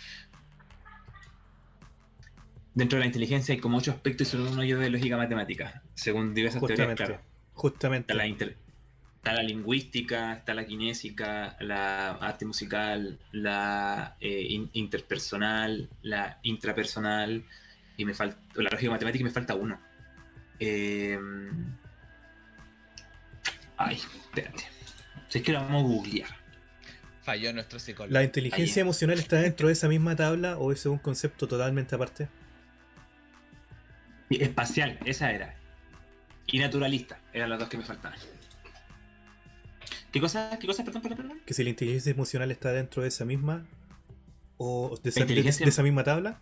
Dentro 2.73 2.97
de 2.97 3.01
la 3.01 3.07
inteligencia 3.07 3.53
hay 3.55 3.59
como 3.59 3.77
ocho 3.80 3.91
aspectos 3.91 4.27
y 4.27 4.31
solo 4.31 4.51
uno 4.51 4.64
yo 4.64 4.77
de 4.77 4.89
lógica 4.91 5.18
matemática, 5.18 5.81
según 5.95 6.34
diversas 6.35 6.61
teorías, 6.61 6.77
Justamente. 6.88 7.03
claro. 7.05 7.22
Justamente. 7.53 8.14
La, 8.14 8.27
inter- 8.27 8.55
está 9.18 9.34
la 9.34 9.44
lingüística, 9.44 10.34
está 10.34 10.53
la 10.53 10.65
kinésica, 10.65 11.57
la 11.60 12.11
arte 12.11 12.45
musical, 12.45 13.19
la 13.31 14.15
eh, 14.22 14.48
in- 14.49 14.69
interpersonal, 14.73 15.89
la 16.02 16.39
intrapersonal, 16.44 17.44
y 17.98 18.06
me 18.06 18.14
falta 18.14 18.38
la 18.56 18.69
lógica 18.69 18.91
matemática 18.91 19.22
y 19.22 19.26
me 19.26 19.31
falta 19.31 19.56
uno. 19.56 19.80
Eh, 20.60 21.19
ay, 23.77 23.95
espérate. 23.95 24.64
Si 25.27 25.39
es 25.39 25.44
que 25.44 25.52
lo 25.52 25.60
vamos 25.61 25.84
a 25.84 25.88
googlear. 25.88 26.30
Falló 27.22 27.52
nuestro 27.52 27.80
psicólogo. 27.80 28.14
¿La 28.14 28.23
inteligencia 28.23 28.81
Ahí. 28.81 28.85
emocional 28.88 29.19
está 29.19 29.38
dentro 29.38 29.68
de 29.68 29.73
esa 29.73 29.89
misma 29.89 30.15
tabla 30.15 30.57
o 30.57 30.72
es 30.72 30.85
un 30.85 30.98
concepto 30.99 31.48
totalmente 31.48 31.94
aparte? 31.95 32.30
Espacial, 34.30 34.98
esa 35.06 35.31
era. 35.31 35.53
Y 36.45 36.60
naturalista, 36.60 37.19
eran 37.34 37.49
las 37.49 37.60
dos 37.60 37.68
que 37.68 37.77
me 37.77 37.84
faltaban. 37.84 38.18
¿Qué 40.18 40.22
cosa? 40.22 40.57
¿Qué 40.60 40.65
cosa? 40.65 40.84
Perdón, 40.84 41.02
perdón, 41.03 41.18
perdón. 41.18 41.41
Que 41.45 41.53
si 41.53 41.64
la 41.64 41.69
inteligencia 41.69 42.11
emocional 42.11 42.49
está 42.52 42.72
dentro 42.72 43.03
de 43.03 43.10
esa 43.10 43.23
misma 43.23 43.65
o 44.57 44.98
de 45.03 45.10
esa, 45.11 45.19
inteligencia- 45.22 45.64
de 45.64 45.69
esa 45.69 45.84
misma 45.84 46.03
tabla. 46.03 46.41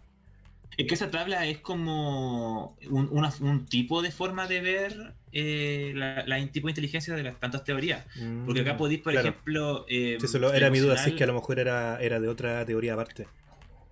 Es 0.77 0.87
que 0.87 0.93
esa 0.95 1.11
tabla 1.11 1.45
es 1.45 1.59
como 1.59 2.77
un, 2.89 3.09
una- 3.11 3.33
un 3.41 3.65
tipo 3.65 4.01
de 4.01 4.11
forma 4.11 4.47
de 4.47 4.61
ver 4.61 5.13
eh, 5.33 5.91
la, 5.95 6.25
la 6.25 6.37
tipo 6.51 6.67
de 6.67 6.71
inteligencia 6.71 7.13
de 7.15 7.23
las 7.23 7.37
tantas 7.39 7.65
teorías. 7.65 8.05
Porque 8.45 8.61
acá 8.61 8.75
Mm, 8.75 8.77
podéis, 8.77 9.01
por 9.01 9.11
claro. 9.11 9.29
ejemplo. 9.29 9.85
eh, 9.89 10.15
Sí, 10.21 10.25
eso 10.25 10.39
lo- 10.39 10.49
la 10.51 10.55
era 10.57 10.69
mi 10.69 10.79
duda, 10.79 10.97
si 10.97 11.09
es 11.09 11.15
que 11.17 11.25
a 11.25 11.27
lo 11.27 11.33
mejor 11.33 11.59
era, 11.59 11.99
era 12.01 12.21
de 12.21 12.27
otra 12.29 12.65
teoría 12.65 12.93
aparte. 12.93 13.27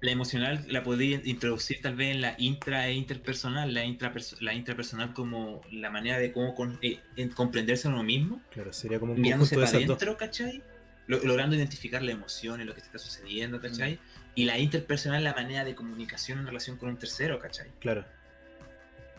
La 0.04 0.12
emocional 0.12 0.66
la 0.68 0.84
podéis 0.84 1.26
introducir 1.26 1.80
tal 1.82 1.96
vez 1.96 2.14
en 2.14 2.20
la 2.20 2.36
intra 2.38 2.90
e 2.90 2.94
interpersonal. 2.94 3.74
La, 3.74 3.86
intraperso- 3.86 4.38
la 4.42 4.54
intrapersonal 4.54 5.14
como 5.14 5.62
la 5.72 5.90
manera 5.90 6.20
de 6.20 6.34
cómo 6.34 6.54
con- 6.56 6.78
eh, 6.82 7.00
en 7.16 7.30
comprenderse 7.30 7.88
a 7.88 7.92
uno 7.92 8.04
mismo. 8.04 8.42
Claro, 8.52 8.74
sería 8.74 9.00
como 9.00 9.14
un 9.14 9.22
mirándose 9.22 9.56
para 9.56 9.70
adentro, 9.70 10.18
¿cachai? 10.18 10.62
Lo- 11.08 11.24
logrando 11.24 11.56
identificar 11.56 12.02
la 12.04 12.12
emoción 12.12 12.60
y 12.60 12.66
lo 12.66 12.76
que 12.76 12.82
te 12.82 12.88
está 12.88 13.00
sucediendo, 13.00 13.62
¿cachai? 13.62 13.98
Y 14.36 14.44
la 14.44 14.60
interpersonal, 14.60 15.24
la 15.24 15.34
manera 15.34 15.64
de 15.64 15.74
comunicación 15.74 16.40
en 16.40 16.48
relación 16.48 16.76
con 16.76 16.90
un 16.90 16.98
tercero, 16.98 17.40
¿cachai? 17.40 17.70
Claro. 17.80 18.04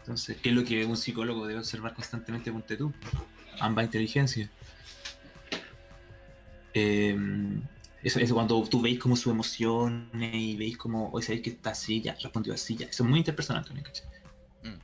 Entonces, 0.01 0.37
¿qué 0.43 0.51
es 0.51 0.55
lo 0.55 0.65
que 0.65 0.85
un 0.85 0.99
psicólogo 0.99 1.47
debe 1.47 1.61
observar 1.61 1.95
constantemente, 1.95 2.53
ponte 2.53 2.77
tú? 2.77 2.93
Ambas 3.59 3.87
inteligencias. 3.87 4.51
Eh, 6.75 7.17
eso, 8.05 8.21
eso 8.21 8.35
cuando 8.35 8.63
tú 8.69 8.83
veis 8.83 8.99
como 8.99 9.17
sus 9.17 9.33
emociones 9.33 10.35
y 10.35 10.57
veis 10.57 10.77
como, 10.77 11.09
hoy 11.11 11.23
sabéis 11.23 11.43
que 11.43 11.51
está 11.51 11.71
así, 11.71 12.03
ya, 12.03 12.15
respondió 12.23 12.53
así, 12.53 12.77
ya. 12.77 12.87
Eso 12.87 13.03
es 13.03 13.09
muy 13.09 13.19
interpersonal 13.19 13.65
también, 13.65 13.85
¿cachai? 13.85 14.07
Mm. 14.63 14.79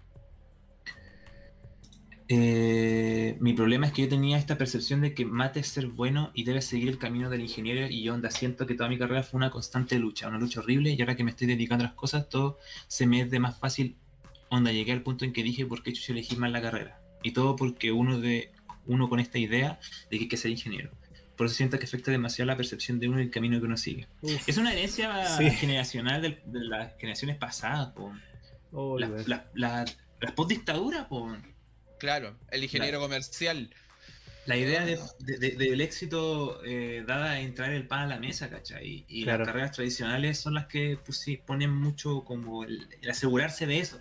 Eh, 2.29 3.37
mi 3.41 3.53
problema 3.53 3.87
es 3.87 3.93
que 3.93 4.03
yo 4.03 4.09
tenía 4.09 4.39
esta 4.39 4.57
percepción 4.57 5.03
de 5.03 5.13
que 5.13 5.27
mate 5.27 5.61
es 5.61 5.69
ser 5.69 5.89
bueno 5.89 6.31
y 6.33 6.45
debes 6.45 6.65
seguir 6.65 6.89
el 6.89 6.97
camino 6.97 7.29
del 7.29 7.43
ingeniero 7.43 7.87
y 7.89 8.03
yo 8.03 8.15
onda 8.15 8.31
siento 8.31 8.67
que 8.67 8.75
toda 8.75 8.89
mi 8.89 8.97
carrera 8.97 9.23
fue 9.23 9.37
una 9.37 9.51
constante 9.51 9.99
lucha, 9.99 10.29
una 10.29 10.39
lucha 10.39 10.61
horrible 10.61 10.91
y 10.91 11.01
ahora 11.03 11.15
que 11.15 11.25
me 11.25 11.33
estoy 11.33 11.47
dedicando 11.47 11.85
a 11.85 11.89
las 11.89 11.97
cosas 11.97 12.29
todo 12.29 12.59
se 12.87 13.07
me 13.07 13.23
es 13.23 13.31
de 13.31 13.41
más 13.41 13.59
fácil 13.59 13.97
onda 14.49 14.71
llegué 14.71 14.93
al 14.93 15.03
punto 15.03 15.25
en 15.25 15.33
que 15.33 15.43
dije 15.43 15.67
por 15.67 15.83
qué 15.83 15.93
yo 15.93 16.13
elegí 16.13 16.37
mal 16.37 16.53
la 16.53 16.63
carrera 16.63 17.01
y 17.23 17.33
todo 17.33 17.57
porque 17.57 17.91
uno 17.91 18.21
de 18.21 18.53
uno 18.87 19.09
con 19.09 19.19
esta 19.19 19.39
idea 19.39 19.81
de 20.09 20.19
que 20.19 20.25
hay 20.25 20.29
que 20.29 20.37
ser 20.37 20.53
ingeniero 20.53 20.93
por 21.41 21.47
eso 21.47 21.55
siento 21.57 21.79
que 21.79 21.87
afecta 21.87 22.11
demasiado 22.11 22.49
la 22.49 22.57
percepción 22.59 23.01
de 23.01 23.09
uno 23.09 23.19
y 23.19 23.23
el 23.23 23.31
camino 23.31 23.59
que 23.59 23.65
uno 23.65 23.79
sigue 23.79 24.07
Uf. 24.21 24.47
es 24.47 24.59
una 24.59 24.75
herencia 24.75 25.25
Sí. 25.39 25.49
generacional 25.53 26.21
del- 26.21 26.39
de, 26.45 26.61
las 26.65 26.93
generaciones 26.99 27.39
pasadas 27.39 27.95
po. 27.95 28.13
Oh, 28.73 28.99
las 28.99 29.09
weón. 29.09 29.25
las- 29.27 29.45
las- 29.55 29.97
las 30.21 30.33
post 30.33 30.51
dictadura 30.51 31.09
po. 31.09 31.35
Claro, 31.99 32.37
el 32.51 32.63
ingeniero 32.65 33.01
comercial. 33.01 33.71
La 34.45 34.59
idea 34.59 34.85
de- 34.85 34.99
de- 35.21 35.39
de- 35.39 35.53
del 35.57 35.81
éxito 35.81 36.63
eh, 36.63 37.05
dada 37.07 37.31
a 37.31 37.41
entrar 37.41 37.71
el 37.73 37.87
pan 37.87 38.01
a 38.01 38.07
la 38.07 38.19
mesa, 38.19 38.51
¿cachai? 38.51 39.07
Y 39.09 39.23
Claro. 39.25 39.39
las 39.39 39.49
carreras 39.49 39.73
tradicionales 39.73 40.39
son 40.39 40.53
las 40.53 40.67
que 40.67 40.99
pues, 41.07 41.17
sí, 41.21 41.39
ponen 41.39 41.71
mucho 41.75 42.23
como 42.23 42.65
el, 42.65 42.87
el 43.01 43.09
asegurarse 43.11 43.67
de 43.67 43.79
eso, 43.79 43.99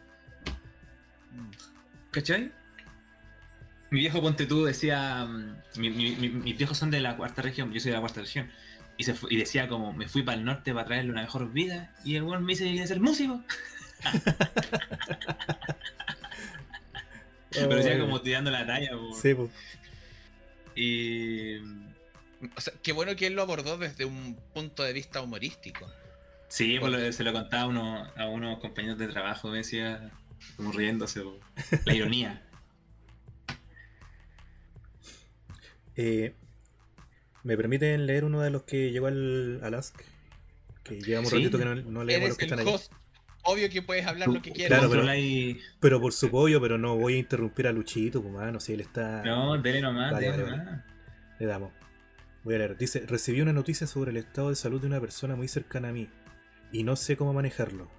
¿cachai? 2.12 2.52
Mi 3.92 4.02
viejo 4.02 4.22
Ponte 4.22 4.46
tú 4.46 4.66
decía, 4.66 5.26
mm, 5.26 5.56
mi- 5.78 5.90
mi- 5.90 6.16
mi- 6.16 6.30
mis 6.30 6.58
viejos 6.58 6.78
son 6.78 6.92
de 6.92 7.00
la 7.00 7.18
cuarta 7.18 7.42
región, 7.42 7.72
yo 7.74 7.80
soy 7.80 7.90
de 7.92 7.96
la 7.98 8.02
cuarta 8.02 8.22
región, 8.22 8.52
y, 8.98 9.04
se 9.04 9.14
fue- 9.16 9.34
y 9.34 9.38
decía 9.38 9.68
como, 9.68 9.94
me 9.94 10.08
fui 10.08 10.22
para 10.24 10.38
el 10.38 10.46
norte 10.46 10.74
para 10.74 10.86
traerle 10.86 11.12
una 11.12 11.22
mejor 11.22 11.52
vida, 11.52 11.94
y 12.06 12.16
el 12.16 12.24
weón 12.24 12.44
me 12.46 12.54
dice 12.54 12.66
que 12.66 12.72
quiere 12.72 12.88
ser 12.88 13.00
músico, 13.00 13.42
pero 17.52 17.76
decía 17.76 17.96
Oh, 17.98 18.02
como 18.02 18.22
tirando 18.22 18.52
la 18.52 18.66
talla, 18.66 18.92
po. 18.92 19.14
Sí, 19.20 19.34
pues. 19.34 19.50
y... 20.76 21.58
O 22.56 22.62
sea, 22.62 22.74
qué 22.82 22.94
bueno 22.94 23.14
que 23.18 23.28
él 23.28 23.34
lo 23.34 23.42
abordó 23.42 23.78
desde 23.78 24.06
un 24.06 24.38
punto 24.54 24.84
de 24.84 24.94
vista 24.94 25.22
humorístico. 25.22 25.92
Sí, 26.48 26.78
pues 26.80 26.90
lo- 26.92 27.12
se 27.12 27.24
lo 27.26 27.34
contaba 27.34 27.64
a, 27.64 27.68
uno, 27.68 28.08
a 28.16 28.28
unos 28.28 28.60
compañeros 28.60 28.98
de 28.98 29.08
trabajo, 29.10 29.50
me 29.50 29.58
decía, 29.58 30.10
como 30.56 30.72
riéndose, 30.72 31.22
po. 31.22 31.38
la 31.86 31.94
ironía. 31.94 32.42
Eh, 36.02 36.34
¿Me 37.44 37.58
permiten 37.58 38.06
leer 38.06 38.24
uno 38.24 38.40
de 38.40 38.50
los 38.52 38.64
que 38.64 38.92
llegó 38.92 39.08
al, 39.08 39.60
al 39.64 39.74
Ask? 39.74 40.00
Que 40.84 41.02
llevamos 41.02 41.30
Sí. 41.30 41.36
un 41.36 41.42
ratito 41.44 41.58
que 41.58 41.66
no, 41.66 41.76
no 41.76 42.04
leemos 42.06 42.30
los 42.30 42.38
que 42.38 42.46
el 42.46 42.52
están 42.54 42.66
ahí. 42.68 42.76
Obvio 43.44 43.70
que 43.70 43.82
puedes 43.82 44.06
hablar 44.06 44.30
lo 44.30 44.42
que 44.42 44.52
quieras. 44.52 44.80
Claro, 44.80 44.90
pero- 44.92 45.60
Pero 45.80 46.02
por 46.02 46.14
su 46.14 46.30
pollo, 46.30 46.62
pero 46.62 46.78
no 46.78 46.96
voy 46.98 47.16
a 47.16 47.18
interrumpir 47.18 47.68
a 47.68 47.74
Luchito, 47.74 48.22
pues 48.22 48.34
mano, 48.34 48.60
si 48.60 48.74
él 48.74 48.82
está... 48.82 49.24
No, 49.24 49.58
dele 49.62 49.82
nomás, 49.82 50.12
Vale, 50.14 50.32
dele 50.32 50.44
vale, 50.44 50.58
nomás. 50.58 50.84
Le 51.40 51.46
damos. 51.46 51.72
Voy 52.44 52.56
a 52.56 52.58
leer. 52.60 52.78
Dice, 52.78 53.04
recibí 53.06 53.42
una 53.42 53.54
noticia 53.54 53.86
sobre 53.88 54.12
el 54.12 54.18
estado 54.18 54.50
de 54.50 54.56
salud 54.56 54.80
de 54.80 54.88
una 54.88 55.00
persona 55.02 55.36
muy 55.36 55.48
cercana 55.50 55.90
a 55.90 55.92
mí 55.94 56.10
y 56.72 56.84
no 56.84 56.96
sé 56.96 57.18
cómo 57.18 57.34
manejarlo. 57.34 57.90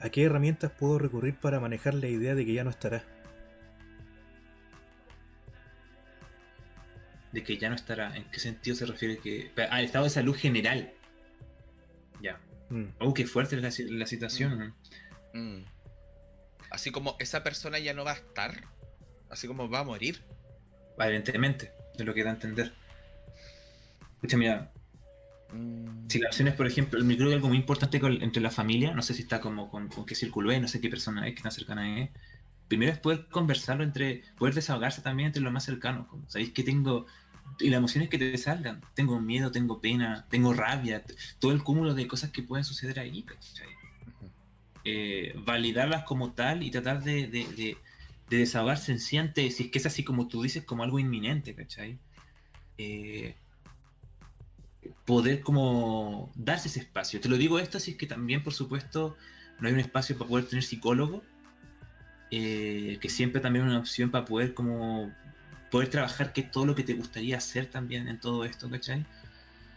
¿A 0.00 0.08
qué 0.10 0.24
herramientas 0.24 0.70
puedo 0.70 0.98
recurrir 0.98 1.34
para 1.36 1.60
manejar 1.60 1.94
la 1.94 2.08
idea 2.08 2.34
de 2.34 2.44
que 2.46 2.52
ya 2.54 2.64
no 2.64 2.70
estará? 2.70 3.04
De 7.34 7.42
que 7.42 7.58
ya 7.58 7.68
no 7.68 7.74
estará. 7.74 8.14
¿En 8.16 8.24
qué 8.30 8.38
sentido 8.38 8.76
se 8.76 8.86
refiere 8.86 9.18
que.? 9.18 9.50
Al 9.70 9.84
estado 9.84 10.04
de 10.04 10.10
salud 10.10 10.36
general. 10.36 10.92
Ya. 12.22 12.38
Mm, 12.70 12.84
Oh, 13.00 13.12
qué 13.12 13.26
fuerte 13.26 13.56
la, 13.56 13.70
la 13.78 14.06
situación. 14.06 14.58
¿no? 14.58 14.74
Mm. 15.40 15.64
Así 16.70 16.90
como 16.90 17.16
esa 17.18 17.42
persona 17.42 17.78
ya 17.78 17.92
no 17.92 18.04
va 18.04 18.12
a 18.12 18.14
estar. 18.14 18.64
Así 19.30 19.46
como 19.48 19.68
va 19.68 19.80
a 19.80 19.84
morir. 19.84 20.22
Evidentemente, 20.98 21.72
de 21.98 22.04
lo 22.04 22.14
que 22.14 22.22
da 22.22 22.30
a 22.30 22.34
entender. 22.34 22.72
Escucha, 24.14 24.36
mira, 24.36 24.70
Mm. 25.52 26.08
si 26.08 26.18
la 26.18 26.28
opción 26.28 26.48
es, 26.48 26.54
por 26.54 26.66
ejemplo, 26.66 26.98
creo 27.04 27.28
que 27.28 27.34
algo 27.34 27.48
muy 27.48 27.58
importante 27.58 28.00
con- 28.00 28.20
entre 28.22 28.42
la 28.42 28.50
familia, 28.50 28.92
no 28.92 29.02
sé 29.02 29.14
si 29.14 29.22
está 29.22 29.40
como 29.40 29.70
con, 29.70 29.86
con 29.88 30.04
qué 30.04 30.14
círculo 30.16 30.50
es, 30.50 30.60
no 30.60 30.66
sé 30.66 30.80
qué 30.80 30.88
persona 30.88 31.28
es, 31.28 31.34
qué 31.36 31.42
tan 31.42 31.52
cercana 31.52 32.00
es. 32.00 32.10
Primero 32.66 32.90
es 32.92 32.98
poder 32.98 33.26
conversarlo 33.28 33.84
entre, 33.84 34.22
poder 34.36 34.54
desahogarse 34.54 35.02
también 35.02 35.28
entre 35.28 35.42
los 35.42 35.52
más 35.52 35.64
cercanos. 35.64 36.06
Como, 36.08 36.28
¿Sabéis 36.28 36.52
que 36.52 36.64
tengo? 36.64 37.06
Y 37.60 37.70
las 37.70 37.78
emociones 37.78 38.08
que 38.08 38.18
te 38.18 38.36
salgan. 38.38 38.80
Tengo 38.94 39.20
miedo, 39.20 39.50
tengo 39.52 39.80
pena, 39.80 40.26
tengo 40.28 40.52
rabia, 40.52 41.04
todo 41.38 41.52
el 41.52 41.62
cúmulo 41.62 41.94
de 41.94 42.06
cosas 42.08 42.30
que 42.30 42.42
pueden 42.42 42.64
suceder 42.64 42.98
ahí, 42.98 43.22
¿cachai? 43.22 43.68
Eh, 44.84 45.34
validarlas 45.44 46.04
como 46.04 46.32
tal 46.32 46.62
y 46.62 46.70
tratar 46.70 47.02
de, 47.02 47.26
de- 47.28 47.46
de- 47.56 47.76
de 48.28 48.36
desahogarse 48.38 48.92
en 48.92 49.00
si 49.00 49.16
es 49.18 49.70
que 49.70 49.78
es 49.78 49.86
así 49.86 50.02
como 50.02 50.28
tú 50.28 50.42
dices, 50.42 50.64
como 50.64 50.82
algo 50.82 50.98
inminente, 50.98 51.54
¿cachai? 51.54 51.98
Eh, 52.78 53.34
poder 55.04 55.40
como 55.40 56.32
darse 56.34 56.68
ese 56.68 56.80
espacio. 56.80 57.20
Te 57.20 57.28
lo 57.28 57.36
digo 57.36 57.58
esto, 57.58 57.78
si 57.80 57.92
es 57.92 57.96
que 57.96 58.06
también, 58.06 58.42
por 58.42 58.52
supuesto, 58.54 59.16
no 59.60 59.68
hay 59.68 59.74
un 59.74 59.80
espacio 59.80 60.16
para 60.18 60.28
poder 60.28 60.46
tener 60.46 60.62
psicólogo, 60.64 61.22
eh, 62.30 62.98
que 63.00 63.08
siempre 63.08 63.40
también 63.40 63.64
es 63.66 63.70
una 63.70 63.78
opción 63.80 64.10
para 64.10 64.24
poder 64.24 64.54
como 64.54 65.12
poder 65.74 65.90
trabajar 65.90 66.32
qué 66.32 66.42
es 66.42 66.52
todo 66.52 66.66
lo 66.66 66.76
que 66.76 66.84
te 66.84 66.94
gustaría 66.94 67.36
hacer 67.36 67.66
también 67.66 68.06
en 68.06 68.20
todo 68.20 68.44
esto, 68.44 68.70
¿cachai? 68.70 69.04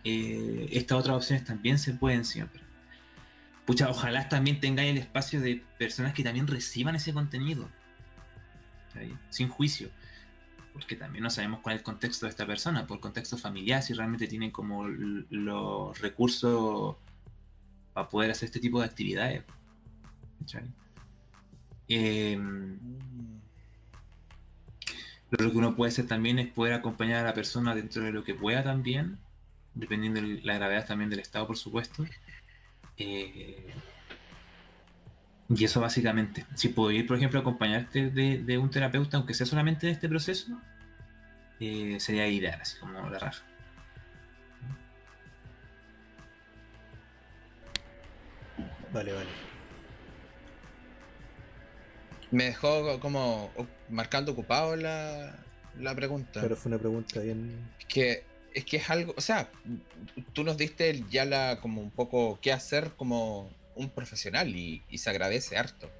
Eh, 0.04 0.70
estas 0.72 1.00
otras 1.00 1.18
opciones 1.18 1.44
también 1.44 1.80
se 1.80 1.92
pueden 1.92 2.24
siempre. 2.24 2.62
Pucha, 3.66 3.90
ojalá 3.90 4.30
también 4.30 4.60
tengáis 4.60 4.92
el 4.92 5.00
espacio 5.00 5.42
de 5.42 5.64
personas 5.80 6.14
que 6.14 6.24
también 6.24 6.46
reciban 6.46 6.96
ese 6.96 7.16
contenido. 7.16 7.68
Sin 9.32 9.50
juicio. 9.50 9.90
Porque 10.72 10.96
también 10.96 11.24
no 11.24 11.32
sabemos 11.32 11.62
cuál 11.62 11.74
es 11.74 11.80
el 11.80 11.84
contexto 11.84 12.28
de 12.28 12.30
esta 12.30 12.46
persona, 12.46 12.86
por 12.86 13.00
contexto 13.00 13.36
familiar, 13.36 13.82
si 13.82 13.96
realmente 13.96 14.28
tienen 14.28 14.52
como 14.52 14.88
los 14.88 16.00
recursos 16.00 16.96
para 17.94 18.08
poder 18.08 18.30
hacer 18.30 18.46
este 18.46 18.60
tipo 18.60 18.82
de 18.82 18.86
actividades. 18.86 19.44
¿cachai? 20.42 20.72
Em, 21.88 22.78
Lo 25.30 25.52
que 25.52 25.58
uno 25.58 25.76
puede 25.76 25.92
hacer 25.92 26.08
también 26.08 26.40
es 26.40 26.48
poder 26.48 26.74
acompañar 26.74 27.24
a 27.24 27.28
la 27.28 27.34
persona 27.34 27.76
dentro 27.76 28.04
de 28.04 28.12
lo 28.12 28.24
que 28.24 28.34
pueda 28.34 28.64
también, 28.64 29.18
dependiendo 29.74 30.22
de 30.22 30.42
la 30.44 30.56
gravedad 30.56 30.88
también 30.88 31.10
del 31.10 31.20
estado, 31.20 31.48
por 31.48 31.58
supuesto. 31.58 32.06
Eh, 32.98 33.74
y 35.50 35.64
eso 35.64 35.82
básicamente. 35.82 36.46
Si 36.56 36.70
puedo 36.70 36.92
ir, 36.92 37.06
por 37.06 37.18
ejemplo, 37.18 37.40
a 37.40 37.42
acompañarte 37.42 38.10
de, 38.10 38.40
de 38.40 38.58
un 38.58 38.70
terapeuta, 38.70 39.18
aunque 39.18 39.34
sea 39.34 39.46
solamente 39.46 39.88
en 39.88 39.94
este 39.94 40.08
proceso, 40.10 40.60
eh, 41.60 41.98
sería 42.00 42.28
ideal, 42.28 42.60
así 42.62 42.78
como 42.80 43.10
la 43.10 43.20
raja. 43.20 43.44
Vale, 48.94 49.12
vale. 49.12 49.30
Me 52.32 52.46
dejó 52.46 53.00
como 53.00 53.52
marcando 53.90 54.32
ocupado 54.32 54.76
la, 54.76 55.36
la 55.80 55.96
pregunta. 55.96 56.40
Claro, 56.40 56.56
fue 56.56 56.70
una 56.70 56.80
pregunta 56.80 57.20
bien... 57.20 57.70
Que 57.88 58.24
es 58.58 58.66
que 58.66 58.78
es 58.78 58.90
algo, 58.90 59.14
o 59.16 59.22
sea, 59.22 59.52
tú 60.34 60.44
nos 60.44 60.58
diste 60.58 61.04
ya 61.12 61.26
la 61.26 61.60
como 61.62 61.80
un 61.80 61.92
poco 61.92 62.40
qué 62.42 62.52
hacer 62.52 62.92
como 62.98 63.52
un 63.76 63.90
profesional 63.92 64.56
y, 64.56 64.82
se 64.98 65.10
agradece 65.12 65.58
harto. 65.58 65.92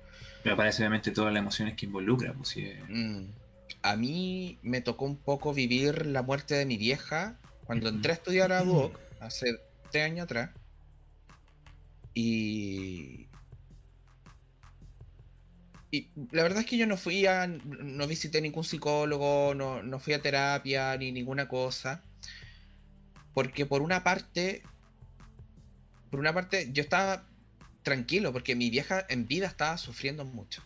Pero 0.42 0.56
aparece 0.56 0.82
obviamente 0.82 1.12
todas 1.12 1.32
las 1.32 1.42
emociones 1.42 1.76
que 1.76 1.86
involucra. 1.86 2.34
Pues, 2.34 2.56
mm. 2.90 3.26
A 3.84 3.96
mí 3.96 4.58
me 4.64 4.82
tocó 4.82 5.06
un 5.06 5.18
poco 5.18 5.54
vivir 5.54 6.08
la 6.08 6.24
muerte 6.24 6.56
de 6.56 6.66
mi 6.66 6.78
vieja 6.78 7.38
cuando 7.66 7.90
entré 7.90 8.14
a 8.14 8.16
estudiar 8.16 8.52
a 8.52 8.64
Duoc 8.64 8.98
hace 9.20 9.60
tres 9.92 10.06
años 10.06 10.24
atrás. 10.24 10.50
Y. 12.16 13.28
Y 15.90 16.10
la 16.32 16.44
verdad 16.44 16.60
es 16.60 16.66
que 16.66 16.78
yo 16.78 16.86
no 16.86 16.98
fui 16.98 17.26
a. 17.26 17.48
No 17.48 18.08
visité 18.08 18.42
ningún 18.42 18.64
psicólogo, 18.64 19.54
no, 19.56 19.82
no 19.84 20.00
fui 20.00 20.14
a 20.14 20.22
terapia 20.22 20.98
ni 20.98 21.12
ninguna 21.12 21.48
cosa. 21.48 22.04
Porque 23.34 23.66
por 23.66 23.82
una 23.82 24.04
parte. 24.04 24.64
Por 26.12 26.20
una 26.20 26.34
parte, 26.34 26.70
yo 26.72 26.84
estaba 26.84 27.26
tranquilo, 27.84 28.34
porque 28.34 28.56
mi 28.56 28.70
vieja 28.70 29.06
en 29.10 29.28
vida 29.28 29.48
estaba 29.48 29.78
sufriendo 29.78 30.26
mucho. 30.26 30.62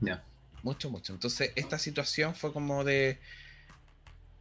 Ya. 0.00 0.24
Mucho, 0.62 0.90
mucho. 0.90 1.12
Entonces, 1.12 1.52
esta 1.56 1.78
situación 1.78 2.34
fue 2.34 2.52
como 2.52 2.84
de. 2.84 3.18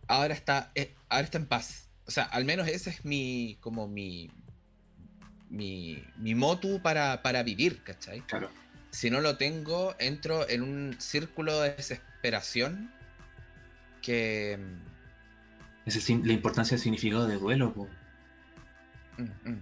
Ahora 0.07 0.35
está. 0.35 0.71
Eh, 0.75 0.93
ahora 1.09 1.23
está 1.23 1.39
en 1.39 1.47
paz. 1.47 1.89
O 2.05 2.11
sea, 2.11 2.25
al 2.25 2.45
menos 2.45 2.67
ese 2.67 2.91
es 2.91 3.03
mi. 3.03 3.57
como 3.61 3.87
mi. 3.87 4.29
Mi, 5.49 6.03
mi 6.17 6.33
motu 6.33 6.81
para, 6.81 7.21
para 7.21 7.43
vivir, 7.43 7.83
¿cachai? 7.83 8.21
Claro. 8.21 8.49
Si 8.93 9.09
no 9.09 9.21
lo 9.21 9.37
tengo, 9.37 9.95
entro 9.97 10.47
en 10.47 10.61
un 10.61 10.95
círculo 10.99 11.59
de 11.59 11.71
desesperación 11.71 12.93
que. 14.03 14.59
Ese, 15.83 16.15
la 16.23 16.31
importancia 16.31 16.77
del 16.77 16.83
significado 16.83 17.25
de 17.25 17.37
duelo, 17.37 17.73
mm, 19.17 19.49
mm. 19.49 19.61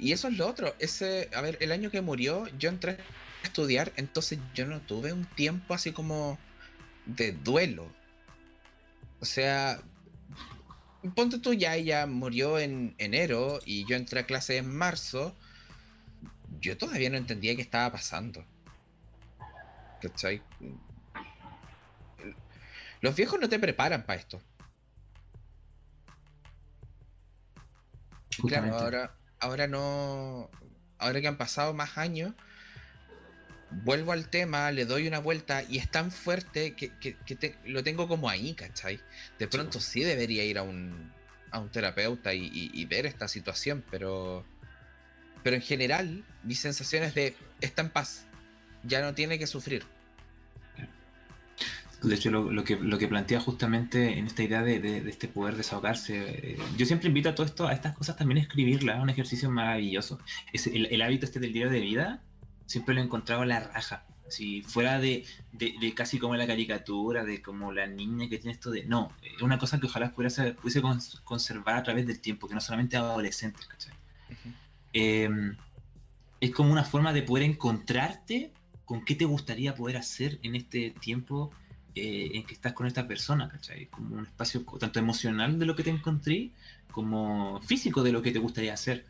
Y 0.00 0.10
eso 0.10 0.26
es 0.26 0.36
lo 0.36 0.48
otro. 0.48 0.74
Ese, 0.80 1.30
a 1.34 1.40
ver, 1.40 1.56
el 1.60 1.70
año 1.70 1.88
que 1.92 2.00
murió, 2.00 2.48
yo 2.58 2.68
entré 2.68 2.98
a 3.44 3.46
estudiar, 3.46 3.92
entonces 3.94 4.40
yo 4.54 4.66
no 4.66 4.80
tuve 4.80 5.12
un 5.12 5.24
tiempo 5.24 5.72
así 5.72 5.92
como 5.92 6.36
de 7.04 7.30
duelo. 7.30 7.86
O 9.20 9.24
sea, 9.24 9.80
ponte 11.14 11.38
tú 11.38 11.54
ya, 11.54 11.76
ella 11.76 12.06
murió 12.06 12.58
en 12.58 12.96
enero 12.98 13.60
y 13.64 13.84
yo 13.86 13.94
entré 13.94 14.18
a 14.18 14.26
clase 14.26 14.56
en 14.56 14.68
marzo. 14.68 15.32
Yo 16.60 16.76
todavía 16.76 17.10
no 17.10 17.16
entendía 17.16 17.54
qué 17.54 17.62
estaba 17.62 17.92
pasando. 17.92 18.44
¿Cachai? 20.00 20.42
Los 23.00 23.14
viejos 23.14 23.38
no 23.40 23.48
te 23.48 23.58
preparan 23.58 24.04
para 24.04 24.20
esto. 24.20 24.40
Claro, 28.46 28.76
ahora, 28.76 29.14
ahora 29.40 29.66
no. 29.66 30.50
Ahora 30.98 31.20
que 31.20 31.28
han 31.28 31.36
pasado 31.36 31.74
más 31.74 31.98
años, 31.98 32.34
vuelvo 33.70 34.12
al 34.12 34.28
tema, 34.28 34.70
le 34.70 34.84
doy 34.86 35.06
una 35.06 35.18
vuelta 35.18 35.62
y 35.62 35.78
es 35.78 35.90
tan 35.90 36.10
fuerte 36.10 36.74
que, 36.74 37.16
lo 37.64 37.82
tengo 37.82 38.08
como 38.08 38.28
ahí, 38.28 38.54
¿cachai? 38.54 39.00
De 39.38 39.46
pronto 39.48 39.80
sí 39.80 40.02
debería 40.02 40.44
ir 40.44 40.58
a 40.58 40.62
un, 40.62 41.12
a 41.50 41.58
un 41.58 41.70
terapeuta 41.70 42.32
y, 42.34 42.84
ver 42.86 43.06
esta 43.06 43.28
situación, 43.28 43.84
pero. 43.90 44.44
Pero 45.46 45.54
en 45.54 45.62
general, 45.62 46.24
mis 46.42 46.58
sensaciones 46.58 47.14
de 47.14 47.36
está 47.60 47.82
en 47.82 47.90
paz, 47.90 48.26
ya 48.82 49.00
no 49.00 49.14
tiene 49.14 49.38
que 49.38 49.46
sufrir. 49.46 49.84
De 52.02 52.16
hecho, 52.16 52.32
lo, 52.32 52.64
que, 52.64 52.74
lo 52.74 52.98
que 52.98 53.06
plantea 53.06 53.38
justamente 53.38 54.18
en 54.18 54.26
esta 54.26 54.42
idea 54.42 54.64
de, 54.64 55.08
este 55.08 55.28
poder 55.28 55.54
desahogarse, 55.54 56.54
eh, 56.54 56.58
yo 56.76 56.84
siempre 56.84 57.06
invito 57.06 57.28
a 57.28 57.36
todo 57.36 57.46
esto, 57.46 57.68
a 57.68 57.72
estas 57.74 57.96
cosas 57.96 58.16
también 58.16 58.38
a 58.38 58.40
escribirlas, 58.40 58.96
es 58.96 59.02
un 59.04 59.10
ejercicio 59.10 59.48
maravilloso. 59.48 60.18
Es 60.52 60.66
el, 60.66 61.00
hábito 61.00 61.26
este 61.26 61.38
del 61.38 61.52
diario 61.52 61.70
de 61.70 61.78
vida, 61.78 62.24
siempre 62.66 62.96
lo 62.96 63.00
he 63.00 63.04
encontrado 63.04 63.42
a 63.42 63.46
la 63.46 63.60
raja. 63.60 64.04
Si 64.28 64.62
fuera 64.62 64.98
de, 64.98 65.24
casi 65.94 66.18
como 66.18 66.34
la 66.34 66.48
caricatura, 66.48 67.22
de 67.22 67.40
como 67.40 67.70
la 67.70 67.86
niña 67.86 68.28
que 68.28 68.38
tiene 68.38 68.50
esto 68.50 68.72
de... 68.72 68.84
No, 68.84 69.12
es 69.22 69.42
una 69.42 69.58
cosa 69.58 69.78
que 69.78 69.86
ojalá 69.86 70.10
pudiese, 70.10 70.54
pudiese 70.54 70.82
conservar 71.22 71.76
a 71.76 71.84
través 71.84 72.04
del 72.04 72.18
tiempo, 72.18 72.48
que 72.48 72.56
no 72.56 72.60
solamente 72.60 72.96
adolescentes, 72.96 73.64
¿cachai? 73.68 73.94
Em, 74.98 75.54
es 76.40 76.50
como 76.52 76.72
una 76.72 76.82
forma 76.82 77.12
de 77.12 77.22
poder 77.22 77.42
encontrarte 77.42 78.50
con 78.86 79.04
qué 79.04 79.14
te 79.14 79.26
gustaría 79.26 79.74
poder 79.74 79.98
hacer 79.98 80.38
en 80.42 80.54
este 80.54 80.94
tiempo 80.98 81.50
eh, 81.94 82.30
en 82.32 82.46
que 82.46 82.54
estás 82.54 82.72
con 82.72 82.86
esta 82.86 83.06
persona, 83.06 83.46
¿cachai? 83.46 83.88
Como 83.88 84.16
un 84.16 84.24
espacio 84.24 84.64
tanto 84.80 84.98
emocional 84.98 85.58
de 85.58 85.66
lo 85.66 85.76
que 85.76 85.82
te 85.82 85.90
encontré, 85.90 86.50
como 86.90 87.60
físico 87.60 88.02
de 88.02 88.12
lo 88.12 88.22
que 88.22 88.32
te 88.32 88.38
gustaría 88.38 88.72
hacer. 88.72 89.04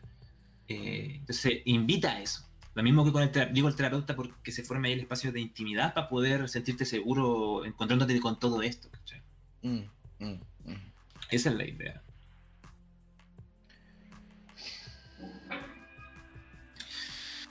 Eh, 0.67 1.19
entonces, 1.19 1.61
invita 1.63 2.11
a 2.11 2.21
eso. 2.21 2.45
Lo 2.75 2.83
mismo 2.83 3.05
que 3.05 3.13
con 3.13 3.23
el, 3.23 3.53
digo 3.53 3.69
el 3.69 3.75
terapeuta, 3.75 4.13
porque 4.13 4.51
se 4.51 4.63
forme 4.63 4.89
ahí 4.89 4.95
el 4.95 4.99
espacio 4.99 5.31
de 5.31 5.39
intimidad 5.39 5.93
para 5.93 6.09
poder 6.09 6.49
sentirte 6.49 6.83
seguro 6.83 7.63
encontrándote 7.63 8.19
con 8.19 8.37
todo 8.37 8.61
esto, 8.61 8.89
¿cachai? 8.91 9.21
Mm, 9.61 9.83
mm, 10.19 10.39
mm. 10.65 10.91
Esa 11.31 11.49
es 11.49 11.55
la 11.55 11.65
idea. 11.65 12.01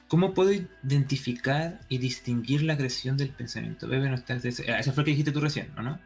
¿Cómo 0.08 0.34
puedo 0.34 0.52
identificar 0.52 1.80
y 1.88 1.98
distinguir 1.98 2.62
la 2.62 2.74
agresión 2.74 3.16
del 3.16 3.30
pensamiento? 3.30 3.88
Bebe, 3.88 4.08
no 4.08 4.14
estás. 4.14 4.44
Ese 4.44 4.62
fue 4.64 5.02
el 5.02 5.04
que 5.04 5.10
dijiste 5.10 5.32
tú 5.32 5.40
recién, 5.40 5.72
no? 5.76 5.98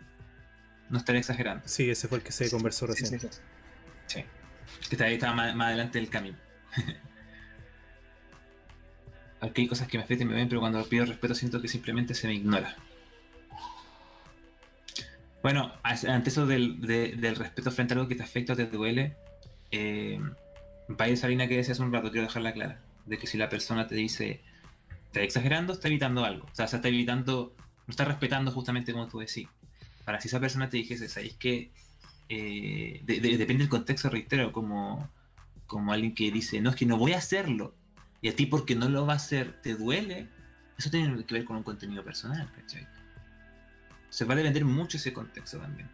No 0.89 0.99
estaré 0.99 1.19
exagerando. 1.19 1.63
Sí, 1.67 1.91
ese 1.91 2.09
fue 2.09 2.19
el 2.19 2.25
que 2.25 2.33
se 2.33 2.51
conversó 2.51 2.87
recién. 2.87 3.21
Sí, 4.07 4.25
Que 4.89 4.95
está 4.95 5.05
ahí, 5.05 5.15
estaba 5.15 5.35
más, 5.35 5.69
adelante 5.69 5.99
del 5.99 6.09
camino. 6.09 6.39
Aquí 9.43 9.63
hay 9.63 9.69
cosas 9.69 9.87
que 9.87 9.99
me 9.99 10.05
afectan 10.05 10.29
y 10.29 10.31
me 10.31 10.37
ven, 10.37 10.49
pero 10.49 10.61
cuando 10.61 10.83
pido 10.85 11.05
respeto 11.05 11.35
siento 11.35 11.61
que 11.61 11.69
simplemente 11.69 12.15
se 12.15 12.27
me 12.27 12.35
ignora. 12.35 12.77
Bueno, 15.43 15.73
ante 15.83 16.31
eso 16.31 16.47
del, 16.47 16.81
respeto 17.37 17.71
frente 17.71 17.95
a 17.95 17.97
algo 17.97 18.09
que 18.09 18.15
te 18.15 18.23
afecta 18.23 18.55
o 18.55 18.57
te 18.57 18.67
duele, 18.67 19.17
eh, 19.71 20.21
vaya 20.89 21.13
esa 21.15 21.29
línea 21.29 21.49
que 21.49 21.57
decías 21.57 21.79
un 21.79 21.93
rato, 21.93 22.11
quiero 22.11 22.27
dejarla 22.27 22.53
clara 22.53 22.81
de 23.07 23.19
que 23.19 23.27
si 23.27 23.39
la 23.39 23.49
persona 23.49 23.87
te 23.87 23.95
dice, 23.95 24.43
está 25.07 25.23
exagerando, 25.23 25.73
está 25.73 25.89
evitando 25.89 26.25
algo. 26.25 26.47
O 26.51 26.55
sea, 26.55 26.67
se 26.69 26.77
está 26.77 26.89
evitando, 26.89 27.55
no 27.87 27.91
está 27.91 28.05
respetando 28.05 28.53
justamente 28.53 28.93
como 28.93 29.09
tú 29.09 29.19
decís. 29.19 29.49
Para 30.05 30.21
si 30.21 30.29
esa 30.29 30.41
persona 30.41 30.69
te 30.69 30.77
dijese, 30.79 31.09
¿sabéis 31.09 31.37
que 31.37 31.73
eh, 32.29 33.03
depende 33.05 33.59
del 33.59 33.69
contexto, 33.69 34.09
reitero, 34.09 34.53
como, 34.53 35.11
como 35.67 35.93
alguien 35.93 36.15
que 36.15 36.31
dice, 36.31 36.61
no, 36.61 36.71
es 36.71 36.77
que 36.77 36.87
no 36.87 36.97
voy 36.97 37.13
a 37.13 37.19
hacerlo, 37.19 37.75
y 38.23 38.29
a 38.29 38.37
ti 38.37 38.47
porque 38.47 38.77
no 38.77 38.89
lo 38.89 39.07
va 39.07 39.15
a 39.15 39.17
hacer 39.17 39.61
te 39.63 39.75
duele, 39.75 40.29
eso 40.79 40.91
tiene 40.91 41.25
que 41.25 41.35
ver 41.35 41.45
con 41.45 41.57
un 41.57 41.63
contenido 41.63 42.05
personal, 42.05 42.51
¿cachai? 42.53 42.87
Se 44.09 44.25
vale 44.25 44.43
vender 44.43 44.65
mucho 44.65 44.97
ese 44.97 45.13
contexto 45.13 45.59
también. 45.59 45.91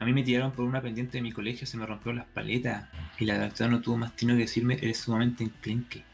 A 0.00 0.04
mí 0.04 0.12
me 0.12 0.22
tiraron 0.22 0.52
por 0.52 0.64
una 0.64 0.80
pendiente 0.80 1.18
de 1.18 1.22
mi 1.22 1.32
colegio, 1.32 1.66
se 1.66 1.76
me 1.76 1.84
rompió 1.84 2.12
las 2.12 2.26
paletas 2.26 2.88
y 3.18 3.24
la 3.24 3.38
doctora 3.38 3.68
no 3.70 3.80
tuvo 3.80 3.96
más 3.96 4.14
tino 4.14 4.34
que 4.34 4.40
decirme, 4.40 4.74
eres 4.74 4.98
sumamente 4.98 5.42
enclenque. 5.42 6.04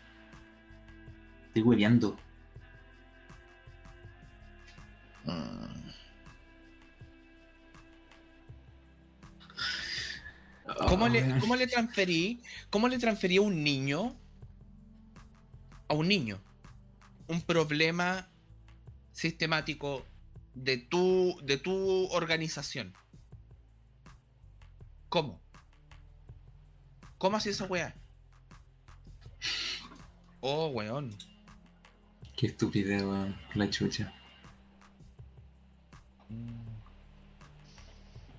Estoy 1.48 1.62
hueleando. 1.62 2.19
¿Cómo, 10.89 11.09
le, 11.09 11.39
¿Cómo 11.39 11.56
le 11.56 11.66
transferí? 11.66 12.40
¿Cómo 12.70 12.89
le 12.89 12.98
transferí 12.98 13.36
a 13.36 13.43
un 13.43 13.62
niño? 13.62 14.16
A 15.89 15.94
un 15.94 16.09
niño. 16.09 16.40
Un 17.27 17.43
problema 17.43 18.28
sistemático 19.12 20.05
de 20.55 20.78
tu, 20.78 21.39
de 21.44 21.59
tu 21.59 22.06
organización. 22.06 22.94
¿Cómo? 25.15 25.41
¿Cómo 27.19 27.36
así 27.36 27.51
esa 27.51 27.66
weá? 27.66 27.95
Oh, 30.41 30.66
weón. 30.70 31.15
Qué 32.36 32.49
estupidez, 32.49 33.01
weón. 33.05 33.36
La 33.55 33.70
chucha. 33.70 34.12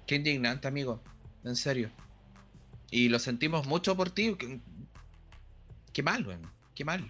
Qué 0.06 0.15
indignante, 0.15 0.68
amigo. 0.68 1.02
En 1.45 1.56
serio. 1.56 1.91
Y 2.91 3.07
lo 3.07 3.19
sentimos 3.19 3.68
mucho 3.68 3.95
por 3.95 4.10
ti. 4.10 4.35
Qué, 5.93 6.03
mal, 6.03 6.27
weón. 6.27 6.41
Qué 6.76 6.84
mal. 6.84 7.10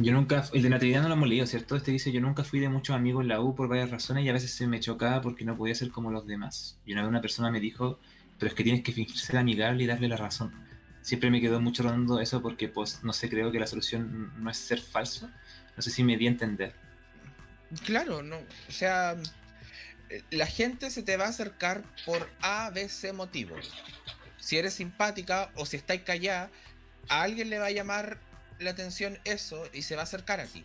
Yo 0.00 0.12
nunca, 0.12 0.48
el 0.52 0.62
de 0.62 0.68
Natividad 0.68 1.02
no 1.02 1.08
lo 1.10 1.14
hemos 1.14 1.28
leído, 1.28 1.46
¿cierto? 1.46 1.76
Este 1.76 1.92
dice, 1.92 2.10
yo 2.10 2.20
nunca 2.20 2.42
fui 2.42 2.58
de 2.58 2.68
muchos 2.68 2.96
amigos 2.96 3.22
en 3.22 3.28
la 3.28 3.40
U 3.40 3.54
por 3.54 3.68
varias 3.68 3.92
razones 3.92 4.24
y 4.24 4.28
a 4.30 4.32
veces 4.32 4.50
se 4.50 4.66
me 4.66 4.80
chocaba 4.80 5.20
porque 5.20 5.44
no 5.44 5.56
podía 5.56 5.76
ser 5.76 5.92
como 5.92 6.10
los 6.10 6.26
demás. 6.26 6.80
Y 6.84 6.92
una 6.92 7.02
vez 7.02 7.08
una 7.08 7.20
persona 7.20 7.52
me 7.52 7.60
dijo 7.60 8.00
pero 8.42 8.50
es 8.50 8.56
que 8.56 8.64
tienes 8.64 8.82
que 8.82 8.90
fingir 8.90 9.16
ser 9.16 9.36
amigable 9.36 9.84
y 9.84 9.86
darle 9.86 10.08
la 10.08 10.16
razón. 10.16 10.52
Siempre 11.00 11.30
me 11.30 11.40
quedó 11.40 11.60
mucho 11.60 11.84
rondando 11.84 12.18
eso 12.18 12.42
porque, 12.42 12.68
pues, 12.68 13.04
no 13.04 13.12
sé, 13.12 13.28
creo 13.30 13.52
que 13.52 13.60
la 13.60 13.68
solución 13.68 14.32
no 14.42 14.50
es 14.50 14.56
ser 14.56 14.80
falso. 14.80 15.30
No 15.76 15.80
sé 15.80 15.92
si 15.92 16.02
me 16.02 16.16
di 16.16 16.26
a 16.26 16.30
entender. 16.30 16.74
Claro, 17.84 18.24
no, 18.24 18.38
o 18.38 18.72
sea, 18.72 19.16
la 20.32 20.46
gente 20.46 20.90
se 20.90 21.04
te 21.04 21.16
va 21.16 21.26
a 21.26 21.28
acercar 21.28 21.84
por 22.04 22.28
A, 22.40 22.68
B, 22.70 22.88
C 22.88 23.12
motivos. 23.12 23.72
Si 24.40 24.58
eres 24.58 24.74
simpática 24.74 25.52
o 25.54 25.64
si 25.64 25.76
estáis 25.76 26.02
callada, 26.02 26.50
a 27.08 27.22
alguien 27.22 27.48
le 27.48 27.60
va 27.60 27.66
a 27.66 27.70
llamar 27.70 28.18
la 28.58 28.70
atención 28.70 29.20
eso 29.24 29.62
y 29.72 29.82
se 29.82 29.94
va 29.94 30.00
a 30.00 30.04
acercar 30.04 30.40
a 30.40 30.46
ti. 30.46 30.64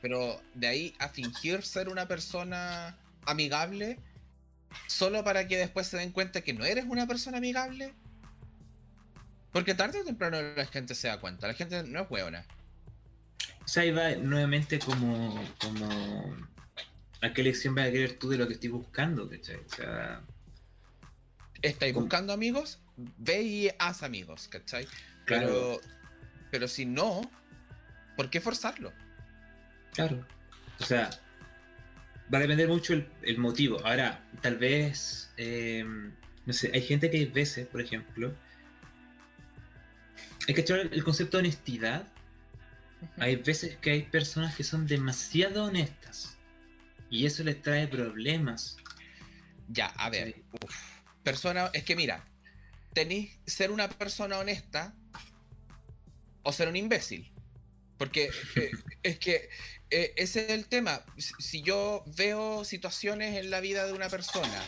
Pero 0.00 0.40
de 0.54 0.68
ahí 0.68 0.94
a 1.00 1.08
fingir 1.08 1.64
ser 1.64 1.88
una 1.88 2.06
persona 2.06 2.96
amigable, 3.24 3.98
solo 4.86 5.24
para 5.24 5.46
que 5.46 5.56
después 5.56 5.86
se 5.86 5.96
den 5.96 6.12
cuenta 6.12 6.42
que 6.42 6.54
no 6.54 6.64
eres 6.64 6.84
una 6.86 7.06
persona 7.06 7.38
amigable. 7.38 7.94
Porque 9.52 9.74
tarde 9.74 10.00
o 10.00 10.04
temprano 10.04 10.40
la 10.42 10.66
gente 10.66 10.94
se 10.94 11.08
da 11.08 11.18
cuenta, 11.18 11.46
la 11.46 11.54
gente 11.54 11.82
no 11.84 12.02
es 12.02 12.10
hueona. 12.10 12.44
O 13.64 13.68
sea, 13.68 13.82
ahí 13.82 13.90
va 13.90 14.10
nuevamente 14.14 14.78
como, 14.78 15.42
como 15.58 16.36
a 17.22 17.32
qué 17.32 17.42
lección 17.42 17.74
vas 17.74 17.88
a 17.88 17.90
querer 17.90 18.18
tú 18.18 18.28
de 18.28 18.38
lo 18.38 18.46
que 18.46 18.54
estoy 18.54 18.68
buscando, 18.68 19.28
¿cachai? 19.28 19.56
O 19.56 19.74
sea, 19.74 20.22
¿Estáis 21.62 21.94
buscando 21.94 22.32
amigos? 22.32 22.78
Ve 22.96 23.42
y 23.42 23.70
haz 23.78 24.02
amigos, 24.02 24.48
¿cachai? 24.48 24.86
Claro. 25.24 25.46
Pero, 25.46 25.80
pero 26.50 26.68
si 26.68 26.86
no, 26.86 27.28
¿por 28.16 28.30
qué 28.30 28.40
forzarlo? 28.40 28.92
Claro. 29.94 30.26
O 30.78 30.84
sea, 30.84 31.10
va 32.32 32.38
a 32.38 32.40
depender 32.40 32.68
mucho 32.68 32.92
el, 32.92 33.08
el 33.22 33.38
motivo. 33.38 33.84
Ahora, 33.84 34.24
tal 34.40 34.56
vez, 34.56 35.30
eh, 35.36 35.84
no 36.44 36.52
sé, 36.52 36.70
hay 36.72 36.82
gente 36.82 37.10
que 37.10 37.18
hay 37.18 37.26
veces, 37.26 37.66
por 37.66 37.80
ejemplo, 37.80 38.34
hay 40.48 40.54
que 40.54 40.60
echar 40.60 40.80
el 40.80 41.04
concepto 41.04 41.36
de 41.36 41.44
honestidad. 41.44 42.06
Hay 43.18 43.36
veces 43.36 43.76
que 43.76 43.90
hay 43.90 44.02
personas 44.02 44.56
que 44.56 44.64
son 44.64 44.86
demasiado 44.86 45.64
honestas 45.64 46.36
y 47.10 47.26
eso 47.26 47.44
les 47.44 47.60
trae 47.62 47.86
problemas. 47.88 48.76
Ya, 49.68 49.86
a 49.86 50.10
ver. 50.10 50.34
Sí. 50.34 50.44
uf. 50.52 50.96
Persona, 51.22 51.70
es 51.72 51.82
que 51.82 51.96
mira, 51.96 52.24
tenéis 52.94 53.36
ser 53.46 53.72
una 53.72 53.88
persona 53.88 54.38
honesta 54.38 54.94
o 56.42 56.52
ser 56.52 56.68
un 56.68 56.76
imbécil. 56.76 57.32
Porque 57.98 58.30
eh, 58.54 58.70
es 59.02 59.18
que 59.18 59.48
eh, 59.90 60.12
ese 60.16 60.44
es 60.46 60.50
el 60.50 60.66
tema. 60.66 61.02
Si- 61.38 61.62
yo 61.62 62.04
veo 62.16 62.64
situaciones 62.64 63.36
en 63.36 63.50
la 63.50 63.60
vida 63.60 63.86
de 63.86 63.92
una 63.92 64.08
persona 64.08 64.62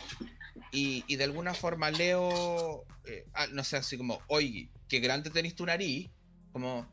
y, 0.71 1.03
y 1.07 1.15
de 1.17 1.23
alguna 1.25 1.53
forma 1.53 1.91
leo, 1.91 2.85
eh, 3.05 3.25
ah, 3.33 3.47
no 3.51 3.63
sé, 3.63 3.77
así 3.77 3.97
como, 3.97 4.21
oye, 4.27 4.69
qué 4.87 4.99
grande 4.99 5.29
tenés 5.29 5.55
tu 5.55 5.65
nariz, 5.65 6.09
como... 6.51 6.87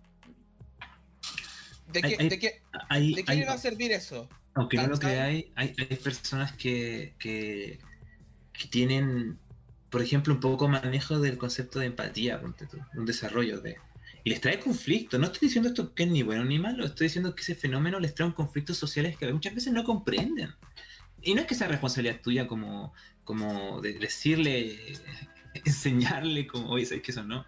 ¿De 1.93 2.03
qué, 2.03 2.16
hay- 2.19 2.28
de 2.28 2.39
qué- 2.39 2.62
Hay, 2.89 3.15
de 3.15 3.24
qué 3.24 3.32
hay- 3.32 3.39
le 3.40 3.47
va 3.47 3.53
a 3.55 3.59
servir 3.59 3.93
eso? 3.93 4.28
aunque 4.55 4.78
no 4.78 4.86
lo 4.86 4.98
creáis, 4.98 5.47
hay, 5.55 5.74
hay 5.78 5.97
personas 5.98 6.53
que, 6.53 7.15
que, 7.19 7.78
que 8.55 8.69
tienen, 8.69 9.39
por 9.90 10.01
ejemplo, 10.01 10.32
un 10.32 10.40
poco 10.40 10.66
manejo 10.66 11.20
del 11.20 11.36
concepto 11.36 11.78
de 11.78 11.86
empatía, 11.86 12.40
un 12.94 13.05
desarrollo 13.05 13.61
de... 13.61 13.77
Y 14.27 14.31
les 14.31 14.40
trae 14.40 14.59
conflicto. 14.59 15.20
No 15.20 15.27
estoy 15.27 15.47
diciendo 15.47 15.69
esto 15.69 15.94
que 15.94 16.03
es 16.03 16.09
ni 16.11 16.24
bueno 16.24 16.44
ni 16.44 16.59
malo, 16.59 16.85
estoy 16.85 17.07
diciendo 17.07 17.36
que 17.36 17.43
ese 17.43 17.55
fenómeno 17.55 18.01
les 18.01 18.12
trae 18.12 18.35
conflictos 18.35 18.77
sociales 18.77 19.16
que 19.16 19.32
muchas 19.32 19.55
veces 19.55 19.73
no 19.73 19.85
comprenden. 19.85 20.53
Y 21.23 21.32
no 21.35 21.43
es 21.43 21.47
que 21.47 21.55
sea 21.55 21.69
responsabilidad 21.69 22.20
tuya 22.20 22.48
como, 22.48 22.93
como 23.23 23.81
de 23.81 23.93
decirle, 24.01 24.81
enseñarle 25.65 26.44
como, 26.48 26.70
oye, 26.70 26.85
sabes 26.86 27.05
que 27.05 27.12
eso 27.12 27.23
no. 27.23 27.47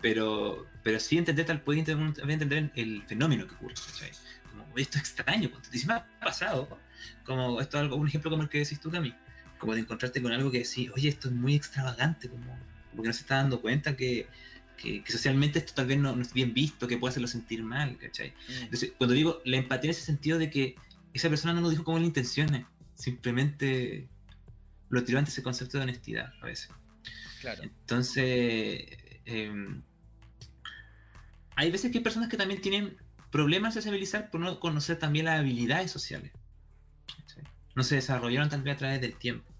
Pero, 0.00 0.68
pero 0.84 1.00
sí 1.00 1.18
entender 1.18 1.44
tal 1.44 1.60
puede 1.60 1.80
entender, 1.80 2.30
entender 2.30 2.70
el 2.76 3.02
fenómeno 3.02 3.48
que 3.48 3.56
ocurre. 3.56 3.74
¿cachai? 3.74 4.12
Como, 4.48 4.62
"Oye, 4.74 4.82
esto 4.82 4.98
es 4.98 5.02
extraño. 5.02 5.50
ponte 5.50 5.70
tú". 5.70 5.76
Y 5.76 5.80
si 5.80 5.88
me 5.88 5.94
ha 5.94 6.06
pasado, 6.20 6.68
como 7.24 7.60
esto 7.60 7.78
es 7.78 7.82
algo, 7.82 7.96
un 7.96 8.06
ejemplo 8.06 8.30
como 8.30 8.44
el 8.44 8.48
que 8.48 8.58
decís 8.58 8.78
tú, 8.78 8.92
Cami, 8.92 9.12
como 9.58 9.74
de 9.74 9.80
encontrarte 9.80 10.22
con 10.22 10.30
algo 10.30 10.52
que 10.52 10.58
decís, 10.58 10.88
oye, 10.94 11.08
esto 11.08 11.26
es 11.26 11.34
muy 11.34 11.56
extravagante, 11.56 12.28
como, 12.28 12.56
como 12.90 13.02
que 13.02 13.08
no 13.08 13.12
se 13.12 13.22
está 13.22 13.38
dando 13.38 13.60
cuenta 13.60 13.96
que, 13.96 14.28
que, 14.76 15.02
que 15.02 15.12
socialmente 15.12 15.58
esto 15.58 15.74
tal 15.74 15.86
vez 15.86 15.98
no, 15.98 16.14
no 16.14 16.22
es 16.22 16.32
bien 16.32 16.54
visto, 16.54 16.86
que 16.86 16.98
puede 16.98 17.10
hacerlo 17.10 17.28
sentir 17.28 17.62
mal, 17.62 17.96
¿cachai? 17.98 18.34
Entonces, 18.60 18.92
cuando 18.98 19.14
digo 19.14 19.40
la 19.44 19.56
empatía 19.56 19.90
en 19.90 19.96
ese 19.96 20.04
sentido 20.04 20.38
de 20.38 20.50
que 20.50 20.76
esa 21.12 21.28
persona 21.28 21.52
no 21.52 21.60
lo 21.60 21.70
dijo 21.70 21.84
como 21.84 21.98
la 21.98 22.06
intenciones, 22.06 22.66
simplemente 22.94 24.08
lo 24.88 25.04
tiró 25.04 25.18
ante 25.18 25.30
ese 25.30 25.42
concepto 25.42 25.78
de 25.78 25.84
honestidad 25.84 26.32
a 26.40 26.46
veces. 26.46 26.70
Claro. 27.40 27.62
Entonces, 27.62 28.86
em, 29.24 29.82
hay 31.56 31.70
veces 31.70 31.90
que 31.90 31.98
hay 31.98 32.04
personas 32.04 32.28
que 32.28 32.36
también 32.36 32.60
tienen 32.60 32.96
problemas 33.30 33.74
de 33.74 33.80
sociabilizar 33.80 34.30
por 34.30 34.40
no 34.40 34.60
conocer 34.60 34.98
también 34.98 35.24
las 35.26 35.40
habilidades 35.40 35.90
sociales. 35.90 36.32
¿cachai? 37.16 37.44
No 37.74 37.82
se 37.82 37.96
desarrollaron 37.96 38.48
también 38.48 38.76
a 38.76 38.78
través 38.78 39.00
del 39.00 39.16
tiempo. 39.16 39.50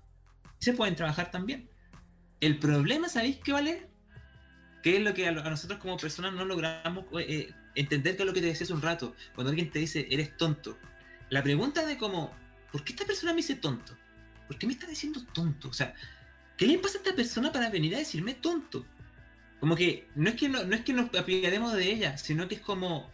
Y 0.61 0.65
se 0.65 0.75
pueden 0.75 0.95
trabajar 0.95 1.31
también. 1.31 1.69
El 2.41 2.59
problema, 2.59 3.09
¿sabéis 3.09 3.39
qué 3.39 3.53
vale? 3.53 3.89
Que 4.83 4.97
es 4.97 5.03
lo 5.03 5.15
que 5.15 5.27
a, 5.27 5.33
nosotros 5.33 5.79
como 5.79 5.97
personas 5.97 6.33
no 6.33 6.45
logramos 6.45 7.05
eh, 7.21 7.53
entender 7.75 8.17
que 8.17 8.23
es 8.23 8.27
lo 8.27 8.33
que 8.33 8.41
te 8.41 8.47
decía 8.47 8.65
hace 8.65 8.73
un 8.73 8.83
rato. 8.83 9.15
Cuando 9.35 9.51
alguien 9.51 9.71
te 9.71 9.79
dice, 9.79 10.07
eres 10.11 10.37
tonto. 10.37 10.79
La 11.31 11.43
pregunta 11.43 11.87
de 11.87 11.97
como, 11.97 12.35
¿por 12.71 12.85
qué 12.85 12.93
esta 12.93 13.07
persona 13.07 13.33
me 13.33 13.39
dice 13.39 13.55
tonto? 13.55 13.97
¿Por 14.49 14.59
qué 14.59 14.67
me 14.67 14.73
está 14.73 14.87
diciendo 14.87 15.23
tonto? 15.33 15.69
O 15.69 15.73
sea, 15.73 15.95
¿qué 16.57 16.67
le 16.67 16.79
pasa 16.79 16.99
a 16.99 17.03
esta 17.03 17.15
persona 17.15 17.53
para 17.53 17.71
venir 17.71 17.95
a 17.95 17.99
decirme 17.99 18.35
tonto? 18.35 18.85
Como 19.61 19.77
que 19.77 20.09
no 20.17 20.29
es 20.29 20.35
que 20.35 20.49
no, 20.49 20.65
no 20.65 20.75
es 20.75 20.83
que 20.83 20.93
nos 20.93 21.15
apiademos 21.15 21.73
de 21.75 21.91
ella, 21.91 22.19
sino 22.19 22.49
que 22.49 22.57
es 22.57 22.61
como 22.61 23.11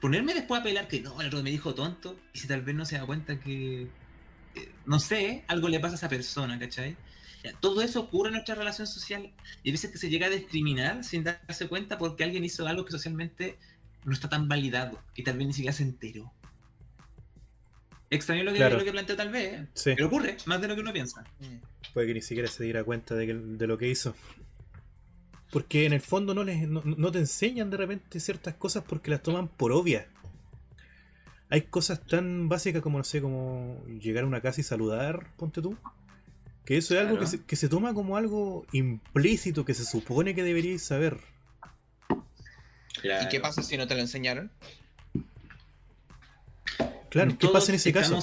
ponerme 0.00 0.34
después 0.34 0.60
a 0.60 0.64
pelear 0.64 0.88
que 0.88 1.00
no, 1.00 1.20
el 1.20 1.26
otro 1.26 1.42
me 1.42 1.50
dijo 1.50 1.74
tonto, 1.74 2.20
y 2.32 2.38
si 2.38 2.46
tal 2.46 2.62
vez 2.62 2.74
no 2.74 2.84
se 2.84 2.96
da 2.96 3.06
cuenta 3.06 3.38
que, 3.40 3.82
eh, 4.54 4.72
no 4.86 5.00
sé, 5.00 5.44
algo 5.48 5.68
le 5.68 5.80
pasa 5.80 5.94
a 5.94 5.98
esa 5.98 6.08
persona, 6.08 6.58
¿cachai? 6.58 6.96
Todo 7.60 7.82
eso 7.82 8.00
ocurre 8.00 8.28
en 8.28 8.34
nuestra 8.34 8.54
relación 8.54 8.86
social 8.86 9.32
y 9.62 9.68
hay 9.68 9.72
veces 9.72 9.90
que 9.90 9.98
se 9.98 10.08
llega 10.10 10.26
a 10.26 10.30
discriminar 10.30 11.04
sin 11.04 11.24
darse 11.24 11.68
cuenta 11.68 11.98
porque 11.98 12.24
alguien 12.24 12.44
hizo 12.44 12.66
algo 12.66 12.84
que 12.84 12.92
socialmente 12.92 13.58
no 14.04 14.12
está 14.12 14.28
tan 14.28 14.48
validado 14.48 14.98
y 15.14 15.22
tal 15.24 15.36
vez 15.38 15.46
ni 15.48 15.52
siquiera 15.52 15.72
se 15.76 15.82
enteró. 15.82 16.32
Extraño 18.10 18.42
lo 18.44 18.52
que, 18.52 18.56
Claro. 18.58 18.78
lo 18.78 18.84
que 18.84 18.92
planteo 18.92 19.16
tal 19.16 19.30
vez, 19.30 19.52
¿eh? 19.60 19.66
Sí, 19.74 19.92
pero 19.94 20.06
ocurre 20.06 20.36
más 20.46 20.60
de 20.60 20.68
lo 20.68 20.74
que 20.74 20.80
uno 20.80 20.92
piensa. 20.92 21.24
Mm. 21.40 21.56
puede 21.92 22.06
que 22.06 22.14
ni 22.14 22.22
siquiera 22.22 22.48
se 22.48 22.64
diera 22.64 22.84
cuenta 22.84 23.14
de, 23.14 23.26
que- 23.26 23.34
de 23.34 23.66
lo 23.66 23.76
que 23.78 23.88
hizo. 23.88 24.14
Porque 25.50 25.86
en 25.86 25.92
el 25.94 26.00
fondo 26.02 26.34
no, 26.34 26.44
les, 26.44 26.68
no, 26.68 26.82
no 26.84 27.10
te 27.12 27.18
enseñan 27.18 27.70
de 27.70 27.76
repente 27.78 28.20
ciertas 28.20 28.54
cosas 28.54 28.84
porque 28.86 29.10
las 29.10 29.22
toman 29.22 29.48
por 29.48 29.72
obvias. 29.72 30.06
Hay 31.50 31.62
cosas 31.62 32.04
tan 32.06 32.48
básicas 32.48 32.82
como, 32.82 32.98
no 32.98 33.04
sé, 33.04 33.22
como 33.22 33.82
llegar 33.86 34.24
a 34.24 34.26
una 34.26 34.42
casa 34.42 34.60
y 34.60 34.64
saludar, 34.64 35.32
ponte 35.36 35.62
tú. 35.62 35.76
Que 36.68 36.76
eso 36.76 36.92
es 36.94 37.00
algo 37.00 37.18
que 37.18 37.26
se, 37.26 37.42
que 37.42 37.56
se 37.56 37.70
toma 37.70 37.94
como 37.94 38.18
algo 38.18 38.66
implícito 38.72 39.64
que 39.64 39.72
se 39.72 39.86
supone 39.86 40.34
que 40.34 40.42
deberíais 40.42 40.82
saber. 40.82 41.16
¿Y 43.02 43.28
qué 43.30 43.40
pasa 43.40 43.62
si 43.62 43.78
no 43.78 43.86
te 43.86 43.94
lo 43.94 44.02
enseñaron? 44.02 44.50
Claro, 47.08 47.30
¿qué 47.30 47.36
Todos 47.38 47.54
pasa 47.54 47.72
en 47.72 47.76
ese 47.76 47.90
caso? 47.90 48.18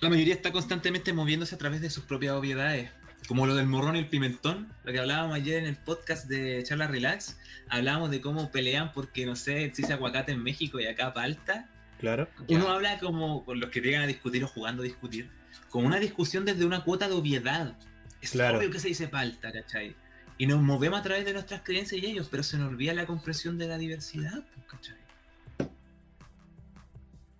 La 0.00 0.08
mayoría 0.08 0.32
está 0.32 0.52
constantemente 0.52 1.12
moviéndose 1.12 1.54
a 1.54 1.58
través 1.58 1.82
de 1.82 1.90
sus 1.90 2.04
propias 2.04 2.32
obviedades. 2.32 2.90
Como 3.28 3.46
lo 3.46 3.56
del 3.56 3.66
morrón 3.66 3.96
y 3.96 3.98
el 3.98 4.08
pimentón, 4.08 4.72
lo 4.82 4.90
que 4.90 4.98
hablábamos 4.98 5.36
ayer 5.36 5.58
en 5.58 5.66
el 5.66 5.76
podcast 5.76 6.28
de 6.28 6.62
Charla 6.64 6.86
Relax, 6.86 7.36
hablábamos 7.68 8.10
de 8.10 8.22
cómo 8.22 8.50
pelean 8.50 8.90
porque, 8.94 9.26
no 9.26 9.36
sé, 9.36 9.64
existe 9.66 9.92
aguacate 9.92 10.32
en 10.32 10.42
México 10.42 10.80
y 10.80 10.86
acá 10.86 11.12
palta. 11.12 11.68
Claro. 12.00 12.26
Uno 12.48 12.64
Ya. 12.64 12.72
habla 12.72 12.98
como 13.00 13.44
con 13.44 13.60
los 13.60 13.68
que 13.68 13.82
llegan 13.82 14.00
a 14.00 14.06
discutir 14.06 14.42
o 14.44 14.48
jugando 14.48 14.82
a 14.82 14.86
discutir, 14.86 15.28
con 15.72 15.86
una 15.86 15.98
discusión 15.98 16.44
desde 16.44 16.66
una 16.66 16.84
cuota 16.84 17.08
de 17.08 17.14
obviedad. 17.14 17.78
Es 18.20 18.32
Claro. 18.32 18.58
obvio 18.58 18.70
que 18.70 18.78
se 18.78 18.88
dice 18.88 19.08
palta, 19.08 19.50
¿cachai? 19.50 19.96
Y 20.36 20.46
nos 20.46 20.60
movemos 20.60 21.00
a 21.00 21.02
través 21.02 21.24
de 21.24 21.32
nuestras 21.32 21.62
creencias 21.62 22.02
y 22.02 22.06
ellos, 22.06 22.28
pero 22.30 22.42
se 22.42 22.58
nos 22.58 22.68
olvida 22.68 22.92
la 22.92 23.06
comprensión 23.06 23.56
de 23.56 23.66
la 23.68 23.78
diversidad, 23.78 24.44
pues, 24.54 24.66
¿cachai? 24.66 24.98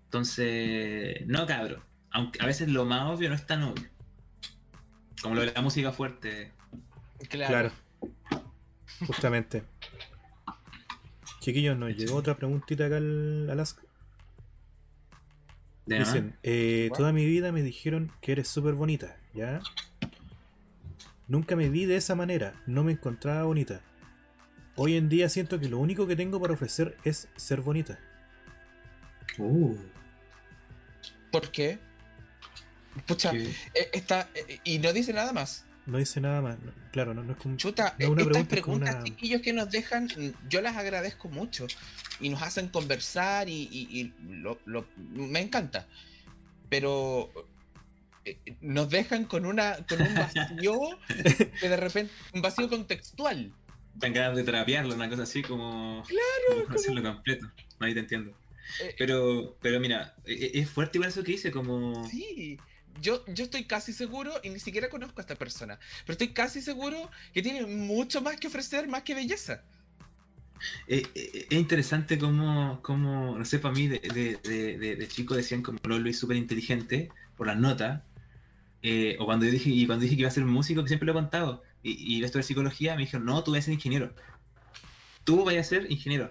Entonces, 0.04 1.26
no 1.26 1.46
cabro. 1.46 1.84
Aunque 2.10 2.42
a 2.42 2.46
veces 2.46 2.68
lo 2.68 2.86
más 2.86 3.02
obvio 3.10 3.28
no 3.28 3.34
es 3.34 3.46
tan 3.46 3.62
obvio. 3.64 3.88
Como 5.20 5.34
lo 5.34 5.42
de 5.42 5.52
la 5.52 5.60
música 5.60 5.92
fuerte. 5.92 6.52
Claro. 7.28 7.70
Justamente. 9.06 9.62
Chiquillos, 11.40 11.76
nos 11.76 11.94
llegó 11.94 12.16
otra 12.16 12.36
preguntita 12.36 12.86
acá 12.86 12.96
al, 12.96 13.48
al 13.50 13.60
Dicen, 15.86 16.36
eh, 16.42 16.90
toda 16.98 17.12
mi 17.12 17.26
vida 17.26 17.50
me 17.52 17.62
dijeron 17.62 18.12
que 18.20 18.32
eres 18.32 18.48
súper 18.48 18.74
bonita, 18.74 19.16
¿ya? 19.34 19.60
Nunca 21.28 21.56
me 21.56 21.68
vi 21.68 21.86
de 21.86 21.96
esa 21.96 22.14
manera, 22.14 22.54
no 22.66 22.84
me 22.84 22.92
encontraba 22.92 23.44
bonita. 23.44 23.80
Hoy 24.76 24.96
en 24.96 25.08
día 25.08 25.28
siento 25.28 25.58
que 25.60 25.68
lo 25.68 25.78
único 25.78 26.06
que 26.06 26.16
tengo 26.16 26.40
para 26.40 26.54
ofrecer 26.54 26.96
es 27.04 27.28
ser 27.36 27.60
bonita. 27.60 27.98
Uh, 29.38 29.76
¿Por 31.30 31.50
qué? 31.50 31.78
Pucha, 33.06 33.30
qué- 33.32 33.50
eh, 33.74 33.90
está, 33.92 34.28
eh, 34.34 34.60
y 34.64 34.78
no 34.78 34.92
dice 34.92 35.12
nada 35.12 35.32
más. 35.32 35.64
No 35.86 35.98
dice 35.98 36.20
nada 36.20 36.40
más. 36.40 36.58
no- 36.60 36.72
claro, 36.92 37.12
no, 37.14 37.22
no 37.24 37.32
es 37.32 37.38
como... 37.38 37.56
Chuta, 37.56 37.96
No, 37.98 38.10
una 38.10 38.22
estas 38.22 38.32
pregunta 38.32 38.54
es 38.56 38.62
como 38.62 38.76
preguntas, 38.78 38.94
una- 38.96 39.04
chiquillos, 39.04 39.42
que 39.42 39.52
nos 39.52 39.70
dejan, 39.70 40.08
yo 40.48 40.60
las 40.60 40.76
agradezco 40.76 41.28
mucho. 41.28 41.66
Y 42.20 42.28
nos 42.28 42.40
hacen 42.42 42.68
conversar 42.68 43.48
y, 43.48 43.68
y- 43.72 43.88
y 44.00 44.14
lo- 44.28 44.60
lo- 44.64 44.86
me 44.96 45.40
encanta. 45.40 45.88
Pero 46.68 47.32
eh, 48.24 48.38
nos 48.60 48.88
dejan 48.90 49.24
con 49.24 49.44
una 49.46 49.76
con 49.88 50.00
un 50.00 50.14
vacío 50.14 50.78
que 51.60 51.68
de 51.68 51.76
repente 51.76 52.12
un 52.32 52.42
vacío 52.42 52.68
contextual. 52.68 53.52
Tan 53.98 54.12
ganas 54.12 54.36
de 54.36 54.44
terapiarlo, 54.44 54.94
una 54.94 55.08
cosa 55.08 55.24
así 55.24 55.42
como. 55.42 56.02
Claro, 56.06 56.64
como 56.64 56.78
hacerlo 56.78 57.02
completo. 57.02 57.50
Ahí 57.80 57.92
te 57.92 58.00
entiendo. 58.00 58.30
Eh, 58.80 58.94
Pero, 58.96 59.56
pero 59.60 59.80
mira, 59.80 60.14
e- 60.24 60.32
e- 60.54 60.60
es 60.60 60.70
fuerte 60.70 60.96
igual 60.96 61.10
eso 61.10 61.22
que 61.22 61.32
dice, 61.32 61.50
como. 61.50 62.08
Sí, 62.08 62.58
yo, 63.00 63.24
yo 63.26 63.44
estoy 63.44 63.64
casi 63.64 63.92
seguro, 63.92 64.32
y 64.42 64.50
ni 64.50 64.58
siquiera 64.60 64.88
conozco 64.88 65.20
a 65.20 65.22
esta 65.22 65.36
persona, 65.36 65.78
pero 66.04 66.12
estoy 66.12 66.28
casi 66.32 66.60
seguro 66.60 67.10
que 67.32 67.42
tiene 67.42 67.64
mucho 67.66 68.20
más 68.22 68.36
que 68.36 68.48
ofrecer, 68.48 68.88
más 68.88 69.02
que 69.02 69.14
belleza. 69.14 69.62
Eh, 70.86 71.02
eh, 71.14 71.46
es 71.50 71.58
interesante 71.58 72.18
como, 72.18 72.80
como, 72.82 73.36
no 73.38 73.44
sé, 73.44 73.58
para 73.58 73.74
mí 73.74 73.88
de, 73.88 73.98
de, 73.98 74.36
de, 74.78 74.96
de- 74.96 75.08
chico 75.08 75.34
decían 75.34 75.62
como 75.62 75.78
Lolo 75.84 76.08
es 76.08 76.18
súper 76.18 76.36
inteligente 76.36 77.08
por 77.36 77.46
las 77.48 77.56
notas. 77.58 78.02
eh, 78.82 79.16
o 79.20 79.26
cuando 79.26 79.46
yo 79.46 79.52
dije, 79.52 79.70
y 79.70 79.86
cuando 79.86 80.02
dije 80.04 80.16
que 80.16 80.20
iba 80.22 80.28
a 80.28 80.32
ser 80.32 80.44
músico, 80.44 80.82
que 80.82 80.88
siempre 80.88 81.06
lo 81.06 81.12
he 81.12 81.14
contado, 81.14 81.62
y, 81.82 82.16
y 82.18 82.24
esto 82.24 82.38
de 82.38 82.44
psicología, 82.44 82.94
me 82.96 83.02
dijeron, 83.02 83.26
no, 83.26 83.42
tú 83.44 83.52
vas 83.52 83.60
a 83.60 83.62
ser 83.64 83.74
ingeniero. 83.74 84.14
Tú 85.24 85.44
vas 85.44 85.56
a 85.56 85.64
ser 85.64 85.90
ingeniero. 85.90 86.30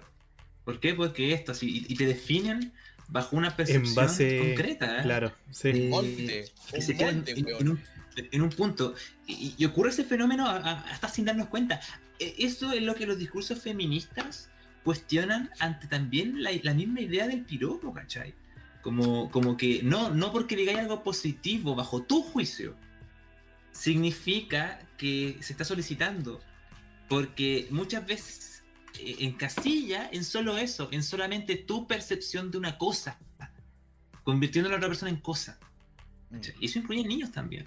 ¿Por 0.64 0.78
qué? 0.80 0.94
Porque 0.94 1.32
esto, 1.32 1.52
así, 1.52 1.84
y 1.88 1.94
te 1.96 2.06
definen 2.06 2.72
bajo 3.12 3.36
una 3.36 3.54
percepción 3.56 3.94
base- 3.94 4.38
concreta. 4.38 4.98
¿eh? 5.00 5.02
Claro, 5.02 5.32
sí. 5.50 5.68
Eh, 5.68 5.88
Molde, 5.90 6.50
que 6.70 6.76
un 6.76 6.82
se 6.82 6.96
queda 6.96 7.10
en, 7.10 7.16
molde, 7.18 7.32
en- 7.32 7.48
en 7.48 7.68
un, 7.68 7.80
en 8.16 8.42
un 8.42 8.50
punto. 8.50 8.94
Y, 9.26 9.54
y 9.58 9.64
ocurre 9.66 9.90
ese 9.90 10.04
fenómeno 10.04 10.46
a- 10.46 10.56
a- 10.56 10.80
hasta 10.90 11.08
sin 11.08 11.24
darnos 11.26 11.48
cuenta. 11.48 11.80
E- 12.18 12.34
Eso 12.38 12.72
es 12.72 12.82
lo 12.82 12.94
que 12.94 13.06
los 13.06 13.18
discursos 13.18 13.60
feministas 13.60 14.48
cuestionan 14.82 15.50
ante 15.60 15.86
también 15.86 16.42
la, 16.42 16.50
la 16.62 16.74
misma 16.74 17.00
idea 17.00 17.26
del 17.28 17.42
piropo, 17.44 17.92
¿cachai? 17.92 18.34
Como, 18.82 19.30
como 19.30 19.56
que 19.56 19.80
no, 19.84 20.10
no 20.10 20.32
porque 20.32 20.56
digáis 20.56 20.78
algo 20.78 21.04
positivo 21.04 21.76
bajo 21.76 22.02
tu 22.02 22.22
juicio, 22.22 22.74
significa 23.72 24.80
que 24.96 25.36
se 25.40 25.52
está 25.52 25.64
solicitando. 25.64 26.40
Porque 27.08 27.68
muchas 27.70 28.06
veces 28.06 28.51
encasilla 28.98 30.08
en 30.12 30.24
solo 30.24 30.58
eso, 30.58 30.88
en 30.92 31.02
solamente 31.02 31.56
tu 31.56 31.86
percepción 31.86 32.50
de 32.50 32.58
una 32.58 32.78
cosa, 32.78 33.18
convirtiendo 34.24 34.68
a 34.68 34.72
la 34.72 34.76
otra 34.78 34.88
persona 34.88 35.10
en 35.10 35.18
cosa. 35.20 35.58
Mm. 36.30 36.38
Y 36.60 36.66
eso 36.66 36.78
incluye 36.78 37.04
niños 37.04 37.30
también. 37.32 37.64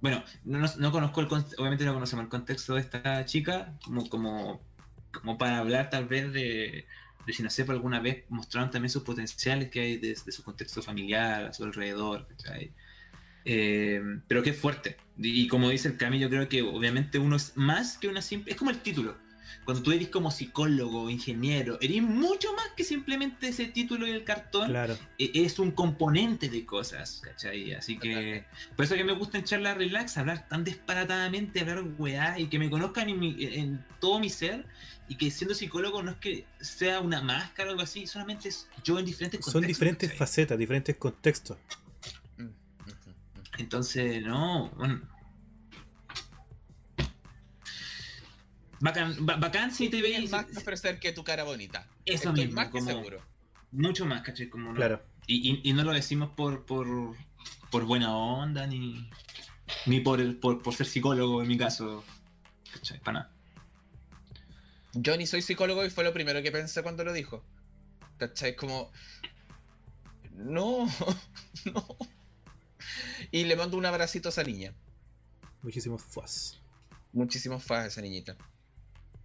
Bueno, 0.00 0.22
no, 0.44 0.58
no- 0.58 0.76
no 0.78 0.90
conozco 0.92 1.20
el 1.20 1.26
obviamente 1.58 1.84
no 1.84 1.94
conocemos 1.94 2.24
el 2.24 2.28
contexto 2.28 2.74
de 2.74 2.80
esta 2.80 3.24
chica, 3.24 3.78
como, 3.84 4.08
como, 4.08 4.60
como 5.12 5.38
para 5.38 5.58
hablar 5.58 5.90
tal 5.90 6.06
vez 6.06 6.32
de, 6.32 6.86
de 7.26 7.32
si 7.32 7.42
no 7.42 7.48
por 7.64 7.74
alguna 7.76 8.00
vez 8.00 8.24
mostraron 8.28 8.70
también 8.70 8.90
sus 8.90 9.02
potenciales 9.04 9.70
que 9.70 9.80
hay 9.80 9.96
de, 9.98 10.08
de 10.08 10.32
su 10.32 10.42
contexto 10.42 10.82
familiar, 10.82 11.44
a 11.44 11.52
su 11.52 11.62
alrededor, 11.64 12.26
¿cachai? 12.28 12.72
Eh, 13.44 14.00
pero 14.28 14.42
que 14.42 14.50
es 14.50 14.56
fuerte. 14.58 14.96
Y, 15.18 15.42
y 15.42 15.48
como 15.48 15.68
dice 15.68 15.88
el 15.88 15.96
Cami, 15.96 16.18
yo 16.18 16.28
creo 16.28 16.48
que 16.48 16.62
obviamente 16.62 17.18
uno 17.18 17.36
es 17.36 17.56
más 17.56 17.96
que 17.98 18.08
una 18.08 18.22
simple... 18.22 18.52
Es 18.52 18.58
como 18.58 18.70
el 18.70 18.78
título. 18.80 19.16
Cuando 19.64 19.82
tú 19.82 19.92
eres 19.92 20.08
como 20.08 20.30
psicólogo, 20.30 21.08
ingeniero, 21.10 21.78
eres 21.80 22.02
mucho 22.02 22.52
más 22.54 22.68
que 22.76 22.84
simplemente 22.84 23.48
ese 23.48 23.66
título 23.66 24.06
y 24.06 24.10
el 24.10 24.24
cartón 24.24 24.68
Claro. 24.68 24.98
e- 25.18 25.30
es 25.34 25.58
un 25.58 25.70
componente 25.72 26.48
de 26.48 26.64
cosas, 26.66 27.20
¿cachai? 27.22 27.72
Así 27.74 27.98
que 27.98 28.44
por 28.76 28.84
eso 28.84 28.94
que 28.94 29.04
me 29.04 29.12
gusta 29.12 29.38
en 29.38 29.44
charla 29.44 29.74
relax, 29.74 30.16
hablar 30.18 30.48
tan 30.48 30.64
disparatadamente, 30.64 31.60
hablar 31.60 31.82
weá 31.98 32.38
y 32.38 32.46
que 32.48 32.58
me 32.58 32.68
conozcan 32.70 33.08
en, 33.08 33.20
mi- 33.20 33.36
en 33.44 33.84
todo 34.00 34.18
mi 34.20 34.30
ser 34.30 34.66
y 35.08 35.16
que 35.16 35.30
siendo 35.30 35.54
psicólogo 35.54 36.02
no 36.02 36.12
es 36.12 36.16
que 36.16 36.46
sea 36.60 37.00
una 37.00 37.20
máscara 37.20 37.68
o 37.68 37.72
algo 37.72 37.82
así, 37.82 38.06
solamente 38.06 38.48
es 38.48 38.68
yo 38.82 38.98
en 38.98 39.04
diferentes 39.04 39.38
contextos. 39.40 39.52
Son 39.52 39.66
diferentes 39.66 40.08
¿cachai? 40.10 40.18
facetas, 40.18 40.58
diferentes 40.58 40.96
contextos. 40.96 41.58
Mm. 42.38 42.46
Entonces, 43.58 44.22
no, 44.22 44.70
bueno. 44.76 45.11
Bacán, 48.82 49.14
ba- 49.24 49.36
bacán 49.36 49.70
si 49.72 49.88
te 49.88 49.98
Tienes 50.00 50.18
veis 50.18 50.30
más 50.32 50.46
que 50.46 50.58
ofrecer 50.58 50.98
que 50.98 51.12
tu 51.12 51.22
cara 51.22 51.44
bonita. 51.44 51.86
Eso 52.04 52.30
Estoy 52.30 52.46
mismo, 52.46 52.56
más 52.56 52.66
que 52.66 52.78
como- 52.80 52.90
seguro. 52.90 53.22
mucho 53.70 54.04
más, 54.06 54.22
¿cachai? 54.22 54.48
Como 54.48 54.70
no- 54.70 54.74
Claro. 54.74 55.00
Y, 55.28 55.50
y- 55.52 55.60
y 55.70 55.72
no 55.72 55.84
lo 55.84 55.92
decimos 55.92 56.30
por, 56.36 56.66
por, 56.66 56.88
por 57.70 57.84
buena 57.84 58.16
onda, 58.16 58.66
ni, 58.66 59.08
ni 59.86 60.00
por, 60.00 60.20
el, 60.20 60.36
por, 60.36 60.60
por 60.62 60.74
ser 60.74 60.86
psicólogo 60.88 61.40
en 61.42 61.48
mi 61.48 61.56
caso. 61.56 62.02
¿Cachai? 62.72 62.98
Para 62.98 63.20
nada. 63.20 63.30
Yo 64.94 65.16
ni 65.16 65.26
soy 65.28 65.42
psicólogo 65.42 65.84
y 65.86 65.90
fue 65.90 66.02
lo 66.02 66.12
primero 66.12 66.42
que 66.42 66.50
pensé 66.50 66.82
cuando 66.82 67.04
lo 67.04 67.12
dijo. 67.12 67.44
¿Cachai? 68.18 68.56
Como. 68.56 68.90
No, 70.32 70.86
no. 71.72 71.86
Y 73.30 73.44
le 73.44 73.54
mando 73.54 73.76
un 73.76 73.86
abracito 73.86 74.28
a 74.28 74.30
esa 74.30 74.42
niña. 74.42 74.74
Muchísimos 75.62 76.02
fuas. 76.02 76.58
Muchísimos 77.12 77.62
fans 77.62 77.84
a 77.84 77.86
esa 77.86 78.00
niñita. 78.00 78.36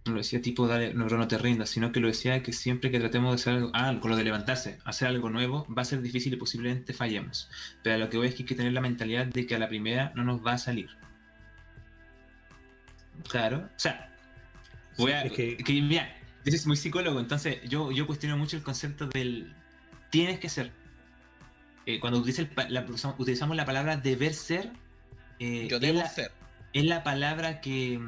No 0.08 0.14
lo 0.14 0.18
decía 0.20 0.40
tipo, 0.42 0.66
dale, 0.66 0.94
no, 0.94 1.06
no 1.06 1.28
te 1.28 1.38
rindas, 1.38 1.68
sino 1.70 1.92
que 1.92 2.00
lo 2.00 2.08
decía 2.08 2.42
que 2.42 2.52
siempre 2.52 2.90
que 2.90 2.98
tratemos 2.98 3.30
de 3.30 3.34
hacer 3.36 3.54
algo, 3.54 3.70
ah, 3.74 3.94
con 4.00 4.10
lo 4.10 4.16
de 4.16 4.24
levantarse, 4.24 4.78
hacer 4.84 5.08
algo 5.08 5.30
nuevo, 5.30 5.66
va 5.72 5.82
a 5.82 5.84
ser 5.84 6.00
difícil 6.02 6.32
y 6.32 6.36
posiblemente 6.36 6.92
fallemos. 6.94 7.48
Pero 7.82 7.96
a 7.96 7.98
lo 7.98 8.08
que 8.10 8.16
voy 8.16 8.28
es 8.28 8.34
que 8.34 8.42
hay 8.42 8.46
que 8.48 8.54
tener 8.54 8.72
la 8.72 8.80
mentalidad 8.80 9.26
de 9.26 9.46
que 9.46 9.54
a 9.54 9.58
la 9.58 9.68
primera 9.68 10.12
no 10.14 10.24
nos 10.24 10.44
va 10.44 10.52
a 10.54 10.58
salir. 10.58 10.88
Claro, 13.28 13.58
o 13.58 13.78
sea, 13.78 14.14
voy 14.96 15.12
a, 15.12 15.22
Es 15.22 15.32
que- 15.32 15.56
que, 15.56 15.72
mira, 15.82 16.08
yo 16.44 16.56
soy 16.56 16.66
muy 16.68 16.76
psicólogo, 16.76 17.20
entonces 17.20 17.58
yo, 17.68 17.90
yo 17.92 18.06
cuestiono 18.06 18.36
mucho 18.38 18.56
el 18.56 18.62
concepto 18.62 19.06
del 19.08 19.52
tienes 20.10 20.38
que 20.38 20.48
ser. 20.48 20.72
Eh, 21.84 22.00
cuando 22.00 22.18
utiliza 22.20 22.42
el 22.42 22.50
la- 22.72 22.86
utilizamos 23.18 23.56
la 23.56 23.64
palabra 23.64 23.96
deber 23.96 24.34
ser, 24.34 24.70
eh, 25.38 25.66
Yo 25.68 25.76
es 25.76 25.82
debo 25.82 25.98
la- 25.98 26.08
ser. 26.08 26.30
es 26.72 26.84
la 26.84 27.02
palabra 27.02 27.60
que. 27.60 27.98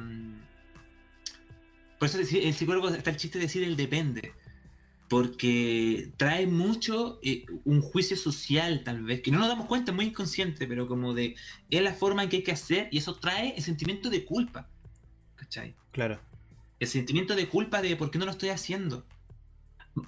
Por 2.01 2.07
eso 2.07 2.17
el 2.17 2.53
psicólogo 2.55 2.89
está 2.89 3.11
el 3.11 3.17
chiste 3.17 3.37
de 3.37 3.45
decir 3.45 3.61
el 3.61 3.75
depende. 3.75 4.33
Porque 5.07 6.11
trae 6.17 6.47
mucho 6.47 7.19
eh, 7.21 7.45
un 7.63 7.79
juicio 7.79 8.17
social, 8.17 8.81
tal 8.83 9.03
vez, 9.03 9.21
que 9.21 9.29
no 9.29 9.37
nos 9.37 9.49
damos 9.49 9.67
cuenta, 9.67 9.91
es 9.91 9.95
muy 9.95 10.05
inconsciente, 10.05 10.65
pero 10.65 10.87
como 10.87 11.13
de. 11.13 11.35
Es 11.69 11.83
la 11.83 11.93
forma 11.93 12.23
en 12.23 12.29
que 12.29 12.37
hay 12.37 12.41
que 12.43 12.53
hacer 12.53 12.89
y 12.91 12.97
eso 12.97 13.17
trae 13.17 13.53
el 13.55 13.61
sentimiento 13.61 14.09
de 14.09 14.25
culpa. 14.25 14.67
¿Cachai? 15.35 15.75
Claro. 15.91 16.19
El 16.79 16.87
sentimiento 16.87 17.35
de 17.35 17.47
culpa 17.47 17.83
de 17.83 17.95
por 17.95 18.09
qué 18.09 18.17
no 18.17 18.25
lo 18.25 18.31
estoy 18.31 18.49
haciendo. 18.49 19.05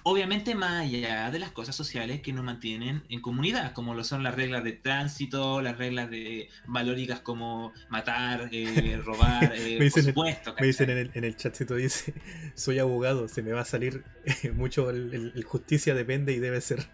Obviamente 0.02 0.54
más 0.54 0.82
allá 0.84 1.30
de 1.30 1.38
las 1.38 1.50
cosas 1.50 1.76
sociales 1.76 2.20
que 2.22 2.32
nos 2.32 2.42
mantienen 2.42 3.02
en 3.10 3.20
comunidad, 3.20 3.72
como 3.72 3.94
lo 3.94 4.02
son 4.02 4.22
las 4.22 4.34
reglas 4.34 4.64
de 4.64 4.72
tránsito, 4.72 5.60
las 5.60 5.76
reglas 5.76 6.08
de 6.10 6.48
valóricas 6.66 7.20
como 7.20 7.72
matar, 7.90 8.48
eh, 8.50 8.98
robar, 9.04 9.52
eh, 9.54 9.76
Me 9.78 9.84
dicen- 9.84 10.04
por 10.04 10.12
supuesto. 10.14 10.54
Me 10.58 10.66
dicen 10.68 10.88
en 10.90 10.98
el, 10.98 11.10
en 11.14 11.24
el 11.24 11.36
chatcito, 11.36 11.74
dice, 11.76 12.14
soy 12.54 12.78
abogado, 12.78 13.28
se 13.28 13.42
me 13.42 13.52
va 13.52 13.60
a 13.60 13.64
salir 13.66 14.04
eh, 14.24 14.52
mucho 14.52 14.88
el, 14.88 15.12
el- 15.12 15.32
el 15.34 15.44
justicia 15.44 15.94
depende 15.94 16.32
y 16.32 16.38
debe 16.38 16.60
ser. 16.62 16.86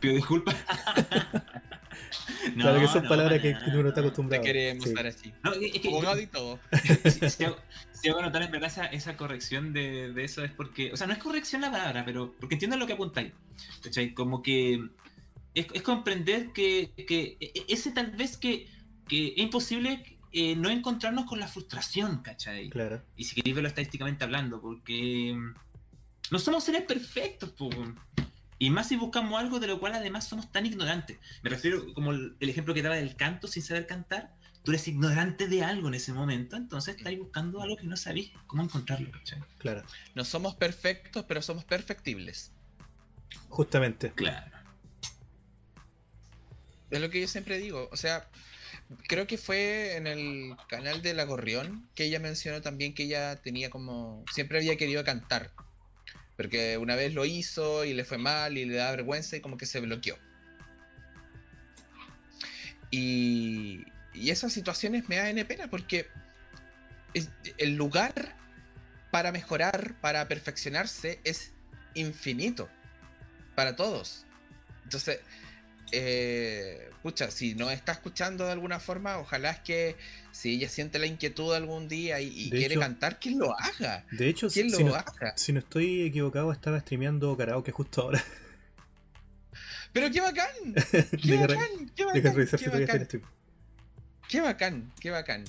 Pido 0.00 0.14
disculpas. 0.16 0.56
claro 2.54 2.80
que 2.80 2.88
son 2.88 3.02
no, 3.04 3.08
palabras 3.08 3.40
que, 3.40 3.52
que 3.52 3.70
uno 3.70 3.82
no 3.82 3.88
está 3.88 4.00
no. 4.00 4.06
acostumbrado. 4.08 4.42
Te 4.42 4.46
queremos 4.52 4.84
Sí. 4.84 4.90
estar 4.90 5.06
así. 5.06 5.32
No, 5.42 5.52
es 5.52 5.72
que- 5.80 5.88
Abogado 5.88 6.20
y 6.20 6.26
todo. 6.26 6.58
si, 7.04 7.30
si 7.30 7.44
hago, 7.44 7.56
si 7.92 8.08
hago 8.08 8.22
notar 8.22 8.42
en 8.42 8.50
verdad 8.50 8.68
esa, 8.70 8.86
esa 8.86 9.16
corrección 9.16 9.72
de, 9.72 10.12
de 10.12 10.24
eso 10.24 10.44
es 10.44 10.50
porque, 10.52 10.92
o 10.92 10.96
sea, 10.96 11.06
no 11.06 11.12
es 11.12 11.18
corrección 11.18 11.60
la 11.62 11.70
palabra, 11.70 12.04
pero 12.04 12.34
porque 12.38 12.54
entiendo 12.54 12.76
lo 12.76 12.86
que 12.86 12.92
apuntáis. 12.94 13.32
¿cachai? 13.82 14.12
Como 14.14 14.42
que 14.42 14.88
es, 15.54 15.66
es 15.72 15.82
comprender 15.82 16.52
que, 16.52 16.90
que 17.06 17.36
e- 17.40 17.64
ese 17.68 17.90
tal 17.92 18.10
vez 18.10 18.36
que, 18.36 18.68
que 19.08 19.28
es 19.28 19.38
imposible 19.38 20.18
eh, 20.32 20.54
no 20.56 20.68
encontrarnos 20.68 21.24
con 21.24 21.40
la 21.40 21.48
frustración, 21.48 22.18
¿cachai? 22.22 22.68
Claro. 22.68 23.02
Y 23.16 23.24
si 23.24 23.34
queréis 23.34 23.54
verlo 23.54 23.68
estadísticamente 23.68 24.24
hablando, 24.24 24.60
porque 24.60 25.32
mm, 25.34 25.54
no 26.30 26.38
somos 26.38 26.64
seres 26.64 26.82
perfectos, 26.82 27.54
weón. 27.58 27.98
Y 28.58 28.70
más 28.70 28.88
si 28.88 28.96
buscamos 28.96 29.40
algo 29.40 29.60
de 29.60 29.66
lo 29.66 29.78
cual 29.78 29.94
además 29.94 30.26
somos 30.26 30.50
tan 30.50 30.66
ignorantes. 30.66 31.18
Me 31.42 31.50
refiero 31.50 31.92
como 31.94 32.12
el, 32.12 32.36
el 32.40 32.48
ejemplo 32.48 32.74
que 32.74 32.82
daba 32.82 32.96
del 32.96 33.16
canto 33.16 33.48
sin 33.48 33.62
saber 33.62 33.86
cantar. 33.86 34.34
Tú 34.62 34.72
eres 34.72 34.88
ignorante 34.88 35.46
de 35.46 35.62
algo 35.62 35.86
en 35.88 35.94
ese 35.94 36.12
momento, 36.12 36.56
entonces 36.56 36.96
estáis 36.96 37.18
buscando 37.18 37.62
algo 37.62 37.76
que 37.76 37.84
no 37.84 37.96
sabéis 37.96 38.32
cómo 38.48 38.64
encontrarlo, 38.64 39.12
¿cachai? 39.12 39.40
Claro. 39.58 39.84
No 40.16 40.24
somos 40.24 40.56
perfectos, 40.56 41.24
pero 41.28 41.40
somos 41.40 41.64
perfectibles. 41.64 42.50
Justamente. 43.48 44.10
Claro. 44.12 44.56
Es 46.90 47.00
lo 47.00 47.10
que 47.10 47.20
yo 47.20 47.28
siempre 47.28 47.58
digo. 47.58 47.88
O 47.92 47.96
sea, 47.96 48.28
creo 49.08 49.26
que 49.26 49.38
fue 49.38 49.96
en 49.96 50.06
el 50.06 50.56
canal 50.68 51.02
de 51.02 51.14
La 51.14 51.24
Gorrión 51.24 51.88
que 51.94 52.04
ella 52.04 52.20
mencionó 52.20 52.60
también 52.62 52.94
que 52.94 53.04
ella 53.04 53.36
tenía 53.36 53.70
como. 53.70 54.24
Siempre 54.32 54.58
había 54.58 54.76
querido 54.76 55.04
cantar. 55.04 55.52
Porque 56.36 56.76
una 56.78 56.94
vez 56.94 57.14
lo 57.14 57.24
hizo 57.24 57.84
y 57.84 57.94
le 57.94 58.04
fue 58.04 58.18
mal 58.18 58.58
y 58.58 58.64
le 58.64 58.76
da 58.76 58.90
vergüenza 58.90 59.36
y 59.36 59.40
como 59.40 59.56
que 59.56 59.66
se 59.66 59.80
bloqueó. 59.80 60.18
Y, 62.90 63.84
y 64.14 64.30
esas 64.30 64.52
situaciones 64.52 65.08
me 65.08 65.16
dan 65.16 65.46
pena 65.46 65.68
porque 65.68 66.08
el 67.58 67.76
lugar 67.76 68.36
para 69.10 69.32
mejorar, 69.32 69.94
para 70.00 70.28
perfeccionarse, 70.28 71.20
es 71.24 71.52
infinito 71.94 72.68
para 73.54 73.74
todos. 73.74 74.26
Entonces, 74.84 75.20
eh, 75.92 76.90
pucha, 77.02 77.30
si 77.30 77.54
no 77.54 77.70
está 77.70 77.92
escuchando 77.92 78.44
de 78.46 78.52
alguna 78.52 78.80
forma, 78.80 79.18
ojalá 79.18 79.50
es 79.50 79.60
que 79.60 79.96
si 80.32 80.54
ella 80.54 80.68
siente 80.68 80.98
la 80.98 81.06
inquietud 81.06 81.54
algún 81.54 81.88
día 81.88 82.20
y, 82.20 82.50
quiere 82.50 82.74
hecho- 82.74 82.80
cantar, 82.80 83.18
¿quién 83.18 83.38
lo 83.38 83.54
haga? 83.58 84.04
De 84.12 84.28
hecho, 84.28 84.48
¿Quién 84.48 84.70
si 84.70 84.82
lo 84.82 84.90
no, 84.90 84.94
haga? 84.96 85.32
si 85.36 85.52
no 85.52 85.60
estoy 85.60 86.02
equivocado, 86.02 86.52
estaba 86.52 86.80
streameando 86.80 87.36
karaoke 87.36 87.72
justo 87.72 88.02
ahora. 88.02 88.22
Pero 89.92 90.10
qué 90.10 90.20
bacán, 90.20 90.46
qué 91.22 91.36
bacán, 91.36 91.90
qué 91.96 92.04
bacán, 92.04 92.34
qué 92.58 92.68
bacán, 92.70 93.08
qué 94.28 94.40
bacán, 94.42 94.92
qué 95.00 95.10
bacán. 95.10 95.44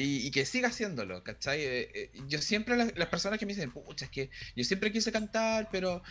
Y, 0.00 0.24
y 0.26 0.30
que 0.30 0.46
siga 0.46 0.68
haciéndolo, 0.68 1.24
¿cachai? 1.24 1.60
Eh, 1.60 1.90
eh, 1.92 2.10
yo 2.28 2.40
siempre, 2.40 2.76
las, 2.76 2.96
las 2.96 3.08
personas 3.08 3.36
que 3.38 3.46
me 3.46 3.52
dicen, 3.52 3.72
pucha, 3.72 4.04
es 4.04 4.10
que 4.12 4.30
yo 4.54 4.62
siempre 4.62 4.92
quise 4.92 5.10
cantar, 5.10 5.68
pero 5.72 6.02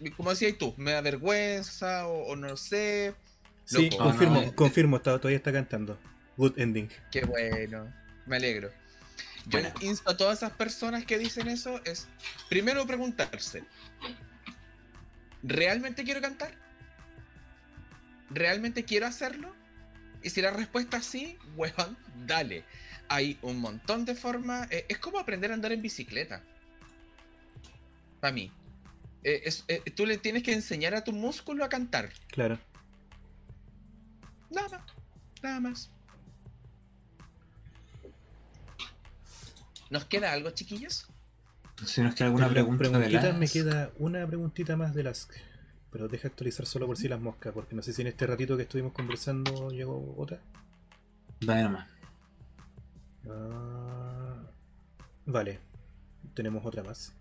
me- 0.00 0.10
como 0.10 0.30
decías 0.30 0.58
tú, 0.58 0.74
me 0.76 0.90
da 0.90 1.00
vergüenza 1.00 2.08
o, 2.08 2.26
o 2.26 2.34
no 2.36 2.56
sé. 2.56 3.14
Sí, 3.64 3.88
confirmo, 3.90 4.42
no, 4.42 4.54
confirmo, 4.56 4.96
está- 4.96 5.16
todavía 5.18 5.36
está 5.38 5.52
cantando. 5.52 5.96
Good 6.36 6.58
ending. 6.58 6.88
Qué 7.12 7.20
bueno, 7.24 7.92
me 8.26 8.34
alegro. 8.36 8.70
Yo 9.46 9.60
Bueno. 9.60 9.72
insto 9.80 10.10
a 10.10 10.16
todas 10.16 10.38
esas 10.38 10.50
personas 10.50 11.04
que 11.04 11.16
dicen 11.16 11.46
eso 11.46 11.80
es 11.84 12.08
primero 12.48 12.84
preguntarse, 12.84 13.62
¿realmente 15.44 16.02
quiero 16.02 16.20
cantar? 16.20 16.52
¿Realmente 18.30 18.84
quiero 18.84 19.06
hacerlo? 19.06 19.54
Y 20.22 20.30
si 20.30 20.42
la 20.42 20.50
respuesta 20.50 20.96
es 20.96 21.04
sí, 21.06 21.38
weón, 21.54 21.96
dale. 22.26 22.64
Hay 23.08 23.38
un 23.42 23.58
montón 23.60 24.04
de 24.04 24.14
formas. 24.14 24.70
eh, 24.70 24.84
es 24.88 24.98
como 24.98 25.18
aprender 25.18 25.50
a 25.50 25.54
andar 25.54 25.72
en 25.72 25.82
bicicleta. 25.82 26.42
Para 28.20 28.32
mí. 28.32 28.50
Eh, 29.22 29.42
es- 29.44 29.64
eh, 29.68 29.82
tú 29.94 30.06
le 30.06 30.18
tienes 30.18 30.42
que 30.42 30.52
enseñar 30.52 30.94
a 30.94 31.04
tu 31.04 31.12
músculo 31.12 31.64
a 31.64 31.68
cantar. 31.68 32.10
Claro. 32.28 32.58
Nada 34.50 34.68
más. 34.68 34.82
Nada 35.42 35.60
más. 35.60 35.90
¿Nos 39.90 40.04
queda 40.06 40.32
algo, 40.32 40.50
chiquillos? 40.50 41.06
Si 41.84 42.00
nos 42.00 42.14
queda 42.14 42.26
alguna 42.26 42.48
pregunta 42.48 42.88
de 42.98 43.32
me 43.34 43.48
queda 43.48 43.92
una 43.98 44.26
preguntita 44.26 44.76
más 44.76 44.94
de 44.94 45.02
las. 45.04 45.28
Pero 45.92 46.08
deja 46.08 46.28
actualizar 46.28 46.66
solo 46.66 46.86
por 46.86 46.96
si 46.96 47.08
las 47.08 47.20
moscas, 47.20 47.52
porque 47.52 47.74
no 47.74 47.82
sé 47.82 47.92
si 47.92 48.02
en 48.02 48.08
este 48.08 48.26
ratito 48.26 48.56
que 48.56 48.64
estuvimos 48.64 48.92
conversando 48.92 49.70
llegó 49.70 50.14
otra. 50.18 50.40
Dale 51.40 51.62
nomás. 51.62 51.88
Ah, 53.28 54.50
vale, 55.26 55.60
tenemos 56.34 56.64
otra 56.66 56.82
más. 56.82 57.14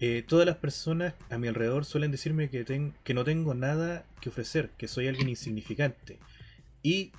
Eh, 0.00 0.24
todas 0.26 0.46
las 0.46 0.56
personas 0.56 1.14
a 1.30 1.38
mi 1.38 1.46
alrededor 1.48 1.84
suelen 1.84 2.10
decirme 2.10 2.50
que, 2.50 2.64
ten- 2.64 2.94
que 3.04 3.14
no 3.14 3.24
tengo 3.24 3.54
nada 3.54 4.04
que 4.20 4.28
ofrecer, 4.30 4.70
que 4.76 4.88
soy 4.88 5.06
alguien 5.08 5.28
insignificante. 5.28 6.18
Y 6.82 7.12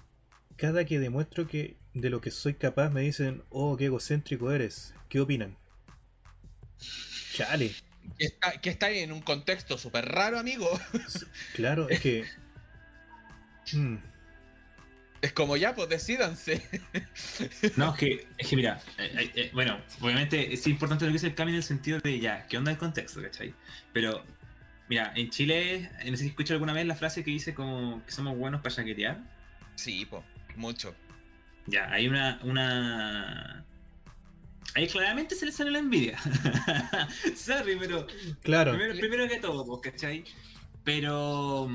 cada 0.57 0.85
que 0.85 0.99
demuestro 0.99 1.47
que 1.47 1.77
de 1.93 2.09
lo 2.09 2.21
que 2.21 2.31
soy 2.31 2.55
capaz 2.55 2.89
me 2.91 3.01
dicen, 3.01 3.43
oh, 3.49 3.77
qué 3.77 3.85
egocéntrico 3.85 4.51
eres. 4.51 4.93
¿Qué 5.09 5.21
opinan? 5.21 5.57
Chale, 7.33 7.75
Que 8.17 8.25
está, 8.25 8.59
que 8.61 8.69
está 8.69 8.89
en 8.91 9.11
un 9.11 9.21
contexto 9.21 9.77
súper 9.77 10.05
raro, 10.05 10.39
amigo. 10.39 10.67
claro, 11.53 11.89
es 11.89 11.99
que... 11.99 12.25
Hmm, 13.71 13.95
Es 15.23 15.31
como 15.31 15.55
ya, 15.55 15.73
pues 15.73 15.87
decídanse. 15.87 16.61
No, 17.77 17.93
es 17.93 17.97
que, 17.97 18.27
es 18.37 18.47
que 18.47 18.55
mira, 18.57 18.81
eh, 18.97 19.31
eh, 19.35 19.51
bueno, 19.53 19.79
obviamente 20.01 20.53
es 20.53 20.67
importante 20.67 21.05
lo 21.05 21.09
que 21.09 21.13
dice 21.13 21.27
el 21.27 21.35
cambio 21.35 21.53
en 21.53 21.57
el 21.57 21.63
sentido 21.63 21.99
de 21.99 22.19
ya, 22.19 22.45
¿qué 22.47 22.57
onda 22.57 22.71
el 22.71 22.77
contexto, 22.77 23.21
cachai? 23.21 23.53
Pero, 23.93 24.21
mira, 24.89 25.13
en 25.15 25.29
Chile, 25.29 25.89
eh, 26.01 26.11
no 26.11 26.17
sé 26.17 26.23
si 26.23 26.29
escuchado 26.29 26.55
alguna 26.55 26.73
vez 26.73 26.85
la 26.85 26.95
frase 26.95 27.23
que 27.23 27.31
dice 27.31 27.53
como 27.53 28.05
que 28.05 28.11
somos 28.11 28.37
buenos 28.37 28.61
para 28.61 28.75
chaquetear. 28.75 29.23
Sí, 29.75 30.05
pues, 30.09 30.23
mucho. 30.57 30.93
Ya, 31.67 31.89
hay 31.89 32.09
una, 32.09 32.39
una... 32.43 33.63
Ahí 34.75 34.87
claramente 34.87 35.35
se 35.35 35.45
le 35.45 35.53
sale 35.53 35.71
la 35.71 35.79
envidia. 35.79 36.19
Sorry, 37.37 37.77
pero 37.79 38.07
claro, 38.41 38.71
primero, 38.73 38.99
primero 38.99 39.27
que 39.29 39.39
todo, 39.39 39.65
pues, 39.65 39.93
¿cachai? 39.93 40.25
Pero... 40.83 41.69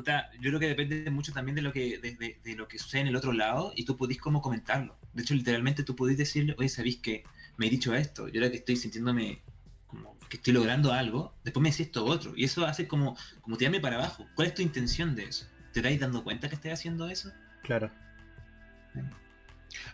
Puta, 0.00 0.30
yo 0.40 0.48
creo 0.48 0.58
que 0.60 0.68
depende 0.68 1.10
mucho 1.10 1.30
también 1.30 1.54
de 1.56 1.60
lo 1.60 1.74
que 1.74 1.98
de, 1.98 2.16
de- 2.16 2.40
de 2.42 2.54
lo 2.54 2.66
que 2.66 2.78
sucede 2.78 3.02
en 3.02 3.08
el 3.08 3.16
otro 3.16 3.34
lado 3.34 3.74
y 3.76 3.84
tú 3.84 3.98
podís 3.98 4.18
como 4.18 4.40
comentarlo. 4.40 4.96
De 5.12 5.20
hecho, 5.20 5.34
literalmente 5.34 5.82
tú 5.84 5.94
podés 5.94 6.16
decirle, 6.16 6.54
oye, 6.56 6.70
¿sabéis 6.70 6.96
que 7.00 7.22
me 7.58 7.66
he 7.66 7.70
dicho 7.70 7.94
esto? 7.94 8.26
Yo 8.28 8.40
ahora 8.40 8.50
que 8.50 8.56
estoy 8.56 8.76
sintiéndome 8.76 9.42
como 9.86 10.16
que 10.30 10.38
estoy 10.38 10.54
logrando 10.54 10.94
algo, 10.94 11.34
después 11.44 11.62
me 11.62 11.68
decís 11.70 11.88
esto 11.88 12.06
otro. 12.06 12.32
Y 12.34 12.44
eso 12.44 12.64
hace 12.64 12.88
como, 12.88 13.14
como 13.42 13.58
tirarme 13.58 13.78
para 13.80 13.96
abajo. 13.96 14.26
¿Cuál 14.34 14.48
es 14.48 14.54
tu 14.54 14.62
intención 14.62 15.14
de 15.14 15.24
eso? 15.24 15.46
¿Te 15.74 15.80
estáis 15.80 16.00
dando 16.00 16.24
cuenta 16.24 16.48
que 16.48 16.54
estás 16.54 16.72
haciendo 16.72 17.06
eso? 17.10 17.30
claro. 17.62 17.90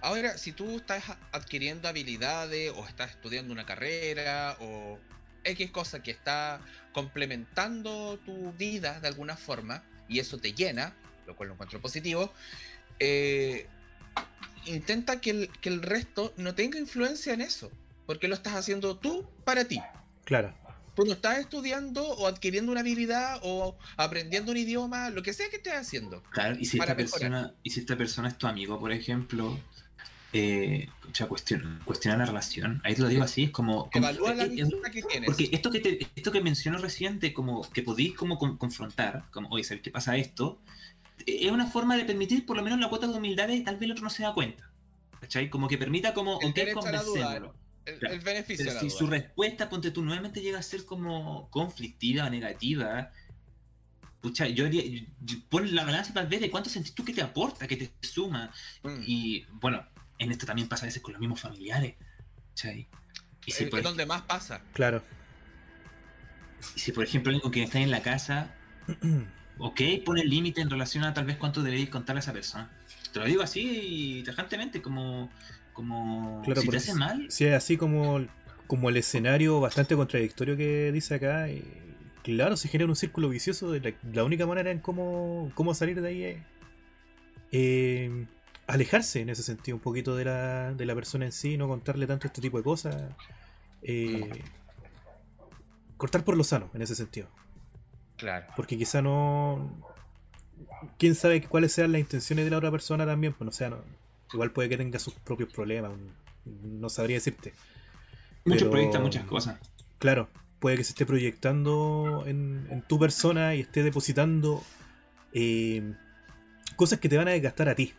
Ahora, 0.00 0.38
si 0.38 0.52
tú 0.52 0.76
estás 0.76 1.02
adquiriendo 1.32 1.88
habilidades 1.88 2.72
o 2.76 2.86
estás 2.86 3.10
estudiando 3.10 3.52
una 3.52 3.66
carrera 3.66 4.56
o 4.60 5.00
X 5.42 5.70
cosa 5.72 6.00
que 6.02 6.12
está 6.12 6.60
complementando 6.92 8.18
tu 8.24 8.52
vida 8.52 9.00
de 9.00 9.08
alguna 9.08 9.36
forma 9.36 9.82
y 10.08 10.18
eso 10.18 10.38
te 10.38 10.52
llena, 10.52 10.94
lo 11.26 11.36
cual 11.36 11.48
lo 11.48 11.54
encuentro 11.54 11.80
positivo, 11.80 12.32
eh, 12.98 13.66
intenta 14.66 15.20
que 15.20 15.30
el, 15.30 15.50
que 15.60 15.68
el 15.68 15.82
resto 15.82 16.32
no 16.36 16.54
tenga 16.54 16.78
influencia 16.78 17.34
en 17.34 17.40
eso, 17.40 17.70
porque 18.06 18.28
lo 18.28 18.34
estás 18.34 18.54
haciendo 18.54 18.96
tú 18.96 19.28
para 19.44 19.64
ti. 19.64 19.80
Claro, 20.24 20.54
Tú 20.96 21.04
no 21.04 21.12
estás 21.12 21.38
estudiando 21.38 22.02
o 22.08 22.26
adquiriendo 22.26 22.72
una 22.72 22.80
habilidad 22.80 23.38
o 23.42 23.76
aprendiendo 23.98 24.52
un 24.52 24.56
idioma, 24.56 25.10
lo 25.10 25.22
que 25.22 25.34
sea 25.34 25.50
que 25.50 25.56
estés 25.56 25.74
haciendo. 25.74 26.22
Claro, 26.30 26.56
y 26.58 26.64
si 26.64 26.78
esta 26.78 26.94
mejorar. 26.94 26.96
persona, 26.96 27.54
y 27.62 27.68
si 27.70 27.80
esta 27.80 27.98
persona 27.98 28.28
es 28.28 28.38
tu 28.38 28.46
amigo, 28.46 28.80
por 28.80 28.90
ejemplo, 28.90 29.60
eh, 30.38 30.88
pucha, 31.02 31.26
cuestiona, 31.26 31.80
cuestiona 31.84 32.16
la 32.18 32.26
relación. 32.26 32.80
Ahí 32.84 32.94
te 32.94 33.02
lo 33.02 33.08
digo 33.08 33.22
así, 33.24 33.44
es 33.44 33.50
como. 33.50 33.90
como- 33.90 34.06
Evalúa 34.08 34.34
la 34.34 34.44
eh, 34.44 34.54
eh, 34.60 34.90
que 34.92 35.02
tienes. 35.02 35.26
Porque 35.26 35.48
esto 35.52 35.70
que 35.70 35.80
te, 35.80 36.06
esto 36.14 36.30
que 36.32 36.40
menciono 36.40 36.78
reciente, 36.78 37.32
como 37.32 37.68
que 37.70 37.82
podéis 37.82 38.14
como 38.14 38.38
con- 38.38 38.56
confrontar, 38.56 39.24
como, 39.30 39.48
oye, 39.50 39.64
¿sabes 39.64 39.82
qué 39.82 39.90
pasa 39.90 40.16
esto? 40.16 40.60
Eh, 41.26 41.46
Es 41.46 41.50
una 41.52 41.66
forma 41.66 41.96
de 41.96 42.04
permitir 42.04 42.44
por 42.46 42.56
lo 42.56 42.62
menos 42.62 42.78
la 42.78 42.88
cuota 42.88 43.06
de 43.06 43.14
humildad 43.14 43.48
de 43.48 43.60
tal 43.60 43.74
vez 43.76 43.82
el 43.84 43.92
otro 43.92 44.04
no 44.04 44.10
se 44.10 44.22
da 44.22 44.32
cuenta. 44.34 44.70
¿Cachai? 45.20 45.48
Como 45.48 45.66
que 45.68 45.78
permita 45.78 46.12
como, 46.12 46.38
El 46.42 46.50
ok, 46.50 46.72
conversémoslo. 46.74 47.54
el, 47.86 47.98
claro. 47.98 48.14
el 48.14 48.20
beneficio 48.20 48.64
Pero 48.64 48.70
de 48.70 48.74
la 48.74 48.80
si 48.80 48.86
duda. 48.88 48.98
su 48.98 49.06
respuesta, 49.06 49.68
ponte 49.70 49.90
tú, 49.90 50.02
nuevamente 50.02 50.40
llega 50.42 50.58
a 50.58 50.62
ser 50.62 50.84
como 50.84 51.48
conflictiva 51.50 52.26
o 52.26 52.30
negativa, 52.30 53.10
pucha, 54.20 54.46
yo- 54.48 54.66
pon 55.48 55.74
la 55.74 55.84
balanza 55.84 56.12
tal 56.12 56.26
vez 56.26 56.40
de 56.40 56.50
cuánto 56.50 56.68
sentís 56.68 56.94
tú 56.94 57.04
que 57.04 57.12
te 57.14 57.22
aporta, 57.22 57.66
que 57.66 57.76
te 57.76 57.90
suma. 58.06 58.50
Mm. 58.82 59.02
Y 59.06 59.46
bueno, 59.52 59.84
en 60.18 60.30
esto 60.32 60.46
también 60.46 60.68
pasa 60.68 60.84
a 60.84 60.86
veces 60.86 61.02
con 61.02 61.12
los 61.12 61.20
mismos 61.20 61.40
familiares. 61.40 61.94
¿cachai? 62.50 62.88
Y 63.44 63.52
si, 63.52 63.64
Eh, 63.64 63.66
por, 63.68 63.80
es 63.80 63.84
donde 63.84 64.06
más 64.06 64.22
pasa. 64.22 64.62
claro. 64.72 65.02
y 66.74 66.80
si 66.80 66.92
por 66.92 67.04
ejemplo 67.04 67.30
alguien 67.30 67.42
con 67.42 67.52
quien 67.52 67.64
estás 67.66 67.82
en 67.82 67.90
la 67.90 68.02
casa, 68.02 68.54
ok, 69.58 69.80
pone 70.04 70.22
el 70.22 70.30
límite 70.30 70.60
en 70.60 70.70
relación 70.70 71.04
a 71.04 71.14
tal 71.14 71.26
vez 71.26 71.36
cuánto 71.36 71.62
deberéis 71.62 71.90
contarle 71.90 72.18
a 72.18 72.22
esa 72.22 72.32
persona. 72.32 72.70
Te 73.12 73.20
lo 73.20 73.26
digo 73.26 73.42
así 73.42 74.22
tajantemente, 74.26 74.82
como, 74.82 75.30
como 75.72 76.42
Claro, 76.44 76.60
si 76.60 76.68
te 76.68 76.76
hace 76.76 76.94
mal, 76.94 77.26
Si 77.30 77.44
es 77.44 77.54
así 77.54 77.76
como, 77.76 78.26
como 78.66 78.88
el 78.88 78.96
escenario 78.96 79.60
bastante 79.60 79.94
contradictorio 79.96 80.56
que 80.56 80.90
dice 80.92 81.14
acá, 81.14 81.46
claro, 82.22 82.56
se 82.56 82.68
genera 82.68 82.88
un 82.90 82.96
círculo 82.96 83.28
vicioso. 83.28 83.70
De 83.70 83.80
la, 83.80 83.92
la 84.12 84.24
única 84.24 84.46
manera 84.46 84.70
en 84.70 84.80
cómo, 84.80 85.50
cómo 85.54 85.72
salir 85.74 86.00
de 86.00 86.08
ahí 86.08 86.22
es 86.24 86.38
eh, 87.52 88.26
alejarse 88.66 89.20
en 89.20 89.28
ese 89.30 89.42
sentido 89.42 89.76
un 89.76 89.82
poquito 89.82 90.16
de 90.16 90.24
la, 90.24 90.74
de 90.74 90.84
la 90.86 90.94
persona 90.94 91.24
en 91.24 91.32
sí, 91.32 91.56
no 91.56 91.68
contarle 91.68 92.06
tanto 92.06 92.26
este 92.26 92.40
tipo 92.40 92.58
de 92.58 92.64
cosas. 92.64 92.96
eh, 93.82 94.42
cortar 95.96 96.24
por 96.24 96.36
lo 96.36 96.44
sano 96.44 96.70
en 96.74 96.82
ese 96.82 96.94
sentido. 96.94 97.28
Claro. 98.16 98.46
Porque 98.56 98.76
quizá 98.76 99.02
no. 99.02 99.70
Quién 100.98 101.14
sabe 101.14 101.42
cuáles 101.42 101.72
sean 101.72 101.92
las 101.92 102.00
intenciones 102.00 102.44
de 102.44 102.50
la 102.50 102.58
otra 102.58 102.70
persona 102.70 103.06
también, 103.06 103.32
pues 103.32 103.44
no 103.46 103.52
sea, 103.52 103.70
no- 103.70 103.78
igual 104.32 104.50
puede 104.52 104.68
que 104.68 104.76
tenga 104.76 104.98
sus 104.98 105.14
propios 105.14 105.52
problemas, 105.52 105.92
no 106.44 106.88
sabría 106.88 107.16
decirte. 107.16 107.52
muchos 108.44 108.62
pero- 108.62 108.70
proyectos, 108.72 109.00
muchas 109.02 109.24
cosas. 109.24 109.58
Claro, 109.98 110.28
puede 110.58 110.76
que 110.76 110.84
se 110.84 110.90
esté 110.92 111.06
proyectando 111.06 112.24
en, 112.26 112.66
en 112.70 112.82
tu 112.82 112.98
persona 112.98 113.54
y 113.54 113.60
esté 113.60 113.82
depositando 113.82 114.62
eh, 115.32 115.94
cosas 116.76 116.98
que 117.00 117.08
te 117.08 117.16
van 117.16 117.28
a 117.28 117.32
desgastar 117.32 117.68
a 117.68 117.74
ti. 117.74 117.92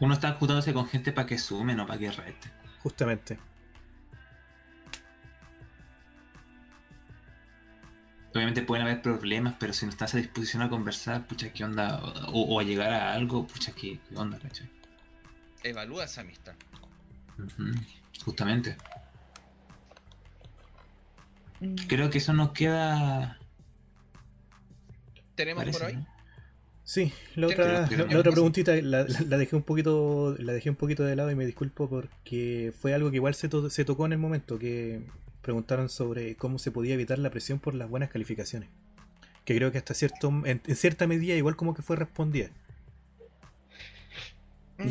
Uno 0.00 0.14
está 0.14 0.32
juntándose 0.32 0.72
con 0.72 0.88
gente 0.88 1.12
para 1.12 1.26
que 1.26 1.38
sume, 1.38 1.74
no 1.74 1.86
para 1.86 1.98
que 1.98 2.10
reste. 2.10 2.50
Justamente. 2.82 3.38
Obviamente 8.34 8.62
pueden 8.62 8.84
haber 8.84 9.00
problemas, 9.00 9.54
pero 9.60 9.72
si 9.72 9.86
no 9.86 9.92
estás 9.92 10.14
a 10.14 10.18
disposición 10.18 10.62
a 10.62 10.68
conversar, 10.68 11.26
pucha, 11.26 11.52
¿qué 11.52 11.64
onda? 11.64 12.00
O, 12.28 12.42
o 12.42 12.60
a 12.60 12.64
llegar 12.64 12.92
a 12.92 13.12
algo, 13.12 13.46
pucha, 13.46 13.72
¿qué, 13.72 14.00
qué 14.08 14.16
onda, 14.16 14.38
cachai? 14.38 14.68
Evalúa 15.62 16.04
esa 16.04 16.22
amistad. 16.22 16.54
Justamente. 18.24 18.76
Creo 21.88 22.10
que 22.10 22.18
eso 22.18 22.32
nos 22.32 22.50
queda 22.50 23.38
tenemos 25.34 25.64
por 25.64 25.82
hoy. 25.84 26.06
Sí, 26.84 27.12
la 27.34 27.46
otra, 27.46 27.88
la, 27.90 28.18
otra 28.18 28.30
preguntita 28.30 28.74
la, 28.82 29.04
dejé 29.04 29.56
un 29.56 29.62
poquito 29.62 30.36
la 30.38 30.52
dejé 30.52 30.68
un 30.68 30.76
poquito 30.76 31.02
de 31.02 31.16
lado 31.16 31.30
y 31.30 31.34
me 31.34 31.46
disculpo 31.46 31.88
porque 31.88 32.74
fue 32.78 32.92
algo 32.92 33.10
que 33.10 33.16
igual 33.16 33.34
se, 33.34 33.48
se 33.70 33.84
tocó 33.86 34.04
en 34.04 34.12
el 34.12 34.18
momento 34.18 34.58
que 34.58 35.00
preguntaron 35.40 35.88
sobre 35.88 36.36
cómo 36.36 36.58
se 36.58 36.70
podía 36.70 36.94
evitar 36.94 37.18
la 37.18 37.30
presión 37.30 37.58
por 37.58 37.74
las 37.74 37.88
buenas 37.88 38.10
calificaciones. 38.10 38.68
Que 39.44 39.56
creo 39.56 39.72
que 39.72 39.78
hasta 39.78 39.94
cierto 39.94 40.32
en, 40.44 40.60
cierta 40.74 41.06
medida 41.06 41.34
igual 41.34 41.56
como 41.56 41.74
que 41.74 41.82
fue 41.82 41.96
respondida. 41.96 42.50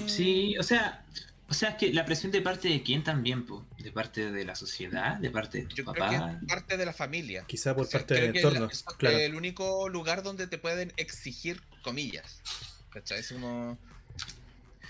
Sí, 0.07 0.57
o 0.57 0.63
sea, 0.63 1.03
o 1.49 1.53
sea, 1.53 1.69
es 1.69 1.75
que 1.75 1.93
la 1.93 2.05
presión 2.05 2.31
de 2.31 2.41
parte 2.41 2.69
de 2.69 2.81
quién 2.83 3.03
también, 3.03 3.45
po? 3.45 3.65
de 3.77 3.91
parte 3.91 4.31
de 4.31 4.45
la 4.45 4.55
sociedad, 4.55 5.17
de 5.17 5.29
parte 5.29 5.59
de 5.59 5.65
tu 5.65 5.75
Yo 5.75 5.85
papá. 5.85 6.07
Creo 6.07 6.39
que 6.39 6.45
parte 6.47 6.77
de 6.77 6.85
la 6.85 6.93
familia. 6.93 7.43
Quizá 7.47 7.75
por 7.75 7.89
parte 7.89 8.13
del 8.13 8.35
entorno. 8.35 8.67
Es 8.71 8.83
claro. 8.97 9.17
el 9.17 9.35
único 9.35 9.89
lugar 9.89 10.23
donde 10.23 10.47
te 10.47 10.57
pueden 10.57 10.93
exigir 10.97 11.61
comillas. 11.83 12.41
¿Cachai? 12.89 13.19
Es 13.19 13.31
como. 13.31 13.77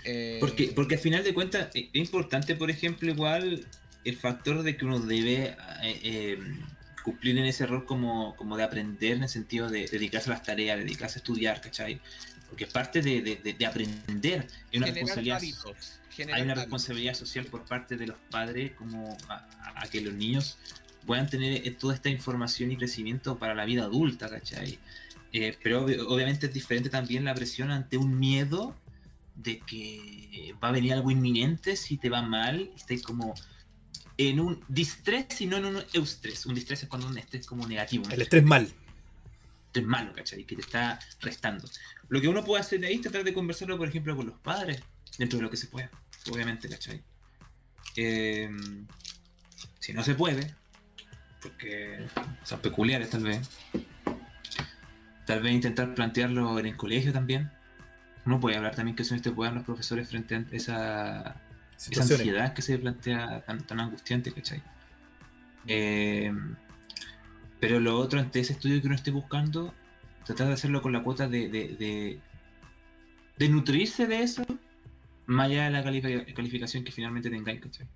Eh... 0.04 0.38
Porque, 0.40 0.72
porque 0.74 0.94
al 0.94 1.00
final 1.00 1.24
de 1.24 1.34
cuentas 1.34 1.74
e, 1.74 1.90
es 1.92 2.00
importante, 2.00 2.54
por 2.54 2.70
ejemplo, 2.70 3.10
igual 3.10 3.66
el 4.04 4.16
factor 4.16 4.62
de 4.62 4.76
que 4.76 4.84
uno 4.84 5.00
debe 5.00 5.56
eh, 5.82 6.00
eh, 6.02 6.38
cumplir 7.02 7.36
en 7.38 7.46
ese 7.46 7.66
rol 7.66 7.84
como, 7.84 8.36
como 8.36 8.56
de 8.56 8.62
aprender 8.62 9.16
en 9.16 9.24
el 9.24 9.28
sentido 9.28 9.68
de 9.68 9.86
dedicarse 9.88 10.30
a 10.30 10.34
las 10.34 10.42
tareas, 10.42 10.78
dedicarse 10.78 11.18
a 11.18 11.20
estudiar, 11.20 11.60
¿cachai? 11.60 12.00
Porque 12.48 12.64
es 12.64 12.70
parte 12.70 13.02
de, 13.02 13.22
de, 13.22 13.54
de 13.54 13.66
aprender. 13.66 14.46
Es 14.70 14.78
una 14.78 14.86
responsabilidad 14.86 15.42
hay 16.22 16.42
una 16.42 16.54
responsabilidad 16.54 17.14
social 17.14 17.46
por 17.46 17.64
parte 17.64 17.96
de 17.96 18.06
los 18.06 18.16
padres 18.30 18.72
como 18.72 19.16
a, 19.28 19.86
que 19.90 20.00
los 20.00 20.14
niños 20.14 20.58
puedan 21.06 21.28
tener 21.28 21.66
eh, 21.66 21.70
toda 21.72 21.94
esta 21.94 22.08
información 22.08 22.70
y 22.72 22.76
crecimiento 22.76 23.38
para 23.38 23.54
la 23.54 23.64
vida 23.64 23.84
adulta, 23.84 24.30
¿cachai? 24.30 24.78
Eh, 25.32 25.56
pero 25.62 25.84
obviamente 25.84 26.46
es 26.46 26.54
diferente 26.54 26.88
también 26.88 27.24
la 27.24 27.34
presión 27.34 27.70
ante 27.70 27.96
un 27.96 28.18
miedo 28.18 28.76
de 29.34 29.58
que 29.58 30.54
va 30.62 30.68
a 30.68 30.72
venir 30.72 30.92
algo 30.92 31.10
inminente 31.10 31.76
si 31.76 31.96
te 31.96 32.08
va 32.08 32.22
mal, 32.22 32.70
estás 32.76 33.02
como 33.02 33.34
en 34.16 34.38
un 34.38 34.64
distrés 34.68 35.40
y 35.40 35.46
no 35.46 35.56
en 35.56 35.64
un 35.64 35.84
eustrés. 35.92 36.46
Un 36.46 36.54
distrés 36.54 36.84
es 36.84 36.88
cuando 36.88 37.08
un 37.08 37.18
estrés 37.18 37.46
como 37.46 37.66
negativo. 37.66 38.04
El 38.10 38.22
estrés 38.22 38.44
mal. 38.44 38.72
Es 39.72 39.82
malo, 39.82 40.12
¿cachai? 40.12 40.44
Que 40.44 40.54
te 40.54 40.62
está 40.62 41.00
restando. 41.20 41.68
Lo 42.08 42.20
que 42.20 42.28
uno 42.28 42.44
puede 42.44 42.60
hacer 42.60 42.78
de 42.78 42.86
ahí 42.86 42.94
es 42.94 43.00
tratar 43.00 43.24
de 43.24 43.34
conversarlo, 43.34 43.76
por 43.76 43.88
ejemplo, 43.88 44.16
con 44.16 44.26
los 44.26 44.38
padres, 44.38 44.80
dentro 45.18 45.38
de 45.38 45.42
lo 45.42 45.50
que 45.50 45.56
se 45.56 45.66
pueda 45.66 45.90
obviamente, 46.30 46.68
¿cachai? 46.68 47.02
Eh, 47.96 48.50
si 49.78 49.92
no 49.92 50.02
se 50.02 50.14
puede, 50.14 50.54
porque 51.42 52.06
son 52.42 52.60
peculiares 52.60 53.10
tal 53.10 53.22
vez, 53.22 53.48
tal 55.26 55.42
vez 55.42 55.54
intentar 55.54 55.94
plantearlo 55.94 56.58
en 56.58 56.66
el 56.66 56.76
colegio 56.76 57.12
también. 57.12 57.50
Uno 58.26 58.40
puede 58.40 58.56
hablar 58.56 58.74
también 58.74 58.96
que 58.96 59.04
son 59.04 59.16
este 59.16 59.30
puedan 59.30 59.54
los 59.54 59.64
profesores 59.64 60.08
frente 60.08 60.34
a 60.34 60.44
esa, 60.52 61.36
esa 61.76 62.02
ansiedad 62.02 62.54
que 62.54 62.62
se 62.62 62.78
plantea 62.78 63.44
tan, 63.44 63.80
angustiante, 63.80 64.32
¿cachai? 64.32 64.62
Eh, 65.66 66.32
pero 67.60 67.80
lo 67.80 67.98
otro, 67.98 68.20
ante 68.20 68.40
ese 68.40 68.54
estudio 68.54 68.80
que 68.80 68.86
uno 68.86 68.96
esté 68.96 69.10
buscando, 69.10 69.74
tratar 70.24 70.48
de 70.48 70.54
hacerlo 70.54 70.80
con 70.80 70.92
la 70.92 71.02
cuota 71.02 71.28
de, 71.28 71.48
de, 71.48 72.18
de 73.36 73.48
nutrirse 73.48 74.06
de 74.06 74.22
eso 74.22 74.44
más 75.26 75.46
allá 75.46 75.64
de 75.64 75.70
la 75.70 76.34
calificación 76.34 76.84
que 76.84 76.92
finalmente 76.92 77.30
tengáis, 77.30 77.60
¿cachai? 77.60 77.86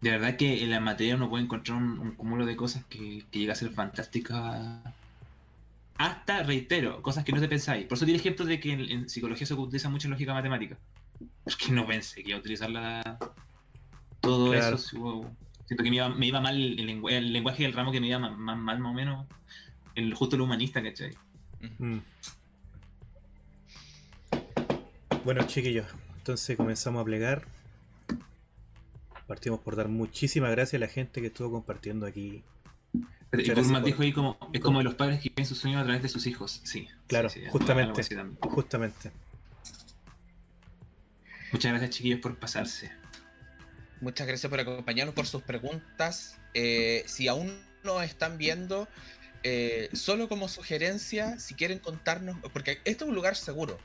De 0.00 0.10
verdad 0.10 0.36
que 0.36 0.64
en 0.64 0.70
la 0.70 0.80
materia 0.80 1.14
uno 1.14 1.30
puede 1.30 1.44
encontrar 1.44 1.78
un, 1.78 2.12
cúmulo 2.16 2.44
de 2.44 2.56
cosas 2.56 2.84
que, 2.86 3.22
llega 3.30 3.52
a 3.52 3.56
ser 3.56 3.70
fantástica. 3.70 4.82
Hasta, 5.96 6.42
reitero, 6.42 7.00
cosas 7.02 7.24
que 7.24 7.30
no 7.30 7.40
te 7.40 7.48
pensáis. 7.48 7.86
Por 7.86 7.96
eso 7.96 8.04
tiene 8.04 8.18
ejemplo 8.18 8.44
de 8.44 8.58
que 8.58 8.72
en, 8.72 9.08
psicología 9.08 9.46
se 9.46 9.54
utiliza 9.54 9.88
mucha 9.88 10.08
lógica 10.08 10.34
matemática. 10.34 10.76
Es 11.46 11.54
que 11.54 11.70
no 11.70 11.86
pensé 11.86 12.24
que 12.24 12.30
iba 12.30 12.38
a 12.38 12.40
utilizarla 12.40 13.18
todo 14.20 14.52
eso. 14.54 14.76
Siento 15.66 15.84
que 15.84 15.90
me 15.90 16.26
iba, 16.26 16.40
mal 16.40 16.56
el, 16.56 16.84
lenguaje, 16.84 17.18
el 17.18 17.32
lenguaje 17.32 17.62
del 17.62 17.72
ramo 17.72 17.92
que 17.92 18.00
me 18.00 18.08
iba 18.08 18.18
más, 18.18 18.58
mal, 18.58 18.80
más 18.80 18.90
o 18.90 18.94
menos. 18.94 19.26
El, 19.94 20.14
justo 20.14 20.34
el 20.34 20.42
humanista, 20.42 20.82
¿cachai? 20.82 21.12
Mm. 21.78 21.98
Bueno, 25.24 25.46
chiquillos, 25.46 25.86
entonces 26.16 26.56
comenzamos 26.56 27.00
a 27.00 27.04
plegar. 27.04 27.42
Partimos 29.28 29.60
por 29.60 29.76
dar 29.76 29.86
muchísimas 29.86 30.50
gracias 30.50 30.74
a 30.74 30.84
la 30.84 30.88
gente 30.88 31.20
que 31.20 31.28
estuvo 31.28 31.52
compartiendo 31.52 32.06
aquí. 32.06 32.42
Y 33.32 33.82
dijo 33.84 34.02
ahí 34.02 34.12
como, 34.12 34.36
es 34.52 34.60
como 34.60 34.82
los 34.82 34.94
padres 34.94 35.20
que 35.20 35.32
ven 35.34 35.46
sus 35.46 35.58
sueños 35.58 35.80
a 35.80 35.84
través 35.84 36.02
de 36.02 36.08
sus 36.08 36.26
hijos. 36.26 36.60
Sí. 36.64 36.88
Claro, 37.06 37.28
justamente. 37.50 38.02
Justamente. 38.40 39.12
Muchas 41.52 41.70
gracias, 41.70 41.90
chiquillos, 41.90 42.18
por 42.18 42.36
pasarse. 42.36 42.90
Muchas 44.00 44.26
gracias 44.26 44.50
por 44.50 44.58
acompañarnos, 44.58 45.14
por 45.14 45.26
sus 45.26 45.42
preguntas. 45.42 46.40
Eh, 46.52 47.04
si 47.06 47.28
aún 47.28 47.56
no 47.84 48.02
están 48.02 48.38
viendo, 48.38 48.88
eh, 49.44 49.88
solo 49.92 50.28
como 50.28 50.48
sugerencia, 50.48 51.38
si 51.38 51.54
quieren 51.54 51.78
contarnos, 51.78 52.36
porque 52.52 52.80
esto 52.84 53.04
es 53.04 53.08
un 53.08 53.14
lugar 53.14 53.36
seguro 53.36 53.78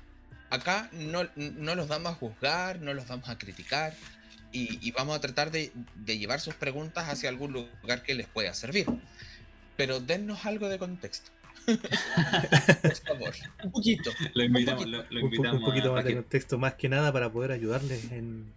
acá 0.50 0.90
no, 0.94 1.24
los 1.76 1.88
vamos 1.88 2.14
a 2.14 2.16
juzgar, 2.16 2.80
no 2.82 2.94
los 2.94 3.08
vamos 3.08 3.30
a 3.30 3.38
criticar 3.38 3.94
y, 4.52 4.92
vamos 4.92 5.16
a 5.16 5.22
tratar 5.22 5.52
de, 5.52 5.72
llevar 6.06 6.40
sus 6.40 6.56
preguntas 6.56 7.10
hacia 7.10 7.30
algún 7.30 7.54
lugar 7.54 8.02
que 8.04 8.16
les 8.16 8.28
pueda 8.28 8.54
servir. 8.54 8.88
Pero 9.76 10.00
dennos 10.00 10.46
algo 10.46 10.68
de 10.70 10.80
contexto. 10.80 11.32
Por 11.68 12.96
favor, 12.96 13.36
un 13.64 13.72
poquito. 13.72 14.10
Lo 14.34 14.44
invitamos, 14.44 14.86
un 14.86 15.22
poquito, 15.22 15.52
un, 15.52 15.62
poquito 15.62 15.94
más 15.94 16.06
de 16.06 16.16
contexto, 16.16 16.58
más 16.58 16.74
que 16.76 16.90
nada 16.90 17.12
para 17.12 17.32
poder 17.32 17.52
ayudarles 17.52 18.12
en. 18.12 18.52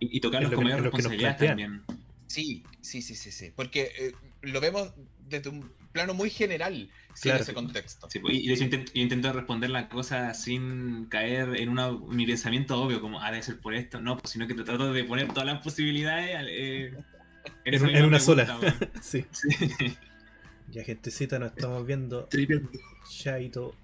Y, 0.00 0.20
tocar 0.20 0.42
los 0.42 0.52
con 0.52 0.66
responsabilidad 0.66 1.38
también. 1.38 1.82
Sí, 2.26 2.64
sí, 2.80 3.02
sí, 3.02 3.14
sí, 3.14 3.30
sí. 3.30 3.52
Porque 3.54 3.92
eh, 3.98 4.12
lo 4.42 4.60
vemos 4.60 4.92
desde 5.28 5.48
un 5.48 5.72
plano 5.92 6.14
muy 6.14 6.30
general 6.30 6.88
sin 7.14 7.32
ese 7.32 7.54
contexto. 7.54 8.08
Sí, 8.10 8.18
pues, 8.18 8.34
y 8.34 8.44
yo 8.44 8.54
intento, 8.94 9.32
responder 9.32 9.70
la 9.70 9.88
cosa 9.88 10.32
sin 10.34 11.06
caer 11.06 11.56
en 11.56 11.68
una, 11.68 11.90
mi 11.90 12.26
pensamiento 12.26 12.80
obvio, 12.80 13.00
como, 13.00 13.20
ha 13.20 13.30
de 13.30 13.42
ser 13.42 13.60
por 13.60 13.74
esto. 13.74 14.00
No, 14.00 14.16
pues 14.16 14.32
sino 14.32 14.46
que 14.46 14.54
te 14.54 14.64
trato 14.64 14.92
de 14.92 15.04
poner 15.04 15.28
todas 15.28 15.46
las 15.46 15.62
posibilidades 15.62 16.30
eh, 16.48 16.94
en, 17.64 18.04
una 18.04 18.20
sola. 18.20 18.58
sí. 19.02 19.26
Ya, 20.68 20.84
gentecita, 20.84 21.38
nos 21.38 21.50
estamos 21.52 21.86
viendo. 21.86 22.24
Triple. 22.26 22.62
Chaito. 23.08 23.74